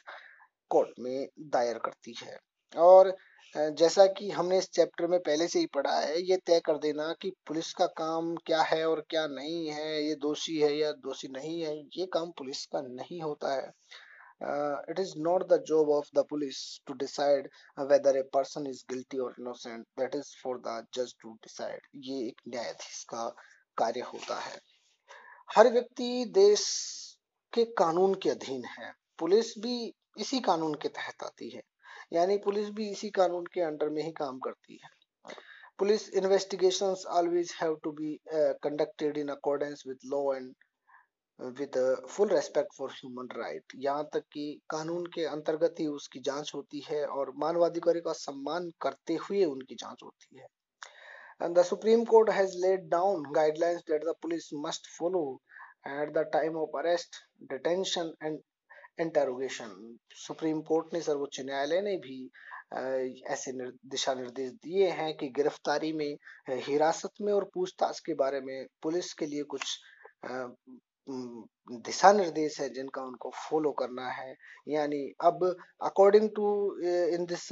कोर्ट 0.71 1.01
में 1.01 1.29
दायर 1.41 1.79
करती 1.79 2.15
है। 2.23 2.39
और 2.73 3.17
जैसा 3.57 4.07
कि 4.07 4.31
हमने 4.31 4.59
इस 4.59 4.69
चैप्टर 4.71 5.07
में 5.07 5.19
पहले 5.21 5.47
से 5.49 5.59
ही 5.59 5.67
पढ़ा 5.67 5.99
है, 6.01 6.21
ये 6.23 6.37
तय 6.37 6.61
कर 6.67 6.79
देना 6.79 7.13
कि 7.23 7.31
पुलिस 7.47 7.73
का 7.75 7.87
काम 7.87 8.35
क्या 8.47 8.63
है 8.63 8.85
और 8.89 9.01
क्या 9.11 9.27
नहीं 9.27 9.69
है, 9.69 10.05
ये 10.07 10.15
दोषी 10.15 10.57
है 10.57 10.77
या 10.77 10.93
दोषी 10.93 11.29
नहीं 11.29 11.61
है, 11.63 11.77
ये 11.97 12.07
काम 12.07 12.31
पुलिस 12.31 12.65
का 12.67 12.81
नहीं 12.81 13.21
होता 13.23 13.55
है। 13.55 13.73
it 14.41 14.99
is 15.01 15.17
not 15.17 15.49
the 15.49 15.59
job 15.67 15.89
of 15.91 16.09
the 16.15 16.23
police 16.25 16.81
to 16.87 16.95
decide 16.95 17.49
whether 17.77 18.17
a 18.17 18.25
person 18.25 18.67
is 18.67 18.85
guilty 18.89 19.19
or 19.19 19.35
innocent, 19.39 19.85
that 19.97 20.15
is 20.15 20.33
for 20.43 20.59
the 20.59 20.75
judge 20.93 21.15
to 21.23 21.37
decide. 21.43 21.81
ये 21.97 22.27
एक 22.29 22.41
न्यायाधीश 22.49 23.05
का 23.05 23.29
कार्य 23.79 24.01
होता 24.01 24.39
है। 24.41 24.61
हर 25.57 25.73
व्यक्ति 25.73 26.25
देश 26.25 26.63
के 27.53 27.65
कानून 27.65 28.15
के 28.15 28.31
अधीन 28.31 28.65
है। 28.65 28.93
पुलिस 29.19 29.55
भी 29.59 29.95
इसी 30.19 30.41
कानून 30.41 30.75
के 30.75 30.89
तहत 30.89 31.23
आती 31.25 31.51
है। 31.51 31.63
यानी 32.13 32.37
पुलिस 32.45 32.69
भी 32.71 32.89
इसी 32.91 33.11
कानून 33.11 33.45
के 33.55 33.61
अंडर 33.61 33.89
में 33.89 34.03
ही 34.03 34.11
काम 34.13 34.39
करती 34.39 34.81
है। 34.85 34.91
Police 35.79 36.09
investigations 36.11 37.05
always 37.09 37.55
have 37.63 37.79
with 41.59 41.77
full 42.11 42.29
respect 42.29 42.75
for 42.79 42.91
human 42.91 43.29
right 43.37 43.73
यहाँ 43.77 44.09
तक 44.15 44.23
कि 44.33 44.61
कानून 44.71 45.05
के 45.15 45.25
अंतर्गत 45.25 45.75
ही 45.81 45.87
उसकी 45.87 46.21
जाँच 46.21 46.51
होती 46.55 46.81
है 46.89 47.05
और 47.07 47.33
मानवाधिकारों 47.37 48.01
का 48.01 48.13
सम्मान 48.13 48.71
करते 48.83 49.15
हुए 49.15 49.45
उनकी 49.45 49.75
जाँच 49.75 50.03
होती 50.05 50.39
है। 50.39 50.47
And 51.41 51.57
the 51.57 51.63
supreme 51.63 52.05
court 52.05 52.31
has 52.31 52.55
laid 52.63 52.91
down 52.91 53.23
guidelines 53.35 53.83
that 53.87 54.05
the 54.07 54.15
police 54.21 54.47
must 54.53 54.89
follow 54.95 55.39
at 55.87 56.13
the 56.13 56.25
time 56.33 56.57
of 56.57 56.75
arrest, 56.75 57.19
detention 57.49 58.13
and 58.21 58.41
interrogation. 58.99 59.71
Supreme 60.17 60.61
court 60.63 60.93
ने 60.95 61.01
सर्वोच्च 61.01 61.41
न्यायालय 61.41 61.81
ने 61.83 61.97
भी 61.99 62.19
ऐसे 63.33 63.53
दिशा 63.89 64.15
निर्देश 64.15 64.51
दिए 64.65 64.89
हैं 64.91 65.13
कि 65.17 65.29
गिरफ्तारी 65.37 65.93
में 65.93 66.17
हिरासत 66.67 67.21
में 67.21 67.33
और 67.33 67.45
पूछताछ 67.55 68.01
के 68.07 68.15
बारे 68.15 68.41
में 68.41 68.67
पुलिस 68.83 69.13
के 69.13 69.27
लिए 69.27 69.43
कुछ 69.55 69.79
दिशा 71.87 72.13
निर्देश 72.13 72.61
है 72.61 72.69
जिनका 72.69 73.03
उनको 73.03 73.31
फॉलो 73.35 73.71
करना 73.73 74.09
है। 74.11 74.35
यानी 74.69 75.01
अब 75.25 75.45
according 75.85 76.29
to 76.37 76.49
in 77.15 77.25
this 77.25 77.49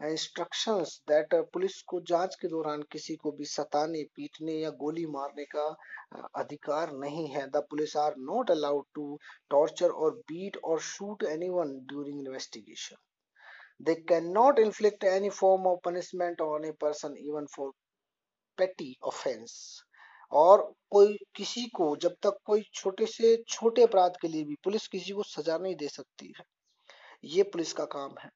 instructions 0.00 1.02
that 1.08 1.34
police 1.34 1.82
को 1.82 2.00
जाँच 2.00 2.34
के 2.34 2.48
दौरान 2.48 2.82
किसी 2.82 3.16
को 3.16 3.32
भी 3.32 3.44
सताने, 3.44 4.02
पीटने 4.02 4.52
या 4.52 4.70
गोली 4.70 5.06
मारने 5.06 5.44
का 5.56 5.76
अधिकार 6.36 6.92
नहीं 6.92 7.26
है। 7.28 7.46
The 7.50 7.56
police 7.56 7.96
are 7.96 8.14
not 8.18 8.50
allowed 8.50 8.84
to 8.94 9.18
torture 9.50 9.90
और 9.90 10.14
बीट 10.14 10.56
और 10.64 10.80
shoot 10.80 11.22
anyone 11.22 11.78
during 11.86 12.20
investigation 12.20 12.96
they 13.80 13.94
cannot 13.96 14.58
inflict 14.58 15.04
any 15.04 15.30
form 15.30 15.66
of 15.66 15.82
punishment 15.82 16.40
on 16.40 16.64
a 16.64 16.72
person 16.72 17.16
even 17.18 17.46
for 17.56 17.72
petty 18.58 18.96
offense. 19.06 19.54
और 20.32 20.74
कोई, 20.90 21.18
किसी 21.34 21.66
को, 21.66 21.96
जब 21.96 22.16
तक 22.22 22.38
कोई 22.44 22.62
छोटे 22.74 23.06
से 23.06 23.44
छोटे 23.48 23.82
अपराध 23.82 24.12
के 24.22 24.28
लिए 24.28 24.44
भी 24.44 24.54
पुलिस 24.64 24.86
किसी 24.88 25.12
को 25.12 25.22
सजा 25.22 25.58
नहीं 25.58 25.74
दे 25.76 25.88
सकती 25.88 26.34
है। 26.38 26.44
ये 27.24 27.42
पुलिस 27.42 27.72
का 27.72 27.84
काम 27.84 28.14
है। 28.22 28.30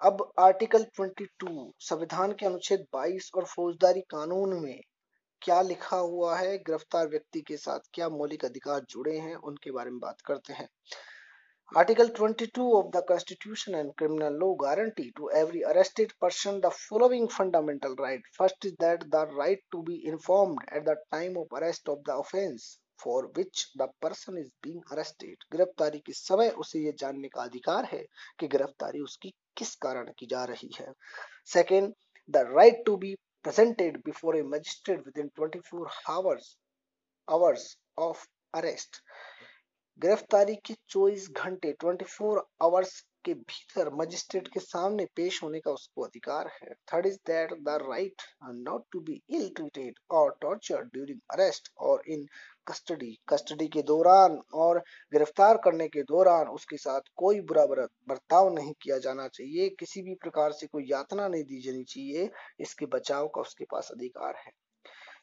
अब 0.00 0.20
आर्टिकल 0.38 0.84
22 1.00 1.70
संविधान 1.80 2.32
के 2.32 2.46
अनुच्छेद 2.46 2.84
22 2.96 3.30
और 3.34 3.44
फौजदारी 3.44 4.00
कानून 4.10 4.52
में 4.62 4.80
क्या 5.42 5.60
लिखा 5.62 5.96
हुआ 5.96 6.36
है? 6.36 6.56
गिरफ़्तार 6.58 7.08
व्यक्ति 7.08 7.40
के 7.40 7.56
साथ 7.56 7.88
क्या 7.94 8.08
मौलिक 8.08 8.44
अधिकार 8.44 8.84
जुड़े 8.90 9.16
हैं? 9.18 9.34
उनके 9.34 9.70
बारे 9.70 9.90
में 9.90 9.98
बात 9.98 10.20
करते 10.20 10.52
हैं। 10.52 10.68
Article 11.72 12.08
22 12.20 12.70
of 12.74 12.86
the 12.96 13.02
constitution 13.08 13.74
and 13.74 13.92
criminal 13.98 14.38
law 14.38 14.52
guarantee 14.62 15.10
to 15.16 15.30
every 15.36 15.62
arrested 15.70 16.12
person 16.20 16.60
the 16.60 16.70
following 16.78 17.28
fundamental 17.28 17.96
right 18.00 18.26
first 18.38 18.66
is 18.66 18.74
that 18.80 19.04
the 19.06 19.28
right 19.32 19.62
to 19.72 19.82
be 19.82 20.02
informed 20.08 20.62
at 20.72 20.84
the 20.84 20.96
time 21.10 21.38
of 21.38 21.56
arrest 21.56 21.88
of 21.88 22.00
the 22.06 22.18
offence 22.18 22.76
for 22.98 23.28
which 23.28 23.70
the 23.74 23.88
person 24.00 24.36
is 24.36 24.50
being 24.62 24.82
arrested. 24.92 25.36
गिरफ्तारी 25.52 25.98
के 26.00 26.12
समय 26.14 26.48
उसे 26.58 26.84
ये 26.84 26.92
जानने 26.98 27.28
का 27.28 27.42
अधिकार 27.42 27.84
है 27.92 28.04
कि 28.40 28.48
गिरफ्तारी 28.48 29.00
उसकी 29.00 29.32
किस 29.56 29.74
कारण 29.76 30.12
की 30.18 30.26
जा 30.26 30.44
रही 30.44 30.70
है 30.78 30.92
Second, 31.46 31.94
the 32.28 32.44
right 32.46 32.84
to 32.84 32.96
be 32.98 33.16
presented 33.44 34.02
before 34.04 34.34
a 34.34 34.44
magistrate 34.44 35.04
within 35.04 35.30
24 35.32 35.86
hours 36.08 36.56
hours 37.28 37.76
of 37.98 38.26
arrest. 38.54 39.02
गिरफ्तारी 40.00 40.54
के 40.66 40.74
24 40.88 41.28
घंटे 41.36 41.72
24 41.84 42.40
आवर्स 42.62 43.00
के 43.24 43.32
भीतर 43.34 43.88
मजिस्ट्रेट 43.94 44.48
के 44.48 44.60
सामने 44.60 45.04
पेश 45.16 45.42
होने 45.42 45.60
का 45.60 45.70
उसको 45.70 46.02
अधिकार 46.02 46.50
है 46.52 46.74
third 46.92 47.06
is 47.06 47.16
that 47.26 47.52
the 47.62 47.78
right 47.82 48.22
not 48.68 48.84
to 48.92 49.00
be 49.08 49.20
ill 49.30 49.48
treated 49.56 49.98
और 50.18 50.36
टॉर्चर 50.42 50.84
ड्यूरिंग 50.92 51.18
अरेस्ट 51.32 51.72
और 51.88 52.02
इन 52.08 52.24
कस्टडी 52.68 53.10
कस्टडी 53.28 53.66
के 53.68 53.82
दौरान 53.82 54.38
और 54.54 54.78
गिरफ़्तार 55.12 55.56
करने 55.64 55.88
के 55.88 56.02
दौरान 56.02 56.48
उसके 56.48 56.76
साथ 56.76 57.10
कोई 57.16 57.40
बुरा 57.50 57.64
बर्ताव 57.66 58.52
नहीं 58.54 58.72
किया 58.82 58.98
जाना 58.98 59.28
चाहिए। 59.28 59.68
किसी 59.78 60.02
भी 60.02 60.14
प्रकार 60.22 60.52
से 60.52 60.66
कोई 60.66 60.84
यातना 60.90 61.28
नहीं 61.28 61.44
दी 61.44 61.60
जानी 61.62 61.84
चाहिए। 61.84 62.28
इसके 62.60 62.86
बचाव 62.96 63.28
का 63.34 63.40
उसके 63.40 63.64
पास 63.72 63.88
अधिकार 63.92 64.34
है। 64.46 64.52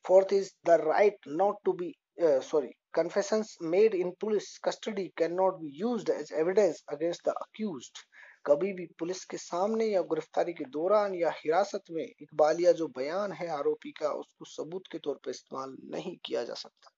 Fourth 0.08 0.34
is 0.34 0.52
the 0.68 0.80
right 0.82 1.28
not 1.28 1.58
to 1.66 1.74
be 1.74 1.94
sorry 2.22 2.74
confessions 2.94 3.50
made 3.72 3.94
in 3.94 4.12
police 4.24 4.50
custody 4.58 5.04
cannot 5.22 5.58
be 5.62 5.70
used 5.80 6.10
as 6.10 6.30
evidence 6.42 6.78
against 6.94 7.26
the 7.26 7.34
accused. 7.42 8.04
कभी 8.46 8.72
भी 8.74 8.86
पुलिस 9.00 9.24
के 9.26 9.38
सामने 9.38 9.86
या 9.86 10.02
गिरफ्तारी 10.02 10.54
के 10.54 10.66
दौरान 10.70 11.16
या 11.16 11.32
हिरासत 11.36 11.92
में 11.92 12.04
इकबालिया 12.04 12.72
जो 12.72 12.88
बयान 12.98 13.32
है 13.34 13.48
आरोपी 13.48 13.92
का, 13.92 14.10
उसको 14.10 14.46
सबूत 14.46 14.88
के 14.92 15.00
तौर 15.00 15.16
पर 15.16 15.30
इस्तेमाल 15.30 15.76
नहीं 15.92 16.16
किया 16.26 16.44
जा 16.44 16.54
सकता। 16.54 16.95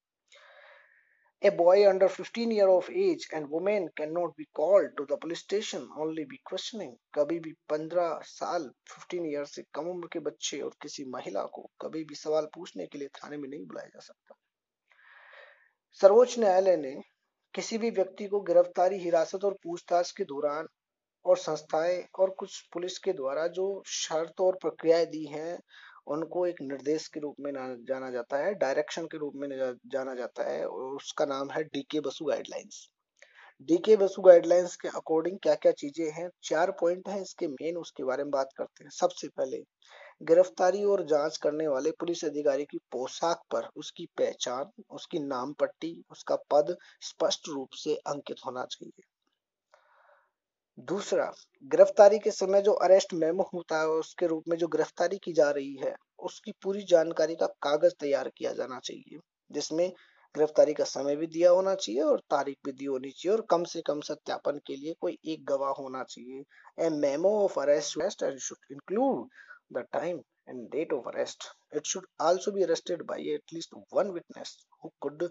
A 1.41 1.51
boy 1.51 1.88
under 1.88 2.09
15 2.09 2.49
year 2.49 2.68
of 2.68 2.89
age 2.89 3.27
and 3.31 3.47
woman 3.47 3.89
cannot 3.95 4.35
be 4.35 4.47
called 4.55 4.97
to 4.97 5.05
the 5.05 5.18
police 5.18 5.41
station, 5.41 5.88
only 5.95 6.26
be 6.26 6.39
questioning. 6.43 6.95
कभी 7.14 7.39
भी 7.39 7.53
15 7.69 8.19
साल 8.23 8.64
15 8.93 9.26
ईयर 9.26 9.45
से 9.45 9.64
कम 9.73 9.88
उम्र 9.88 10.07
के 10.14 10.19
बच्चे 10.19 10.59
और 10.61 10.73
किसी 10.81 11.05
महिला 11.05 11.43
को 11.43 11.69
कभी 11.81 12.03
भी 12.03 12.15
सवाल 12.15 12.47
पूछने 12.53 12.85
के 12.85 12.97
लिए 12.97 13.07
थाने 13.07 13.38
में 13.38 13.47
नहीं 13.49 13.65
बुलाया 13.65 13.88
जा 13.88 13.99
सकता 13.99 14.35
सर्वोच्च 15.99 16.39
न्यायालय 16.39 16.77
ने 16.77 16.95
किसी 17.53 17.77
भी 17.77 17.89
व्यक्ति 17.89 18.27
को 18.27 18.39
गिरफ्तारी, 18.41 18.97
हिरासत 18.97 19.45
और 19.45 19.57
पूछताछ 19.64 20.11
के 20.11 20.23
दौरान 20.23 20.68
और 21.26 21.38
संस्थाएँ 21.38 22.03
और 22.19 22.30
कुछ 22.30 22.61
पुलिस 22.73 22.97
के 22.97 23.14
द्वारा 23.14 23.47
जो 23.47 23.84
शर्त 23.88 24.41
और 24.41 24.57
प्रक्रियाएँ 24.61 25.05
दी 25.05 25.26
हैं 25.26 25.59
उनको 26.07 26.45
एक 26.47 26.61
निर्देश 26.61 27.07
के 27.07 27.19
रूप 27.19 27.35
में 27.39 27.51
जाना 27.85 28.09
जाता 28.11 28.38
है 28.38 28.53
डायरेक्शन 28.55 29.05
के 29.05 29.17
रूप 29.17 29.34
में 29.35 29.47
जाना 29.88 30.15
जाता 30.15 30.49
है 30.51 30.65
और 30.65 30.95
उसका 30.95 31.25
नाम 31.25 31.51
है 31.51 31.63
D K 31.63 31.99
Basu 31.99 32.25
guidelines 32.25 32.88
D 33.69 33.77
K 33.77 33.95
Basu 33.95 34.21
guidelines 34.21 34.75
के 34.75 34.88
अकॉर्डिंग 34.88 35.38
क्या 35.43 35.53
क्या 35.55 35.71
चीज़ें 35.71 36.11
हैं? 36.11 36.29
चार 36.43 36.71
पॉइंट 36.71 37.09
हैं 37.09 37.21
इसके 37.21 37.47
मेन 37.47 37.77
उसके 37.77 38.03
बारे 38.03 38.23
में 38.23 38.31
बात 38.31 38.49
करते 38.57 38.84
हैं। 38.84 38.91
सबसे 38.91 39.27
पहले, 39.27 39.57
गिरफ्तारी 40.23 40.84
और 40.84 41.05
जाँच 41.05 41.38
करने 41.38 41.67
वाले 41.67 41.91
पुलिस 41.91 42.23
अधिकारी 42.25 42.65
की 42.65 42.77
पोशाक 42.91 43.41
पर 43.51 43.69
उसकी 43.75 44.05
पहचान, 44.17 44.71
उसकी 44.89 45.19
नाम 45.19 45.53
पट्टी, 45.53 46.03
उसका 46.11 46.35
पद 46.51 46.75
स्पष्ट 47.01 47.49
रूप 47.49 47.69
से 47.73 47.95
अंकित 48.07 48.45
होना 48.45 48.65
चाहिए। 48.65 49.03
दूसरा, 50.78 51.32
गिरफ्तारी 51.64 52.18
के 52.20 52.32
समय 52.32 52.62
जो 52.62 52.72
अरेस्ट 52.86 53.14
मेमो 53.14 53.44
होता 53.54 53.80
है, 53.80 53.88
उसके 53.90 54.28
रूप 54.28 54.44
में 54.49 54.58
जो 54.58 54.68
गिरफ्तारी 54.68 55.18
की 55.18 55.34
जा 55.34 55.49
रही 55.52 55.76
है, 55.76 55.94
उसकी 56.20 56.52
पूरी 56.64 56.84
जानकारी 56.90 57.36
का 57.36 57.48
कागज़ 57.62 57.94
तैयार 57.99 58.30
किया 58.38 58.52
जाना 58.54 58.80
चाहिए, 58.80 59.20
जिसमें 59.52 59.90
गिरफ्तारी 60.36 60.74
का 60.74 60.84
समय 60.84 61.16
भी 61.16 61.28
दिया 61.28 61.52
होना 61.52 61.74
चाहिए 61.76 62.02
और 62.02 62.20
तारीख 62.30 62.58
भी 62.66 62.72
दी 62.72 62.86
होनी 62.86 63.10
चाहिए 63.10 63.36
और 63.38 63.45
कम 63.49 63.64
से 63.64 63.82
कम 63.82 64.02
सत्यापन 64.02 64.60
के 64.68 64.76
लिए 64.76 64.94
कोई 65.02 65.18
एक 65.26 65.45
गवाह 65.45 65.72
होना 65.80 66.04
चाहिए 66.04 66.44
a 66.86 66.90
memo 66.98 67.34
of 67.44 67.60
arrest 67.60 68.24
and 68.24 68.38
should 68.40 68.72
include 68.72 69.28
the 69.74 69.86
time 69.94 70.22
and 70.49 70.62
date 70.72 70.94
of 70.94 71.08
arrest 71.10 71.49
it 71.76 71.86
should 71.86 72.08
also 72.22 72.52
be 72.52 72.64
arrested 72.64 73.04
by 73.04 73.34
at least 73.34 73.76
one 73.94 74.12
witness 74.12 74.58
who 74.84 74.91
could 75.02 75.30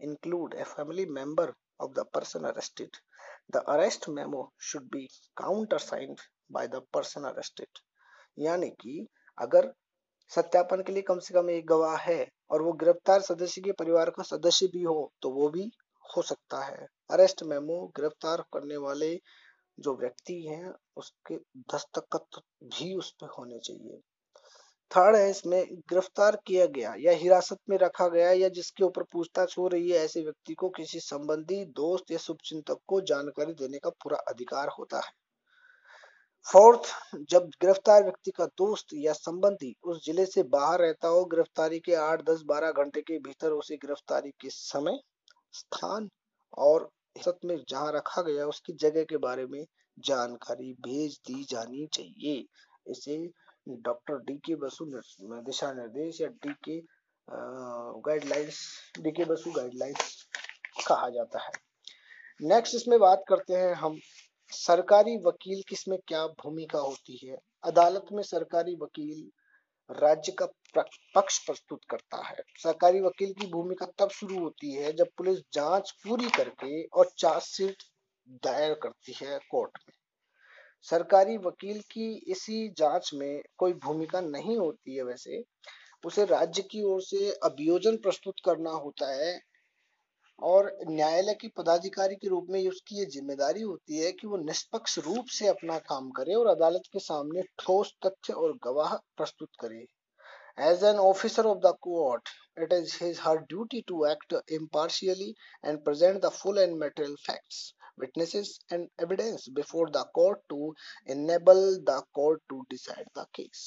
include 0.00 0.54
a 0.54 0.64
family 0.66 1.06
member 1.06 1.54
of 1.80 1.94
the 1.94 2.04
person 2.06 2.44
arrested. 2.44 2.90
The 3.50 3.62
arrest 3.70 4.08
memo 4.08 4.52
should 4.58 4.90
be 4.90 5.08
countersigned 5.36 6.18
by 6.50 6.66
the 6.66 6.80
person 6.94 7.24
arrested. 7.24 7.68
यानी 8.38 8.70
कि 8.70 9.06
अगर 9.38 9.72
सत्यापन 10.30 10.82
के 10.82 10.92
लिए 10.92 11.02
कम 11.02 11.18
से 11.18 11.34
कम 11.34 11.50
एक 11.50 11.66
गवाह 11.66 11.96
है 12.02 12.28
और 12.50 12.62
वो 12.62 12.72
गिरफ़्तार 12.72 13.20
सदस्य 13.22 13.60
के 13.60 13.72
परिवार 13.72 14.10
का 14.10 14.22
सदस्य 14.22 14.66
भी 14.66 14.82
हो 14.82 15.12
तो 15.22 15.30
वो 15.30 15.48
भी 15.48 15.70
हो 16.04 16.22
सकता 16.22 16.64
है 16.64 16.86
अरेस्ट 17.10 17.42
मेमो 17.42 17.80
गिरफ़्तार 17.96 18.44
करने 18.52 18.76
वाले 18.76 19.14
जो 19.78 19.96
व्यक्ति 19.96 20.40
हैं, 20.46 20.72
उसके 20.96 21.36
दस्तखत 21.72 22.40
भी 22.74 22.94
उस 22.94 23.10
पर 23.20 23.28
होने 23.38 23.58
चाहिए 23.58 24.00
थर्ड 24.90 25.16
है, 25.16 25.28
इसमें 25.30 25.64
गिरफ़्तार 25.90 26.36
किया 26.46 26.64
गया 26.70 26.94
या 26.98 27.12
हिरासत 27.16 27.58
में 27.70 27.76
रखा 27.78 28.08
गया 28.08 28.30
या 28.34 28.48
जिसके 28.50 28.84
ऊपर 28.84 29.02
पूछताछ 29.12 29.56
हो 29.58 29.66
रही 29.68 29.90
है, 29.90 29.98
ऐसे 30.00 30.22
व्यक्ति 30.22 30.54
को 30.56 30.68
किसी 30.76 31.00
संबंधी 31.02 31.64
दोस्त 31.76 32.10
या 32.10 32.18
शुभचिंतक 32.20 32.80
को 32.86 33.00
जानकारी 33.06 33.52
देने 33.56 33.78
का 33.78 33.90
पूरा 34.02 34.18
अधिकार 34.28 34.68
होता 34.78 35.00
है। 35.00 35.12
फोर्थ, 36.46 36.86
जब 37.30 37.46
गिरफ़्तार 37.62 38.02
व्यक्ति 38.04 38.30
का 38.30 38.44
दोस्त 38.58 38.94
या 38.96 39.12
संबंधी 39.14 39.74
उस 39.84 40.04
ज़िले 40.04 40.24
से 40.26 40.42
बाहर 40.50 40.80
रहता 40.80 41.08
हो, 41.08 41.24
गिरफ्तारी 41.26 41.78
के 41.80 41.94
आठ, 41.96 42.22
दस, 42.22 42.42
बारह 42.46 42.70
घंटे 42.74 43.00
के 43.02 43.18
भीतर 43.20 43.52
उसे 43.52 43.76
गिरफ्तारी 43.78 44.30
के 44.40 44.50
समय, 44.50 44.98
स्थान 45.54 46.08
और 46.58 46.82
हिरासत 47.16 47.38
में 47.44 47.56
जहाँ 47.68 47.92
रखा 47.92 48.22
गया, 48.22 48.46
उसकी 48.46 48.72
जगह 48.78 49.04
के 49.04 49.16
बारे 49.20 49.46
में 49.48 49.64
जानकारी 49.98 50.72
भेज 50.82 51.18
दी 51.26 51.42
जानी 51.50 51.86
चाहिए। 51.92 52.44
इसे 52.86 53.16
डॉक्टर 53.66 54.18
डी 54.24 54.34
के 54.46 54.54
बसु 54.56 54.84
दिशा 54.86 55.72
निर्देश 55.72 56.20
या 56.20 56.28
D 56.28 56.52
K 56.64 56.80
guidelines 57.28 58.58
D 59.00 59.10
K 59.12 59.24
Basu 59.24 59.50
guidelines 59.52 60.26
कहा 60.88 61.08
जाता 61.10 61.42
है। 61.44 61.52
नेक्स्ट 62.40 62.74
इसमें 62.74 62.98
बात 63.00 63.24
करते 63.28 63.54
हैं 63.54 63.72
हम, 63.74 63.98
सरकारी 64.52 65.16
वकील 65.18 65.62
की 65.68 65.74
इसमें 65.74 65.98
क्या 66.08 66.26
भूमिका 66.42 66.78
होती 66.78 67.18
है? 67.24 67.36
अदालत 67.64 68.06
में 68.12 68.22
सरकारी 68.22 68.74
वकील 68.82 69.30
राज्य 69.90 70.32
का 70.38 70.46
पक्ष 71.14 71.38
प्रस्तुत 71.46 71.80
करता 71.90 72.22
है। 72.26 72.42
सरकारी 72.62 73.00
वकील 73.00 73.32
की 73.32 73.46
भूमिका 73.46 73.86
तब 73.98 74.10
शुरू 74.10 74.38
होती 74.38 74.72
है 74.74 74.92
जब 74.92 75.08
पुलिस 75.16 75.38
जाँच 75.54 75.90
पूरी 76.04 76.30
करके 76.30 76.82
और 76.84 77.10
चार्जशीट 77.18 77.82
दायर 78.44 78.74
करती 78.82 79.14
है 79.22 79.38
कोर्ट 79.50 79.78
में। 79.78 79.94
सरकारी 80.90 81.36
वकील 81.46 81.80
की 81.90 82.12
इसी 82.32 82.68
जाँच 82.78 83.10
में 83.14 83.42
कोई 83.58 83.72
भूमिका 83.84 84.20
नहीं 84.20 84.56
होती 84.56 84.96
है 84.96 85.02
वैसे। 85.02 85.42
उसे 86.06 86.24
राज्य 86.24 86.62
की 86.62 86.82
ओर 86.82 87.00
से 87.02 87.30
अभियोजन 87.44 87.96
प्रस्तुत 87.96 88.34
करना 88.44 88.70
होता 88.70 89.12
है 89.14 89.38
और 90.38 90.70
न्यायालय 90.88 91.34
की 91.40 91.48
पदाधिकारी 91.56 92.14
के 92.14 92.28
रूप 92.28 92.46
में 92.50 92.60
उसकी 92.68 92.98
ये 92.98 93.04
ज़िम्मेदारी 93.10 93.62
होती 93.62 93.98
है 93.98 94.12
कि 94.12 94.26
वो 94.26 94.36
निष्पक्ष 94.36 94.98
रूप 94.98 95.26
से 95.38 95.46
अपना 95.48 95.78
काम 95.90 96.10
करे 96.10 96.34
और 96.34 96.46
अदालत 96.46 96.88
के 96.92 96.98
सामने 96.98 97.42
ठोस 97.58 97.92
तथ्य 98.06 98.32
और 98.32 98.52
गवाह 98.64 98.94
प्रस्तुत 99.16 99.48
करे। 99.60 99.86
As 100.70 100.84
an 100.84 100.98
officer 101.10 101.46
of 101.46 101.58
the 101.58 101.74
court 101.82 102.28
it 102.58 102.72
is 102.72 102.94
his, 102.94 103.18
her 103.18 103.44
duty 103.48 103.82
to 103.82 104.06
act 104.06 104.32
impartially 104.48 105.34
and 105.62 105.84
present 105.84 106.22
the 106.22 106.30
full 106.30 106.58
and 106.58 106.78
material 106.78 107.16
facts. 107.18 107.74
Witnesses 107.98 108.58
and 108.70 108.88
evidence 108.98 109.48
before 109.48 109.86
the 109.90 110.04
court 110.14 110.40
to 110.48 110.72
enable 111.06 111.62
the 111.84 112.02
court 112.14 112.42
to 112.50 112.62
decide 112.70 113.06
the 113.14 113.26
case. 113.38 113.62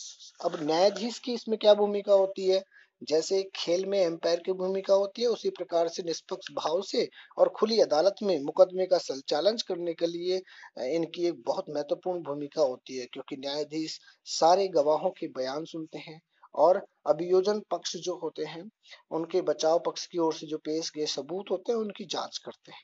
अब 0.45 0.57
न्यायाधीश 0.63 1.19
की 1.19 1.33
इसमें 1.33 1.57
क्या 1.59 1.73
भूमिका 1.73 2.13
होती 2.13 2.47
है? 2.47 2.63
जैसे 3.09 3.41
खेल 3.55 3.85
में 3.85 3.97
एम्पायर 3.99 4.39
की 4.45 4.53
भूमिका 4.53 4.93
होती 4.93 5.21
है, 5.21 5.27
उसी 5.27 5.49
प्रकार 5.49 5.87
से 5.87 6.03
निष्पक्ष 6.03 6.51
भाव 6.53 6.81
से 6.81 7.07
और 7.37 7.49
खुली 7.49 7.79
अदालत 7.81 8.15
में 8.23 8.39
मुकदमे 8.43 8.85
का 8.85 8.97
संचालन 8.97 9.57
करने 9.67 9.93
के 9.93 10.07
लिए 10.07 10.41
इनकी 10.95 11.27
एक 11.27 11.41
बहुत 11.47 11.65
महत्वपूर्ण 11.69 12.21
भूमिका 12.23 12.61
होती 12.61 12.97
है, 12.97 13.05
क्योंकि 13.05 13.37
न्यायाधीश 13.37 13.99
सारे 14.25 14.67
गवाहों 14.67 15.09
के 15.09 15.27
बयान 15.27 15.65
सुनते 15.65 15.97
हैं 15.97 16.19
और 16.55 16.85
अभियोजन 17.07 17.61
पक्ष 17.71 17.95
जो 17.97 18.19
होते 18.23 18.45
हैं, 18.45 18.69
उनके 19.11 19.41
बचाव 19.41 19.79
पक्ष 19.85 20.05
की 20.07 20.17
ओर 20.17 20.33
से 20.33 20.47
जो 20.47 20.57
पेश 20.57 20.91
गए 20.97 21.05
सबूत 21.05 21.51
होते 21.51 21.71
हैं, 21.71 21.79
उनकी 21.79 22.05
जाँच 22.05 22.37
करते 22.37 22.71
हैं। 22.71 22.83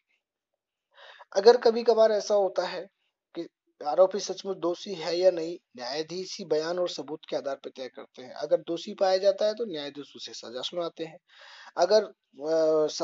अगर 1.33 1.57
कभी 1.59 1.83
कभार 1.83 2.11
ऐसा 2.11 2.33
होता 2.35 2.65
है 2.67 2.81
कि 3.35 3.47
आरोपी 3.81 4.19
सचमुच 4.19 4.57
दोषी 4.59 4.93
है 4.95 5.15
या 5.17 5.31
नहीं, 5.31 5.57
न्यायाधीश 5.77 6.37
ही 6.39 6.45
बयान 6.47 6.79
और 6.79 6.89
सबूत 6.89 7.21
के 7.29 7.35
आधार 7.35 7.55
पर 7.57 7.69
तय 7.71 7.87
करते 7.89 8.21
हैं। 8.23 8.33
अगर 8.35 8.61
दोषी 8.63 8.93
पाया 8.95 9.17
जाता 9.19 9.45
है 9.45 9.53
तो 9.55 9.65
न्यायाधीश 9.65 10.13
उसे 10.15 10.33
सजा 10.35 10.61
सुनाते 10.63 11.05
हैं। 11.05 11.17
अगर 11.77 12.05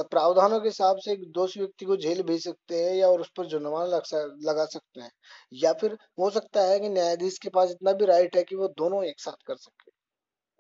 प्रावधानों 0.06 0.60
के 0.62 0.68
हिसाब 0.68 0.98
से 1.02 1.16
दोषी 1.34 1.60
व्यक्ति 1.60 1.86
को 1.86 1.98
जेल 2.00 2.24
भेज 2.24 2.44
सकते 2.44 2.84
हैं 2.84 2.96
या 2.96 3.10
और 3.10 3.22
उस 3.22 3.32
पर 3.38 3.48
जुर्माना 3.48 3.86
लगा 4.44 4.66
सकते 4.68 5.02
हैं, 5.02 5.12
या 5.56 5.74
फिर 5.76 5.98
हो 6.20 6.30
सकता 6.32 6.64
है 6.66 6.80
कि 6.80 6.90
न्यायाधीश 6.92 7.38
के 7.40 7.50
पास 7.52 7.72
इतना 7.72 7.94
भी 7.94 8.06
राइट 8.08 8.38
है 8.38 8.44
कि 8.46 8.56
वो 8.58 8.68
दोनों 8.78 9.04
एक 9.06 9.20
साथ 9.22 9.44
कर 9.48 9.56
सके। 9.58 9.92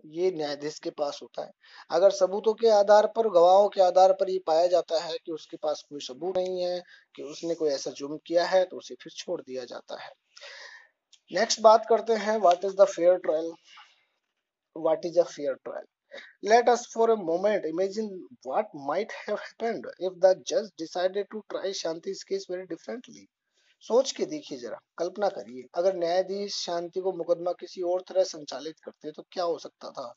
ये 0.05 0.31
न्यायाधीश 0.31 0.79
के 0.79 0.89
पास 0.89 1.19
होता 1.23 1.43
है। 1.45 1.51
अगर 1.91 2.11
सबूतों 2.11 2.53
के 2.53 2.69
आधार 2.69 3.07
पर, 3.15 3.29
गवाहों 3.29 3.69
के 3.69 3.81
आधार 3.81 4.13
पर 4.13 4.29
ये 4.29 4.39
पाया 4.47 4.67
जाता 4.67 4.99
है 5.03 5.17
कि 5.25 5.31
उसके 5.31 5.57
पास 5.57 5.83
कोई 5.89 5.99
सबूत 5.99 6.37
नहीं 6.37 6.63
है, 6.63 6.81
कि 7.15 7.23
उसने 7.23 7.55
कोई 7.55 7.69
ऐसा 7.69 7.91
जुर्म 7.91 8.17
किया 8.27 8.45
है 8.45 8.63
तो 8.65 8.77
उसे 8.77 8.95
फिर 9.03 9.13
छोड़ 9.17 9.41
दिया 9.41 9.65
जाता 9.65 10.01
है। 10.03 10.11
नेक्स्ट 11.31 11.61
बात 11.61 11.85
करते 11.89 12.13
हैं 12.13 12.37
what 12.37 12.65
is 12.65 12.75
the 12.75 12.85
fair 12.85 13.17
trial 13.17 13.51
what 14.75 15.05
is 15.05 15.19
a 15.19 15.23
fair 15.23 15.53
trial 15.53 15.85
let 16.43 16.69
us 16.69 16.81
for 16.93 17.05
a 17.11 17.15
moment 17.17 17.65
imagine 17.67 18.07
what 18.43 18.73
might 18.87 19.13
have 19.17 19.39
happened 19.39 19.85
if 19.99 20.15
the 20.23 20.31
judge 20.49 20.65
decided 20.81 21.27
to 21.31 21.41
try 21.53 21.69
shanti's 21.81 22.23
case 22.23 22.47
very 22.49 22.65
differently. 22.71 23.23
सोच 23.83 24.11
के 24.11 24.25
देखिए 24.25 24.57
जरा, 24.59 24.77
कल्पना 24.97 25.27
करिए। 25.29 25.63
अगर 25.75 25.95
न्यायाधीश 25.95 26.55
शांति 26.55 26.99
को 27.01 27.11
मुकदमा 27.13 27.51
किसी 27.51 27.81
और 27.83 28.01
तरह 28.09 28.23
संचालित 28.23 28.79
करते 28.79 29.11
तो 29.11 29.23
क्या 29.31 29.43
हो 29.43 29.57
सकता 29.57 29.89
था? 29.91 30.13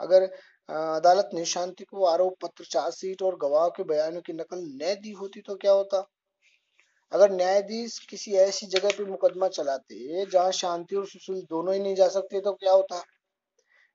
अगर 0.00 0.22
अदालत 0.68 1.30
ने 1.34 1.44
शांति 1.44 1.84
को 1.84 2.04
आरोप 2.06 2.34
पत्र, 2.42 2.64
चार्जशीट 2.64 3.22
और 3.22 3.36
गवाह 3.38 3.68
के 3.68 3.84
बयानों 3.84 4.20
की 4.20 4.32
नकल 4.32 4.58
न 4.82 4.94
दी 5.02 5.12
होती 5.12 5.40
तो 5.40 5.54
क्या 5.56 5.72
होता? 5.72 6.06
अगर 7.12 7.32
न्यायाधीश 7.32 7.98
किसी 8.10 8.32
ऐसी 8.38 8.66
जगह 8.68 8.90
पे 8.98 9.04
मुकदमा 9.04 9.48
चलाते 9.50 10.26
जहाँ 10.26 10.50
शांति 10.52 10.96
और 10.96 11.06
सुशील 11.06 11.40
दोनों 11.50 11.74
ही 11.74 11.80
नहीं 11.80 11.94
जा 11.94 12.08
सकते 12.08 12.40
तो 12.40 12.52
क्या 12.54 12.72
होता? 12.72 13.02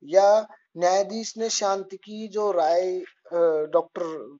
या 0.03 0.25
न्यायाधीश 0.77 1.37
ने 1.37 1.49
शांति 1.51 1.97
की 1.97 2.27
जो 2.29 2.51
राय 2.51 2.97
डॉक्टर 3.33 4.37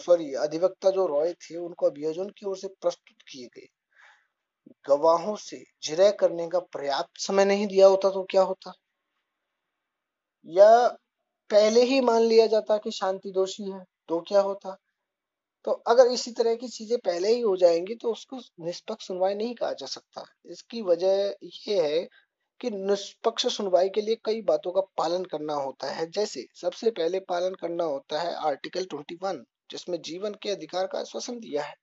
सॉरी, 0.00 0.32
अधिवक्ता 0.36 0.90
जो 0.90 1.06
रॉय 1.06 1.32
थे 1.34 1.56
उनको 1.58 1.86
अभियोजन 1.86 2.28
की 2.38 2.46
ओर 2.46 2.56
से 2.56 2.68
प्रस्तुत 2.82 3.16
किए 3.30 3.46
गए? 3.46 3.66
गवाहों 4.88 5.36
से 5.36 5.64
जिरह 5.82 6.10
करने 6.20 6.48
का 6.48 6.58
पर्याप्त 6.74 7.20
समय 7.20 7.44
नहीं 7.44 7.66
दिया 7.66 7.86
होता 7.86 8.10
तो 8.10 8.22
क्या 8.30 8.42
होता? 8.42 8.72
या 10.46 10.88
पहले 11.50 11.82
ही 11.84 12.00
मान 12.00 12.22
लिया 12.22 12.46
जाता 12.46 12.76
कि 12.78 12.90
शांति 12.90 13.30
दोषी 13.32 13.70
है 13.72 13.84
तो 14.08 14.20
क्या 14.20 14.40
होता? 14.40 14.76
तो 15.64 15.72
अगर 15.88 16.06
इसी 16.06 16.30
तरह 16.32 16.54
की 16.54 16.68
चीज़ें 16.68 16.98
पहले 17.00 17.28
ही 17.28 17.40
हो 17.40 17.56
जाएँगी 17.56 17.94
तो 17.94 18.12
उसको 18.12 18.38
निष्पक्ष 18.60 19.06
सुनवाई 19.06 19.34
नहीं 19.34 19.54
कहा 19.54 19.72
जा 19.72 19.86
सकता। 19.86 20.24
इसकी 20.46 20.82
वजह 20.82 21.34
यह 21.68 21.82
है 21.84 22.00
कि 22.60 22.70
निष्पक्ष 22.70 23.46
सुनवाई 23.56 23.88
के 23.88 24.00
लिए 24.02 24.16
कई 24.24 24.42
बातों 24.42 24.72
का 24.72 24.80
पालन 24.98 25.24
करना 25.24 25.54
होता 25.54 25.90
है। 25.92 26.10
जैसे 26.10 26.46
सबसे 26.56 26.90
पहले 26.92 27.20
पालन 27.28 27.54
करना 27.54 27.84
होता 27.84 28.20
है 28.22 28.34
आर्टिकल 28.46 28.86
21 28.86 29.44
जिसमें 29.70 30.00
जीवन 30.02 30.34
के 30.42 30.50
अधिकार 30.50 30.86
का 30.86 30.98
आश्वासन 31.00 31.38
दिया 31.40 31.64
है। 31.64 31.74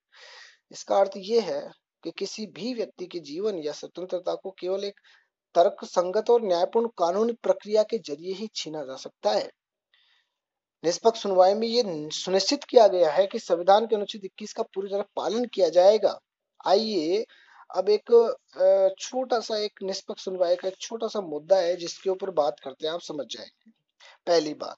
इसका 0.72 0.98
अर्थ 0.98 1.12
ये 1.18 1.40
है 1.42 1.62
कि 2.04 2.10
किसी 2.10 2.46
भी 2.54 2.72
व्यक्ति 2.74 3.06
के 3.06 3.20
जीवन 3.22 3.58
या 3.58 3.72
स्वतंत्रता 3.72 4.34
को 4.34 4.50
केवल 4.50 4.84
एक 4.84 5.00
तर्क 5.54 5.84
संगत 5.84 6.30
और 6.30 6.42
न्यायपूर्ण 6.42 6.88
कानूनी 6.98 7.32
प्रक्रिया 7.42 7.82
के 7.82 7.98
ज़रिए 7.98 8.34
ही 8.34 8.48
छीना 8.54 8.84
जा 8.84 8.96
सकता 8.96 9.30
है। 9.30 9.50
निष्पक्ष 10.84 11.22
सुनवाई 11.22 11.54
में 11.54 11.66
ये 11.68 11.82
सुनिश्चित 12.12 12.64
किया 12.64 12.86
गया 12.88 13.10
है 13.12 13.26
कि 13.26 13.38
संविधान 13.38 13.86
के 13.86 13.96
अनुच्छेद 13.96 14.24
21 14.24 14.52
का 14.52 14.62
पूरी 14.74 14.88
तरह 14.88 15.04
पालन 15.16 15.44
किया 15.44 15.68
जाएगा। 15.68 16.18
आइए 16.66 17.24
अब 17.70 17.88
एक 17.88 18.10
छोटा 19.00 19.40
सा 19.40 19.58
एक 19.58 19.82
निष्पक्ष 19.82 20.24
सुनवाई 20.24 20.56
का 20.56 20.68
एक 20.68 20.76
छोटा 20.80 21.06
सा 21.08 21.20
मुद्दा 21.22 21.56
है 21.58 21.76
जिसके 21.76 22.10
ऊपर 22.10 22.30
बात 22.32 22.60
करते 22.60 22.86
हैं, 22.86 22.94
आप 22.94 23.00
समझ 23.02 23.26
जाएँगे। 23.30 23.70
पहली 24.26 24.54
बात 24.54 24.76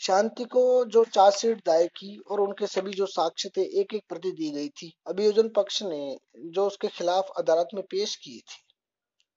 शांति 0.00 0.44
को 0.46 0.84
जो 0.84 1.04
चार्जशीट 1.06 1.58
दायर 1.66 1.86
की 1.96 2.16
और 2.30 2.40
उनके 2.40 2.66
सभी 2.66 2.92
जो 2.92 3.06
साक्ष्य 3.06 3.48
थे 3.48 3.62
एक 3.80 3.94
एक 3.94 4.02
प्रति 4.08 4.30
दी 4.32 4.50
गई 4.50 4.68
थी। 4.70 4.92
अभियोजन 5.08 5.48
पक्ष 5.48 5.82
ने 5.82 6.16
जो 6.48 6.66
उसके 6.66 6.88
खिलाफ 6.88 7.30
अदालत 7.38 7.68
में 7.74 7.82
पेश 7.90 8.14
किए 8.16 8.38
थे, 8.40 8.62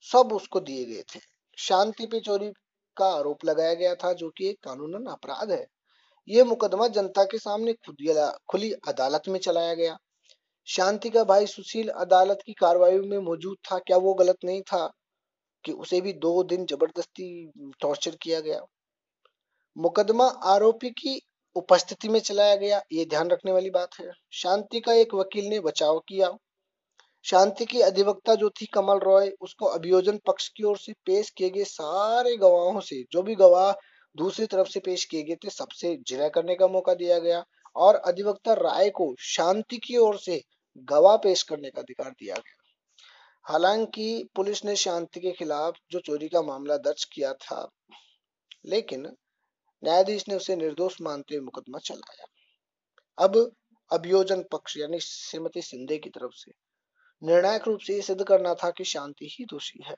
सब 0.05 0.33
उसको 0.33 0.59
दिए 0.61 0.85
गए 0.85 1.03
थे। 1.05 1.19
शांति 1.57 2.05
पे 2.05 2.19
चोरी 2.19 2.49
का 2.97 3.07
आरोप 3.09 3.45
लगाया 3.45 3.73
गया 3.73 3.93
था, 3.95 4.13
जो 4.13 4.29
कि 4.29 4.47
एक 4.49 4.57
कानूनन 4.63 5.05
अपराध 5.11 5.51
है। 5.51 5.65
यह 6.27 6.45
मुकदमा 6.45 6.87
जनता 6.89 7.23
के 7.23 7.37
सामने 7.39 7.73
खुली 8.45 8.71
अदालत 8.87 9.27
में 9.27 9.39
चलाया 9.39 9.73
गया। 9.73 9.97
शांति 10.67 11.09
का 11.09 11.23
भाई 11.23 11.45
सुशील 11.47 11.89
अदालत 11.89 12.39
की 12.45 12.53
कार्रवाई 12.53 12.97
में 12.99 13.17
मौजूद 13.19 13.57
था। 13.71 13.77
क्या 13.79 13.97
वो 13.99 14.13
गलत 14.15 14.37
नहीं 14.45 14.61
था 14.63 14.87
कि 15.65 15.71
उसे 15.73 16.01
भी 16.01 16.13
दो 16.15 16.41
दिन 16.45 16.65
ज़बरदस्ती 16.65 17.29
टॉर्चर 17.81 18.15
किया 18.21 18.39
गया? 18.41 18.59
मुकदमा 19.77 20.25
आरोपी 20.25 20.89
की 20.89 21.21
उपस्थिति 21.55 22.09
में 22.09 22.19
चलाया 22.19 22.55
गया, 22.55 22.81
ये 22.91 23.05
ध्यान 23.05 23.29
रखने 23.29 23.51
वाली 23.51 23.69
बात 23.69 23.89
है। 23.99 24.11
शांति 24.31 24.79
का 24.79 24.93
एक 24.93 25.13
वकील 25.13 25.45
ने 25.45 25.59
बचाव 25.59 25.99
किया। 25.99 26.29
शांति 27.23 27.65
की 27.65 27.81
अधिवक्ता 27.81 28.35
जो 28.35 28.49
थी 28.49 28.65
कमल 28.65 28.99
रॉय, 28.99 29.29
उसको 29.41 29.65
अभियोजन 29.65 30.17
पक्ष 30.17 30.47
की 30.49 30.63
ओर 30.63 30.77
से 30.77 30.93
पेश 31.05 31.29
किए 31.29 31.49
गए 31.49 31.63
सारे 31.63 32.35
गवाहों 32.37 32.79
से, 32.79 33.03
जो 33.11 33.21
भी 33.21 33.35
गवाह 33.35 33.71
दूसरी 34.17 34.45
तरफ़ 34.45 34.67
से 34.67 34.79
पेश 34.79 35.05
किए 35.05 35.23
गए 35.23 35.35
थे, 35.35 35.49
सबसे 35.49 35.97
जिरा 36.07 36.29
करने 36.29 36.55
का 36.55 36.67
मौका 36.67 36.93
दिया 36.93 37.19
गया 37.19 37.43
और 37.75 37.95
अधिवक्ता 37.95 38.53
राय 38.53 38.89
को 38.89 39.15
शांति 39.19 39.77
की 39.77 39.97
ओर 39.97 40.17
से 40.17 40.41
गवाह 40.77 41.17
पेश 41.17 41.43
करने 41.43 41.69
का 41.69 41.81
अधिकार 41.81 42.11
दिया 42.11 42.35
गया। 42.35 42.63
हालाँकि 43.43 44.29
पुलिस 44.35 44.65
ने 44.65 44.75
शांति 44.75 45.19
के 45.19 45.31
खिलाफ 45.31 45.73
जो 45.91 45.99
चोरी 45.99 46.27
का 46.27 46.41
मामला 46.41 46.77
दर्ज 46.77 47.05
किया 47.05 47.33
था, 47.33 47.69
लेकिन 48.65 49.15
न्यायाधीश 49.83 50.23
ने 50.29 50.35
उसे 50.35 50.55
निर्दोष 50.55 51.01
मानते 51.01 51.35
हुए 51.35 51.43
मुकदमा 51.43 51.79
चलाया 51.79 52.25
अब 53.17 53.51
अभियोजन 53.91 54.43
पक्ष 54.51 54.77
यानी 54.77 54.99
श्रीमती 54.99 55.61
सिंधे 55.61 55.97
की 55.97 56.09
तरफ़ 56.09 56.35
से 56.35 56.51
निर्णायक 57.23 57.67
रूप 57.67 57.79
से 57.79 58.01
सिद्ध 58.01 58.23
करना 58.23 58.53
था 58.53 58.69
कि 58.69 58.83
शांति 58.83 59.29
ही 59.31 59.45
दोषी 59.45 59.83
है। 59.87 59.95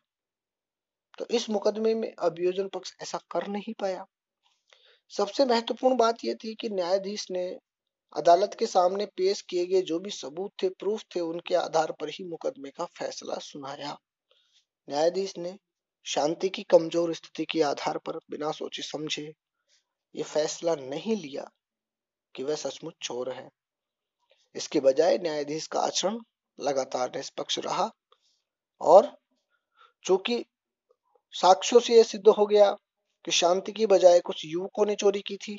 तो 1.19 1.27
इस 1.31 1.49
मुकदमे 1.49 1.93
में 1.93 2.13
अभियोजन 2.19 2.67
पक्ष 2.67 2.93
ऐसा 3.01 3.19
कर 3.31 3.47
नहीं 3.47 3.73
पाया। 3.79 4.05
सबसे 5.09 5.45
महत्वपूर्ण 5.45 5.97
बात 5.97 6.17
यह 6.25 6.33
थी 6.33 6.55
कि 6.55 6.69
न्यायाधीश 6.69 7.27
ने 7.31 7.57
अदालत 8.15 8.55
के 8.59 8.65
सामने 8.65 9.05
पेश 9.05 9.41
किए 9.41 9.65
गए 9.65 9.81
जो 9.81 9.99
भी 9.99 10.09
सबूत 10.09 10.51
थे, 10.63 10.69
प्रूफ 10.69 11.03
थे, 11.15 11.19
उनके 11.19 11.55
आधार 11.55 11.91
पर 11.91 12.09
ही 12.09 12.23
मुकदमे 12.23 12.69
का 12.69 12.85
फैसला 12.85 13.35
सुनाया। 13.35 13.97
न्यायाधीश 14.89 15.33
ने 15.37 15.57
शांति 16.05 16.49
की 16.49 16.63
कमज़ोर 16.63 17.13
स्थिति 17.13 17.45
के 17.45 17.61
आधार 17.61 17.97
पर 17.97 18.17
बिना 18.17 18.51
सोचे 18.51 18.81
समझे 18.81 19.33
ये 20.15 20.23
फैसला 20.23 20.75
नहीं 20.75 21.15
लिया 21.15 21.49
कि 22.35 22.43
वह 22.43 22.55
सचमुच 22.55 22.93
चोर 23.01 23.31
है। 23.31 23.47
इसके 24.55 24.79
बजाय 24.79 25.17
न्यायाधीश 25.17 25.67
का 25.67 25.79
आचरण 25.79 26.19
लगातार 26.59 27.11
निष्पक्ष 27.15 27.59
रहा 27.59 27.89
और 28.81 29.11
चूँकि 30.05 30.43
साक्ष्यों 31.35 31.79
से 31.79 31.95
यह 31.97 32.03
सिद्ध 32.03 32.27
हो 32.29 32.45
गया 32.45 32.71
कि 33.25 33.31
शांति 33.31 33.71
की 33.71 33.85
बजाय 33.85 34.19
कुछ 34.19 34.45
युवकों 34.45 34.85
ने 34.85 34.95
चोरी 34.95 35.21
की 35.21 35.37
थी, 35.37 35.57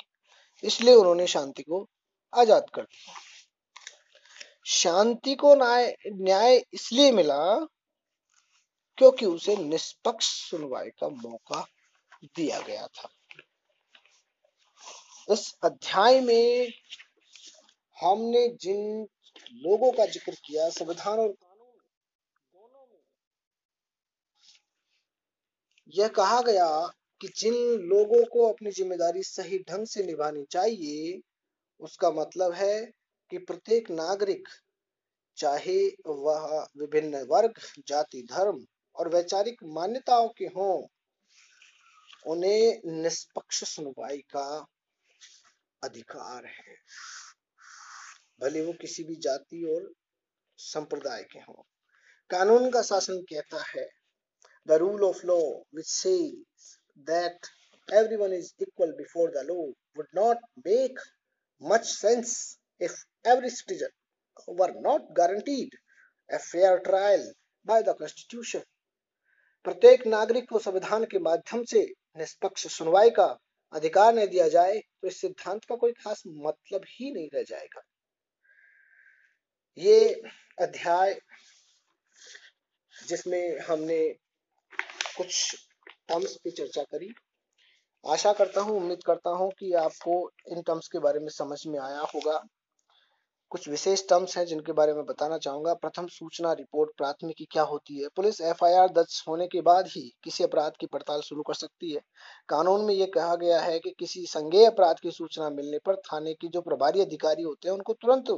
इसलिए 0.63 0.93
उन्होंने 0.93 1.27
शांति 1.27 1.63
को 1.63 1.85
आज़ाद 2.33 2.69
कर 2.73 2.81
दिया। 2.81 3.13
शांति 4.65 5.35
को 5.35 5.53
न्याय 5.55 5.93
न्याय 6.07 6.61
इसलिए 6.73 7.11
मिला 7.11 7.37
क्योंकि 8.97 9.25
उसे 9.25 9.55
निष्पक्ष 9.55 10.27
सुनवाई 10.49 10.89
का 10.99 11.07
मौका 11.09 11.65
दिया 12.25 12.59
गया 12.59 12.87
था। 12.87 13.09
इस 15.29 15.55
अध्याय 15.63 16.19
में 16.21 16.71
हमने 17.97 18.47
जिन 18.61 19.07
लोगों 19.53 19.91
का 19.91 20.05
ज़िक्र 20.05 20.31
किया, 20.45 20.69
संविधान 20.69 21.19
और 21.19 21.27
कानून 21.27 21.75
दोनों 22.53 22.85
में, 22.87 22.99
यह 25.93 26.07
कहा 26.07 26.41
गया 26.41 26.87
कि 27.21 27.27
जिन 27.27 27.53
लोगों 27.89 28.23
को 28.25 28.47
अपनी 28.49 28.71
ज़िम्मेदारी 28.71 29.23
सही 29.23 29.59
ढंग 29.59 29.85
से 29.85 30.03
निभानी 30.03 30.43
चाहिए, 30.51 31.19
उसका 31.79 32.11
मतलब 32.11 32.53
है 32.53 32.85
कि 33.31 33.37
प्रत्येक 33.37 33.91
नागरिक, 33.91 34.47
चाहे 35.37 35.79
वह 36.07 36.67
विभिन्न 36.77 37.23
वर्ग, 37.23 37.61
जाति, 37.87 38.21
धर्म 38.31 38.65
और 38.95 39.09
वैचारिक 39.09 39.63
मान्यताओं 39.63 40.27
के 40.27 40.45
हों, 40.45 40.87
उन्हें 42.25 42.81
निष्पक्ष 43.03 43.63
सुनवाई 43.63 44.17
का 44.17 44.65
अधिकार 45.83 46.45
है 46.45 46.75
भले 48.41 48.61
वो 48.65 48.73
किसी 48.81 49.03
भी 49.03 49.15
जाति 49.23 49.63
और 49.73 49.91
संप्रदाय 50.59 51.23
के 51.31 51.39
हों 51.39 51.61
कानून 52.29 52.69
का 52.71 52.81
शासन 52.81 53.21
कहता 53.29 53.63
है 53.67 53.87
the 54.67 54.77
rule 54.81 55.03
of 55.03 55.25
law 55.25 55.39
which 55.75 55.87
says 55.87 56.77
that 57.09 57.47
everyone 57.87 58.33
is 58.33 58.53
equal 58.57 58.91
before 58.97 59.29
the 59.31 59.43
law 59.43 59.63
would 59.95 60.11
not 60.13 60.37
make 60.65 60.99
much 61.61 61.85
sense 61.85 62.57
if 62.81 62.93
every 63.25 63.49
citizen 63.49 63.89
were 64.49 64.73
not 64.79 65.01
guaranteed 65.13 65.69
a 66.29 66.39
fair 66.41 66.79
trial 66.81 67.25
by 67.65 67.81
the 67.81 67.95
constitution 67.95 68.61
प्रत्येक 69.65 70.05
नागरिक 70.07 70.47
को 70.49 70.59
संविधान 70.59 71.03
के 71.05 71.19
माध्यम 71.21 71.63
से 71.71 71.81
निष्पक्ष 72.17 72.67
सुनवाई 72.75 73.09
का 73.09 73.27
अधिकार 73.73 74.13
नहीं 74.13 74.27
दिया 74.27 74.47
जाए 74.47 74.79
तो 74.79 75.07
इस 75.07 75.21
सिद्धांत 75.21 75.65
का 75.65 75.75
कोई 75.75 75.91
खास 75.91 76.23
मतलब 76.27 76.81
ही 76.89 77.11
नहीं 77.13 77.29
रह 77.33 77.43
जाएगा। 77.43 77.81
ये 79.77 80.21
अध्याय 80.61 81.19
जिसमें 83.07 83.59
हमने 83.59 83.99
कुछ 85.17 85.55
टर्म्स 86.09 86.35
की 86.35 86.51
चर्चा 86.51 86.83
करी। 86.83 87.13
आशा 88.03 88.33
करता 88.33 88.61
हूँ, 88.61 88.77
उम्मीद 88.77 89.03
करता 89.05 89.29
हूँ 89.29 89.51
कि 89.59 89.73
आपको 89.73 90.31
इन 90.51 90.61
टर्म्स 90.61 90.87
के 90.87 90.99
बारे 90.99 91.19
में 91.19 91.29
समझ 91.29 91.59
में 91.67 91.79
आया 91.79 92.01
होगा। 92.15 92.43
कुछ 93.51 93.67
विशेष 93.69 94.01
टर्म्स 94.09 94.37
हैं 94.37 94.45
जिनके 94.45 94.71
बारे 94.71 94.93
में 94.93 95.05
बताना 95.05 95.37
चाहूँगा। 95.37 95.73
प्रथम 95.73 96.07
सूचना 96.07 96.51
रिपोर्ट 96.53 96.89
प्राथमिकी 96.97 97.47
क्या 97.51 97.63
होती 97.63 98.01
है? 98.01 98.07
पुलिस 98.15 98.39
एफआईआर 98.41 98.89
दर्ज 98.89 99.23
होने 99.27 99.47
के 99.47 99.61
बाद 99.61 99.87
ही 99.87 100.01
किसी 100.23 100.43
अपराध 100.43 100.73
की 100.79 100.85
पड़ताल 100.85 101.21
शुरू 101.21 101.41
कर 101.41 101.53
सकती 101.53 101.91
है। 101.93 102.01
कानून 102.49 102.85
में 102.85 102.93
यह 102.93 103.11
कहा 103.15 103.35
गया 103.35 103.59
है 103.61 103.79
कि 103.79 103.93
किसी 103.99 104.25
संज्ञेय 104.25 104.65
अपराध 104.65 104.99
की 104.99 105.11
सूचना 105.11 105.49
मिलने 105.49 105.79
पर 105.85 105.95
थाने 105.95 106.33
की 106.33 106.47
जो 106.47 106.61
प्रभारी 106.61 107.01
अधिकारी 107.01 107.43
होते 107.43 107.67
हैं, 107.67 107.75
उनको 107.75 107.93
तुरंत 107.93 108.31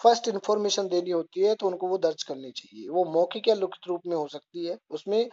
फ़र्स्ट 0.00 0.28
इन्फॉर्मेशन 0.28 0.88
देनी 0.88 1.10
होती 1.10 1.40
है 1.40 1.54
तो 1.54 1.66
उनको 1.66 1.88
वो 1.88 1.98
दर्ज 1.98 2.22
करनी 2.22 2.50
चाहिए। 2.50 2.88
वो 2.88 3.04
मौखिक 3.04 3.48
या 3.48 3.54
लिखित 3.54 3.88
रूप 3.88 4.00
में 4.06 4.16
हो 4.16 4.26
सकती 4.28 4.66
है। 4.66 4.78
उसमें 4.90 5.28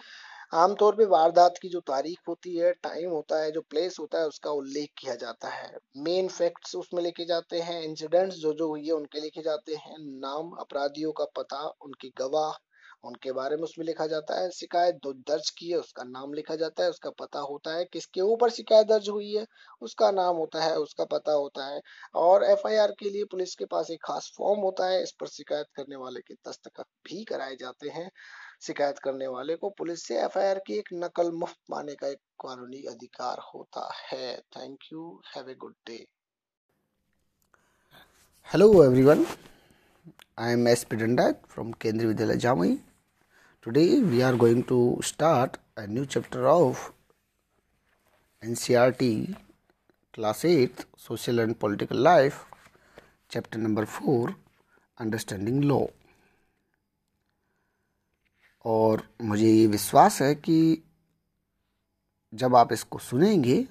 आमतौर 0.53 0.95
पे 0.95 1.05
वारदात 1.05 1.57
की 1.61 1.69
जो 1.69 1.79
तारीख 1.79 2.19
होती 2.27 2.55
है 2.57 2.71
टाइम 2.73 3.09
होता 3.09 3.41
है, 3.41 3.51
जो 3.51 3.61
प्लेस 3.61 3.97
होता 3.99 4.19
है, 4.19 4.27
उसका 4.27 4.51
उल्लेख 4.51 4.89
किया 4.97 5.15
जाता 5.15 5.49
है। 5.49 5.77
मेन 5.97 6.27
फैक्ट्स 6.27 6.75
उसमें 6.75 7.03
लिखे 7.03 7.25
जाते 7.25 7.59
हैं 7.59 7.81
इंसिडेंट्स 7.81 8.35
जो 8.35 8.53
जो 8.53 8.67
हुई 8.67 8.85
है, 8.85 8.91
उनके 8.91 9.19
लिखे 9.19 9.41
जाते 9.41 9.75
हैं, 9.75 9.97
नाम, 9.99 10.51
अपराधियों 10.51 11.11
का 11.11 11.25
पता, 11.25 11.61
उनके 11.81 12.09
गवाह, 12.09 12.53
उनके 13.03 13.31
बारे 13.31 13.55
में 13.55 13.63
उसमें 13.63 13.85
लिखा 13.85 14.07
जाता 14.07 14.39
है, 14.41 14.49
शिकायत 14.51 14.95
जो 14.95 15.13
दर्ज 15.13 15.49
की 15.49 15.69
है, 15.69 15.77
उसका 15.77 16.03
नाम 16.03 16.33
लिखा 16.33 16.55
जाता 16.55 16.83
है, 16.83 16.89
उसका 16.89 17.09
पता 17.09 17.39
होता 17.39 17.75
है, 17.75 17.85
किसके 17.85 18.21
ऊपर 18.21 18.49
शिकायत 18.49 18.87
दर्ज 18.87 19.09
हुई 19.09 19.33
है, 19.33 19.45
उसका 19.81 20.11
नाम 20.11 20.35
होता 20.35 20.63
है, 20.63 20.75
उसका 20.75 21.05
पता 21.05 21.31
होता 21.31 21.65
है। 21.65 21.81
और 22.15 22.43
एफआईआर 22.43 22.91
के 22.91 23.09
लिए 23.09 23.23
पुलिस 23.23 23.55
के 23.55 23.65
पास 23.65 23.91
एक 23.91 23.99
खास 24.03 24.31
फॉर्म 24.37 24.59
होता 24.59 24.85
है, 24.85 25.03
इस 25.03 25.11
पर 25.19 25.27
शिकायत 25.27 25.65
करने 25.75 25.95
वाले 25.95 26.19
के 26.19 26.33
दस्तखत 26.33 26.85
भी 27.05 27.23
कराए 27.23 27.55
जाते 27.55 27.89
हैं। 27.89 28.11
शिकायत 28.61 28.97
करने 29.03 29.27
वाले 29.27 29.55
को 29.55 29.69
पुलिस 29.77 30.03
से 30.07 30.17
एफआईआर 30.23 30.59
की 30.67 30.77
एक 30.77 30.89
नकल 30.93 31.31
मुफ़्त 31.31 31.57
माने 31.71 31.93
का 31.95 32.07
एक 32.07 32.19
कानूनी 32.43 32.81
अधिकार 32.89 33.39
होता 33.53 33.89
है। 33.99 34.35
Thank 34.57 34.77
you 34.93 35.03
have 35.35 35.49
a 35.49 35.53
good 35.59 35.73
day 35.87 36.05
hello 38.47 38.67
everyone 38.83 39.25
I 40.39 40.53
am 40.53 40.67
S 40.67 40.83
P 40.83 40.95
Danda 40.95 41.31
from 41.53 41.71
Kendriya 41.81 42.07
Vidyalaya 42.07 42.37
Jamui 42.45 42.75
today 43.65 43.85
we 44.01 44.21
are 44.21 44.35
going 44.43 44.63
to 44.69 44.79
start 45.05 45.57
a 45.77 45.85
new 45.89 46.05
chapter 46.05 46.45
of 46.47 46.89
NCERT 48.43 49.13
class 50.13 50.43
eight 50.45 50.85
social 51.07 51.39
and 51.39 51.55
political 51.55 52.03
life 52.03 52.45
chapter 53.31 53.59
number 53.59 53.85
four 53.95 54.33
understanding 54.97 55.63
law 55.63 55.79
और 58.65 59.07
मुझे 59.21 59.51
ये 59.51 59.65
विश्वास 59.67 60.21
है 60.21 60.33
कि 60.35 60.83
जब 62.33 62.55
आप 62.55 62.73
इसको 62.73 62.97
सुनेंगे, 62.99 63.65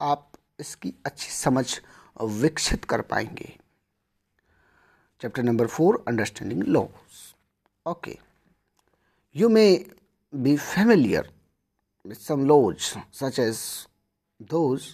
आप 0.00 0.32
इसकी 0.60 0.92
अच्छी 1.06 1.30
समझ 1.32 1.64
विकसित 2.22 2.84
कर 2.84 3.00
पाएँगे। 3.02 3.52
Chapter 5.20 5.42
number 5.42 5.66
four 5.66 6.04
understanding 6.08 6.62
laws 6.62 7.34
okay 7.86 8.18
you 9.34 9.48
may 9.48 9.66
be 10.32 10.56
familiar 10.56 11.30
with 12.04 12.16
some 12.16 12.44
laws 12.46 12.78
such 13.12 13.38
as 13.38 13.58
those 14.40 14.86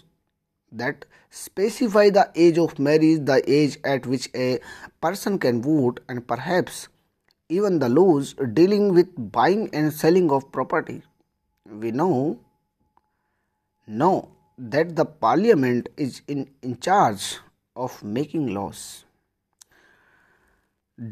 that 0.72 1.04
specify 1.34 2.10
the 2.10 2.32
age 2.36 2.58
of 2.58 2.80
marriage 2.82 3.18
the 3.20 3.42
age 3.48 3.80
at 3.86 4.06
which 4.06 4.30
a 4.36 4.60
person 5.02 5.38
can 5.38 5.60
vote 5.62 6.00
and 6.10 6.22
perhaps 6.22 6.88
even 7.58 7.78
the 7.78 7.88
laws 7.88 8.34
dealing 8.58 8.94
with 8.94 9.08
buying 9.32 9.68
and 9.74 9.92
selling 9.92 10.30
of 10.30 10.50
property. 10.52 11.02
We 11.84 11.90
know 11.90 12.40
know 13.86 14.30
that 14.56 14.96
the 14.96 15.04
parliament 15.04 15.88
is 15.96 16.22
in, 16.26 16.48
in 16.62 16.78
charge 16.78 17.38
of 17.76 18.02
making 18.02 18.54
laws. 18.54 19.04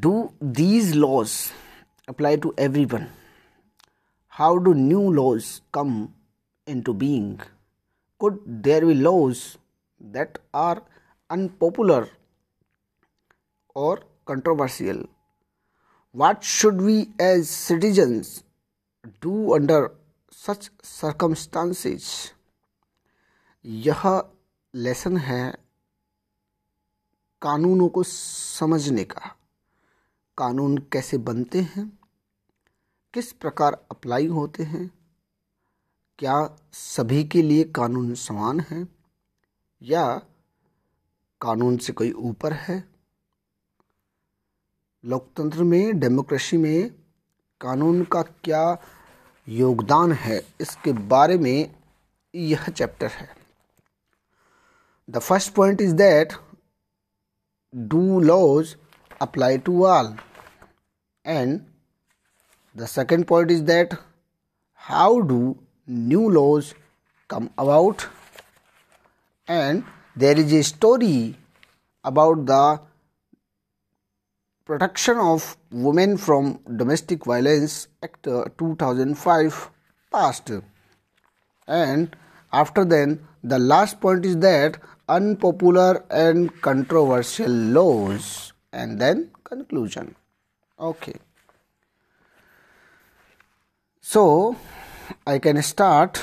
Do 0.07 0.33
these 0.41 0.95
laws 0.95 1.53
apply 2.09 2.37
to 2.37 2.55
everyone? 2.57 3.09
How 4.29 4.57
do 4.59 4.75
new 4.75 5.13
laws 5.21 5.61
come 5.73 6.15
into 6.67 6.95
being? 6.95 7.41
Could 8.19 8.39
there 8.47 8.87
be 8.87 8.95
laws 8.95 9.59
that 10.01 10.39
are 10.55 10.83
unpopular 11.29 12.09
or 13.75 14.01
controversial? 14.25 15.09
What 16.17 16.35
should 16.35 16.81
we 16.81 17.07
as 17.21 17.71
citizens 17.73 18.45
do 19.27 19.59
under 19.59 19.89
such 20.49 20.71
circumstances? 21.05 22.03
यह 23.65 24.31
lesson 24.75 25.17
है 25.17 25.55
कानूनों 27.43 27.89
को 27.89 28.03
समझने 28.03 29.05
का। 29.05 29.37
कानून 30.39 30.79
कैसे 30.79 31.19
बनते 31.19 31.61
हैं? 31.61 31.99
किस 33.15 33.33
प्रकार 33.33 33.87
अप्लाई 33.91 34.27
होते 34.27 34.63
हैं? 34.63 34.91
क्या 36.19 36.57
सभी 36.73 37.25
के 37.25 37.43
लिए 37.43 37.65
कानून 37.65 38.15
समान 38.15 38.61
है? 38.61 38.89
या 39.83 40.19
कानून 41.41 41.77
से 41.77 41.93
कोई 41.93 42.13
ऊपर 42.13 42.53
है? 42.53 42.90
लोकतंत्र 45.05 45.63
में, 45.63 45.99
डेमोक्रेसी 46.01 46.57
में 46.57 46.91
कानून 47.61 48.03
का 48.05 48.23
क्या 48.45 48.77
योगदान 49.47 50.13
है, 50.13 50.41
इसके 50.61 50.93
बारे 50.93 51.39
में 51.39 51.75
यह 52.35 52.69
चैप्टर 52.69 53.07
है। 53.07 53.29
The 55.09 55.19
first 55.19 55.53
point 55.55 55.81
is 55.81 55.95
that 55.95 56.33
do 57.75 58.21
laws 58.21 58.77
apply 59.23 59.59
to 59.59 59.85
all 59.87 60.15
and 61.25 61.61
the 62.77 62.87
second 62.87 63.25
point 63.27 63.51
is 63.51 63.63
that 63.65 63.95
how 64.83 65.19
do 65.21 65.57
new 65.89 66.29
laws 66.31 66.75
come 67.31 67.49
about 67.59 68.03
and 69.49 69.83
there 70.19 70.39
is 70.41 70.55
a 70.55 70.63
story 70.63 71.35
about 72.05 72.47
the 72.51 72.79
Protection 74.71 75.19
of 75.19 75.57
Women 75.73 76.17
from 76.17 76.61
Domestic 76.77 77.25
Violence 77.25 77.89
Act 78.05 78.29
uh, 78.29 78.45
2005 78.57 79.69
passed. 80.13 80.53
And 81.67 82.15
after 82.53 82.85
then, 82.85 83.27
the 83.43 83.59
last 83.59 84.01
point 84.01 84.25
is 84.25 84.37
that 84.37 84.79
unpopular 85.09 86.05
and 86.09 86.63
controversial 86.63 87.51
laws. 87.51 88.53
And 88.73 89.01
then 89.01 89.33
conclusion. 89.43 90.15
Okay. 90.79 91.17
So 94.01 94.55
i 95.27 95.41
can 95.41 95.61
start. 95.65 96.23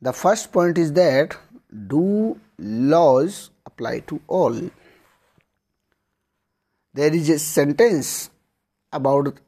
The 0.00 0.14
first 0.14 0.50
point 0.50 0.78
is 0.78 0.94
that 0.94 1.36
do 1.88 2.40
laws 2.58 3.50
apply 3.66 3.98
to 4.06 4.22
all 4.28 4.70
there 6.94 7.14
is 7.14 7.28
a 7.28 7.38
sentence 7.38 8.30
about 8.92 9.38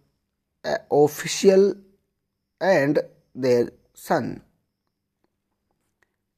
an 0.65 0.79
official 0.91 1.75
and 2.61 3.01
their 3.35 3.71
son 3.95 4.43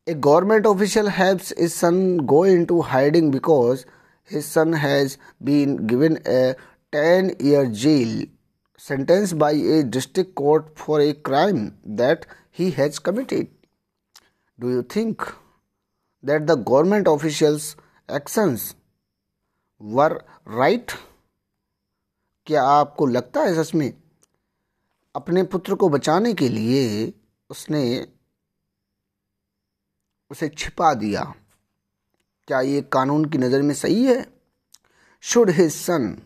a 0.07 0.15
government 0.15 0.67
official 0.67 1.09
helps 1.09 1.51
his 1.57 1.75
son 1.75 2.19
go 2.19 2.43
into 2.43 2.83
hiding 2.83 3.31
because 3.31 3.87
his 4.23 4.45
son 4.45 4.75
has 4.75 5.17
been 5.43 5.87
given 5.87 6.19
a 6.27 6.55
10 6.93 7.37
year 7.41 7.67
jail 7.69 8.27
sentence 8.77 9.33
by 9.33 9.53
a 9.53 9.83
district 9.83 10.35
court 10.35 10.79
for 10.79 11.01
a 11.01 11.15
crime 11.15 11.79
that 11.85 12.27
he 12.51 12.71
has 12.73 12.99
committed. 12.99 13.49
Do 14.61 14.69
you 14.69 14.83
think 14.83 15.23
that 16.23 16.47
the 16.47 16.57
government 16.57 17.09
officials' 17.09 17.75
actions 18.07 18.75
were 19.85 20.15
right? 20.49 20.93
क्या 22.47 22.63
आपको 22.63 23.07
लगता 23.07 23.41
है 23.41 23.55
सच 23.55 23.75
में 23.75 23.93
अपने 25.15 25.43
पुत्र 25.43 25.75
को 25.75 25.89
बचाने 25.89 26.33
के 26.35 26.49
लिए 26.49 27.13
उसने 27.51 27.85
उसे 30.31 30.49
छिपा 30.49 30.93
दिया? 30.95 31.23
क्या 32.49 32.61
ये 32.61 32.81
कानून 32.83 33.25
की 33.25 33.39
नज़र 33.39 33.63
में 33.63 33.75
सही 33.75 34.05
है? 34.07 34.25
Should 35.23 35.51
his 35.51 35.73
son 35.73 36.23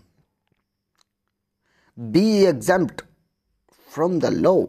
be 1.98 2.26
exempt 2.44 3.02
from 3.90 4.18
the 4.20 4.24
law 4.24 4.62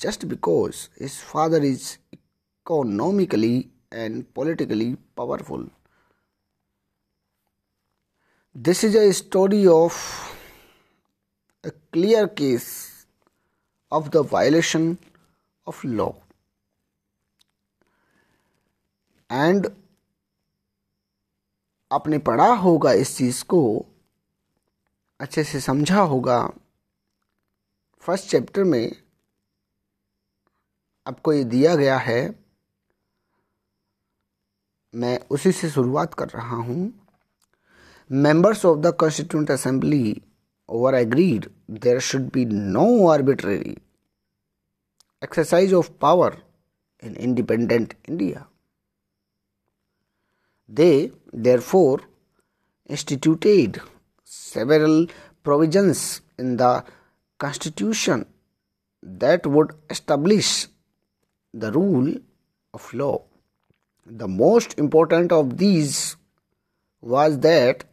just 0.00 0.24
because 0.24 0.88
his 1.00 1.20
father 1.22 1.64
is 1.64 1.96
economically 2.14 3.56
and 3.92 4.24
politically 4.34 4.94
powerful 5.16 5.70
this 8.56 8.84
is 8.84 8.98
a 8.98 9.10
story 9.10 9.66
of 9.66 10.24
a 11.66 11.70
clear 11.70 12.28
case 12.28 13.06
of 13.92 14.02
the 14.02 14.22
violation 14.22 14.96
of 15.66 15.84
law. 15.84 16.12
And 19.32 19.66
आपने 21.92 22.18
पढ़ा 22.18 22.54
होगा 22.54 22.92
इस 22.92 23.16
चीज़ 23.16 23.44
को, 23.44 23.86
अच्छे 25.20 25.44
से 25.44 25.60
समझा 25.60 26.00
होगा। 26.00 26.52
First 28.00 28.28
chapter 28.28 28.64
में 28.64 28.96
आपको 31.06 31.32
ये 31.32 31.44
दिया 31.44 31.76
गया 31.76 31.98
है। 31.98 32.44
मैं 34.94 35.20
उसी 35.30 35.52
से 35.52 35.70
शुरुआत 35.70 36.14
कर 36.14 36.28
रहा 36.28 36.56
हूँ। 36.56 37.03
members 38.08 38.64
of 38.64 38.82
the 38.82 38.92
Constituent 38.92 39.50
Assembly 39.50 40.22
were 40.68 40.94
agreed 40.94 41.48
there 41.68 42.00
should 42.00 42.30
be 42.32 42.44
no 42.44 43.06
arbitrary 43.06 43.76
exercise 45.22 45.72
of 45.72 45.98
power 45.98 46.36
in 47.00 47.16
independent 47.16 47.94
India. 48.06 48.46
They 50.68 51.12
therefore 51.32 52.00
instituted 52.88 53.80
several 54.24 55.06
provisions 55.42 56.20
in 56.38 56.56
the 56.56 56.84
Constitution 57.38 58.26
that 59.02 59.46
would 59.46 59.72
establish 59.90 60.66
the 61.52 61.70
rule 61.72 62.14
of 62.72 62.92
law. 62.94 63.22
The 64.06 64.28
most 64.28 64.78
important 64.78 65.32
of 65.32 65.56
these 65.56 66.16
was 67.00 67.38
that 67.40 67.84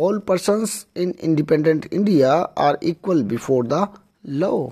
all 0.00 0.18
person 0.18 0.64
in 0.96 1.14
independent 1.20 1.86
India 1.92 2.34
are 2.58 2.78
equal 2.82 3.22
before 3.22 3.66
the 3.66 3.86
law 4.26 4.68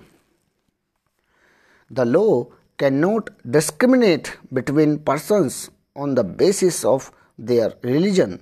the 1.92 2.00
law 2.00 2.42
can 2.78 2.94
not 2.94 3.30
discriminate 3.46 4.28
between 4.54 4.96
person 5.04 5.48
on 5.96 6.14
the 6.14 6.24
basis 6.36 6.84
of 6.84 7.10
their 7.40 7.80
religion 7.84 8.38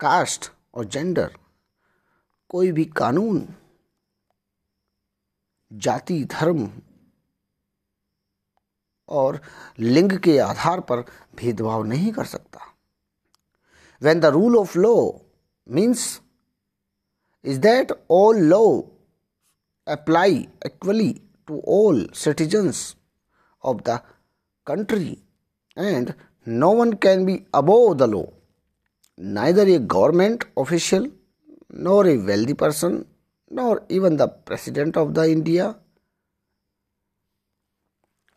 caste 0.00 0.50
और 0.74 0.84
gender 0.84 1.30
कोई 2.50 2.72
भी 2.72 2.84
कानून, 2.96 3.46
जाति, 5.72 6.24
धर्म, 6.24 6.70
और 9.08 9.40
लिंग 9.78 10.12
के 10.18 10.38
आधार 10.38 10.80
पर 10.80 11.00
भेदभाव 11.36 11.82
नहीं 11.84 12.12
कर 12.12 12.24
सकता। 12.24 12.60
When 14.02 14.20
the 14.20 14.26
rule 14.26 14.56
of 14.56 14.78
law 14.78 14.94
means 15.68 16.20
is 17.42 17.60
that 17.60 17.90
all 18.08 18.34
law 18.34 18.84
apply 19.86 20.48
equally 20.66 21.22
to 21.46 21.58
all 21.60 22.06
citizens 22.12 22.96
of 23.62 23.84
the 23.84 24.02
country 24.64 25.18
and 25.76 26.14
no 26.44 26.70
one 26.70 26.94
can 26.96 27.24
be 27.26 27.46
above 27.52 27.98
the 27.98 28.06
law. 28.06 28.28
Neither 29.16 29.62
a 29.62 29.78
government 29.78 30.44
official, 30.56 31.08
nor 31.70 32.06
a 32.06 32.16
wealthy 32.16 32.54
person, 32.54 33.04
nor 33.50 33.82
even 33.88 34.16
the 34.16 34.28
president 34.28 34.96
of 34.96 35.12
the 35.14 35.24
India 35.30 35.76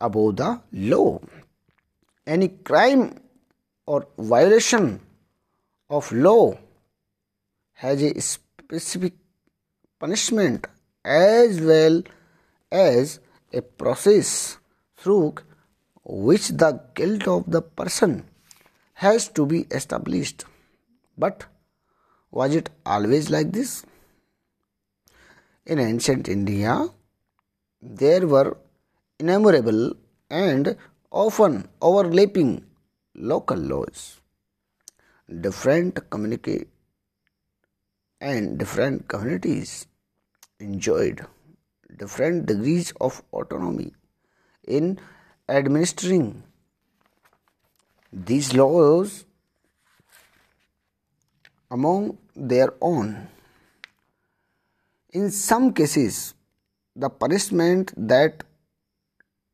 above 0.00 0.36
the 0.36 0.60
law. 0.72 1.20
Any 2.26 2.48
crime 2.48 3.20
or 3.86 4.06
violation 4.18 5.00
of 5.88 6.10
law 6.12 6.58
has 7.82 8.02
a 8.08 8.20
specific 8.20 9.14
punishment 9.98 10.66
as 11.04 11.60
well 11.60 12.02
as 12.70 13.18
a 13.52 13.62
process 13.82 14.58
through 14.96 15.34
which 16.04 16.48
the 16.62 16.70
guilt 16.94 17.26
of 17.26 17.50
the 17.54 17.62
person 17.80 18.24
has 18.94 19.28
to 19.28 19.46
be 19.46 19.60
established. 19.78 20.44
But 21.18 21.46
was 22.30 22.54
it 22.54 22.70
always 22.86 23.30
like 23.30 23.52
this? 23.52 23.84
In 25.66 25.78
ancient 25.80 26.28
India, 26.28 26.86
there 27.80 28.26
were 28.26 28.58
innumerable 29.18 29.94
and 30.30 30.76
often 31.10 31.68
overlapping 31.80 32.64
local 33.14 33.58
laws. 33.58 34.20
Different 35.46 36.10
communicate 36.10 36.71
and 38.30 38.56
different 38.56 39.08
communities 39.08 39.86
enjoyed 40.60 41.26
different 42.02 42.46
degrees 42.46 42.92
of 43.00 43.20
autonomy 43.32 43.92
in 44.66 44.98
administering 45.48 46.42
these 48.12 48.54
laws 48.54 49.24
among 51.70 52.18
their 52.36 52.72
own. 52.80 53.28
In 55.12 55.30
some 55.30 55.72
cases, 55.72 56.34
the 56.94 57.10
punishment 57.10 57.92
that 57.96 58.44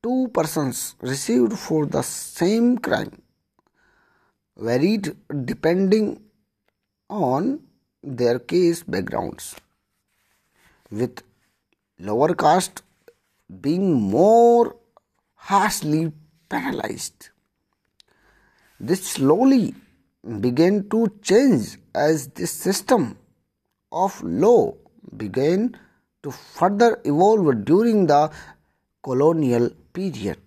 two 0.03 0.29
persons 0.35 0.95
received 1.01 1.59
for 1.59 1.87
the 1.87 2.03
same 2.03 2.77
crime 2.79 3.23
varied 4.57 5.17
depending 5.45 6.21
on 7.09 7.68
their 8.03 8.39
case 8.39 8.83
backgrounds, 8.83 9.57
with 10.91 11.23
lower 11.99 12.35
caste 12.35 12.83
being 13.61 13.93
more 13.95 14.77
harshly 15.35 16.13
penalized. 16.49 17.31
This 18.79 19.05
slowly 19.07 19.75
began 20.41 20.89
to 20.91 21.13
change 21.23 21.79
as 21.95 22.29
this 22.29 22.53
system 22.53 23.17
of 23.91 24.23
law 24.23 24.75
began 25.17 25.77
to 26.23 26.31
further 26.31 27.01
evolve 27.05 27.65
during 27.65 28.07
the 28.07 28.31
colonial 29.03 29.71
period. 29.93 30.39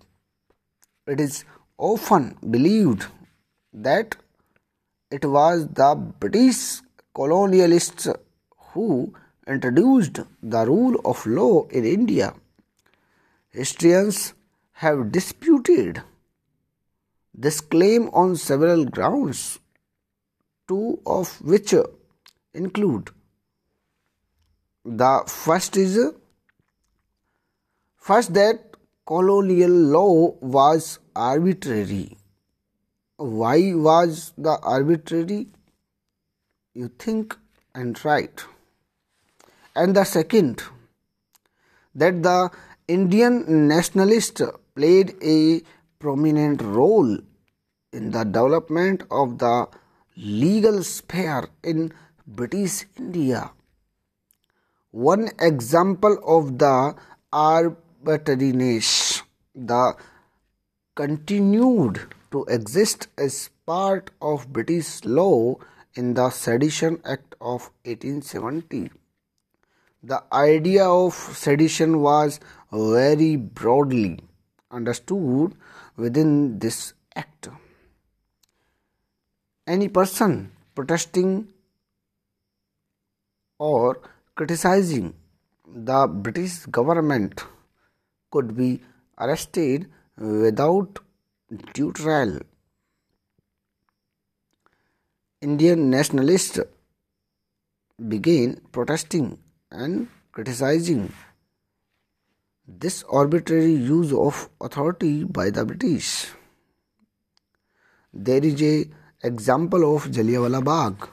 It 1.06 1.20
is 1.20 1.44
often 1.76 2.36
believed 2.48 3.06
that 3.72 4.16
it 5.10 5.24
was 5.24 5.66
the 5.68 5.94
British 5.94 6.80
colonialists 7.14 8.14
who 8.72 9.14
introduced 9.46 10.20
the 10.42 10.66
rule 10.66 11.00
of 11.04 11.24
law 11.26 11.66
in 11.68 11.84
India. 11.84 12.34
Historians 13.50 14.34
have 14.72 15.12
disputed 15.12 16.02
this 17.34 17.60
claim 17.60 18.08
on 18.12 18.36
several 18.36 18.84
grounds, 18.84 19.58
two 20.68 21.00
of 21.06 21.40
which 21.42 21.74
include 22.54 23.10
the 24.84 25.22
first 25.28 25.76
is 25.76 25.98
first 27.96 28.34
that 28.34 28.76
colonial 29.06 29.70
law 29.70 30.34
was 30.40 30.98
arbitrary. 31.14 32.16
Why 33.16 33.74
was 33.74 34.32
the 34.36 34.58
arbitrary? 34.58 35.48
You 36.74 36.88
think 36.88 37.36
and 37.74 38.02
write 38.02 38.44
and 39.76 39.94
the 39.94 40.04
second 40.04 40.62
that 41.94 42.22
the 42.22 42.50
Indian 42.88 43.68
nationalists 43.68 44.40
played 44.74 45.14
a 45.22 45.60
prominent 45.98 46.62
role 46.62 47.18
in 47.92 48.10
the 48.10 48.24
development 48.24 49.02
of 49.10 49.36
the 49.38 49.68
legal 50.16 50.82
sphere 50.82 51.48
in 51.62 51.92
British 52.26 52.86
India. 52.96 53.50
One 54.90 55.28
example 55.40 56.18
of 56.26 56.58
the 56.58 56.94
arbitrariness 57.32 59.22
the 59.54 59.94
continued 60.94 62.00
to 62.30 62.44
exist 62.44 63.08
as 63.18 63.50
part 63.66 64.10
of 64.22 64.52
British 64.52 65.04
law 65.04 65.56
in 65.94 66.14
the 66.14 66.30
Sedition 66.30 67.00
Act 67.04 67.34
of 67.40 67.70
1870 67.84 68.90
the 70.02 70.20
idea 70.32 70.84
of 70.84 71.14
sedition 71.14 72.00
was 72.00 72.40
very 72.72 73.36
broadly 73.36 74.18
understood 74.70 75.54
within 75.96 76.58
this 76.58 76.94
act. 77.14 77.48
Any 79.66 79.88
person 79.88 80.50
protesting 80.74 81.48
or 83.58 84.00
criticizing 84.34 85.14
the 85.68 86.08
British 86.08 86.66
government 86.66 87.44
could 88.32 88.56
be 88.56 88.82
arrested 89.18 89.88
without 90.18 90.98
due 91.74 91.92
trial. 91.92 92.40
Indian 95.42 95.90
nationalists 95.90 96.60
began 98.08 98.60
protesting 98.70 99.38
and 99.72 100.06
criticizing 100.30 101.12
this 102.68 103.02
arbitrary 103.10 103.72
use 103.72 104.12
of 104.12 104.48
authority 104.60 105.24
by 105.24 105.50
the 105.50 105.64
British. 105.64 106.28
There 108.14 108.44
is 108.44 108.62
a 108.62 108.84
example 109.24 109.96
of 109.96 110.04
Jallianwala 110.12 110.62
Bagh. 110.64 111.08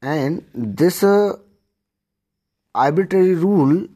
And 0.00 0.46
this 0.54 1.02
uh, 1.02 1.34
arbitrary 2.74 3.34
rule, 3.34 3.88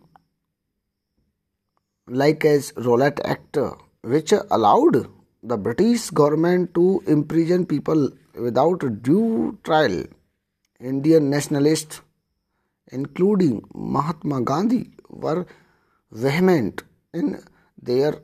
like 2.06 2.44
as 2.44 2.74
Rowlatt 2.76 3.20
Act, 3.24 3.56
which 4.02 4.32
allowed 4.50 5.06
the 5.42 5.56
British 5.56 6.10
government 6.10 6.72
to 6.74 7.02
imprison 7.06 7.66
people 7.66 8.10
without 8.34 9.02
due 9.02 9.58
trial 9.64 10.04
Indian 10.80 11.30
nationalists, 11.30 12.00
including 12.92 13.62
Mahatma 13.74 14.40
Gandhi, 14.42 14.90
were 15.08 15.46
vehement 16.10 16.82
in 17.12 17.42
their 17.80 18.14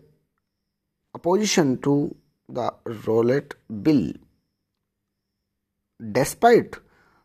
opposition 1.14 1.78
to 1.78 2.14
the 2.48 2.72
Rowlatt 3.06 3.54
Bill. 3.82 4.12
Despite 6.12 6.76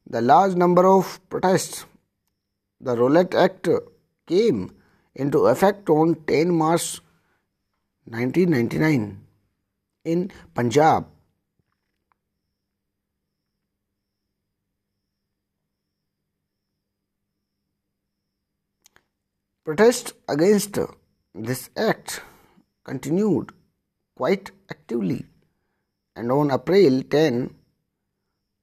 the 0.08 0.22
large 0.22 0.56
number 0.56 0.88
of 0.88 1.20
protests, 1.30 1.86
the 2.82 2.96
Rowlatt 2.96 3.36
Act 3.36 3.70
came 4.26 4.76
into 5.16 5.46
effect 5.46 5.90
on 5.90 6.16
10 6.26 6.52
March 6.52 7.00
1999 8.06 9.23
in 10.06 10.32
Punjab 10.54 11.08
Protests 19.66 20.12
against 20.28 20.78
this 21.34 21.70
act 21.78 22.22
continued 22.84 23.54
quite 24.14 24.52
actively, 24.70 25.26
and 26.18 26.34
on 26.34 26.52
April 26.52 27.02
10, 27.04 27.56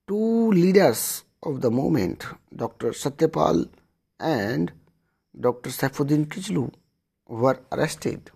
two 0.07 0.51
leaders 0.51 1.25
of 1.43 1.63
the 1.63 1.71
movement, 1.71 2.27
Dr. 2.55 2.91
Satyapal 2.91 3.71
and 4.19 4.73
Dr. 5.41 5.71
Saifuddin 5.71 6.27
Kichlu, 6.27 6.71
were 7.29 7.63
arrested. 7.73 8.31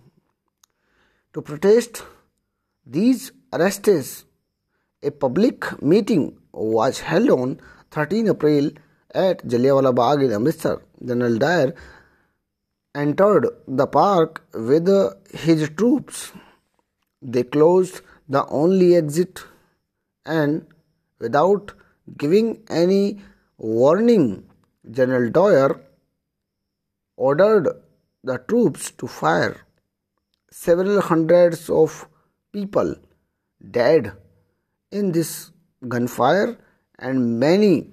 To 1.35 1.43
protest 1.43 2.03
these 2.87 3.33
arrests, 3.53 4.25
a 5.03 5.11
public 5.11 5.83
meeting 5.83 6.39
was 6.53 7.01
held 7.01 7.31
on 7.31 7.61
13 7.91 8.29
April 8.29 8.71
at 9.15 9.47
Jallianwala 9.47 9.95
Bagh 9.95 10.25
in 10.25 10.33
Amritsar. 10.33 10.83
General 11.05 11.39
Dyer 11.39 11.75
entered 12.95 13.49
the 13.67 13.87
park 13.87 14.45
with 14.55 14.89
his 15.33 15.69
troops 15.71 16.33
they 17.25 17.43
closed 17.43 18.03
the 18.29 18.47
only 18.49 18.95
exit 18.95 19.45
and 20.27 20.67
without 21.19 21.73
giving 22.19 22.63
any 22.69 23.21
warning, 23.57 24.45
General 24.91 25.31
Dwyer 25.31 25.81
ordered 27.17 27.69
the 28.23 28.37
troops 28.47 28.91
to 28.91 29.07
fire. 29.07 29.57
Several 30.51 31.01
hundreds 31.01 31.71
of 31.71 32.07
people 32.55 32.95
died 33.79 34.13
in 34.93 35.11
this 35.13 35.51
gunfire, 35.89 36.57
and 36.99 37.41
many 37.41 37.91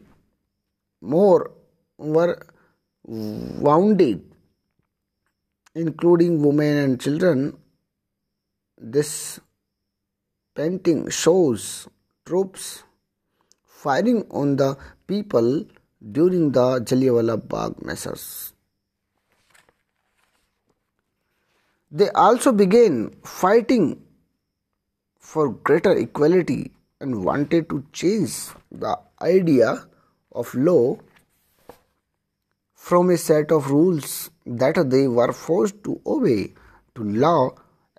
more 1.01 1.51
were 1.97 2.38
wounded, 3.03 4.21
including 5.73 6.43
women 6.45 6.77
and 6.83 7.01
children. 7.01 7.57
This 8.77 9.39
painting 10.55 11.09
shows 11.09 11.88
troops 12.25 12.83
firing 13.65 14.23
on 14.29 14.55
the 14.57 14.77
people 15.07 15.65
during 16.17 16.51
the 16.51 16.67
Jallianwala 16.81 17.38
Bagh 17.47 17.83
massacres. 17.83 18.53
They 21.91 22.09
also 22.09 22.51
began 22.51 23.11
fighting 23.23 24.01
for 25.32 25.49
greater 25.68 25.94
equality 25.98 26.72
and 26.99 27.24
wanted 27.24 27.70
to 27.70 27.84
change 27.94 28.34
the 28.70 28.95
idea 29.22 29.70
of 30.32 30.53
law 30.53 30.98
from 32.74 33.10
a 33.10 33.18
set 33.18 33.52
of 33.52 33.70
rules 33.72 34.30
that 34.45 34.78
they 34.90 35.08
were 35.08 35.32
forced 35.32 35.82
to 35.86 36.02
obey 36.06 36.52
to 36.95 37.03
law 37.26 37.49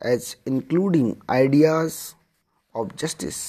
as 0.03 0.37
including 0.45 1.09
ideas 1.31 2.15
of 2.75 2.95
justice. 2.97 3.43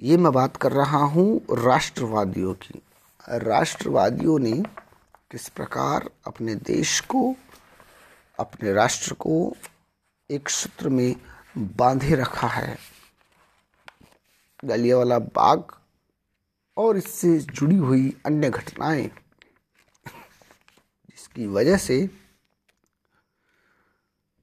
ये 0.00 0.16
मैं 0.16 0.32
बात 0.32 0.56
कर 0.56 0.72
रहा 0.72 1.02
हूँ 1.14 1.28
राष्ट्रवादियों 1.64 2.54
की 2.62 2.80
राष्ट्रवादियों 3.46 4.38
ने 4.38 4.62
किस 5.30 5.48
प्रकार 5.48 6.10
अपने 6.26 6.54
देश 6.54 7.00
को 7.12 7.34
अपने 8.38 8.72
राष्ट्र 8.72 9.14
को 9.14 9.36
एक 10.30 10.48
सूत्र 10.48 10.88
में 10.88 11.14
बांधे 11.54 12.14
रखा 12.16 12.46
है। 12.48 12.76
गलिया 14.62 14.96
वाला 14.96 15.18
बाग 15.18 15.72
और 16.76 16.96
इससे 16.96 17.38
जुड़ी 17.38 17.76
हुई 17.76 18.12
अन्य 18.26 18.50
घटनाएँ, 18.50 19.06
जिसकी 20.06 21.46
वजह 21.48 21.76
से 21.78 21.98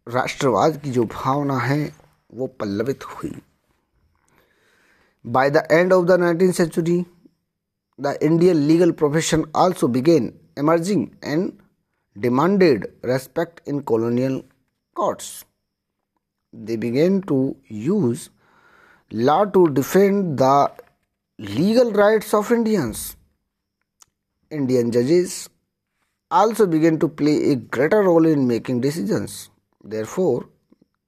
राष्ट्रवाद 0.07 0.77
की 0.81 0.91
जो 0.91 1.03
भावना 1.05 1.57
है, 1.59 1.95
वो 2.33 2.47
पल्लवित 2.49 3.03
हुई। 3.05 3.35
By 5.25 5.49
the 5.49 5.67
end 5.71 5.93
of 5.93 6.05
the 6.05 6.19
nineteen 6.19 6.51
century 6.51 7.03
the 7.99 8.17
Indian 8.23 8.55
legal 8.57 8.91
profession 8.93 9.43
also 9.55 9.87
began 9.87 10.33
emerging 10.59 11.07
and 11.23 11.51
demanded 12.15 12.87
respect 13.05 13.67
in 13.67 13.79
colonial 13.81 14.41
courts 14.95 15.45
They 16.53 16.75
began 16.75 17.21
to 17.23 17.55
use 17.67 18.29
law 19.11 19.45
to 19.45 19.69
defend 19.69 20.37
the 20.37 20.71
legal 21.37 21.91
rights 21.91 22.33
of 22.33 22.51
Indians. 22.51 23.15
Indian 24.49 24.91
judges 24.91 25.49
also 26.31 26.65
began 26.65 26.99
to 26.99 27.07
play 27.07 27.51
a 27.51 27.55
greater 27.55 28.01
role 28.01 28.25
in 28.25 28.47
making 28.47 28.81
decisions. 28.81 29.49
Therefore, 29.83 30.49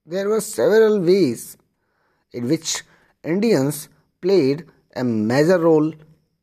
there 0.05 0.29
were 0.29 0.41
several 0.41 0.99
ways 0.99 1.57
in 2.31 2.47
which 2.47 2.83
Indians 3.23 3.89
played 4.21 4.65
a 4.95 5.03
major 5.03 5.59
role 5.59 5.93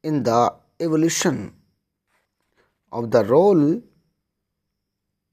in 0.03 0.23
the 0.23 0.55
evolution 0.81 1.55
of 2.93 3.11
the 3.11 3.25
role 3.25 3.83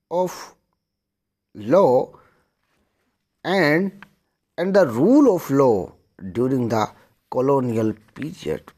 of 0.09 0.55
law 1.53 2.11
and 3.43 4.05
and 4.57 4.75
the 4.75 4.85
rule 4.87 5.35
of 5.35 5.49
law 5.49 5.91
during 6.31 6.69
the 6.69 6.85
colonial 7.29 7.93
period 8.13 8.71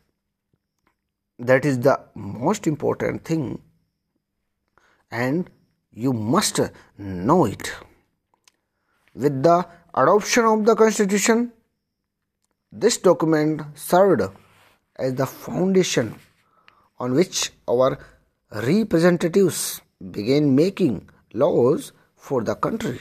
that 1.37 1.65
is 1.65 1.79
the 1.79 1.99
most 2.15 2.67
important 2.67 3.23
thing 3.25 3.61
and 5.11 5.49
you 5.91 6.13
must 6.13 6.59
know 6.97 7.45
it 7.45 7.73
with 9.13 9.43
the 9.43 9.57
adoption 9.93 10.45
of 10.45 10.65
the 10.65 10.75
constitution 10.75 11.51
this 12.71 12.97
document 12.97 13.61
served 13.75 14.21
as 14.97 15.13
the 15.15 15.25
foundation 15.25 16.15
on 16.99 17.13
which 17.13 17.51
our 17.69 17.97
representatives 18.51 19.81
began 20.11 20.55
making 20.55 21.09
laws 21.33 21.91
for 22.15 22.43
the 22.43 22.55
country. 22.55 22.99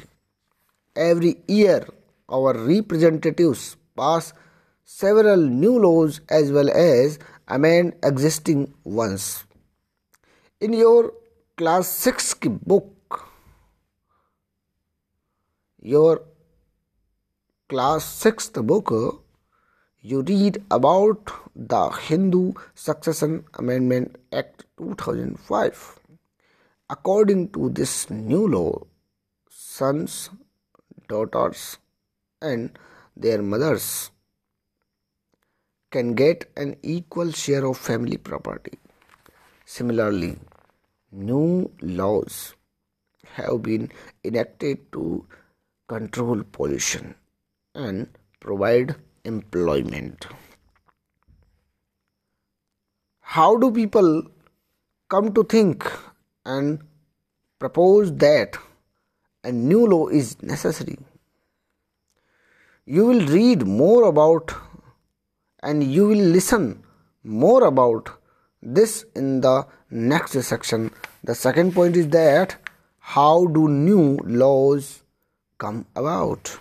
Every 0.97 1.43
year, 1.49 1.89
our 2.29 2.55
representatives 2.55 3.77
pass 3.97 4.33
several 4.85 5.39
new 5.39 5.79
laws 5.79 6.21
as 6.29 6.53
well 6.53 6.71
as 6.71 7.19
amend 7.49 7.95
existing 8.03 8.73
ones. 8.85 9.45
In 10.61 10.73
your 10.73 11.12
class 11.57 11.89
6 11.89 12.35
book, 12.65 13.29
your 15.83 16.23
class 17.69 18.05
6th 18.25 18.65
book, 18.65 19.25
you 20.01 20.23
read 20.23 20.62
about 20.71 21.31
the 21.57 21.89
Hindu 21.91 22.53
Succession 22.75 23.45
Amendment 23.55 24.16
Act 24.33 24.65
2005. 24.79 25.99
According 26.89 27.49
to 27.53 27.71
this 27.71 28.09
new 28.11 28.47
law, 28.47 28.87
sons, 29.49 30.31
daughters, 31.09 31.79
and 32.41 32.79
their 33.17 33.43
mothers 33.43 34.11
can 35.91 36.15
get 36.15 36.51
an 36.57 36.77
equal 36.83 37.31
share 37.33 37.65
of 37.65 37.79
family 37.79 38.17
property. 38.17 38.79
Similarly, 39.65 40.37
new 41.13 41.71
laws 41.81 42.55
have 43.35 43.63
been 43.63 43.91
enacted 44.25 44.93
to 44.93 45.27
control 45.89 46.43
pollution 46.53 47.15
and 47.75 48.09
provide 48.41 48.97
employment. 49.25 50.27
How 53.21 53.57
do 53.57 53.71
people 53.71 54.25
come 55.09 55.33
to 55.35 55.45
think 55.45 55.91
and 56.45 56.81
propose 57.59 58.13
that 58.17 58.57
a 59.45 59.53
new 59.53 59.87
law 59.87 60.09
is 60.09 60.43
necessary? 60.43 60.99
You 62.87 63.07
will 63.07 63.27
read 63.27 63.66
more 63.66 64.05
about 64.05 64.55
and 65.62 65.85
you 65.85 66.09
will 66.09 66.27
listen 66.39 66.83
more 67.23 67.65
about 67.65 68.11
this 68.62 69.05
in 69.15 69.41
the 69.41 69.66
next 69.91 70.33
section. 70.43 70.91
The 71.23 71.35
second 71.35 71.75
point 71.75 71.97
is 71.97 72.09
that 72.09 72.57
how 72.99 73.47
do 73.47 73.69
new 73.69 74.19
laws 74.25 75.03
come 75.59 75.87
about? 75.95 76.59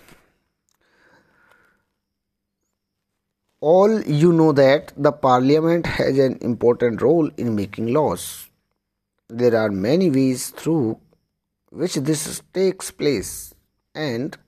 all 3.72 4.02
you 4.22 4.30
know 4.38 4.52
that 4.52 4.92
the 5.04 5.10
parliament 5.10 5.86
has 5.98 6.18
an 6.18 6.36
important 6.42 7.00
role 7.00 7.30
in 7.38 7.54
making 7.56 7.86
laws. 7.94 8.50
There 9.28 9.56
are 9.56 9.70
many 9.70 10.10
ways 10.10 10.50
through 10.50 10.98
which 11.74 11.94
this 11.96 12.40
takes 12.52 12.92
place, 12.92 13.52
and 13.94 14.38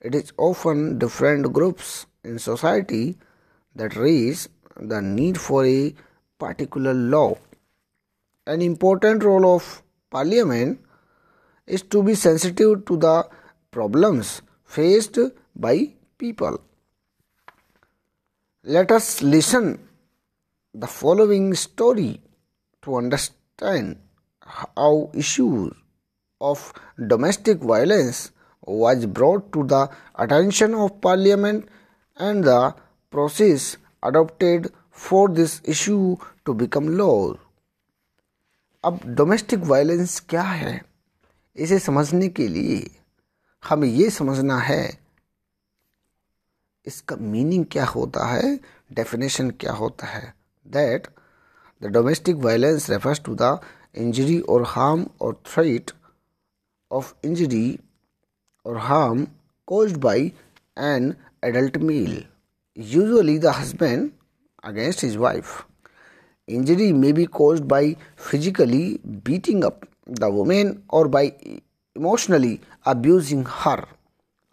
it 0.00 0.14
is 0.14 0.32
often 0.38 0.98
different 0.98 1.52
groups 1.52 2.06
in 2.24 2.38
society 2.38 3.18
that 3.74 3.94
raise 3.94 4.48
the 4.80 5.02
need 5.02 5.38
for 5.38 5.66
a 5.66 5.94
particular 6.38 6.94
law. 6.94 7.36
An 8.46 8.62
important 8.62 9.22
role 9.22 9.54
of 9.54 9.82
parliament 10.10 10.80
is 11.66 11.82
to 11.82 12.02
be 12.02 12.14
sensitive 12.14 12.84
to 12.86 12.96
the 12.96 13.28
problems 13.70 14.40
faced 14.64 15.18
by 15.54 15.92
people. 16.16 16.60
Let 18.64 18.90
us 18.90 19.22
listen 19.22 19.88
the 20.72 20.86
following 20.86 21.52
story 21.54 22.20
to 22.82 22.96
understand 22.96 23.98
how 24.40 25.10
issues 25.12 25.72
of 26.40 26.72
domestic 26.98 27.58
violence 27.58 28.30
was 28.62 29.06
brought 29.06 29.52
to 29.52 29.64
the 29.64 29.88
attention 30.16 30.74
of 30.74 31.00
parliament 31.00 31.68
and 32.16 32.44
the 32.44 32.74
process 33.12 33.76
adopted 34.02 34.72
for 34.90 35.28
this 35.28 35.60
issue 35.64 36.16
to 36.44 36.54
become 36.54 36.96
law. 36.96 37.34
अब 38.84 39.00
domestic 39.16 39.60
violence 39.66 40.18
क्या 40.28 40.42
है 40.42 40.80
इसे 41.56 41.78
समझने 41.78 42.28
के 42.28 42.46
लिए 42.48 42.90
हमें 43.62 43.88
ये 43.88 44.10
समझना 44.10 44.58
है 44.58 44.82
इसका 46.86 47.16
मीनिंग 47.16 47.64
क्या 47.72 47.84
होता 47.84 48.26
है 48.26 48.54
डेफिनेशन 48.94 49.50
क्या 49.60 49.72
होता 49.72 50.06
है 50.06 50.32
that 50.66 51.06
the 51.82 51.90
domestic 51.92 52.36
violence 52.44 52.88
refers 52.90 53.20
to 53.24 53.34
the 53.40 53.58
injury 54.04 54.38
और 54.40 54.64
हार्म 54.66 55.06
और 55.20 55.40
threat 55.46 55.90
of 56.90 57.14
injury 57.22 57.80
or 58.64 58.78
harm 58.78 59.30
caused 59.66 60.00
by 60.00 60.32
an 60.76 61.16
adult 61.42 61.76
male, 61.78 62.22
usually 62.74 63.38
the 63.38 63.52
husband, 63.52 64.12
against 64.62 65.00
his 65.00 65.16
wife. 65.16 65.64
Injury 66.46 66.92
may 66.92 67.12
be 67.12 67.26
caused 67.26 67.66
by 67.66 67.96
physically 68.16 68.98
beating 69.22 69.64
up 69.64 69.86
the 70.06 70.30
woman 70.30 70.82
or 70.88 71.08
by 71.08 71.34
emotionally 71.94 72.60
abusing 72.84 73.44
her. 73.44 73.84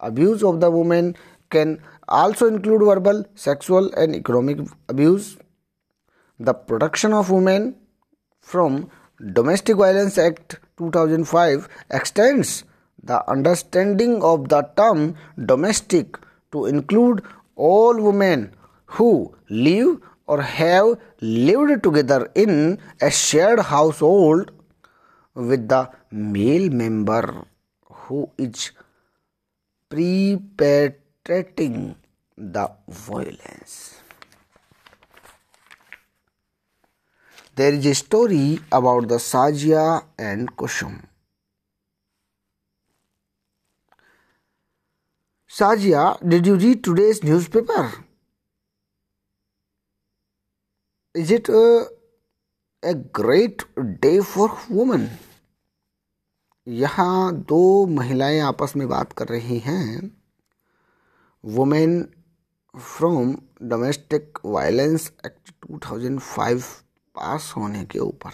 Abuse 0.00 0.42
of 0.42 0.60
the 0.60 0.70
woman 0.70 1.16
can 1.50 1.80
also 2.08 2.46
include 2.46 2.82
verbal, 2.82 3.24
sexual, 3.34 3.92
and 3.94 4.14
economic 4.14 4.58
abuse. 4.88 5.36
The 6.38 6.54
protection 6.54 7.12
of 7.12 7.30
women 7.30 7.76
from 8.40 8.90
Domestic 9.32 9.76
Violence 9.76 10.18
Act 10.18 10.58
2005 10.78 11.68
extends 11.90 12.64
the 13.02 13.18
understanding 13.30 14.22
of 14.22 14.48
the 14.48 14.62
term 14.76 15.14
domestic 15.44 16.18
to 16.52 16.66
include 16.66 17.22
all 17.56 18.00
women 18.00 18.52
who 18.86 19.34
live 19.48 20.00
or 20.26 20.40
have 20.42 20.98
lived 21.20 21.82
together 21.82 22.30
in 22.34 22.78
a 23.00 23.10
shared 23.10 23.60
household 23.60 24.50
with 25.34 25.68
the 25.68 25.90
male 26.10 26.70
member 26.70 27.46
who 27.86 28.30
is 28.38 28.72
perpetrating 29.90 30.96
the 32.36 32.70
violence. 32.88 33.93
There 37.56 37.72
is 37.72 37.86
a 37.86 37.94
story 37.94 38.58
about 38.72 39.06
the 39.06 39.14
Sajia 39.14 40.02
and 40.18 40.56
Kushum. 40.56 41.04
Sajia, 45.48 46.18
did 46.28 46.48
you 46.48 46.56
read 46.56 46.82
today's 46.82 47.22
newspaper? 47.22 47.92
Is 51.14 51.30
it 51.30 51.48
a, 51.48 51.86
a 52.82 52.94
great 52.94 53.62
day 54.00 54.18
for 54.18 54.50
women? 54.68 55.08
यहाँ 56.68 57.32
दो 57.48 57.86
महिलाएँ 57.86 58.40
आपस 58.40 58.72
में 58.76 58.86
बात 58.88 59.12
कर 59.12 59.28
रही 59.28 59.58
हैं 59.58 60.10
women 61.44 62.00
from 62.76 63.36
domestic 63.62 64.38
violence 64.44 65.10
act 65.26 65.52
2005 65.72 66.83
पास 67.14 67.52
होने 67.56 67.84
के 67.84 67.98
ऊपर। 67.98 68.30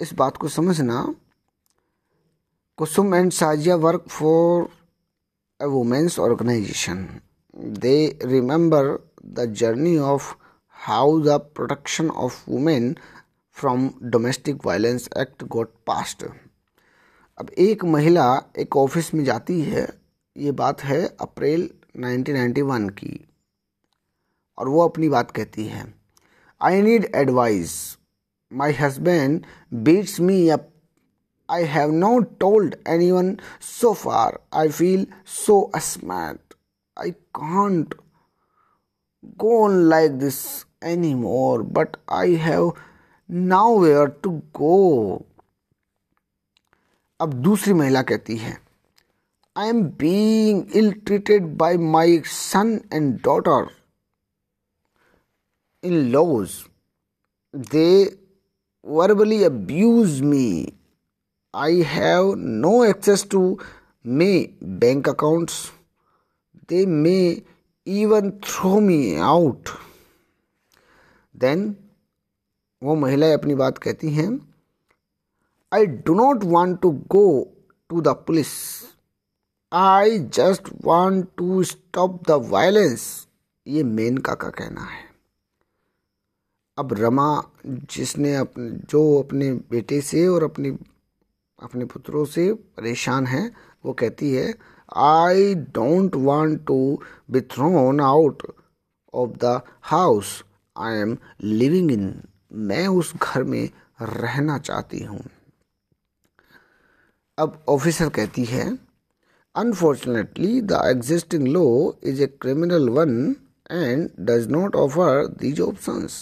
इस 0.00 0.12
बात 0.14 0.36
को 0.36 0.48
समझना, 0.48 1.14
Kusum 2.78 3.14
and 3.14 3.32
Sajiya 3.32 3.76
work 3.76 4.04
for 4.08 4.68
a 5.60 5.66
women's 5.66 6.18
organisation. 6.18 7.08
They 7.56 8.18
remember 8.22 9.12
the 9.24 9.44
journey 9.52 9.96
of 9.98 10.34
how 10.70 11.20
the 11.20 11.28
protection 11.28 12.10
of 12.10 12.50
women 12.50 12.96
from 13.56 13.90
domestic 14.02 14.66
violence 14.66 15.08
act 15.18 15.44
got 15.44 15.74
passed 15.86 16.24
अब 17.38 17.50
एक 17.50 17.84
महिला 17.84 18.42
एक 18.58 18.76
ऑफ़िस 18.76 19.14
में 19.14 19.24
जाती 19.24 19.60
है, 19.62 19.86
ये 20.36 20.50
बात 20.52 20.80
है 20.80 21.06
अप्रैल 21.20 21.70
1991 21.96 22.88
की, 22.90 23.28
और 24.58 24.68
वो 24.68 24.80
अपनी 24.88 25.08
बात 25.08 25.30
कहती 25.30 25.64
है। 25.66 25.99
I 26.61 26.81
need 26.81 27.09
advice 27.15 27.75
my 28.51 28.73
husband 28.79 29.45
beats 29.89 30.19
me 30.19 30.47
up 30.49 30.71
I 31.49 31.63
have 31.63 31.91
not 31.91 32.39
told 32.39 32.75
anyone 32.85 33.39
so 33.59 33.93
far. 33.93 34.41
I 34.51 34.69
feel 34.69 35.05
so 35.25 35.69
ashamed. 35.75 36.39
I 36.97 37.13
can't 37.35 37.93
go 39.37 39.65
on 39.65 39.89
like 39.89 40.17
this 40.17 40.65
anymore, 40.81 41.61
but 41.61 41.97
I 42.07 42.27
have 42.47 42.71
nowhere 43.29 44.07
to 44.23 44.41
go. 44.53 45.25
अब 47.19 47.33
दूसरी 47.43 47.73
महिला 47.73 48.01
कहती 48.01 48.37
है 48.37 48.57
I 49.55 49.69
am 49.69 49.83
being 49.99 50.75
ill 50.75 50.91
treated 51.05 51.45
by 51.57 51.77
my 51.77 52.21
son 52.27 52.79
and 52.93 53.13
daughter 53.23 53.69
in 55.84 55.94
laws 56.12 56.64
they 57.54 58.16
verbally 58.84 59.44
abuse 59.44 60.22
me 60.22 60.72
I 61.54 61.82
have 61.82 62.36
no 62.36 62.84
access 62.84 63.22
to 63.24 63.58
my 64.04 64.50
bank 64.60 65.06
accounts. 65.06 65.72
They 66.68 66.86
may 66.86 67.42
even 67.86 68.40
throw 68.40 68.80
me 68.80 69.16
out. 69.16 69.72
Then 71.34 71.74
वो 72.82 72.94
महिलाएँ 72.94 73.32
अपनी 73.34 73.54
बात 73.54 73.78
कहती 73.78 74.10
हैं 74.14 74.28
I 75.72 75.86
do 75.86 76.14
not 76.14 76.44
want 76.44 76.80
to 76.82 76.90
go 77.10 77.26
to 77.90 78.00
the 78.00 78.14
police 78.26 78.48
I 79.72 80.18
just 80.18 80.68
want 80.84 81.28
to 81.38 81.62
stop 81.64 82.22
the 82.28 82.40
violence 82.50 83.04
ये 83.66 83.82
मेनका 83.82 84.34
का 84.34 84.48
कहना 84.48 84.84
है 84.84 85.09
अब 86.80 86.92
रमा 86.98 87.30
जिसने 87.66 88.34
अपने 88.36 88.70
जो 88.90 89.00
अपने 89.18 89.52
बेटे 89.70 90.00
से 90.00 90.26
और 90.28 90.44
अपनी, 90.44 90.70
अपने 91.62 91.84
पुत्रों 91.84 92.24
से 92.24 92.52
परेशान 92.52 93.26
है, 93.26 93.50
वो 93.84 93.92
कहती 93.92 94.32
है 94.32 94.54
I 94.96 95.54
don't 95.54 96.16
want 96.16 96.64
to 96.66 96.78
be 97.30 97.40
thrown 97.54 98.00
out 98.00 98.42
of 99.14 99.30
the 99.44 99.60
house 99.90 100.42
I 100.76 100.98
am 100.98 101.16
living 101.42 101.90
in 101.92 102.14
मैं 102.68 102.86
उस 102.88 103.12
घर 103.16 103.44
में 103.44 103.68
रहना 104.02 104.58
चाहती 104.58 105.02
हूँ. 105.04 105.20
अब 107.38 107.62
ऑफिसर 107.68 108.08
कहती 108.08 108.44
है 108.44 108.66
unfortunately 109.54 110.60
the 110.62 110.80
existing 110.86 111.46
law 111.48 111.66
is 112.04 112.22
a 112.22 112.26
criminal 112.40 112.88
one 112.88 113.14
and 113.70 114.10
does 114.20 114.48
not 114.50 114.76
offer 114.76 115.26
these 115.40 115.60
options 115.60 116.20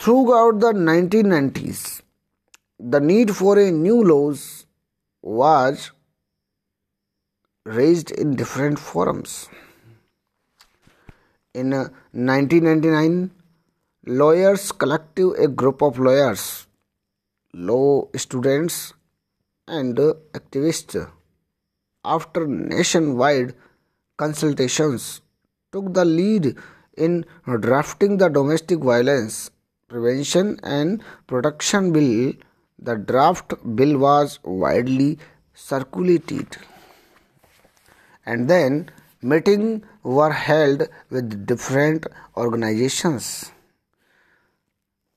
Throughout 0.00 0.60
the 0.60 0.72
1990s, 0.74 2.02
the 2.78 3.00
need 3.00 3.34
for 3.34 3.58
a 3.58 3.72
new 3.72 4.00
laws 4.04 4.64
was 5.20 5.90
raised 7.64 8.12
in 8.12 8.36
different 8.36 8.78
forums. 8.78 9.48
In 11.52 11.72
uh, 11.72 11.88
1999, 12.12 13.32
Lawyers 14.06 14.70
Collective, 14.70 15.32
a 15.36 15.48
group 15.48 15.82
of 15.82 15.98
lawyers, 15.98 16.68
law 17.52 18.06
students, 18.14 18.94
and 19.66 19.98
uh, 19.98 20.14
activists, 20.32 21.10
after 22.04 22.46
nationwide 22.46 23.52
consultations, 24.16 25.22
took 25.72 25.92
the 25.92 26.04
lead 26.04 26.56
in 26.96 27.24
drafting 27.58 28.18
the 28.18 28.28
domestic 28.28 28.78
violence 28.78 29.50
Prevention 29.88 30.60
and 30.62 31.02
Protection 31.26 31.92
Bill 31.92 32.32
the 32.78 32.94
draft 32.94 33.54
bill 33.74 33.98
was 33.98 34.38
widely 34.44 35.18
circulated 35.52 36.56
and 38.24 38.48
then 38.48 38.90
meetings 39.20 39.84
were 40.02 40.32
held 40.32 40.88
with 41.10 41.46
different 41.46 42.06
organizations. 42.36 43.50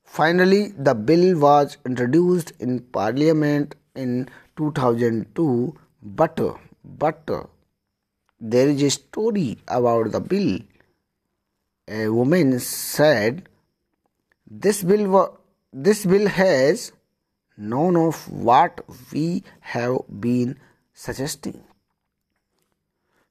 Finally, 0.04 0.70
the 0.78 0.96
bill 0.96 1.38
was 1.38 1.78
introduced 1.86 2.52
in 2.60 2.80
Parliament 2.80 3.76
in 3.96 4.28
2002, 4.58 5.78
but, 6.02 6.40
but 6.84 7.30
there 8.40 8.68
is 8.70 8.82
a 8.82 8.90
story 8.90 9.58
about 9.68 10.12
the 10.12 10.20
bill. 10.20 10.60
A 11.88 12.08
woman 12.10 12.60
said, 12.60 13.48
"This 14.54 14.84
bill, 14.84 15.40
this 15.72 16.06
bill 16.06 16.28
has 16.28 16.92
none 17.58 17.96
of 17.96 18.30
what 18.30 18.82
we 19.14 19.44
have 19.62 20.00
been 20.20 20.60
suggesting. 20.94 21.64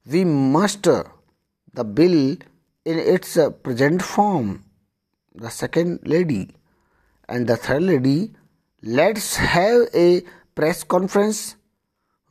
We 0.03 0.25
must 0.25 0.81
the 0.81 1.83
bill 1.83 2.37
in 2.85 2.97
its 2.97 3.37
present 3.61 4.01
form, 4.01 4.63
the 5.35 5.49
second 5.49 5.99
lady 6.05 6.55
and 7.29 7.45
the 7.45 7.55
third 7.55 7.83
lady, 7.83 8.31
let's 8.81 9.35
have 9.35 9.89
a 9.93 10.23
press 10.55 10.83
conference. 10.83 11.55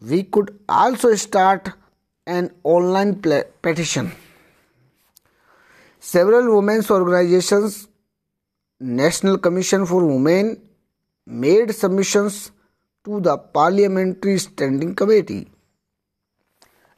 We 0.01 0.25
could 0.25 0.59
also 0.69 1.15
start 1.15 1.71
an 2.27 2.51
online 2.65 3.23
petition. 3.63 4.11
Several 6.01 6.57
women's 6.57 6.91
organizations, 6.91 7.87
National 8.81 9.39
Commission 9.39 9.85
for 9.85 10.05
Women, 10.05 10.61
made 11.27 11.75
submissions 11.75 12.51
to 13.05 13.21
the 13.21 13.37
Parliamentary 13.37 14.39
Standing 14.39 14.95
Committee. 14.95 15.49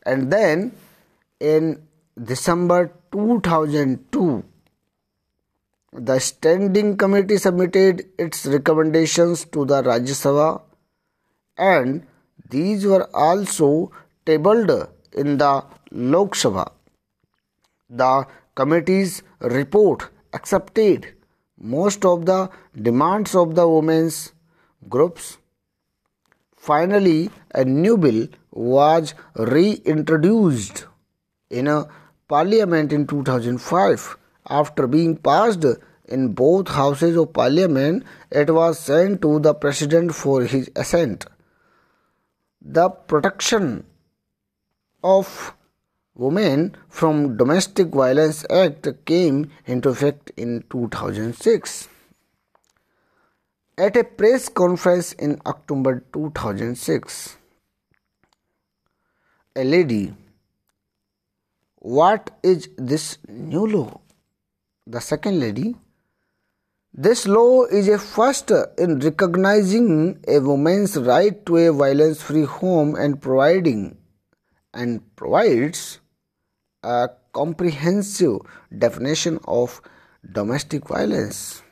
And 0.07 0.33
then 0.33 0.73
in 1.41 1.83
December 2.23 2.93
2002, 3.13 4.45
the 5.93 6.19
Standing 6.19 6.97
Committee 6.97 7.37
submitted 7.37 8.07
its 8.19 8.47
recommendations 8.47 9.45
to 9.47 9.65
the 9.65 9.83
Rajya 9.83 10.17
Sabha 10.23 10.63
and 11.59 12.07
these 12.49 12.87
were 12.87 13.09
also 13.15 13.91
tabled 14.25 14.71
in 15.13 15.39
the 15.39 15.65
Lok 15.91 16.35
Sabha. 16.35 16.71
The 17.91 18.27
committee's 18.55 19.23
report 19.41 20.09
accepted 20.33 21.15
most 21.63 22.05
of 22.05 22.27
the 22.27 22.51
demands 22.75 23.35
of 23.35 23.55
the 23.55 23.67
women's 23.67 24.33
groups. 24.89 25.39
Finally, 26.57 27.31
a 27.55 27.65
new 27.65 27.97
bill 27.97 28.29
was 28.51 29.15
reintroduced 29.35 30.87
in 31.51 31.69
a 31.69 31.87
parliament 32.29 32.93
in 32.93 33.07
2005 33.07 34.17
after 34.49 34.87
being 34.87 35.17
passed 35.17 35.65
in 36.07 36.33
both 36.33 36.69
houses 36.69 37.17
of 37.17 37.33
parliament 37.33 38.05
it 38.31 38.51
was 38.53 38.79
sent 38.79 39.23
to 39.23 39.39
the 39.39 39.55
president 39.55 40.15
for 40.15 40.43
his 40.45 40.71
assent 40.77 41.27
the 42.61 42.89
protection 42.89 43.85
of 45.03 45.55
women 46.15 46.77
from 46.89 47.37
domestic 47.37 47.89
violence 47.89 48.45
act 48.51 48.89
came 49.05 49.51
into 49.67 49.89
effect 49.89 50.31
in 50.37 50.63
2006 50.71 51.89
at 53.79 53.97
a 53.97 54.05
press 54.05 54.49
conference 54.49 55.13
in 55.15 55.41
october 55.47 56.05
2006 56.13 57.37
a 59.57 59.65
lady 59.65 60.15
what 61.85 62.31
is 62.45 62.69
this 62.79 63.19
new 63.27 63.67
law? 63.67 64.01
The 64.87 65.01
second 65.01 65.41
lady 65.41 65.75
this 66.95 67.27
law 67.27 67.65
is 67.65 67.89
a 67.89 67.99
first 67.99 68.53
in 68.79 69.01
recognizing 69.01 70.23
a 70.29 70.39
woman's 70.39 70.97
right 70.97 71.45
to 71.47 71.57
a 71.57 71.73
violence-free 71.73 72.45
home 72.45 72.95
and 72.95 73.21
providing 73.21 73.97
and 74.73 75.01
provides 75.17 75.99
a 76.83 77.11
comprehensive 77.33 78.39
definition 78.77 79.39
of 79.47 79.81
domestic 80.33 80.89
violence. 80.89 81.63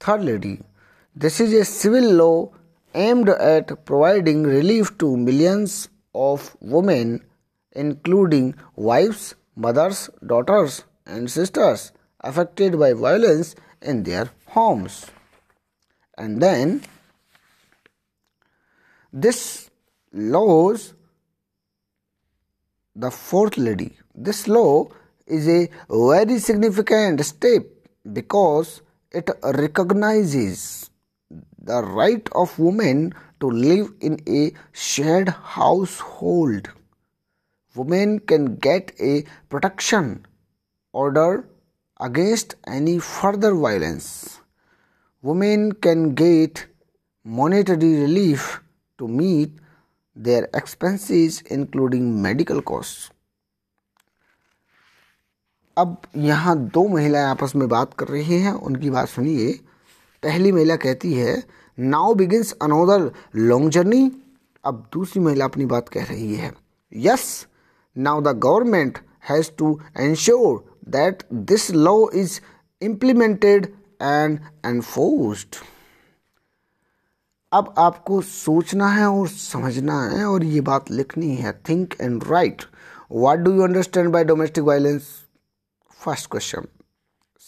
Third 0.00 0.24
lady, 0.24 0.60
this 1.14 1.40
is 1.40 1.52
a 1.52 1.64
civil 1.64 2.12
law 2.12 2.52
aimed 2.94 3.28
at 3.28 3.84
providing 3.84 4.42
relief 4.42 4.96
to 4.98 5.16
millions 5.16 5.88
of 6.14 6.56
women, 6.60 7.24
including 7.72 8.54
wives, 8.74 9.34
mothers, 9.54 10.10
daughters, 10.24 10.84
and 11.06 11.30
sisters 11.30 11.92
affected 12.20 12.78
by 12.78 12.92
violence 12.92 13.54
in 13.82 14.02
their 14.02 14.30
homes. 14.46 15.06
And 16.18 16.42
then 16.42 16.82
this 19.12 19.70
laws 20.12 20.94
the 22.96 23.10
fourth 23.10 23.58
lady. 23.58 23.92
This 24.14 24.48
law 24.48 24.88
is 25.26 25.46
a 25.48 25.68
very 25.90 26.38
significant 26.38 27.22
step 27.24 27.62
because 28.10 28.80
it 29.12 29.28
recognizes 29.42 30.90
the 31.62 31.82
right 31.82 32.26
of 32.32 32.58
women 32.58 33.12
to 33.40 33.50
live 33.50 33.92
in 34.00 34.18
a 34.26 34.52
shared 34.72 35.28
household. 35.28 36.70
Women 37.74 38.20
can 38.20 38.56
get 38.56 38.92
a 38.98 39.24
protection 39.50 40.24
order 40.92 41.46
against 42.00 42.54
any 42.66 42.98
further 42.98 43.54
violence. 43.54 44.40
Women 45.20 45.72
can 45.72 46.14
get 46.14 46.66
monetary 47.24 48.00
relief 48.00 48.62
to 48.96 49.06
meet 49.06 49.50
their 50.16 50.48
expenses, 50.54 51.42
including 51.50 52.08
medical 52.22 52.62
costs. 52.62 53.10
अब 55.76 55.96
यहाँ 56.16 56.56
दो 56.74 56.86
महिलाएँ 56.88 57.24
आपस 57.24 57.54
में 57.56 57.68
बात 57.68 57.94
कर 57.94 58.08
रही 58.08 58.38
हैं, 58.40 58.52
उनकी 58.52 58.90
बात 58.90 59.08
सुनिए। 59.08 59.52
पहली 60.22 60.52
महिला 60.52 60.76
कहती 60.76 61.12
है 61.12 61.42
now 61.78 62.14
begins 62.14 62.52
another 62.62 63.10
long 63.36 63.70
journey 63.70 64.10
अब 64.64 64.88
दूसरी 64.92 65.22
महिला 65.22 65.44
अपनी 65.44 65.66
बात 65.66 65.88
कह 65.88 66.04
रही 66.04 66.34
है 66.34 66.52
yes 66.92 67.26
now 67.96 68.20
the 68.22 68.36
government 68.44 68.98
has 69.28 69.50
to 69.58 69.78
ensure 69.98 70.64
that 70.88 71.22
this 71.32 71.70
law 71.70 71.96
is 72.14 72.40
implemented 72.82 73.66
and 74.02 74.38
enforced. 74.64 75.58
अब 77.56 77.74
आपको 77.78 78.20
सोचना 78.22 78.88
है 78.88 79.06
और 79.08 79.28
समझना 79.28 80.00
है 80.08 80.24
और 80.24 80.44
ये 80.44 80.60
बात 80.60 80.90
लिखनी 80.90 81.34
है। 81.36 81.52
Think 81.68 81.94
and 82.00 82.24
write 82.30 82.62
what 83.12 83.38
do 83.38 83.52
you 83.52 83.62
understand 83.62 84.08
by 84.12 84.24
domestic 84.24 84.64
violence 84.64 85.08
first 86.00 86.30
question 86.30 86.66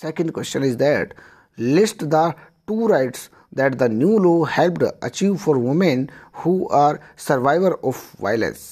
second 0.02 0.30
question 0.32 0.64
is 0.64 0.76
that 0.76 1.14
list 1.59 2.05
the 2.05 2.32
two 2.68 2.86
rights 2.86 3.28
that 3.55 3.74
the 3.74 3.90
new 3.93 4.18
law 4.18 4.43
helped 4.51 4.85
achieve 4.85 5.36
for 5.36 5.56
women 5.59 6.09
who 6.44 6.56
are 6.76 6.98
survivor 7.26 7.78
of 7.85 8.05
violence 8.20 8.64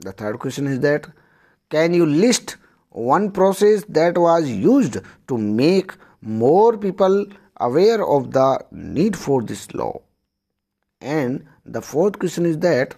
the 0.00 0.14
third 0.20 0.38
question 0.40 0.72
is 0.72 0.78
that 0.80 1.06
can 1.70 1.94
you 1.94 2.04
list 2.06 2.56
one 2.94 3.28
process 3.30 3.84
that 3.90 4.18
was 4.18 4.46
use 4.46 4.98
to 5.28 5.36
make 5.58 5.92
more 6.40 6.76
people 6.76 7.26
aware 7.60 8.00
of 8.00 8.26
the 8.36 8.58
need 8.94 9.16
for 9.16 9.44
this 9.44 9.68
law 9.74 9.92
And 11.02 11.44
the 11.66 11.82
fourth 11.82 12.18
question 12.18 12.46
is 12.46 12.58
that 12.58 12.94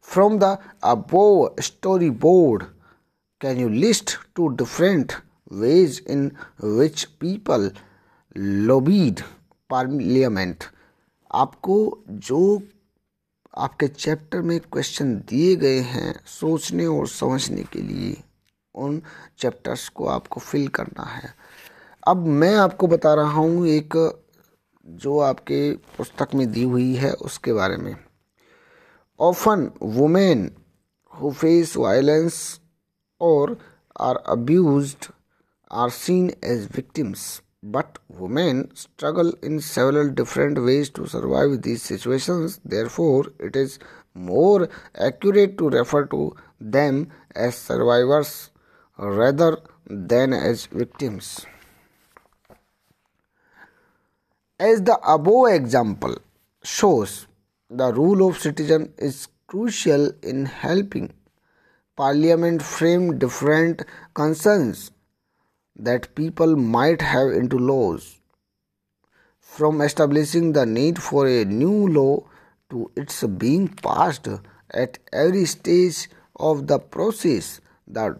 from 0.00 0.38
the 0.38 0.58
above 0.82 1.56
storyboard, 1.56 2.66
can 3.40 3.58
you 3.58 3.68
list 3.68 4.18
two 4.34 4.54
different 4.56 5.16
ways 5.50 6.00
in 6.00 6.36
which 6.60 7.18
people 7.20 7.70
lobbied 8.34 9.22
parliament? 9.68 10.68
आपको 11.34 12.04
जो 12.08 12.62
आपके 13.58 13.88
chapter 13.88 14.42
में 14.42 14.58
question 14.60 15.14
दिए 15.28 15.56
गए 15.56 15.80
हैं 15.92 16.20
सोचने 16.26 16.86
और 16.86 17.08
समझने 17.08 17.62
के 17.62 17.82
लिए 17.82 18.16
उन 18.74 19.02
चैप्टर्स 19.38 19.88
को 19.88 20.06
आपको 20.06 20.40
फिल 20.40 20.68
करना 20.68 21.04
है 21.04 21.34
अब 22.08 22.26
मैं 22.26 22.54
आपको 22.56 22.86
बता 22.86 23.14
रहा 23.14 23.40
हूँ 23.40 23.66
एक 23.66 23.96
जो 24.88 25.18
आपके 25.20 25.60
पुस्तक 25.96 26.34
में 26.34 26.50
दी 26.52 26.62
हुई 26.62 26.94
है 26.94 27.12
उसके 27.12 27.52
बारे 27.52 27.76
में 27.76 27.94
often, 29.20 29.70
women, 29.82 30.50
who 31.12 31.30
face 31.30 31.76
violence 31.76 32.60
or 34.00 34.16
abuse 34.16 34.96
are 35.72 35.90
seen 35.90 36.30
as 36.44 36.68
victims 36.76 37.42
but 37.64 37.98
women 38.18 38.68
struggle 38.76 39.32
in 39.44 39.58
several 39.58 40.10
different 40.10 40.58
ways 40.58 40.92
to 40.94 41.06
survive 41.06 41.56
these 41.56 41.80
situations, 41.82 42.60
therefore 42.66 43.32
it 43.44 43.56
is 43.56 43.78
more 44.18 44.68
accurate 45.00 45.58
to 45.58 45.68
refer 45.68 46.04
to 46.04 46.34
them 46.60 47.10
as 47.34 47.54
survivors 47.56 48.50
rather 48.98 49.58
than 49.86 50.32
as 50.32 50.66
victims. 50.66 51.46
As 54.60 54.82
the 54.82 54.98
above 55.06 55.52
example 55.52 56.16
shows, 56.64 57.28
the 57.70 57.92
rule 57.92 58.28
of 58.28 58.40
citizen 58.40 58.92
is 58.98 59.28
crucial 59.46 60.10
in 60.20 60.46
helping 60.46 61.12
Parliament 61.96 62.60
frame 62.60 63.20
different 63.20 63.84
concerns 64.14 64.90
that 65.76 66.12
people 66.16 66.56
might 66.56 67.00
have 67.02 67.28
into 67.28 67.56
laws. 67.56 68.18
From 69.38 69.80
establishing 69.80 70.54
the 70.54 70.66
need 70.66 71.00
for 71.00 71.28
a 71.28 71.44
new 71.44 71.86
law 71.86 72.26
to 72.70 72.90
its 72.96 73.22
being 73.22 73.68
passed 73.68 74.26
at 74.70 74.98
every 75.12 75.44
stage 75.44 76.08
of 76.34 76.66
the 76.66 76.80
process, 76.80 77.60
the 77.86 78.18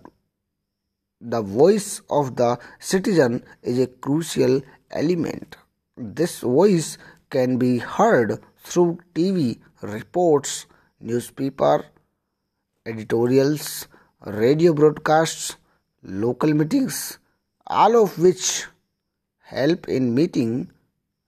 the 1.21 1.43
voice 1.43 2.01
of 2.09 2.37
the 2.37 2.61
citizen 2.79 3.43
is 3.61 3.81
a 3.81 3.89
crucial 3.89 4.63
element. 4.93 5.57
This 6.01 6.39
voice 6.39 6.97
can 7.29 7.59
be 7.59 7.79
heard 7.79 8.39
through 8.63 8.99
TV 9.17 9.59
reports, 9.83 10.67
newspaper 11.01 11.87
editorials, 12.87 13.89
radio 14.25 14.73
broadcasts, 14.75 15.57
local 16.05 16.55
meetings, 16.55 17.19
all 17.67 18.01
of 18.01 18.17
which 18.17 18.67
help 19.41 19.89
in 19.89 20.15
meeting 20.15 20.71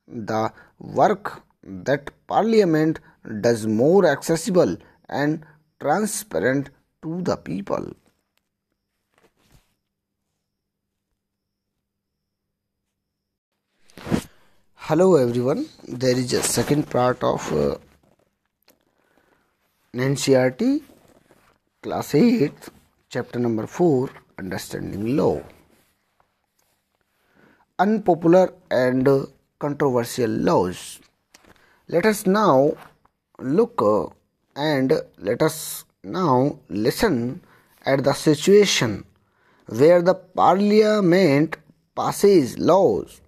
the 0.06 0.52
work 0.78 1.42
that 1.64 2.12
parliament 2.28 3.00
does 3.40 3.66
more 3.66 4.06
accessible 4.06 4.76
and 5.08 5.44
transparent 5.80 6.70
to 7.02 7.22
the 7.22 7.36
people. 7.36 7.92
Hello 14.90 15.14
everyone, 15.14 15.66
there 15.86 16.18
is 16.18 16.32
a 16.32 16.42
second 16.42 16.90
part 16.90 17.22
of 17.22 17.42
uh, 17.52 17.76
NCERT 19.94 20.82
class 21.80 22.12
8 22.12 22.52
chapter 23.08 23.38
number 23.38 23.68
4 23.68 24.10
understanding 24.40 25.16
law. 25.16 25.40
Unpopular 27.78 28.52
and 28.68 29.08
controversial 29.60 30.28
laws. 30.28 30.98
Let 31.86 32.04
us 32.04 32.26
now 32.26 32.72
look 33.38 33.80
uh, 33.80 34.06
and 34.56 34.92
let 35.18 35.40
us 35.40 35.84
now 36.02 36.58
listen 36.68 37.42
at 37.86 38.02
the 38.02 38.12
situation 38.12 39.04
where 39.68 40.02
the 40.02 40.14
parliament 40.14 41.58
passes 41.94 42.58
laws 42.58 43.20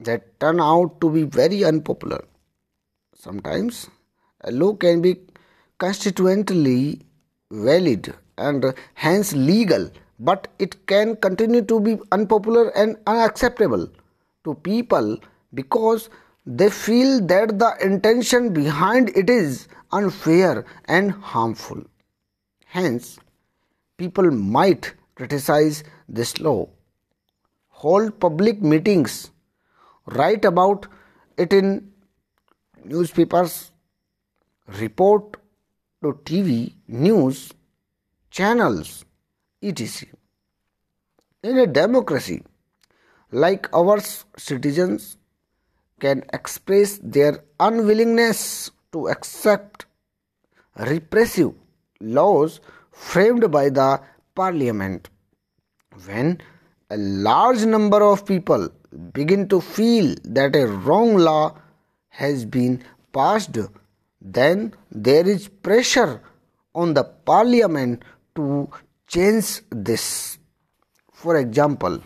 that 0.00 0.38
turn 0.40 0.60
out 0.60 1.00
to 1.00 1.10
be 1.10 1.22
very 1.22 1.64
unpopular. 1.64 2.24
Sometimes 3.14 3.88
a 4.42 4.50
law 4.50 4.74
can 4.74 5.00
be 5.00 5.16
constitutionally 5.78 7.00
valid 7.50 8.14
and 8.38 8.74
hence 8.94 9.32
legal, 9.32 9.90
but 10.18 10.48
it 10.58 10.86
can 10.86 11.16
continue 11.16 11.62
to 11.62 11.80
be 11.80 11.98
unpopular 12.12 12.68
and 12.76 12.96
unacceptable 13.06 13.88
to 14.44 14.54
people 14.54 15.18
because 15.54 16.10
they 16.44 16.70
feel 16.70 17.20
that 17.26 17.58
the 17.58 17.74
intention 17.80 18.52
behind 18.52 19.10
it 19.16 19.28
is 19.28 19.68
unfair 19.92 20.64
and 20.84 21.10
harmful. 21.10 21.82
Hence, 22.66 23.18
people 23.96 24.30
might 24.30 24.94
criticize 25.14 25.82
this 26.08 26.38
law, 26.40 26.68
hold 27.68 28.20
public 28.20 28.62
meetings, 28.62 29.30
write 30.06 30.44
about 30.44 30.86
it 31.36 31.52
in 31.52 31.92
newspapers, 32.84 33.72
report 34.66 35.36
to 36.02 36.12
TV, 36.24 36.74
news, 36.88 37.52
channels, 38.30 39.04
etc. 39.62 40.08
In 41.42 41.58
a 41.58 41.66
democracy 41.66 42.42
like 43.32 43.68
ours, 43.74 44.24
citizens 44.36 45.16
can 46.00 46.22
express 46.32 46.98
their 47.02 47.44
unwillingness 47.58 48.70
to 48.92 49.08
accept 49.08 49.86
repressive 50.76 51.52
laws 52.00 52.60
framed 52.92 53.50
by 53.50 53.68
the 53.68 54.00
parliament. 54.34 55.08
When 56.04 56.40
a 56.90 56.96
large 56.96 57.64
number 57.64 58.02
of 58.02 58.26
people 58.26 58.68
begin 59.12 59.48
to 59.48 59.60
feel 59.60 60.14
that 60.24 60.56
a 60.56 60.66
wrong 60.66 61.16
law 61.16 61.56
has 62.08 62.44
been 62.44 62.82
passed, 63.12 63.58
then 64.20 64.74
there 64.90 65.26
is 65.28 65.48
pressure 65.48 66.22
on 66.74 66.94
the 66.94 67.04
parliament 67.04 68.02
to 68.34 68.68
change 69.06 69.62
this. 69.70 70.38
For 71.12 71.36
example, 71.36 72.02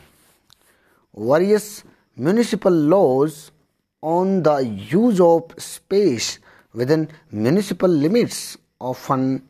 various 1.17 1.85
municipal 2.17 2.73
laws 2.73 3.51
on 4.03 4.43
the 4.43 4.59
use 4.59 5.21
of 5.21 5.55
space 5.59 6.39
within 6.73 7.09
municipal 7.31 7.89
limits 7.89 8.57
often 8.79 9.43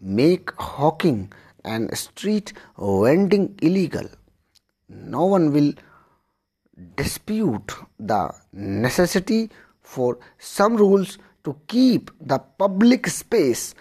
make 0.00 0.50
hawking 0.58 1.32
and 1.64 1.96
street 1.96 2.52
vending 2.78 3.58
illegal. 3.62 4.08
No 4.88 5.26
one 5.26 5.52
will 5.52 5.72
dispute 6.96 7.74
the 7.98 8.30
necessity 8.52 9.50
for 9.80 10.18
some 10.38 10.76
rules 10.76 11.18
to 11.44 11.56
keep 11.66 12.10
the 12.20 12.38
public 12.38 13.06
space 13.06 13.74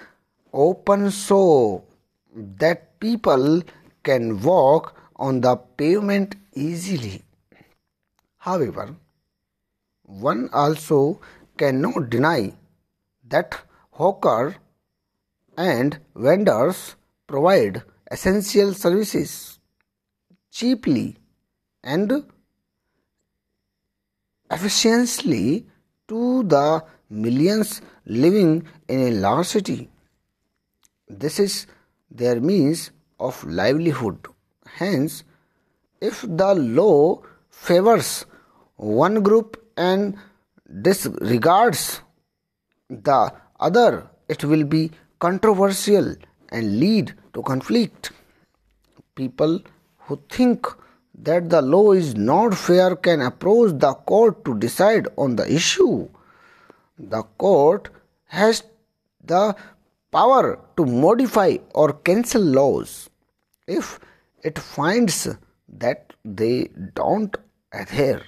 open 0.53 1.11
so 1.11 1.83
that 2.35 2.99
people 2.99 3.61
can 4.03 4.41
walk 4.41 4.95
on 5.15 5.41
the 5.41 5.55
pavement 5.55 6.35
easily. 6.53 7.21
However, 8.37 8.95
one 10.03 10.49
also 10.51 11.21
cannot 11.57 12.09
deny 12.09 12.53
that 13.27 13.61
hawkers 13.91 14.55
and 15.57 15.99
vendors 16.15 16.95
provide 17.27 17.83
essential 18.09 18.73
services 18.73 19.59
cheaply 20.51 21.17
and 21.83 22.23
efficiently 24.51 25.65
to 26.07 26.43
the 26.43 26.83
millions 27.09 27.81
living 28.05 28.65
in 28.87 28.99
a 28.99 29.11
large 29.11 29.47
city. 29.47 29.89
This 31.07 31.39
is 31.39 31.67
their 32.09 32.39
means 32.39 32.91
of 33.19 33.43
livelihood. 33.43 34.27
Hence, 34.65 35.23
if 36.01 36.21
the 36.21 36.53
law 36.55 37.21
favors 37.49 38.25
one 38.75 39.21
group 39.21 39.61
and 39.77 40.15
disregards 40.81 42.01
the 42.89 43.33
other, 43.59 44.09
it 44.27 44.43
will 44.43 44.63
be 44.63 44.91
controversial 45.19 46.15
and 46.49 46.79
lead 46.79 47.13
to 47.33 47.41
conflict. 47.43 48.11
People 49.15 49.61
who 49.97 50.19
think 50.29 50.67
that 51.23 51.49
the 51.49 51.61
law 51.61 51.91
is 51.91 52.15
not 52.15 52.55
fair 52.55 52.95
can 52.95 53.21
approach 53.21 53.77
the 53.79 53.93
court 53.93 54.43
to 54.45 54.57
decide 54.57 55.07
on 55.17 55.35
the 55.35 55.51
issue. 55.53 56.09
The 56.97 57.23
court 57.37 57.89
has 58.25 58.63
the 59.23 59.55
power 60.11 60.59
to 60.77 60.85
modify 60.85 61.57
or 61.73 61.93
cancel 61.93 62.41
laws 62.41 63.09
if 63.67 63.99
it 64.43 64.57
finds 64.57 65.27
that 65.69 66.13
they 66.25 66.69
don't 66.95 67.35
adhere 67.71 68.23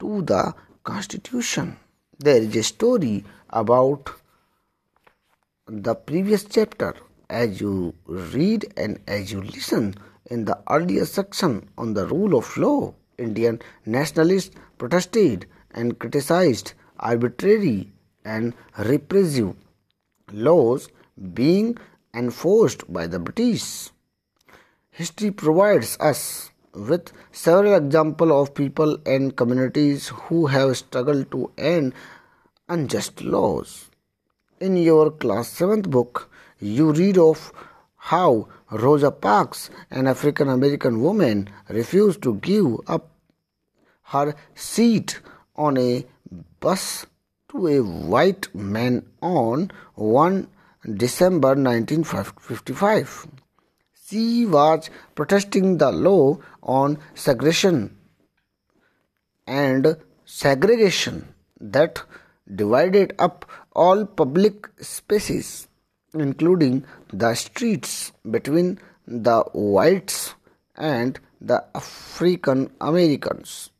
to 0.00 0.22
the 0.22 0.54
constitution. 0.82 1.76
There 2.18 2.42
is 2.42 2.56
a 2.56 2.62
story 2.62 3.24
about 3.50 4.10
the 5.68 5.94
previous 5.94 6.44
chapter 6.44 6.94
as 7.30 7.60
you 7.60 7.94
read 8.06 8.72
and 8.76 8.98
as 9.06 9.32
you 9.32 9.42
listen 9.42 9.94
in 10.26 10.44
the 10.44 10.58
earlier 10.70 11.04
section 11.04 11.68
on 11.78 11.94
the 11.94 12.06
rule 12.06 12.36
of 12.36 12.56
law. 12.56 12.94
Indian 13.18 13.60
nationalists 13.84 14.54
protested 14.78 15.46
and 15.72 15.98
criticized 15.98 16.72
arbitrary 16.98 17.92
and 18.24 18.54
repressive 18.78 19.54
laws 20.32 20.88
being 21.34 21.76
enforced 22.14 22.90
by 22.92 23.06
the 23.06 23.18
British. 23.18 23.90
History 24.90 25.30
provides 25.30 25.96
us 26.00 26.50
with 26.74 27.12
several 27.32 27.74
examples 27.74 28.32
of 28.32 28.54
people 28.54 28.98
and 29.06 29.36
communities 29.36 30.08
who 30.08 30.46
have 30.46 30.76
struggled 30.76 31.30
to 31.30 31.50
end 31.56 31.94
unjust 32.68 33.22
laws. 33.22 33.90
In 34.60 34.76
your 34.76 35.10
class 35.10 35.58
7th 35.58 35.90
book, 35.90 36.30
you 36.58 36.92
read 36.92 37.18
of 37.18 37.52
how 37.96 38.48
Rosa 38.70 39.10
Parks, 39.10 39.70
an 39.90 40.06
African 40.06 40.48
American 40.48 41.00
woman, 41.00 41.48
refused 41.68 42.22
to 42.22 42.34
give 42.36 42.76
up 42.88 43.10
her 44.04 44.34
seat 44.54 45.20
on 45.54 45.76
a 45.78 46.04
bus 46.60 47.06
to 47.50 47.66
a 47.68 47.80
white 47.80 48.52
man 48.54 49.04
on 49.20 49.70
1 49.94 50.48
December 50.94 51.48
1955. 51.48 53.26
She 54.08 54.46
was 54.46 54.90
protesting 55.14 55.78
the 55.78 55.90
law 55.90 56.38
on 56.62 56.98
segregation 57.14 57.96
and 59.46 59.96
segregation 60.24 61.34
that 61.60 62.02
divided 62.52 63.14
up 63.18 63.44
all 63.72 64.04
public 64.06 64.68
spaces, 64.80 65.68
including 66.20 66.84
the 67.12 67.34
streets, 67.34 68.12
between 68.30 68.78
the 69.06 69.42
whites 69.52 70.34
and 70.76 71.18
the 71.40 71.64
African 71.74 72.70
Americans. 72.80 73.70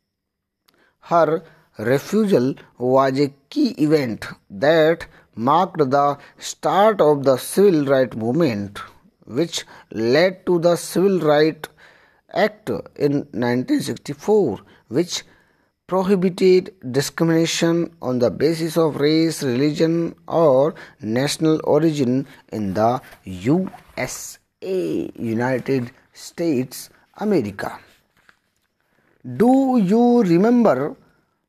Her 1.01 1.43
refusal 1.79 2.55
was 2.79 3.19
a 3.21 3.35
key 3.51 3.71
event 3.79 4.27
that 4.51 5.07
marked 5.35 5.79
the 5.79 6.19
start 6.39 7.01
of 7.01 7.25
the 7.25 7.37
civil 7.37 7.85
rights 7.85 8.17
movement 8.17 8.81
which 9.27 9.65
led 9.91 10.47
to 10.47 10.59
the 10.59 10.77
Civil 10.77 11.21
Rights 11.21 11.69
Act 12.33 12.71
in 12.97 13.27
1964, 13.33 14.61
which 14.89 15.25
prohibited 15.87 16.75
discrimination 16.91 17.95
on 18.03 18.19
the 18.19 18.31
basis 18.31 18.77
of 18.77 18.97
race, 18.97 19.43
religion, 19.43 20.15
or 20.27 20.75
national 21.01 21.61
origin 21.63 22.27
in 22.53 22.75
the 22.75 23.01
USA, 23.25 25.11
United 25.17 25.93
States, 26.13 26.91
America. 27.19 27.79
Do 29.25 29.79
you 29.79 30.23
remember 30.23 30.97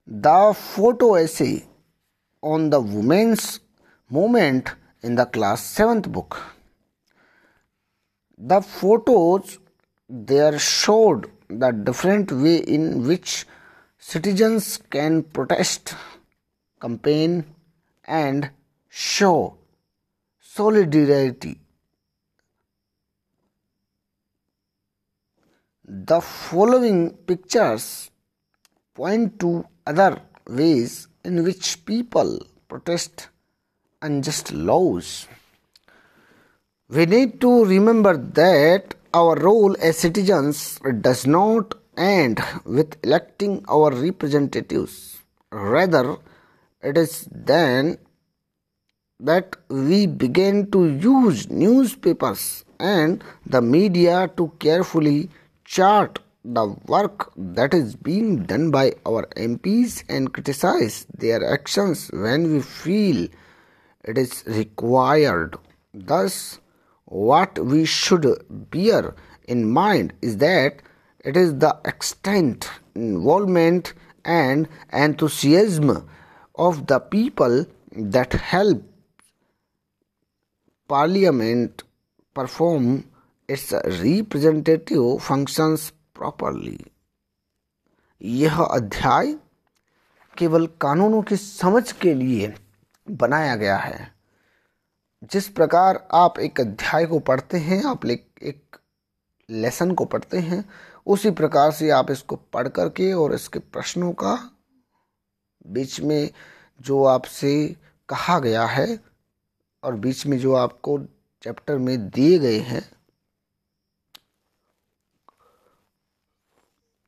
the 0.05 0.53
photo 0.55 1.15
essay 1.15 1.65
on 2.41 2.69
the 2.69 2.79
women's 2.79 3.59
movement 4.09 4.69
in 5.01 5.15
the 5.15 5.25
class 5.25 5.61
7th 5.75 6.11
book? 6.11 6.39
The 8.37 8.61
photos 8.61 9.57
there 10.07 10.59
showed 10.59 11.31
the 11.49 11.71
different 11.71 12.31
way 12.31 12.57
in 12.57 13.07
which 13.07 13.45
citizens 13.97 14.77
can 14.89 15.23
protest, 15.23 15.95
campaign, 16.79 17.45
and 18.05 18.51
show 18.89 19.57
solidarity. 20.39 21.59
The 25.83 26.19
following 26.19 27.11
pictures 27.11 28.11
point 28.93 29.39
to 29.39 29.65
other 29.85 30.21
ways 30.47 31.07
in 31.23 31.43
which 31.43 31.85
people 31.85 32.45
protest 32.67 33.29
unjust 34.01 34.51
laws. 34.51 35.27
We 36.89 37.05
need 37.05 37.39
to 37.41 37.65
remember 37.65 38.17
that 38.17 38.95
our 39.13 39.35
role 39.35 39.75
as 39.81 39.97
citizens 39.97 40.79
does 41.01 41.25
not 41.25 41.73
end 41.97 42.39
with 42.65 42.97
electing 43.03 43.65
our 43.67 43.91
representatives. 43.91 45.21
Rather, 45.51 46.17
it 46.81 46.97
is 46.97 47.27
then 47.31 47.97
that 49.19 49.55
we 49.69 50.05
begin 50.05 50.69
to 50.71 50.85
use 50.85 51.49
newspapers 51.49 52.63
and 52.79 53.23
the 53.45 53.61
media 53.61 54.29
to 54.37 54.51
carefully 54.59 55.29
chart 55.65 56.19
the 56.45 56.67
work 56.85 57.33
that 57.35 57.73
is 57.73 57.95
being 57.95 58.43
done 58.43 58.71
by 58.71 58.93
our 59.05 59.25
MPs 59.35 60.03
and 60.07 60.33
criticize 60.33 61.05
their 61.17 61.43
actions 61.51 62.09
when 62.13 62.53
we 62.53 62.61
feel 62.61 63.27
it 64.03 64.17
is 64.17 64.43
required. 64.45 65.57
Thus, 65.93 66.59
what 67.05 67.57
we 67.59 67.85
should 67.85 68.25
bear 68.49 69.15
in 69.47 69.69
mind 69.69 70.13
is 70.21 70.37
that 70.37 70.81
it 71.27 71.35
is 71.35 71.53
the 71.55 71.77
extent, 71.83 72.69
involvement, 72.95 73.93
and 74.25 74.67
enthusiasm 74.93 76.09
of 76.55 76.87
the 76.87 76.99
people 76.99 77.65
that 78.15 78.33
help 78.33 78.83
Parliament 80.89 81.83
perform 82.35 83.09
its 83.49 83.73
representative 84.03 85.21
functions 85.21 85.91
properly. 86.13 86.79
यह 88.21 88.61
अध्याय 88.63 89.33
केवल 90.37 90.65
कानूनों 90.81 91.21
की 91.21 91.35
समझ 91.35 91.91
के 91.91 92.13
लिए 92.13 92.53
बनाया 93.07 93.55
गया 93.55 93.77
है 93.77 94.13
जिस 95.31 95.47
प्रकार 95.49 96.07
आप 96.13 96.39
एक 96.39 96.61
अध्याय 96.61 97.05
को 97.05 97.19
पढ़ते 97.29 97.57
हैं 97.57 97.83
आप 97.85 98.05
एक 98.05 98.79
लेसन 99.49 99.91
को 99.91 100.05
पढ़ते 100.05 100.39
हैं 100.39 100.63
उसी 101.07 101.31
प्रकार 101.31 101.71
से 101.71 101.89
आप 101.89 102.11
इसको 102.11 102.35
पढ़ 102.35 102.67
करके 102.67 103.13
और 103.13 103.33
इसके 103.33 103.59
प्रश्नों 103.59 104.13
का 104.13 104.51
बीच 105.67 105.99
में 105.99 106.29
जो 106.81 107.03
आपसे 107.03 107.75
कहा 108.09 108.39
गया 108.39 108.65
है 108.65 108.99
और 109.83 109.95
बीच 109.95 110.25
में 110.25 110.39
जो 110.39 110.53
आपको 110.53 110.97
चैप्टर 111.43 111.77
में 111.77 112.09
दिए 112.09 112.39
गए 112.39 112.59
हैं, 112.59 112.91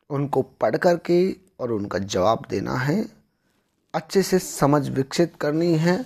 उनको 0.09 0.41
पढ़ 0.41 0.77
करके 0.77 1.35
और 1.59 1.71
उनका 1.71 1.99
जवाब 1.99 2.45
देना 2.49 2.73
है। 2.73 3.09
अच्छे 3.93 4.23
से 4.23 4.39
समझ 4.39 4.89
विकसित 4.89 5.35
करनी 5.35 5.73
है। 5.75 6.05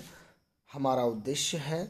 हमारा 0.72 1.02
उद्देश्य 1.02 1.58
है 1.58 1.84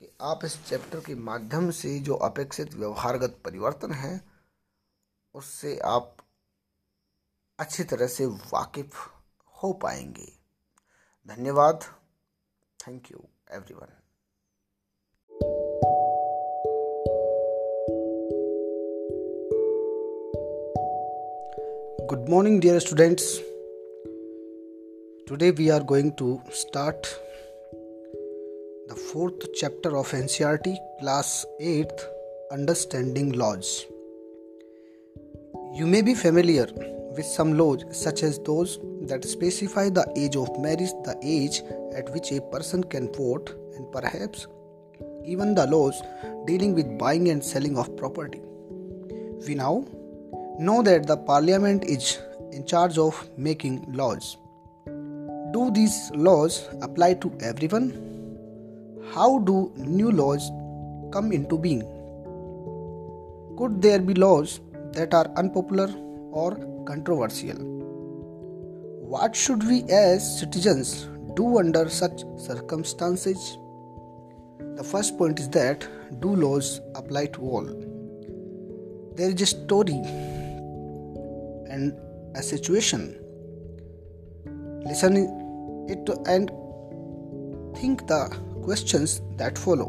कि 0.00 0.12
आप 0.22 0.44
इस 0.44 0.64
चैप्टर 0.66 1.00
के 1.00 1.14
माध्यम 1.14 1.70
से 1.70 1.98
जो 1.98 2.14
अपेक्षित 2.14 2.74
व्यवहारगत 2.74 3.38
परिवर्तन 3.44 3.92
है 3.92 4.35
उससे 5.36 5.78
आप 5.78 6.16
अच्छी 7.58 7.84
तरह 7.84 8.06
से 8.06 8.26
वाकिफ 8.26 8.94
हो 9.62 9.72
पाएँगे। 9.72 10.26
धन्यवाद। 11.26 11.80
Thank 12.80 13.10
you 13.12 13.18
everyone 13.52 13.92
good 22.06 22.28
morning 22.28 22.60
dear 22.60 22.78
students 22.78 23.38
today 25.28 25.50
we 25.50 25.68
are 25.68 25.82
going 25.82 26.12
to 26.12 26.40
start 26.50 27.06
the 28.88 28.96
fourth 29.12 29.46
chapter 29.60 29.92
of 29.92 30.16
NCERT 30.16 30.74
class 30.74 31.46
eighth 31.60 32.04
understanding 32.52 33.32
laws 33.32 33.95
you 35.78 35.86
may 35.86 36.02
be 36.02 36.14
familiar 36.14 36.66
with 37.16 37.26
some 37.26 37.56
laws 37.58 37.84
such 37.90 38.22
as 38.22 38.38
those 38.50 38.78
that 39.12 39.24
specify 39.24 39.88
the 39.88 40.06
age 40.16 40.36
of 40.36 40.58
marriage 40.58 40.94
the 41.08 41.16
age 41.22 41.62
at 41.94 42.12
which 42.14 42.32
a 42.32 42.40
person 42.54 42.82
can 42.94 43.12
vote 43.12 43.54
and 43.76 43.90
perhaps 43.92 44.46
even 45.24 45.54
the 45.54 45.66
laws 45.66 46.02
dealing 46.46 46.74
with 46.74 46.98
buying 46.98 47.28
and 47.28 47.44
selling 47.52 47.76
of 47.76 47.94
property 47.96 48.40
we 49.46 49.54
now 49.54 49.84
know 50.58 50.82
that 50.82 51.06
the 51.06 51.16
parliament 51.16 51.84
is 51.84 52.18
in 52.52 52.64
charge 52.64 52.98
of 52.98 53.28
making 53.36 53.84
laws. 53.92 54.36
Do 55.52 55.70
these 55.70 56.10
laws 56.14 56.68
apply 56.82 57.14
to 57.14 57.32
everyone? 57.40 57.90
How 59.14 59.38
do 59.40 59.72
new 59.76 60.10
laws 60.10 60.50
come 61.12 61.32
into 61.32 61.58
being? 61.58 61.82
Could 63.58 63.80
there 63.82 63.98
be 63.98 64.14
laws 64.14 64.60
that 64.96 65.14
are 65.14 65.30
unpopular 65.36 65.88
or 66.32 66.56
controversial? 66.86 67.56
What 69.14 69.36
should 69.36 69.62
we 69.66 69.84
as 69.84 70.40
citizens 70.40 71.08
do 71.34 71.58
under 71.58 71.88
such 71.88 72.24
circumstances? 72.38 73.58
The 74.76 74.84
first 74.84 75.16
point 75.16 75.38
is 75.38 75.48
that 75.50 75.86
do 76.20 76.34
laws 76.34 76.80
apply 76.94 77.26
to 77.36 77.40
all? 77.42 77.66
There 79.14 79.30
is 79.30 79.40
a 79.40 79.46
story 79.46 80.00
and 81.70 81.94
a 82.34 82.42
situation. 82.42 83.16
Listen 84.84 85.16
it 85.88 86.08
and 86.26 86.50
think 87.76 88.06
the 88.06 88.22
questions 88.64 89.20
that 89.36 89.56
follow. 89.56 89.88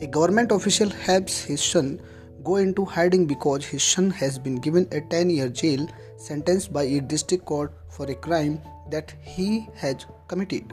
A 0.00 0.06
government 0.06 0.52
official 0.52 0.90
helps 0.90 1.42
his 1.42 1.62
son 1.62 2.00
go 2.46 2.56
into 2.56 2.84
hiding 2.84 3.26
because 3.26 3.64
his 3.66 3.82
son 3.82 4.10
has 4.22 4.38
been 4.38 4.56
given 4.66 4.88
a 4.92 5.00
10 5.00 5.30
year 5.30 5.48
jail 5.48 5.86
sentence 6.16 6.68
by 6.68 6.84
a 6.84 7.00
district 7.00 7.44
court 7.44 7.72
for 7.90 8.06
a 8.10 8.14
crime 8.14 8.60
that 8.90 9.14
he 9.22 9.68
has 9.74 10.06
committed. 10.28 10.72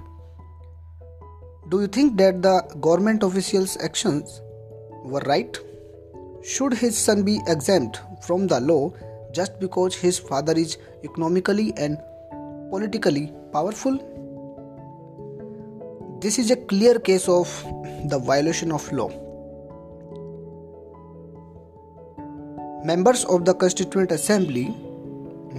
Do 1.70 1.82
you 1.82 1.88
think 1.88 2.18
that 2.18 2.42
the 2.42 2.62
government 2.82 3.24
official's 3.24 3.78
actions 3.78 4.42
were 5.04 5.24
right? 5.26 5.58
Should 6.44 6.74
his 6.74 6.98
son 6.98 7.24
be 7.24 7.40
exempt 7.48 8.02
from 8.22 8.48
the 8.48 8.60
law 8.60 8.94
just 9.34 9.60
because 9.60 9.96
his 9.96 10.20
father 10.20 10.54
is 10.54 10.78
economically 11.04 11.74
and 11.78 11.98
politically 12.70 13.32
powerful? 13.52 13.98
This 16.22 16.38
is 16.38 16.52
a 16.52 16.58
clear 16.58 17.00
case 17.00 17.28
of 17.28 17.48
the 18.10 18.20
violation 18.20 18.72
of 18.72 18.92
law. 18.92 19.23
Members 22.84 23.24
of 23.24 23.46
the 23.46 23.54
Constituent 23.54 24.12
Assembly 24.12 24.76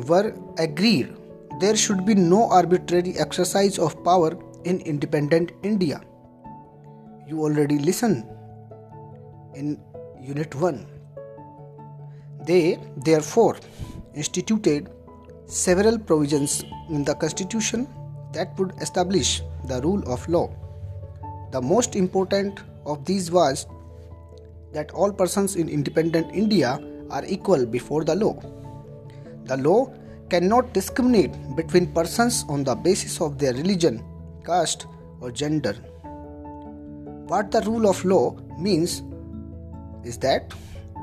were 0.06 0.34
agreed 0.58 1.16
there 1.58 1.74
should 1.74 2.04
be 2.04 2.14
no 2.14 2.50
arbitrary 2.50 3.14
exercise 3.18 3.78
of 3.78 3.96
power 4.04 4.36
in 4.64 4.80
independent 4.80 5.52
India. 5.62 6.02
You 7.26 7.40
already 7.40 7.78
listen 7.78 8.28
in 9.54 9.80
Unit 10.20 10.54
1. 10.54 10.86
They, 12.44 12.78
therefore, 12.98 13.56
instituted 14.14 14.90
several 15.46 15.98
provisions 15.98 16.62
in 16.90 17.04
the 17.04 17.14
Constitution 17.14 17.88
that 18.34 18.58
would 18.58 18.72
establish 18.82 19.40
the 19.64 19.80
rule 19.80 20.02
of 20.12 20.28
law. 20.28 20.50
The 21.52 21.62
most 21.62 21.96
important 21.96 22.60
of 22.84 23.06
these 23.06 23.30
was 23.30 23.66
that 24.74 24.90
all 24.90 25.10
persons 25.10 25.56
in 25.56 25.70
independent 25.70 26.34
India 26.34 26.78
are 27.14 27.24
equal 27.36 27.64
before 27.76 28.02
the 28.10 28.16
law. 28.24 28.34
The 29.50 29.56
law 29.56 29.80
cannot 30.30 30.72
discriminate 30.78 31.34
between 31.56 31.86
persons 31.98 32.44
on 32.48 32.64
the 32.68 32.74
basis 32.74 33.20
of 33.20 33.38
their 33.38 33.54
religion, 33.54 34.02
caste, 34.44 34.86
or 35.20 35.30
gender. 35.30 35.74
What 37.32 37.50
the 37.50 37.62
rule 37.62 37.88
of 37.88 38.04
law 38.04 38.36
means 38.58 39.02
is 40.04 40.18
that 40.18 40.52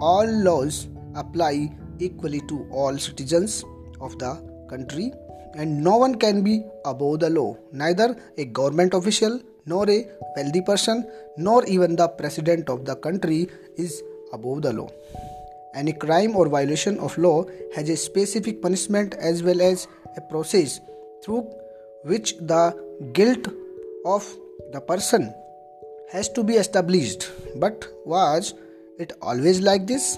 all 0.10 0.28
laws 0.48 0.88
apply 1.16 1.54
equally 2.00 2.42
to 2.52 2.68
all 2.72 2.98
citizens 2.98 3.64
of 4.00 4.18
the 4.20 4.34
country 4.70 5.12
and 5.56 5.84
no 5.84 5.98
one 5.98 6.16
can 6.16 6.44
be 6.44 6.64
above 6.86 7.20
the 7.20 7.30
law, 7.30 7.58
neither 7.72 8.16
a 8.38 8.46
government 8.46 8.94
official, 8.94 9.42
nor 9.66 9.90
a 9.90 10.08
wealthy 10.36 10.62
person, 10.62 11.06
nor 11.38 11.66
even 11.66 11.96
the 11.96 12.08
president 12.08 12.70
of 12.70 12.86
the 12.86 12.96
country 12.96 13.48
is 13.78 14.02
above 14.34 14.62
the 14.62 14.74
law. 14.74 14.90
Any 15.74 15.94
crime 15.94 16.36
or 16.36 16.50
violation 16.50 17.00
of 17.00 17.18
law 17.18 17.46
has 17.76 17.90
a 17.90 17.96
specific 17.96 18.62
punishment 18.62 19.14
as 19.16 19.42
well 19.42 19.62
as 19.62 19.88
a 20.18 20.22
process 20.22 20.82
through 21.24 21.50
which 22.04 22.38
the 22.38 22.76
guilt 23.14 23.48
of 24.06 24.28
the 24.74 24.82
person 24.82 25.34
has 26.12 26.28
to 26.30 26.44
be 26.44 26.56
established. 26.56 27.32
But 27.56 27.88
was 28.06 28.54
it 29.00 29.14
always 29.22 29.62
like 29.62 29.88
this? 29.88 30.18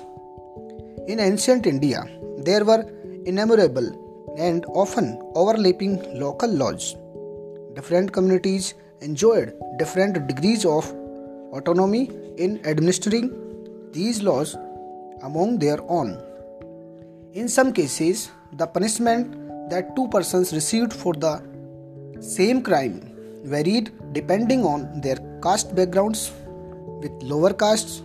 In 1.07 1.19
ancient 1.19 1.67
India, 1.67 2.03
there 2.37 2.65
were 2.65 2.85
innumerable 3.25 4.35
and 4.37 4.65
often 4.65 5.21
overlapping 5.35 6.19
local 6.19 6.49
laws. 6.49 6.95
Different 7.75 8.11
communities 8.11 8.73
enjoyed 9.01 9.53
different 9.77 10.27
degrees 10.27 10.65
of 10.65 10.91
autonomy 11.51 12.09
in 12.37 12.59
administering 12.65 13.31
these 13.91 14.23
laws 14.23 14.55
among 15.23 15.57
their 15.59 15.79
own. 15.89 16.09
In 17.33 17.47
some 17.47 17.73
cases, 17.73 18.29
the 18.53 18.67
punishment 18.67 19.69
that 19.71 19.95
two 19.95 20.07
persons 20.09 20.53
received 20.53 20.93
for 20.93 21.13
the 21.13 21.41
same 22.19 22.61
crime 22.61 22.95
varied 23.43 23.91
depending 24.13 24.63
on 24.63 25.01
their 25.01 25.17
caste 25.41 25.75
backgrounds, 25.75 26.31
with 27.01 27.11
lower 27.23 27.53
castes 27.53 28.01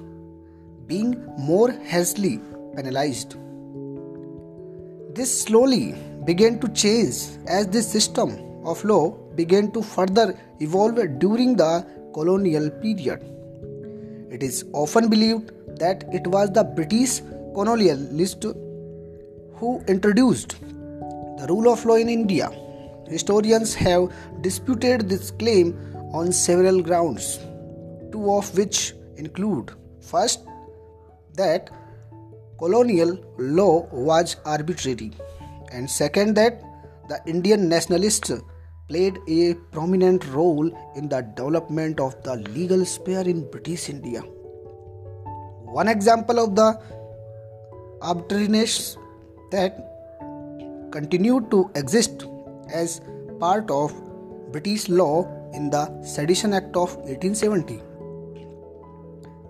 being 0.87 1.11
more 1.37 1.71
harshly 1.91 2.41
penalized. 2.75 3.35
This 5.15 5.43
slowly 5.43 5.95
began 6.25 6.59
to 6.61 6.69
change 6.69 7.17
as 7.47 7.67
this 7.67 7.91
system 7.91 8.31
of 8.65 8.85
law 8.85 9.11
began 9.35 9.71
to 9.73 9.83
further 9.83 10.27
evolve 10.61 10.99
during 11.19 11.57
the 11.57 11.87
colonial 12.15 12.71
period. 12.71 13.21
It 14.31 14.43
is 14.43 14.65
often 14.73 15.09
believed 15.09 15.53
that 15.79 16.05
it 16.13 16.27
was 16.27 16.51
the 16.51 16.65
British 16.65 17.21
colonialists 17.55 18.45
who 19.57 19.83
introduced 19.89 20.61
the 20.61 21.47
rule 21.49 21.73
of 21.73 21.85
law 21.85 21.95
in 21.95 22.09
India. 22.09 22.51
Historians 23.09 23.75
have 23.75 24.13
disputed 24.43 25.09
this 25.09 25.31
claim 25.31 25.77
on 26.13 26.33
several 26.33 26.83
grounds, 26.83 27.39
two 28.13 28.31
of 28.33 28.57
which 28.57 28.95
include 29.17 29.73
first, 30.01 30.47
that 31.35 31.71
colonial 32.59 33.17
law 33.39 33.87
was 33.93 34.37
arbitrary 34.45 35.13
and 35.73 35.89
second 35.89 36.35
that 36.35 36.63
the 37.09 37.19
indian 37.33 37.69
nationalists 37.69 38.33
played 38.89 39.19
a 39.29 39.55
prominent 39.77 40.27
role 40.33 40.67
in 40.97 41.09
the 41.09 41.21
development 41.37 42.01
of 42.01 42.21
the 42.25 42.35
legal 42.57 42.85
sphere 42.85 43.27
in 43.35 43.49
british 43.53 43.89
india 43.89 44.23
one 45.73 45.89
example 45.89 46.39
of 46.39 46.55
the 46.55 46.69
arbitrariness 48.03 48.97
that 49.51 49.85
continued 50.93 51.51
to 51.51 51.71
exist 51.75 52.27
as 52.73 53.01
part 53.41 53.71
of 53.71 53.93
british 54.53 54.89
law 54.89 55.27
in 55.53 55.71
the 55.71 55.85
sedition 56.03 56.53
act 56.53 56.77
of 56.77 56.97
1870 56.97 57.81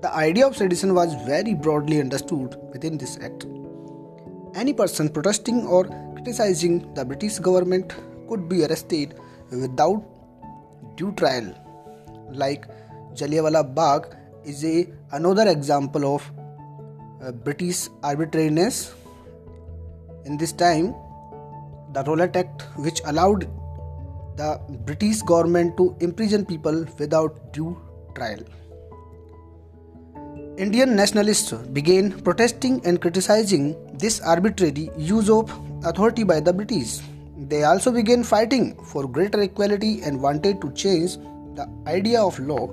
the 0.02 0.14
idea 0.14 0.46
of 0.46 0.56
sedition 0.56 0.94
was 0.94 1.14
very 1.26 1.54
broadly 1.54 2.00
understood 2.00 2.56
within 2.72 2.98
this 2.98 3.18
act 3.22 3.46
any 4.54 4.72
person 4.72 5.08
protesting 5.08 5.66
or 5.66 5.84
criticizing 6.28 6.92
the 6.94 7.04
British 7.04 7.38
government 7.38 7.94
could 8.28 8.48
be 8.48 8.64
arrested 8.64 9.14
without 9.50 10.02
due 10.96 11.12
trial. 11.12 11.54
Like 12.30 12.66
Jallianwala 13.14 13.62
Bagh 13.74 14.06
is 14.44 14.64
a 14.64 14.86
another 15.12 15.48
example 15.48 16.14
of 16.14 16.30
uh, 17.22 17.32
British 17.32 17.88
arbitrariness. 18.02 18.94
In 20.24 20.36
this 20.36 20.52
time, 20.52 20.94
the 21.92 22.04
Rowlatt 22.04 22.36
Act, 22.36 22.62
which 22.76 23.00
allowed 23.06 23.48
the 24.36 24.60
British 24.84 25.22
government 25.22 25.76
to 25.76 25.96
imprison 26.00 26.44
people 26.44 26.84
without 26.98 27.52
due 27.52 27.76
trial. 28.14 28.40
Indian 30.58 30.96
nationalists 30.96 31.52
began 31.78 32.10
protesting 32.22 32.80
and 32.84 33.00
criticizing 33.00 33.76
this 33.96 34.20
arbitrary 34.20 34.90
use 34.96 35.30
of 35.30 35.52
authority 35.84 36.24
by 36.24 36.40
the 36.40 36.52
British. 36.52 36.98
They 37.36 37.62
also 37.62 37.92
began 37.92 38.24
fighting 38.24 38.74
for 38.84 39.06
greater 39.06 39.40
equality 39.40 40.02
and 40.02 40.20
wanted 40.20 40.60
to 40.60 40.72
change 40.72 41.16
the 41.54 41.68
idea 41.86 42.20
of 42.20 42.38
law 42.40 42.68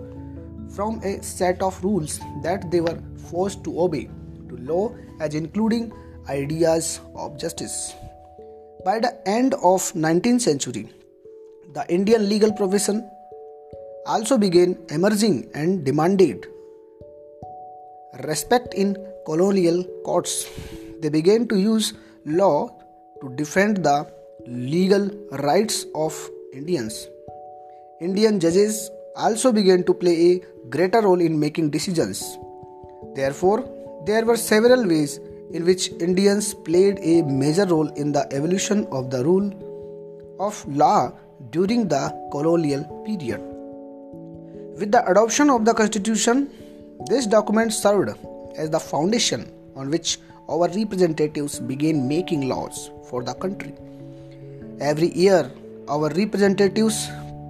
from 0.76 1.02
a 1.04 1.22
set 1.24 1.62
of 1.62 1.84
rules 1.84 2.20
that 2.44 2.70
they 2.72 2.82
were 2.82 3.00
forced 3.30 3.64
to 3.64 3.80
obey 3.80 4.10
to 4.50 4.58
law 4.58 4.94
as 5.20 5.34
including 5.34 5.92
ideas 6.30 7.00
of 7.16 7.38
justice. 7.38 7.94
By 8.84 9.00
the 9.00 9.14
end 9.28 9.54
of 9.56 9.82
19th 9.94 10.42
century, 10.42 10.90
the 11.74 11.86
Indian 11.90 12.30
legal 12.30 12.52
profession 12.54 13.10
also 14.06 14.38
began 14.38 14.78
emerging 14.90 15.50
and 15.54 15.84
demanded 15.84 16.46
respect 18.24 18.74
in 18.74 18.96
colonial 19.26 19.84
courts. 20.04 20.48
They 21.02 21.10
began 21.10 21.48
to 21.48 21.58
use 21.60 21.94
law 22.26 22.70
to 23.22 23.30
defend 23.36 23.84
the 23.84 24.08
legal 24.48 25.10
rights 25.32 25.86
of 25.96 26.14
Indians. 26.54 27.08
Indian 28.00 28.40
judges 28.40 28.90
also 29.16 29.52
began 29.52 29.84
to 29.84 29.94
play 29.94 30.32
a 30.32 30.42
greater 30.70 31.02
role 31.02 31.22
in 31.22 31.40
making 31.40 31.70
decisions. 31.70 32.38
Therefore, 33.16 33.70
there 34.06 34.26
were 34.26 34.38
several 34.38 34.88
ways 34.88 35.20
in 35.52 35.66
which 35.66 35.90
Indians 36.00 36.54
played 36.54 37.00
a 37.02 37.22
major 37.24 37.66
role 37.66 37.88
in 37.94 38.12
the 38.12 38.32
evolution 38.34 38.88
of 38.92 39.10
the 39.10 39.24
rule 39.24 39.52
of 40.40 40.66
law 40.68 41.12
during 41.52 41.88
the 41.88 42.14
colonial 42.32 42.84
period. 43.06 43.40
With 44.78 44.92
the 44.92 45.06
adoption 45.10 45.50
of 45.50 45.64
the 45.64 45.74
constitution, 45.74 46.50
this 47.08 47.26
document 47.26 47.74
served 47.74 48.18
as 48.58 48.70
the 48.70 48.80
foundation 48.80 49.52
on 49.76 49.90
which 49.90 50.20
our 50.50 50.68
representatives 50.70 51.60
began 51.60 52.08
making 52.08 52.48
laws 52.48 52.92
for 53.10 53.24
the 53.24 53.34
country. 53.34 53.74
Every 54.80 55.12
year, 55.14 55.52
our 55.88 56.10
representatives 56.10 57.08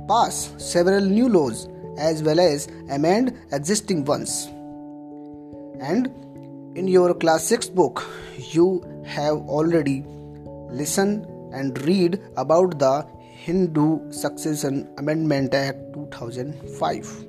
pass 0.08 0.54
several 0.58 1.02
new 1.02 1.30
laws 1.30 1.68
as 1.98 2.22
well 2.24 2.40
as 2.40 2.68
amend 2.90 3.38
existing 3.52 4.06
ones. 4.06 4.48
And 5.80 6.08
in 6.78 6.88
your 6.88 7.14
class 7.14 7.44
6 7.46 7.70
book, 7.70 8.04
you 8.52 8.84
have 9.06 9.36
already 9.48 10.04
listened 10.70 11.26
and 11.54 11.82
read 11.86 12.22
about 12.38 12.80
the 12.80 13.08
Hindu 13.20 14.12
Succession 14.12 14.88
Amendment 14.98 15.54
Act 15.54 15.78
2005. 15.94 17.26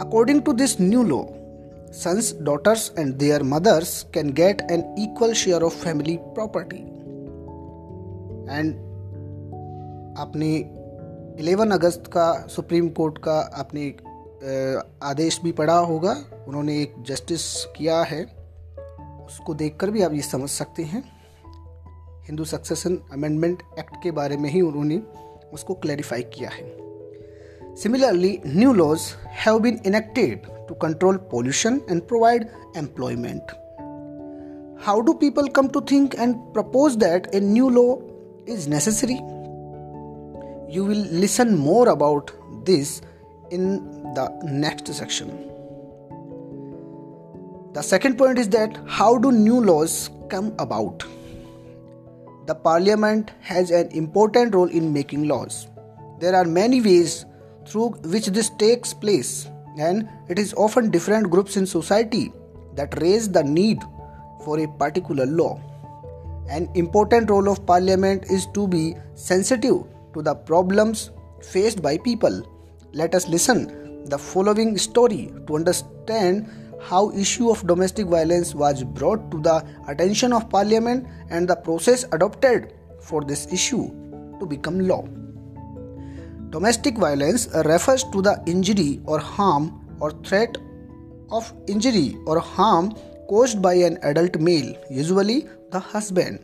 According 0.00 0.44
to 0.44 0.52
this 0.52 0.78
new 0.78 1.02
law, 1.04 1.32
sons, 1.92 2.32
daughters, 2.32 2.90
and 2.96 3.18
their 3.18 3.44
mothers 3.44 4.04
can 4.12 4.28
get 4.32 4.70
an 4.70 4.82
equal 4.98 5.32
share 5.32 5.62
of 5.62 5.72
family 5.72 6.18
property. 6.34 6.84
And 8.48 8.78
आपने 10.18 10.48
11 11.38 11.72
अगस्त 11.72 12.06
का 12.06 12.46
supreme 12.48 12.88
court 12.88 13.18
का 13.18 13.38
आपने 13.54 13.88
आदेश 15.02 15.40
भी 15.44 15.52
पढ़ा 15.52 15.76
होगा, 15.76 16.16
उन्होंने 16.48 16.80
एक 16.82 16.94
जस्टिस 17.06 17.42
किया 17.76 18.02
है, 18.02 18.22
उसको 19.26 19.54
देखकर 19.54 19.90
भी 19.90 20.02
आप 20.02 20.12
ये 20.12 20.22
समझ 20.22 20.48
सकते 20.50 20.82
हैं। 20.82 21.02
हिंदू 22.26 22.44
सक्सेशन 22.44 22.98
अमेंडमेंट 23.12 23.62
एक्ट 23.78 23.96
के 24.02 24.10
बारे 24.10 24.36
में 24.36 24.48
ही 24.50 24.60
उन्होंने 24.60 25.02
उसको 25.52 25.74
क्लैरिफाई 25.74 26.22
किया 26.22 26.50
है। 26.50 27.74
Similarly, 27.76 28.38
new 28.46 28.72
laws 28.72 29.00
have 29.46 29.58
been 29.58 29.80
enacted 29.86 30.46
to 30.68 30.74
control 30.74 31.16
pollution 31.30 31.80
and 31.90 32.02
provide 32.02 32.48
employment. 32.76 33.52
How 34.86 35.00
do 35.00 35.12
people 35.12 35.48
come 35.48 35.68
to 35.68 35.80
think 35.80 36.14
and 36.14 36.34
propose 36.34 36.96
that 36.96 37.34
a 37.34 37.40
new 37.40 37.68
law 37.70 37.94
is 38.48 38.68
necessary? 38.70 39.18
You 40.72 40.86
will 40.86 41.04
listen 41.22 41.58
more 41.58 41.90
about 41.90 42.30
this 42.64 43.02
in 43.50 44.14
the 44.14 44.30
next 44.42 44.86
section. 44.94 45.28
The 47.74 47.82
second 47.82 48.16
point 48.16 48.38
is 48.38 48.48
that 48.48 48.78
how 48.86 49.18
do 49.18 49.30
new 49.32 49.60
laws 49.62 50.08
come 50.30 50.54
about? 50.58 51.04
The 52.46 52.54
parliament 52.54 53.32
has 53.40 53.70
an 53.70 53.90
important 53.90 54.54
role 54.54 54.70
in 54.70 54.94
making 54.94 55.28
laws. 55.28 55.66
There 56.20 56.34
are 56.34 56.46
many 56.46 56.80
ways 56.80 57.26
through 57.66 57.90
which 58.16 58.28
this 58.28 58.48
takes 58.48 58.94
place, 58.94 59.50
and 59.78 60.08
it 60.30 60.38
is 60.38 60.54
often 60.54 60.90
different 60.90 61.28
groups 61.28 61.58
in 61.58 61.66
society 61.66 62.32
that 62.76 62.98
raise 63.02 63.28
the 63.28 63.44
need 63.44 63.82
for 64.42 64.58
a 64.58 64.66
particular 64.78 65.26
law. 65.26 65.60
An 66.48 66.70
important 66.74 67.28
role 67.28 67.50
of 67.50 67.66
parliament 67.66 68.24
is 68.30 68.46
to 68.54 68.66
be 68.66 68.96
sensitive 69.14 69.91
to 70.14 70.22
the 70.22 70.34
problems 70.34 71.10
faced 71.42 71.82
by 71.82 71.98
people. 71.98 72.46
Let 72.92 73.14
us 73.14 73.28
listen 73.28 74.04
the 74.06 74.18
following 74.18 74.76
story 74.78 75.32
to 75.46 75.56
understand 75.56 76.48
how 76.80 77.10
issue 77.12 77.50
of 77.50 77.66
domestic 77.66 78.06
violence 78.06 78.54
was 78.54 78.82
brought 78.82 79.30
to 79.30 79.40
the 79.40 79.64
attention 79.88 80.32
of 80.32 80.50
parliament 80.50 81.06
and 81.30 81.48
the 81.48 81.56
process 81.56 82.04
adopted 82.12 82.74
for 83.00 83.22
this 83.22 83.52
issue 83.52 83.88
to 84.40 84.46
become 84.46 84.80
law. 84.80 85.06
Domestic 86.50 86.98
violence 86.98 87.48
refers 87.64 88.04
to 88.12 88.20
the 88.20 88.42
injury 88.46 89.00
or 89.06 89.18
harm 89.18 89.80
or 90.00 90.10
threat 90.24 90.58
of 91.30 91.52
injury 91.66 92.18
or 92.26 92.38
harm 92.38 92.94
caused 93.28 93.62
by 93.62 93.74
an 93.74 93.98
adult 94.02 94.38
male, 94.38 94.76
usually 94.90 95.46
the 95.70 95.78
husband, 95.78 96.40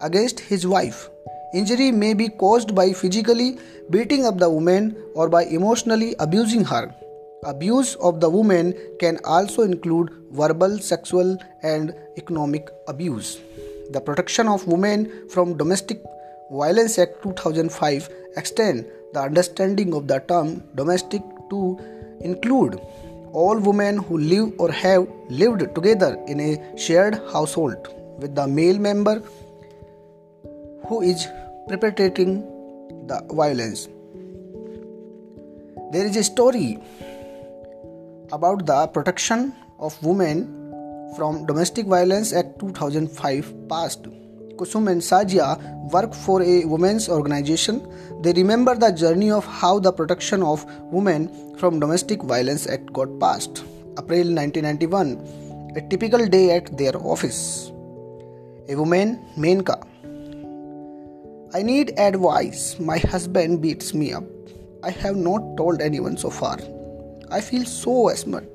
against 0.00 0.40
his 0.40 0.66
wife. 0.66 1.08
Injury 1.54 1.90
may 1.90 2.12
be 2.12 2.28
caused 2.28 2.74
by 2.74 2.92
physically 2.92 3.58
beating 3.90 4.26
up 4.26 4.38
the 4.38 4.50
woman 4.50 4.96
or 5.14 5.28
by 5.30 5.44
emotionally 5.44 6.14
abusing 6.18 6.64
her. 6.64 6.94
Abuse 7.44 7.94
of 7.96 8.20
the 8.20 8.28
woman 8.28 8.74
can 9.00 9.18
also 9.24 9.62
include 9.62 10.10
verbal, 10.32 10.78
sexual, 10.78 11.38
and 11.62 11.94
economic 12.18 12.68
abuse. 12.86 13.38
The 13.92 14.00
Protection 14.00 14.48
of 14.48 14.66
Women 14.66 15.28
from 15.30 15.56
Domestic 15.56 16.02
Violence 16.50 16.98
Act 16.98 17.22
2005 17.22 18.10
extend 18.36 18.84
the 19.14 19.20
understanding 19.20 19.94
of 19.94 20.06
the 20.06 20.18
term 20.28 20.62
domestic 20.74 21.22
to 21.48 21.78
include 22.20 22.78
all 23.32 23.58
women 23.58 23.96
who 23.96 24.18
live 24.18 24.52
or 24.58 24.70
have 24.70 25.06
lived 25.30 25.74
together 25.74 26.18
in 26.26 26.40
a 26.40 26.76
shared 26.76 27.14
household 27.32 27.88
with 28.18 28.34
the 28.34 28.46
male 28.46 28.78
member 28.78 29.22
who 30.88 31.00
is 31.02 31.26
perpetrating 31.68 32.40
the 33.06 33.20
violence. 33.30 33.88
There 35.92 36.06
is 36.06 36.16
a 36.16 36.24
story 36.24 36.78
about 38.32 38.66
the 38.66 38.86
protection 38.88 39.54
of 39.78 40.02
women 40.02 40.46
from 41.16 41.46
domestic 41.46 41.86
violence 41.86 42.32
act 42.32 42.58
2005 42.58 43.68
passed. 43.68 44.04
Kusum 44.56 44.90
and 44.90 45.00
sajia 45.00 45.48
work 45.92 46.12
for 46.12 46.42
a 46.42 46.64
women's 46.64 47.08
organization. 47.08 47.86
They 48.22 48.32
remember 48.32 48.74
the 48.74 48.90
journey 48.90 49.30
of 49.30 49.44
how 49.46 49.78
the 49.78 49.92
protection 49.92 50.42
of 50.42 50.64
women 50.92 51.56
from 51.58 51.78
domestic 51.78 52.22
violence 52.22 52.66
act 52.66 52.92
got 52.92 53.20
passed. 53.20 53.64
April 53.98 54.34
1991 54.34 55.46
a 55.76 55.82
typical 55.82 56.26
day 56.26 56.56
at 56.56 56.76
their 56.76 56.96
office. 57.12 57.70
A 58.68 58.74
woman 58.74 59.20
menka 59.36 59.76
i 61.54 61.62
need 61.62 61.98
advice 61.98 62.78
my 62.78 62.98
husband 62.98 63.62
beats 63.62 63.94
me 63.94 64.12
up 64.12 64.24
i 64.82 64.90
have 64.90 65.16
not 65.16 65.56
told 65.56 65.80
anyone 65.80 66.16
so 66.16 66.30
far 66.30 66.58
I 67.30 67.42
feel 67.42 67.64
so 67.66 68.08
smart. 68.14 68.48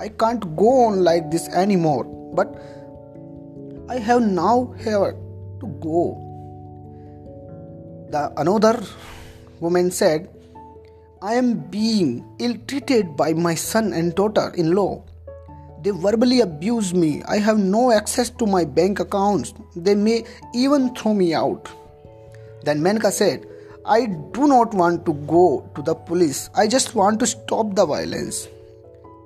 I 0.00 0.08
can't 0.08 0.56
go 0.56 0.86
on 0.86 1.04
like 1.04 1.30
this 1.30 1.48
anymore, 1.48 2.04
but 2.34 2.48
I 3.88 3.98
have 3.98 4.22
now 4.22 4.72
here 4.78 5.12
to 5.60 5.66
go. 5.80 6.16
The 8.10 8.32
another 8.40 8.82
woman 9.60 9.90
said, 9.90 10.30
I 11.20 11.34
am 11.34 11.54
being 11.68 12.24
ill 12.38 12.56
treated 12.66 13.14
by 13.14 13.34
my 13.34 13.54
son 13.54 13.92
and 13.92 14.14
daughter 14.14 14.54
in 14.56 14.72
law. 14.72 15.04
They 15.82 15.90
verbally 15.90 16.40
abuse 16.40 16.94
me. 16.94 17.22
I 17.28 17.38
have 17.38 17.58
no 17.58 17.92
access 17.92 18.30
to 18.30 18.46
my 18.46 18.64
bank 18.64 19.00
accounts. 19.00 19.52
They 19.76 19.94
may 19.94 20.24
even 20.54 20.94
throw 20.94 21.12
me 21.12 21.34
out. 21.34 21.68
Then 22.64 22.80
Menka 22.80 23.12
said, 23.12 23.46
I 23.84 24.06
do 24.06 24.46
not 24.46 24.74
want 24.74 25.06
to 25.06 25.14
go 25.14 25.70
to 25.74 25.82
the 25.82 25.94
police. 25.94 26.50
I 26.54 26.66
just 26.66 26.94
want 26.94 27.20
to 27.20 27.26
stop 27.26 27.74
the 27.74 27.86
violence. 27.86 28.48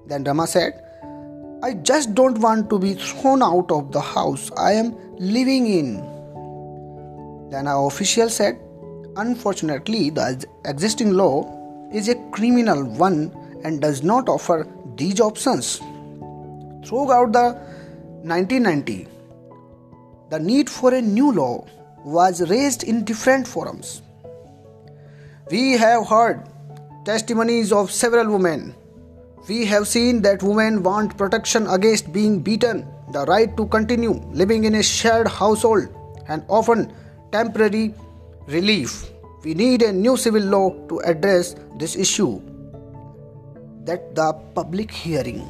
Then 0.07 0.25
Rama 0.25 0.47
said, 0.47 0.81
I 1.62 1.75
just 1.75 2.15
don't 2.15 2.39
want 2.39 2.70
to 2.70 2.78
be 2.78 2.94
thrown 2.94 3.43
out 3.43 3.70
of 3.70 3.93
the 3.93 4.01
house 4.01 4.51
I 4.57 4.73
am 4.73 4.97
living 5.19 5.67
in. 5.67 5.97
Then 7.51 7.67
our 7.67 7.86
official 7.86 8.28
said, 8.28 8.59
Unfortunately, 9.17 10.11
the 10.11 10.44
existing 10.65 11.12
law 11.12 11.44
is 11.93 12.09
a 12.09 12.15
criminal 12.31 12.85
one 12.85 13.31
and 13.62 13.81
does 13.81 14.02
not 14.02 14.28
offer 14.28 14.67
these 14.97 15.20
options. 15.20 15.78
Throughout 16.86 17.33
the 17.33 17.52
1990, 18.23 19.07
the 20.31 20.39
need 20.39 20.70
for 20.70 20.94
a 20.94 21.02
new 21.02 21.31
law 21.31 21.67
was 22.05 22.49
raised 22.51 22.83
in 22.83 23.05
different 23.05 23.47
forums. 23.47 24.03
We 25.51 25.73
have 25.73 26.09
heard 26.09 26.49
testimonies 27.05 27.73
of 27.73 27.91
several 27.91 28.31
women. 28.31 28.75
We 29.49 29.65
have 29.67 29.89
seen 29.89 30.23
that 30.23 30.43
women 30.43 30.83
want 30.83 31.17
protection 31.17 31.67
against 31.67 32.13
being 32.13 32.41
beaten, 32.41 32.87
the 33.13 33.25
right 33.27 33.57
to 33.57 33.67
continue 33.67 34.15
living 34.33 34.65
in 34.65 34.77
a 34.77 34.83
shared 34.83 35.29
household, 35.29 35.89
and 36.29 36.45
often 36.49 36.93
temporary 37.33 37.95
relief. 38.47 39.11
We 39.45 39.55
need 39.55 39.83
a 39.83 39.93
new 39.93 40.17
civil 40.17 40.43
law 40.43 40.71
to 40.89 41.01
address 41.01 41.57
this 41.79 41.97
issue. 41.97 42.41
That 43.85 44.15
the 44.15 44.33
public 44.55 44.91
hearing. 44.91 45.43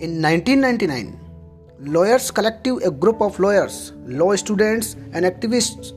In 0.00 0.20
1999, 0.20 1.19
Lawyers 1.82 2.30
Collective, 2.30 2.76
a 2.84 2.90
group 2.90 3.22
of 3.22 3.40
lawyers, 3.40 3.92
law 4.04 4.36
students, 4.36 4.96
and 5.14 5.24
activists 5.24 5.96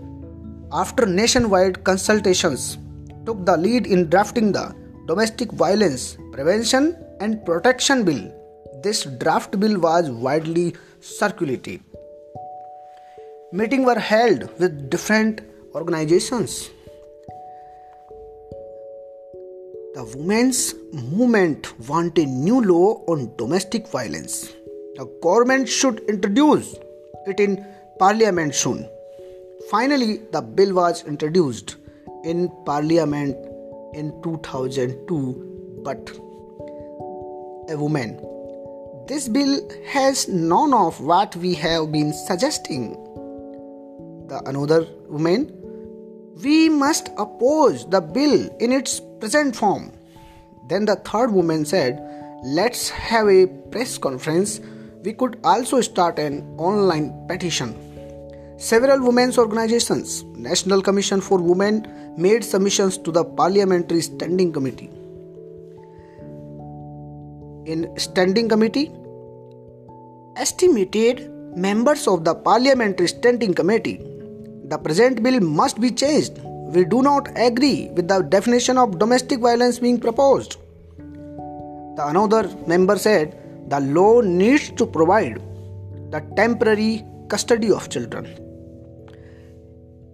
after 0.71 1.05
nationwide 1.05 1.83
consultations, 1.83 2.77
took 3.25 3.45
the 3.45 3.57
lead 3.57 3.85
in 3.85 4.09
drafting 4.09 4.53
the 4.53 4.73
Domestic 5.07 5.51
Violence 5.51 6.17
Prevention 6.31 6.95
and 7.19 7.45
Protection 7.45 8.05
Bill. 8.05 8.31
This 8.81 9.03
draft 9.03 9.59
bill 9.59 9.77
was 9.77 10.09
widely 10.09 10.73
circulated. 11.01 11.81
Meetings 13.51 13.85
were 13.85 13.99
held 13.99 14.57
with 14.59 14.89
different 14.89 15.41
organizations. 15.75 16.69
The 19.95 20.05
women's 20.15 20.75
movement 20.93 21.77
want 21.89 22.17
a 22.17 22.25
new 22.25 22.61
law 22.61 23.03
on 23.07 23.35
domestic 23.35 23.85
violence. 23.89 24.53
The 25.03 25.19
government 25.21 25.67
should 25.67 25.99
introduce 26.07 26.75
it 27.27 27.37
in 27.37 27.65
parliament 27.99 28.55
soon. 28.55 28.87
Finally, 29.69 30.21
the 30.31 30.41
bill 30.41 30.73
was 30.75 31.03
introduced 31.03 31.75
in 32.23 32.49
Parliament 32.65 33.35
in 33.93 34.13
2002, 34.23 35.81
but 35.83 36.09
a 37.69 37.75
woman. 37.75 38.15
This 39.09 39.27
bill 39.27 39.59
has 39.87 40.29
none 40.29 40.73
of 40.73 41.01
what 41.01 41.35
we 41.35 41.53
have 41.55 41.91
been 41.91 42.13
suggesting. 42.13 42.91
The 44.29 44.41
another 44.45 44.87
woman, 45.09 45.51
we 46.41 46.69
must 46.69 47.09
oppose 47.17 47.85
the 47.89 47.99
bill 47.99 48.49
in 48.61 48.71
its 48.71 49.01
present 49.19 49.53
form. 49.53 49.91
Then 50.69 50.85
the 50.85 50.95
third 50.95 51.33
woman 51.33 51.65
said, 51.65 51.99
Let's 52.45 52.89
have 52.89 53.27
a 53.27 53.47
press 53.47 53.97
conference. 53.97 54.61
We 55.03 55.11
could 55.11 55.37
also 55.43 55.81
start 55.81 56.17
an 56.17 56.35
online 56.57 57.27
petition. 57.27 57.75
Several 58.57 59.05
women's 59.05 59.37
organizations, 59.37 60.23
National 60.37 60.81
Commission 60.81 61.19
for 61.19 61.39
Women, 61.39 61.85
made 62.17 62.41
submissions 62.45 62.97
to 62.99 63.11
the 63.11 63.25
Parliamentary 63.25 63.99
Standing 63.99 64.53
Committee. 64.53 64.89
In 67.65 67.91
Standing 67.97 68.47
Committee, 68.47 68.93
estimated 70.37 71.29
members 71.53 72.07
of 72.07 72.23
the 72.23 72.33
Parliamentary 72.33 73.09
Standing 73.09 73.53
Committee, 73.53 73.99
the 74.69 74.77
present 74.77 75.21
bill 75.21 75.41
must 75.41 75.81
be 75.81 75.91
changed. 75.91 76.39
We 76.75 76.85
do 76.85 77.01
not 77.01 77.27
agree 77.35 77.89
with 77.89 78.07
the 78.07 78.21
definition 78.21 78.77
of 78.77 78.99
domestic 78.99 79.41
violence 79.41 79.79
being 79.79 79.99
proposed. 79.99 80.55
The 81.97 82.07
another 82.07 82.49
member 82.67 82.97
said 82.97 83.42
the 83.67 83.79
law 83.79 84.21
needs 84.21 84.69
to 84.71 84.85
provide 84.85 85.41
the 86.11 86.21
temporary 86.35 87.03
custody 87.27 87.71
of 87.71 87.89
children. 87.89 88.25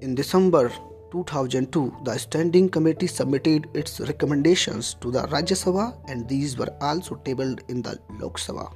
In 0.02 0.16
December 0.16 0.72
2002, 1.11 1.98
the 2.03 2.18
Standing 2.18 2.69
Committee 2.69 3.08
submitted 3.08 3.68
its 3.74 4.00
recommendations 4.00 4.94
to 5.02 5.11
the 5.11 5.24
Rajya 5.24 5.58
Sabha 5.64 5.98
and 6.08 6.28
these 6.30 6.58
were 6.58 6.74
also 6.82 7.16
tabled 7.26 7.61
in 7.68 7.82
the 7.82 7.98
Lok 8.19 8.38
Sabha. 8.40 8.72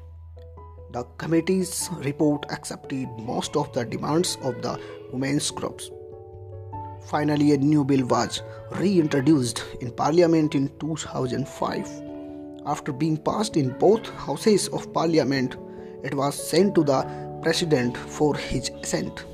The 0.91 1.03
committee's 1.17 1.89
report 1.99 2.45
accepted 2.51 3.07
most 3.19 3.55
of 3.55 3.71
the 3.73 3.85
demands 3.85 4.37
of 4.43 4.61
the 4.61 4.79
women's 5.11 5.49
groups. 5.49 5.89
Finally, 7.07 7.53
a 7.53 7.57
new 7.57 7.83
bill 7.83 8.05
was 8.05 8.41
reintroduced 8.71 9.63
in 9.81 9.91
Parliament 9.91 10.55
in 10.55 10.69
2005. 10.79 12.12
After 12.65 12.93
being 12.93 13.17
passed 13.17 13.57
in 13.57 13.77
both 13.77 14.07
houses 14.09 14.69
of 14.69 14.93
Parliament, 14.93 15.57
it 16.03 16.13
was 16.15 16.35
sent 16.35 16.75
to 16.75 16.83
the 16.83 17.03
President 17.41 17.97
for 17.97 18.35
his 18.37 18.69
assent. 18.81 19.25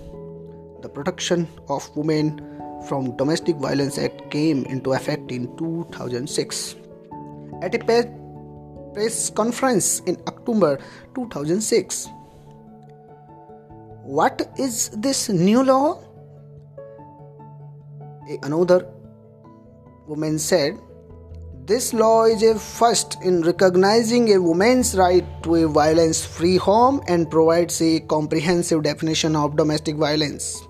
The 0.81 0.89
Protection 0.89 1.47
of 1.67 1.89
Women 1.95 2.41
from 2.87 3.15
Domestic 3.17 3.57
Violence 3.57 3.99
Act 3.99 4.31
came 4.31 4.65
into 4.65 4.93
effect 4.93 5.31
in 5.31 5.55
2006. 5.57 6.75
At 7.61 7.75
a 7.75 7.79
press 8.93 9.29
conference 9.29 9.99
in 10.07 10.17
October 10.27 10.79
2006, 11.13 12.07
what 14.03 14.49
is 14.57 14.89
this 14.89 15.29
new 15.29 15.63
law? 15.63 16.01
Another 18.41 18.87
woman 20.07 20.39
said, 20.39 20.79
This 21.69 21.93
law 21.93 22.25
is 22.25 22.41
a 22.41 22.57
first 22.57 23.21
in 23.21 23.43
recognizing 23.43 24.33
a 24.33 24.41
woman's 24.41 24.95
right 24.97 25.25
to 25.43 25.53
a 25.53 25.67
violence 25.67 26.25
free 26.25 26.57
home 26.57 26.99
and 27.07 27.29
provides 27.29 27.79
a 27.79 27.99
comprehensive 28.13 28.81
definition 28.81 29.35
of 29.35 29.55
domestic 29.55 29.95
violence. 29.95 30.63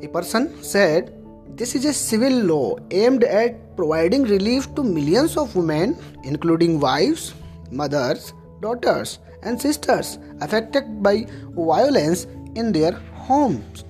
A 0.00 0.08
person 0.08 0.48
said, 0.62 1.12
This 1.54 1.74
is 1.74 1.84
a 1.84 1.92
civil 1.92 2.32
law 2.32 2.78
aimed 2.90 3.24
at 3.24 3.76
providing 3.76 4.22
relief 4.22 4.74
to 4.74 4.82
millions 4.82 5.36
of 5.36 5.54
women, 5.54 5.98
including 6.24 6.80
wives, 6.80 7.34
mothers, 7.70 8.32
daughters, 8.62 9.18
and 9.42 9.60
sisters 9.60 10.18
affected 10.40 11.02
by 11.02 11.26
violence 11.50 12.24
in 12.54 12.72
their 12.72 12.92
homes. 13.28 13.84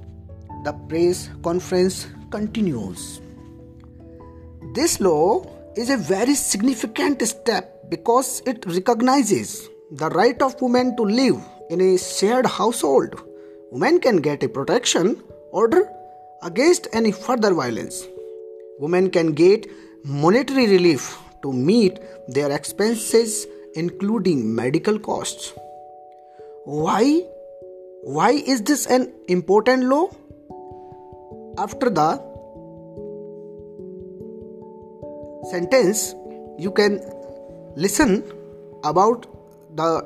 The 0.65 0.73
press 0.89 1.31
conference 1.41 2.09
continues. 2.33 3.21
This 4.75 5.01
law 5.01 5.52
is 5.77 5.91
a 5.91 5.97
very 5.97 6.35
significant 6.35 7.23
step 7.27 7.89
because 7.89 8.43
it 8.47 8.65
recognizes 8.67 9.69
the 9.93 10.09
right 10.11 10.41
of 10.43 10.61
women 10.61 10.97
to 10.97 11.03
live 11.03 11.37
in 11.71 11.81
a 11.81 11.99
shared 11.99 12.47
household. 12.47 13.21
Women 13.71 14.01
can 14.01 14.19
get 14.19 14.43
a 14.43 14.49
protection 14.49 15.23
order 15.51 15.89
against 16.43 16.89
any 16.93 17.13
further 17.13 17.55
violence. 17.55 18.07
Women 18.79 19.11
can 19.11 19.33
get 19.33 19.67
monetary 20.05 20.67
relief 20.67 21.19
to 21.43 21.53
meet 21.53 21.99
their 22.29 22.51
expenses 22.53 23.47
including 23.75 24.55
medical 24.55 24.99
costs. 24.99 25.53
Why 26.65 27.25
why 28.05 28.31
is 28.33 28.63
this 28.63 28.87
an 28.87 29.13
important 29.29 29.85
law? 29.85 30.11
After 31.57 31.89
the 31.89 32.32
sentence 35.51 36.15
you 36.59 36.71
can 36.71 37.01
listen 37.77 38.23
about 38.85 39.27
the 39.75 40.03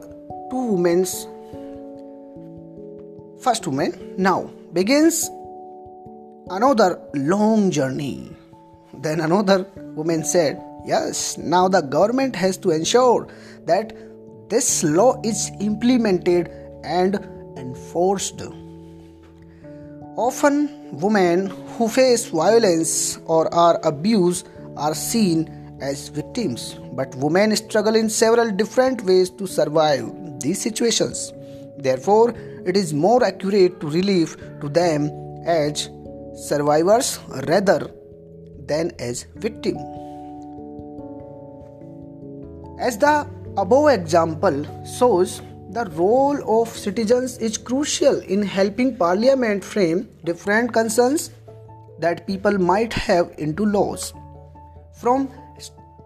two 0.50 0.64
women's 0.72 1.26
first 3.40 3.66
woman 3.66 4.14
now 4.16 4.50
begins 4.72 5.30
another 6.50 7.00
long 7.14 7.70
journey. 7.70 8.30
Then 8.94 9.20
another 9.20 9.66
woman 9.94 10.24
said, 10.24 10.62
Yes, 10.84 11.36
now 11.36 11.68
the 11.68 11.80
government 11.80 12.36
has 12.36 12.56
to 12.58 12.70
ensure 12.70 13.28
that 13.66 13.96
this 14.48 14.84
law 14.84 15.20
is 15.22 15.50
implemented 15.60 16.48
and 16.84 17.16
enforced. 17.56 18.40
Often, 20.16 20.70
women 20.92 21.48
who 21.76 21.88
face 21.88 22.26
violence 22.26 23.18
or 23.26 23.52
are 23.52 23.78
abused 23.84 24.48
are 24.76 24.94
seen 24.94 25.78
as 25.80 26.08
victims, 26.08 26.76
but 26.92 27.14
women 27.16 27.54
struggle 27.56 27.96
in 27.96 28.08
several 28.08 28.50
different 28.50 29.02
ways 29.02 29.30
to 29.30 29.46
survive 29.46 30.10
these 30.40 30.60
situations. 30.60 31.32
Therefore, 31.78 32.34
it 32.64 32.76
is 32.76 32.94
more 32.94 33.22
accurate 33.22 33.80
to 33.80 33.90
relieve 33.90 34.36
to 34.60 34.68
them 34.68 35.10
as 35.46 35.88
survivors 36.34 37.18
rather 37.46 37.90
than 38.66 38.90
as 38.98 39.26
victims. 39.36 39.80
As 42.78 42.98
the 42.98 43.26
above 43.56 43.88
example 43.90 44.64
shows, 44.98 45.40
the 45.70 45.84
role 45.94 46.60
of 46.60 46.68
citizens 46.68 47.38
is 47.38 47.58
crucial 47.58 48.20
in 48.20 48.42
helping 48.42 48.96
Parliament 48.96 49.64
frame 49.64 50.08
different 50.24 50.72
concerns 50.72 51.30
that 51.98 52.26
people 52.26 52.58
might 52.58 52.92
have 52.92 53.32
into 53.38 53.64
laws. 53.64 54.12
From 54.96 55.28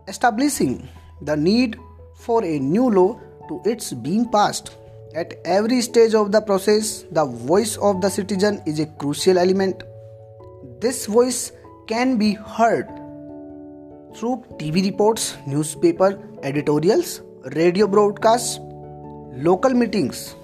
establishing 0.09 0.89
the 1.23 1.37
need 1.37 1.79
for 2.17 2.45
a 2.45 2.59
new 2.59 2.91
law 2.91 3.21
to 3.49 3.63
its 3.65 3.93
being 3.93 4.29
passed. 4.29 4.77
At 5.15 5.35
every 5.45 5.81
stage 5.81 6.15
of 6.15 6.33
the 6.33 6.41
process, 6.41 7.05
the 7.11 7.25
voice 7.25 7.77
of 7.77 8.01
the 8.01 8.09
citizen 8.09 8.63
is 8.67 8.81
a 8.81 8.87
crucial 8.87 9.39
element. 9.39 9.83
This 10.81 11.07
voice 11.07 11.53
can 11.87 12.17
be 12.17 12.35
heard 12.35 12.87
through 14.17 14.45
TV 14.59 14.85
reports, 14.85 15.37
newspaper 15.47 16.21
editorials, 16.43 17.23
radio 17.55 17.87
broadcasts, 17.87 18.59
local 19.49 19.71
meetings, 19.71 20.35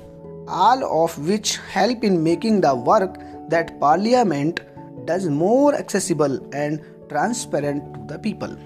all 0.46 1.04
of 1.04 1.18
which 1.28 1.56
help 1.56 2.04
in 2.04 2.22
making 2.22 2.60
the 2.60 2.74
work 2.74 3.18
that 3.48 3.78
Parliament 3.80 4.60
does 5.04 5.28
more 5.28 5.74
accessible 5.74 6.38
and 6.54 6.80
transparent 7.08 7.94
to 7.94 8.14
the 8.14 8.18
people. 8.18 8.56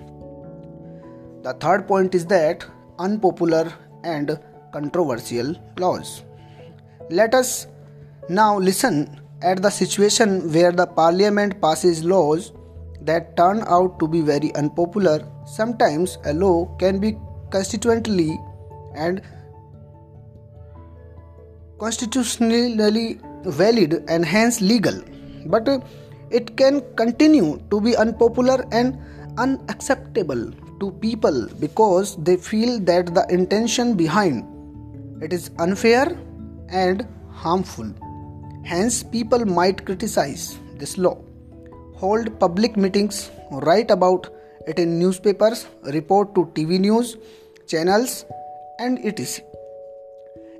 The 1.42 1.54
third 1.54 1.86
point 1.86 2.14
is 2.14 2.26
that 2.26 2.64
unpopular 2.98 3.72
and 4.04 4.38
controversial 4.72 5.54
laws. 5.78 6.22
Let 7.08 7.34
us 7.34 7.66
now 8.28 8.58
listen 8.58 9.20
at 9.42 9.62
the 9.62 9.70
situation 9.70 10.52
where 10.52 10.70
the 10.70 10.86
parliament 10.86 11.60
passes 11.60 12.04
laws 12.04 12.52
that 13.02 13.36
turn 13.36 13.64
out 13.66 13.98
to 13.98 14.06
be 14.06 14.20
very 14.20 14.54
unpopular, 14.54 15.26
sometimes 15.46 16.18
a 16.26 16.32
law 16.34 16.66
can 16.76 16.98
be 16.98 17.16
constitutionally 17.50 18.38
and 18.94 19.22
constitutionally 21.78 23.18
valid 23.44 24.04
and 24.08 24.24
hence 24.24 24.60
legal, 24.60 25.02
but 25.46 25.66
it 26.31 26.57
can 26.57 26.83
continue 26.97 27.60
to 27.70 27.81
be 27.81 27.97
unpopular 27.97 28.65
and 28.73 28.99
unacceptable 29.39 30.50
to 30.81 30.91
people 31.00 31.47
because 31.59 32.17
they 32.17 32.36
feel 32.36 32.78
that 32.81 33.15
the 33.15 33.26
intention 33.28 33.94
behind 33.94 34.44
it 35.23 35.33
is 35.33 35.50
unfair 35.59 36.17
and 36.70 37.07
harmful. 37.31 37.92
Hence, 38.65 39.02
people 39.02 39.44
might 39.44 39.84
criticize 39.84 40.59
this 40.76 40.97
law, 40.97 41.18
hold 41.94 42.39
public 42.39 42.76
meetings, 42.76 43.31
write 43.50 43.91
about 43.91 44.28
it 44.67 44.78
in 44.78 44.99
newspapers, 44.99 45.67
report 45.84 46.34
to 46.34 46.47
TV 46.55 46.78
news 46.78 47.17
channels, 47.67 48.25
and 48.78 48.99
etc. 49.05 49.44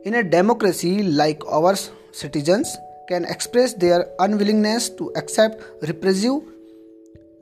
In 0.05 0.15
a 0.15 0.23
democracy 0.23 1.03
like 1.03 1.43
ours, 1.47 1.91
citizens 2.13 2.77
can 3.11 3.25
express 3.25 3.75
their 3.75 4.07
unwillingness 4.21 4.89
to 4.99 5.11
accept 5.17 5.63
repressive 5.89 6.43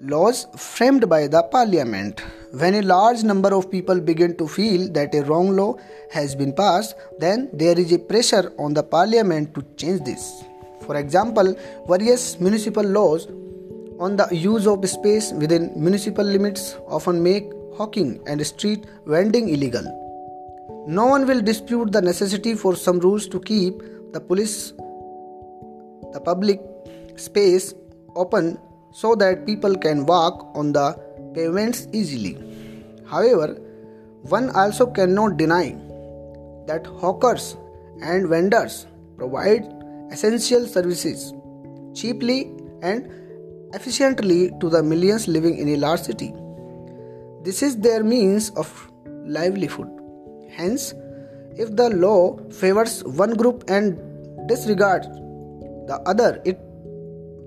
laws 0.01 0.47
framed 0.57 1.09
by 1.09 1.27
the 1.27 1.43
parliament. 1.43 2.23
When 2.53 2.75
a 2.77 2.83
large 2.83 3.23
number 3.23 3.53
of 3.55 3.71
people 3.71 4.01
begin 4.01 4.37
to 4.39 4.49
feel 4.49 4.91
that 4.93 5.15
a 5.15 5.23
wrong 5.25 5.51
law 5.55 5.77
has 6.11 6.35
been 6.35 6.55
passed, 6.55 6.95
then 7.19 7.51
there 7.53 7.79
is 7.79 7.93
a 7.93 7.99
pressure 7.99 8.53
on 8.59 8.73
the 8.73 8.83
parliament 8.83 9.55
to 9.55 9.63
change 9.77 10.05
this. 10.05 10.43
For 10.87 10.97
example, 10.97 11.55
various 11.87 12.41
municipal 12.41 12.85
laws 12.85 13.27
on 13.99 14.17
the 14.17 14.29
use 14.33 14.67
of 14.67 14.89
space 14.89 15.33
within 15.33 15.73
municipal 15.77 16.25
limits 16.25 16.77
often 16.87 17.23
make 17.23 17.53
hawking 17.77 18.21
and 18.27 18.47
street 18.47 18.87
vending 19.05 19.51
illegal. 19.51 19.85
No 20.87 21.07
one 21.07 21.27
will 21.27 21.43
dispute 21.43 21.93
the 21.93 22.01
necessity 22.01 22.55
for 22.55 22.75
some 22.75 23.01
rules 23.01 23.29
to 23.29 23.41
keep 23.41 23.83
the 24.13 24.21
police 24.21 24.73
the 26.13 26.21
public 26.21 26.61
space 27.17 27.75
open 28.17 28.59
so 28.93 29.15
that 29.15 29.47
people 29.47 29.77
can 29.77 30.07
walk 30.07 30.51
on 30.55 30.73
the 30.73 30.99
pavements 31.35 31.87
easily. 31.93 32.37
However, 33.07 33.59
one 34.23 34.51
also 34.51 34.87
cannot 34.87 35.37
deny 35.37 35.77
that 36.67 36.87
hawkers 36.87 37.57
and 38.03 38.29
vendors 38.29 38.87
provide 39.17 39.65
essential 40.11 40.67
services 40.67 41.33
cheaply 41.95 42.53
and 42.83 43.11
efficiently 43.75 44.51
to 44.61 44.69
the 44.69 44.83
millions 44.83 45.29
living 45.29 45.59
in 45.59 45.69
a 45.69 45.77
large 45.77 46.01
city. 46.01 46.33
This 47.43 47.63
is 47.63 47.79
their 47.79 48.03
means 48.03 48.51
of 48.51 48.91
livelihood. 49.07 49.89
Hence, 50.51 50.95
if 51.57 51.75
the 51.77 51.91
law 51.91 52.37
favors 52.51 53.05
one 53.05 53.35
group 53.35 53.65
and 53.69 53.99
disregards 54.49 55.09
the 55.89 55.99
other, 56.03 56.41
it 56.45 56.59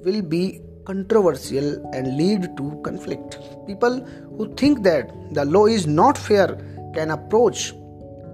will 0.04 0.22
be 0.22 0.62
controversial 0.86 1.68
and 1.94 2.18
lead 2.18 2.58
to 2.58 2.82
conflict. 2.84 3.38
People 3.68 4.00
who 4.38 4.54
think 4.56 4.84
that 4.84 5.12
the 5.34 5.46
law 5.46 5.68
is 5.68 5.86
not 5.88 6.18
fair 6.18 6.48
can 6.96 7.12
approach 7.12 7.74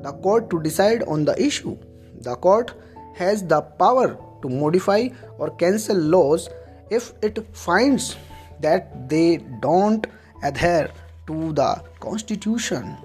the 0.03 0.13
court 0.23 0.49
to 0.49 0.61
decide 0.61 1.03
on 1.03 1.25
the 1.25 1.35
issue. 1.41 1.77
The 2.21 2.35
court 2.35 2.73
has 3.15 3.43
the 3.43 3.61
power 3.61 4.17
to 4.41 4.49
modify 4.49 5.09
or 5.37 5.49
cancel 5.57 5.97
laws 5.97 6.49
if 6.89 7.13
it 7.21 7.45
finds 7.55 8.15
that 8.61 9.09
they 9.09 9.37
don't 9.61 10.07
adhere 10.43 10.89
to 11.27 11.51
the 11.53 11.83
constitution. 11.99 12.95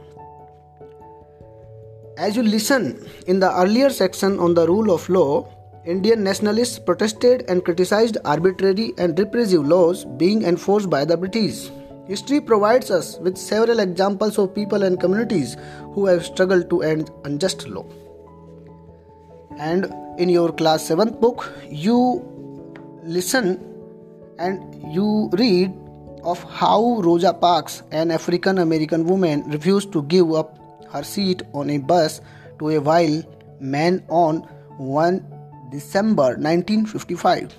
As 2.16 2.36
you 2.36 2.42
listen 2.42 3.04
in 3.26 3.40
the 3.40 3.50
earlier 3.52 3.90
section 3.90 4.38
on 4.38 4.54
the 4.54 4.66
rule 4.66 4.92
of 4.92 5.08
law, 5.08 5.48
Indian 5.84 6.22
nationalists 6.22 6.78
protested 6.78 7.44
and 7.48 7.64
criticized 7.64 8.16
arbitrary 8.24 8.92
and 8.98 9.18
repressive 9.18 9.66
laws 9.66 10.04
being 10.16 10.44
enforced 10.44 10.88
by 10.88 11.04
the 11.04 11.16
British. 11.16 11.70
History 12.06 12.40
provides 12.40 12.88
us 12.88 13.18
with 13.18 13.36
several 13.36 13.80
examples 13.80 14.38
of 14.38 14.54
people 14.54 14.84
and 14.84 15.00
communities 15.00 15.56
who 15.92 16.06
have 16.06 16.24
struggled 16.24 16.70
to 16.70 16.82
end 16.82 17.10
unjust 17.24 17.66
law. 17.66 17.84
And 19.58 19.92
in 20.18 20.28
your 20.28 20.52
class 20.52 20.88
7th 20.88 21.20
book, 21.20 21.52
you 21.68 22.22
listen 23.02 23.58
and 24.38 24.62
you 24.94 25.30
read 25.32 25.72
of 26.22 26.40
how 26.44 27.00
Rosa 27.00 27.34
Parks, 27.34 27.82
an 27.90 28.12
African 28.12 28.58
American 28.58 29.04
woman, 29.04 29.42
refused 29.50 29.92
to 29.94 30.02
give 30.04 30.32
up 30.32 30.58
her 30.92 31.02
seat 31.02 31.42
on 31.52 31.70
a 31.70 31.78
bus 31.78 32.20
to 32.60 32.70
a 32.70 32.80
white 32.80 33.24
man 33.60 34.04
on 34.08 34.42
1 34.78 35.31
December 35.72 36.36
1955. 36.36 37.54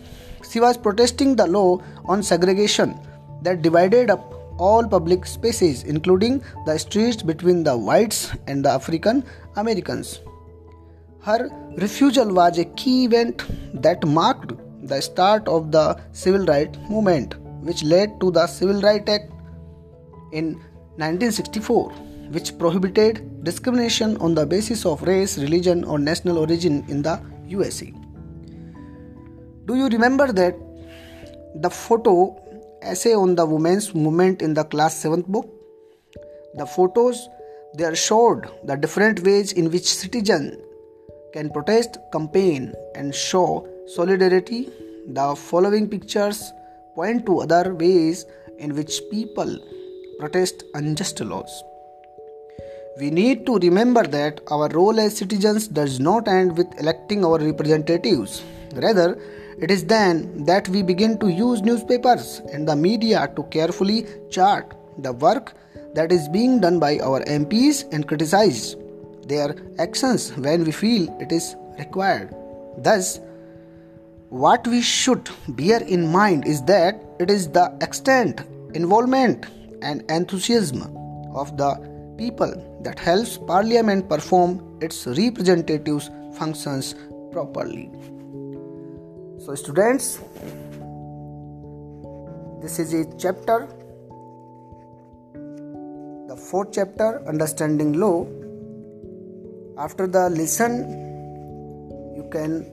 She 0.49 0.59
was 0.59 0.77
protesting 0.77 1.35
the 1.35 1.47
law 1.47 1.81
on 2.05 2.23
segregation 2.23 2.97
that 3.41 3.61
divided 3.61 4.09
up 4.09 4.33
all 4.57 4.87
public 4.87 5.25
spaces, 5.25 5.83
including 5.83 6.43
the 6.65 6.77
streets 6.77 7.23
between 7.23 7.63
the 7.63 7.75
whites 7.75 8.31
and 8.47 8.63
the 8.63 8.69
African 8.69 9.23
Americans. 9.55 10.19
Her 11.21 11.49
refusal 11.77 12.33
was 12.33 12.59
a 12.59 12.65
key 12.65 13.05
event 13.05 13.43
that 13.81 14.05
marked 14.05 14.53
the 14.83 15.01
start 15.01 15.47
of 15.47 15.71
the 15.71 15.99
civil 16.11 16.45
rights 16.45 16.77
movement, 16.89 17.35
which 17.61 17.83
led 17.83 18.19
to 18.19 18.29
the 18.31 18.45
Civil 18.45 18.81
Rights 18.81 19.09
Act 19.09 19.31
in 20.33 20.55
1964, 20.97 21.89
which 22.31 22.57
prohibited 22.59 23.43
discrimination 23.43 24.17
on 24.17 24.35
the 24.35 24.45
basis 24.45 24.85
of 24.85 25.01
race, 25.03 25.37
religion, 25.37 25.83
or 25.85 25.97
national 25.97 26.37
origin 26.37 26.83
in 26.89 27.01
the 27.01 27.19
USA. 27.47 27.93
Do 29.65 29.75
you 29.75 29.87
remember 29.87 30.31
that 30.31 30.55
the 31.55 31.69
photo 31.69 32.37
essay 32.81 33.13
on 33.13 33.35
the 33.35 33.45
women's 33.45 33.93
movement 33.95 34.41
in 34.41 34.53
the 34.53 34.63
class 34.63 35.03
7th 35.03 35.27
book? 35.27 35.49
The 36.55 36.65
photos 36.65 37.29
there 37.73 37.95
showed 37.95 38.47
the 38.65 38.75
different 38.75 39.21
ways 39.21 39.53
in 39.53 39.71
which 39.71 39.85
citizens 39.85 40.57
can 41.33 41.49
protest, 41.49 41.97
campaign, 42.11 42.73
and 42.95 43.13
show 43.13 43.67
solidarity. 43.87 44.69
The 45.07 45.35
following 45.35 45.89
pictures 45.89 46.51
point 46.95 47.25
to 47.25 47.41
other 47.41 47.73
ways 47.73 48.25
in 48.59 48.75
which 48.75 49.01
people 49.09 49.59
protest 50.19 50.63
unjust 50.75 51.19
laws. 51.21 51.63
We 52.95 53.09
need 53.09 53.47
to 53.47 53.57
remember 53.57 54.03
that 54.03 54.41
our 54.51 54.69
role 54.69 54.99
as 54.99 55.17
citizens 55.17 55.67
does 55.67 55.99
not 55.99 56.27
end 56.27 56.55
with 56.55 56.79
electing 56.79 57.25
our 57.25 57.39
representatives. 57.39 58.43
Rather, 58.75 59.19
it 59.59 59.71
is 59.71 59.85
then 59.85 60.45
that 60.45 60.69
we 60.69 60.83
begin 60.83 61.17
to 61.17 61.27
use 61.27 61.63
newspapers 61.63 62.43
and 62.51 62.67
the 62.67 62.75
media 62.75 63.31
to 63.35 63.43
carefully 63.45 64.05
chart 64.29 64.75
the 64.99 65.11
work 65.11 65.53
that 65.95 66.11
is 66.11 66.27
being 66.29 66.61
done 66.61 66.79
by 66.79 66.99
our 66.99 67.21
MPs 67.21 67.91
and 67.91 68.07
criticize 68.07 68.75
their 69.25 69.55
actions 69.79 70.31
when 70.37 70.63
we 70.63 70.71
feel 70.71 71.09
it 71.19 71.31
is 71.31 71.55
required. 71.79 72.29
Thus, 72.77 73.19
what 74.29 74.67
we 74.67 74.81
should 74.81 75.31
bear 75.47 75.81
in 75.81 76.11
mind 76.11 76.45
is 76.45 76.61
that 76.65 77.03
it 77.19 77.31
is 77.31 77.49
the 77.49 77.75
extent, 77.81 78.41
involvement, 78.75 79.47
and 79.81 80.03
enthusiasm 80.11 80.83
of 81.33 81.57
the 81.57 81.73
people 82.17 82.53
that 82.83 82.99
helps 82.99 83.37
Parliament 83.37 84.09
perform 84.09 84.77
its 84.81 85.07
representatives' 85.07 86.09
functions 86.37 86.95
properly. 87.31 87.89
So, 89.39 89.55
students, 89.55 90.19
this 92.61 92.79
is 92.79 92.93
a 92.93 93.05
chapter, 93.17 93.67
the 96.27 96.37
fourth 96.37 96.69
chapter, 96.71 97.21
Understanding 97.27 97.93
Law. 97.93 98.27
After 99.77 100.07
the 100.07 100.29
lesson, 100.29 101.03
you 102.15 102.27
can 102.31 102.71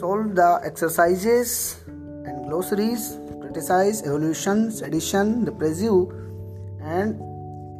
solve 0.00 0.34
the 0.34 0.60
exercises 0.64 1.76
and 1.86 2.48
glossaries, 2.48 3.18
criticize, 3.40 4.02
evolution, 4.02 4.70
sedition, 4.70 5.44
repressive, 5.44 6.08
and 6.80 7.20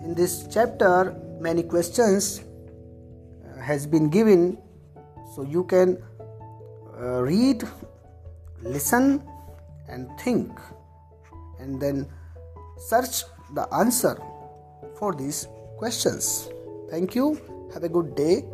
in 0.05 0.15
this 0.15 0.47
chapter, 0.53 1.17
many 1.41 1.62
questions 1.62 2.44
uh, 2.44 3.60
has 3.60 3.86
been 3.86 4.10
given, 4.10 4.59
so 5.35 5.43
you 5.43 5.65
can 5.65 5.97
uh, 7.01 7.23
read 7.23 7.65
listen 8.62 9.23
and 9.89 10.09
think 10.20 10.52
and 11.59 11.81
then 11.81 12.07
search 12.78 13.25
the 13.55 13.67
answer 13.75 14.20
for 14.99 15.15
these 15.15 15.49
questions. 15.78 16.49
Thank 16.91 17.15
you. 17.15 17.41
Have 17.73 17.85
a 17.85 17.89
good 17.89 18.15
day. 18.15 18.44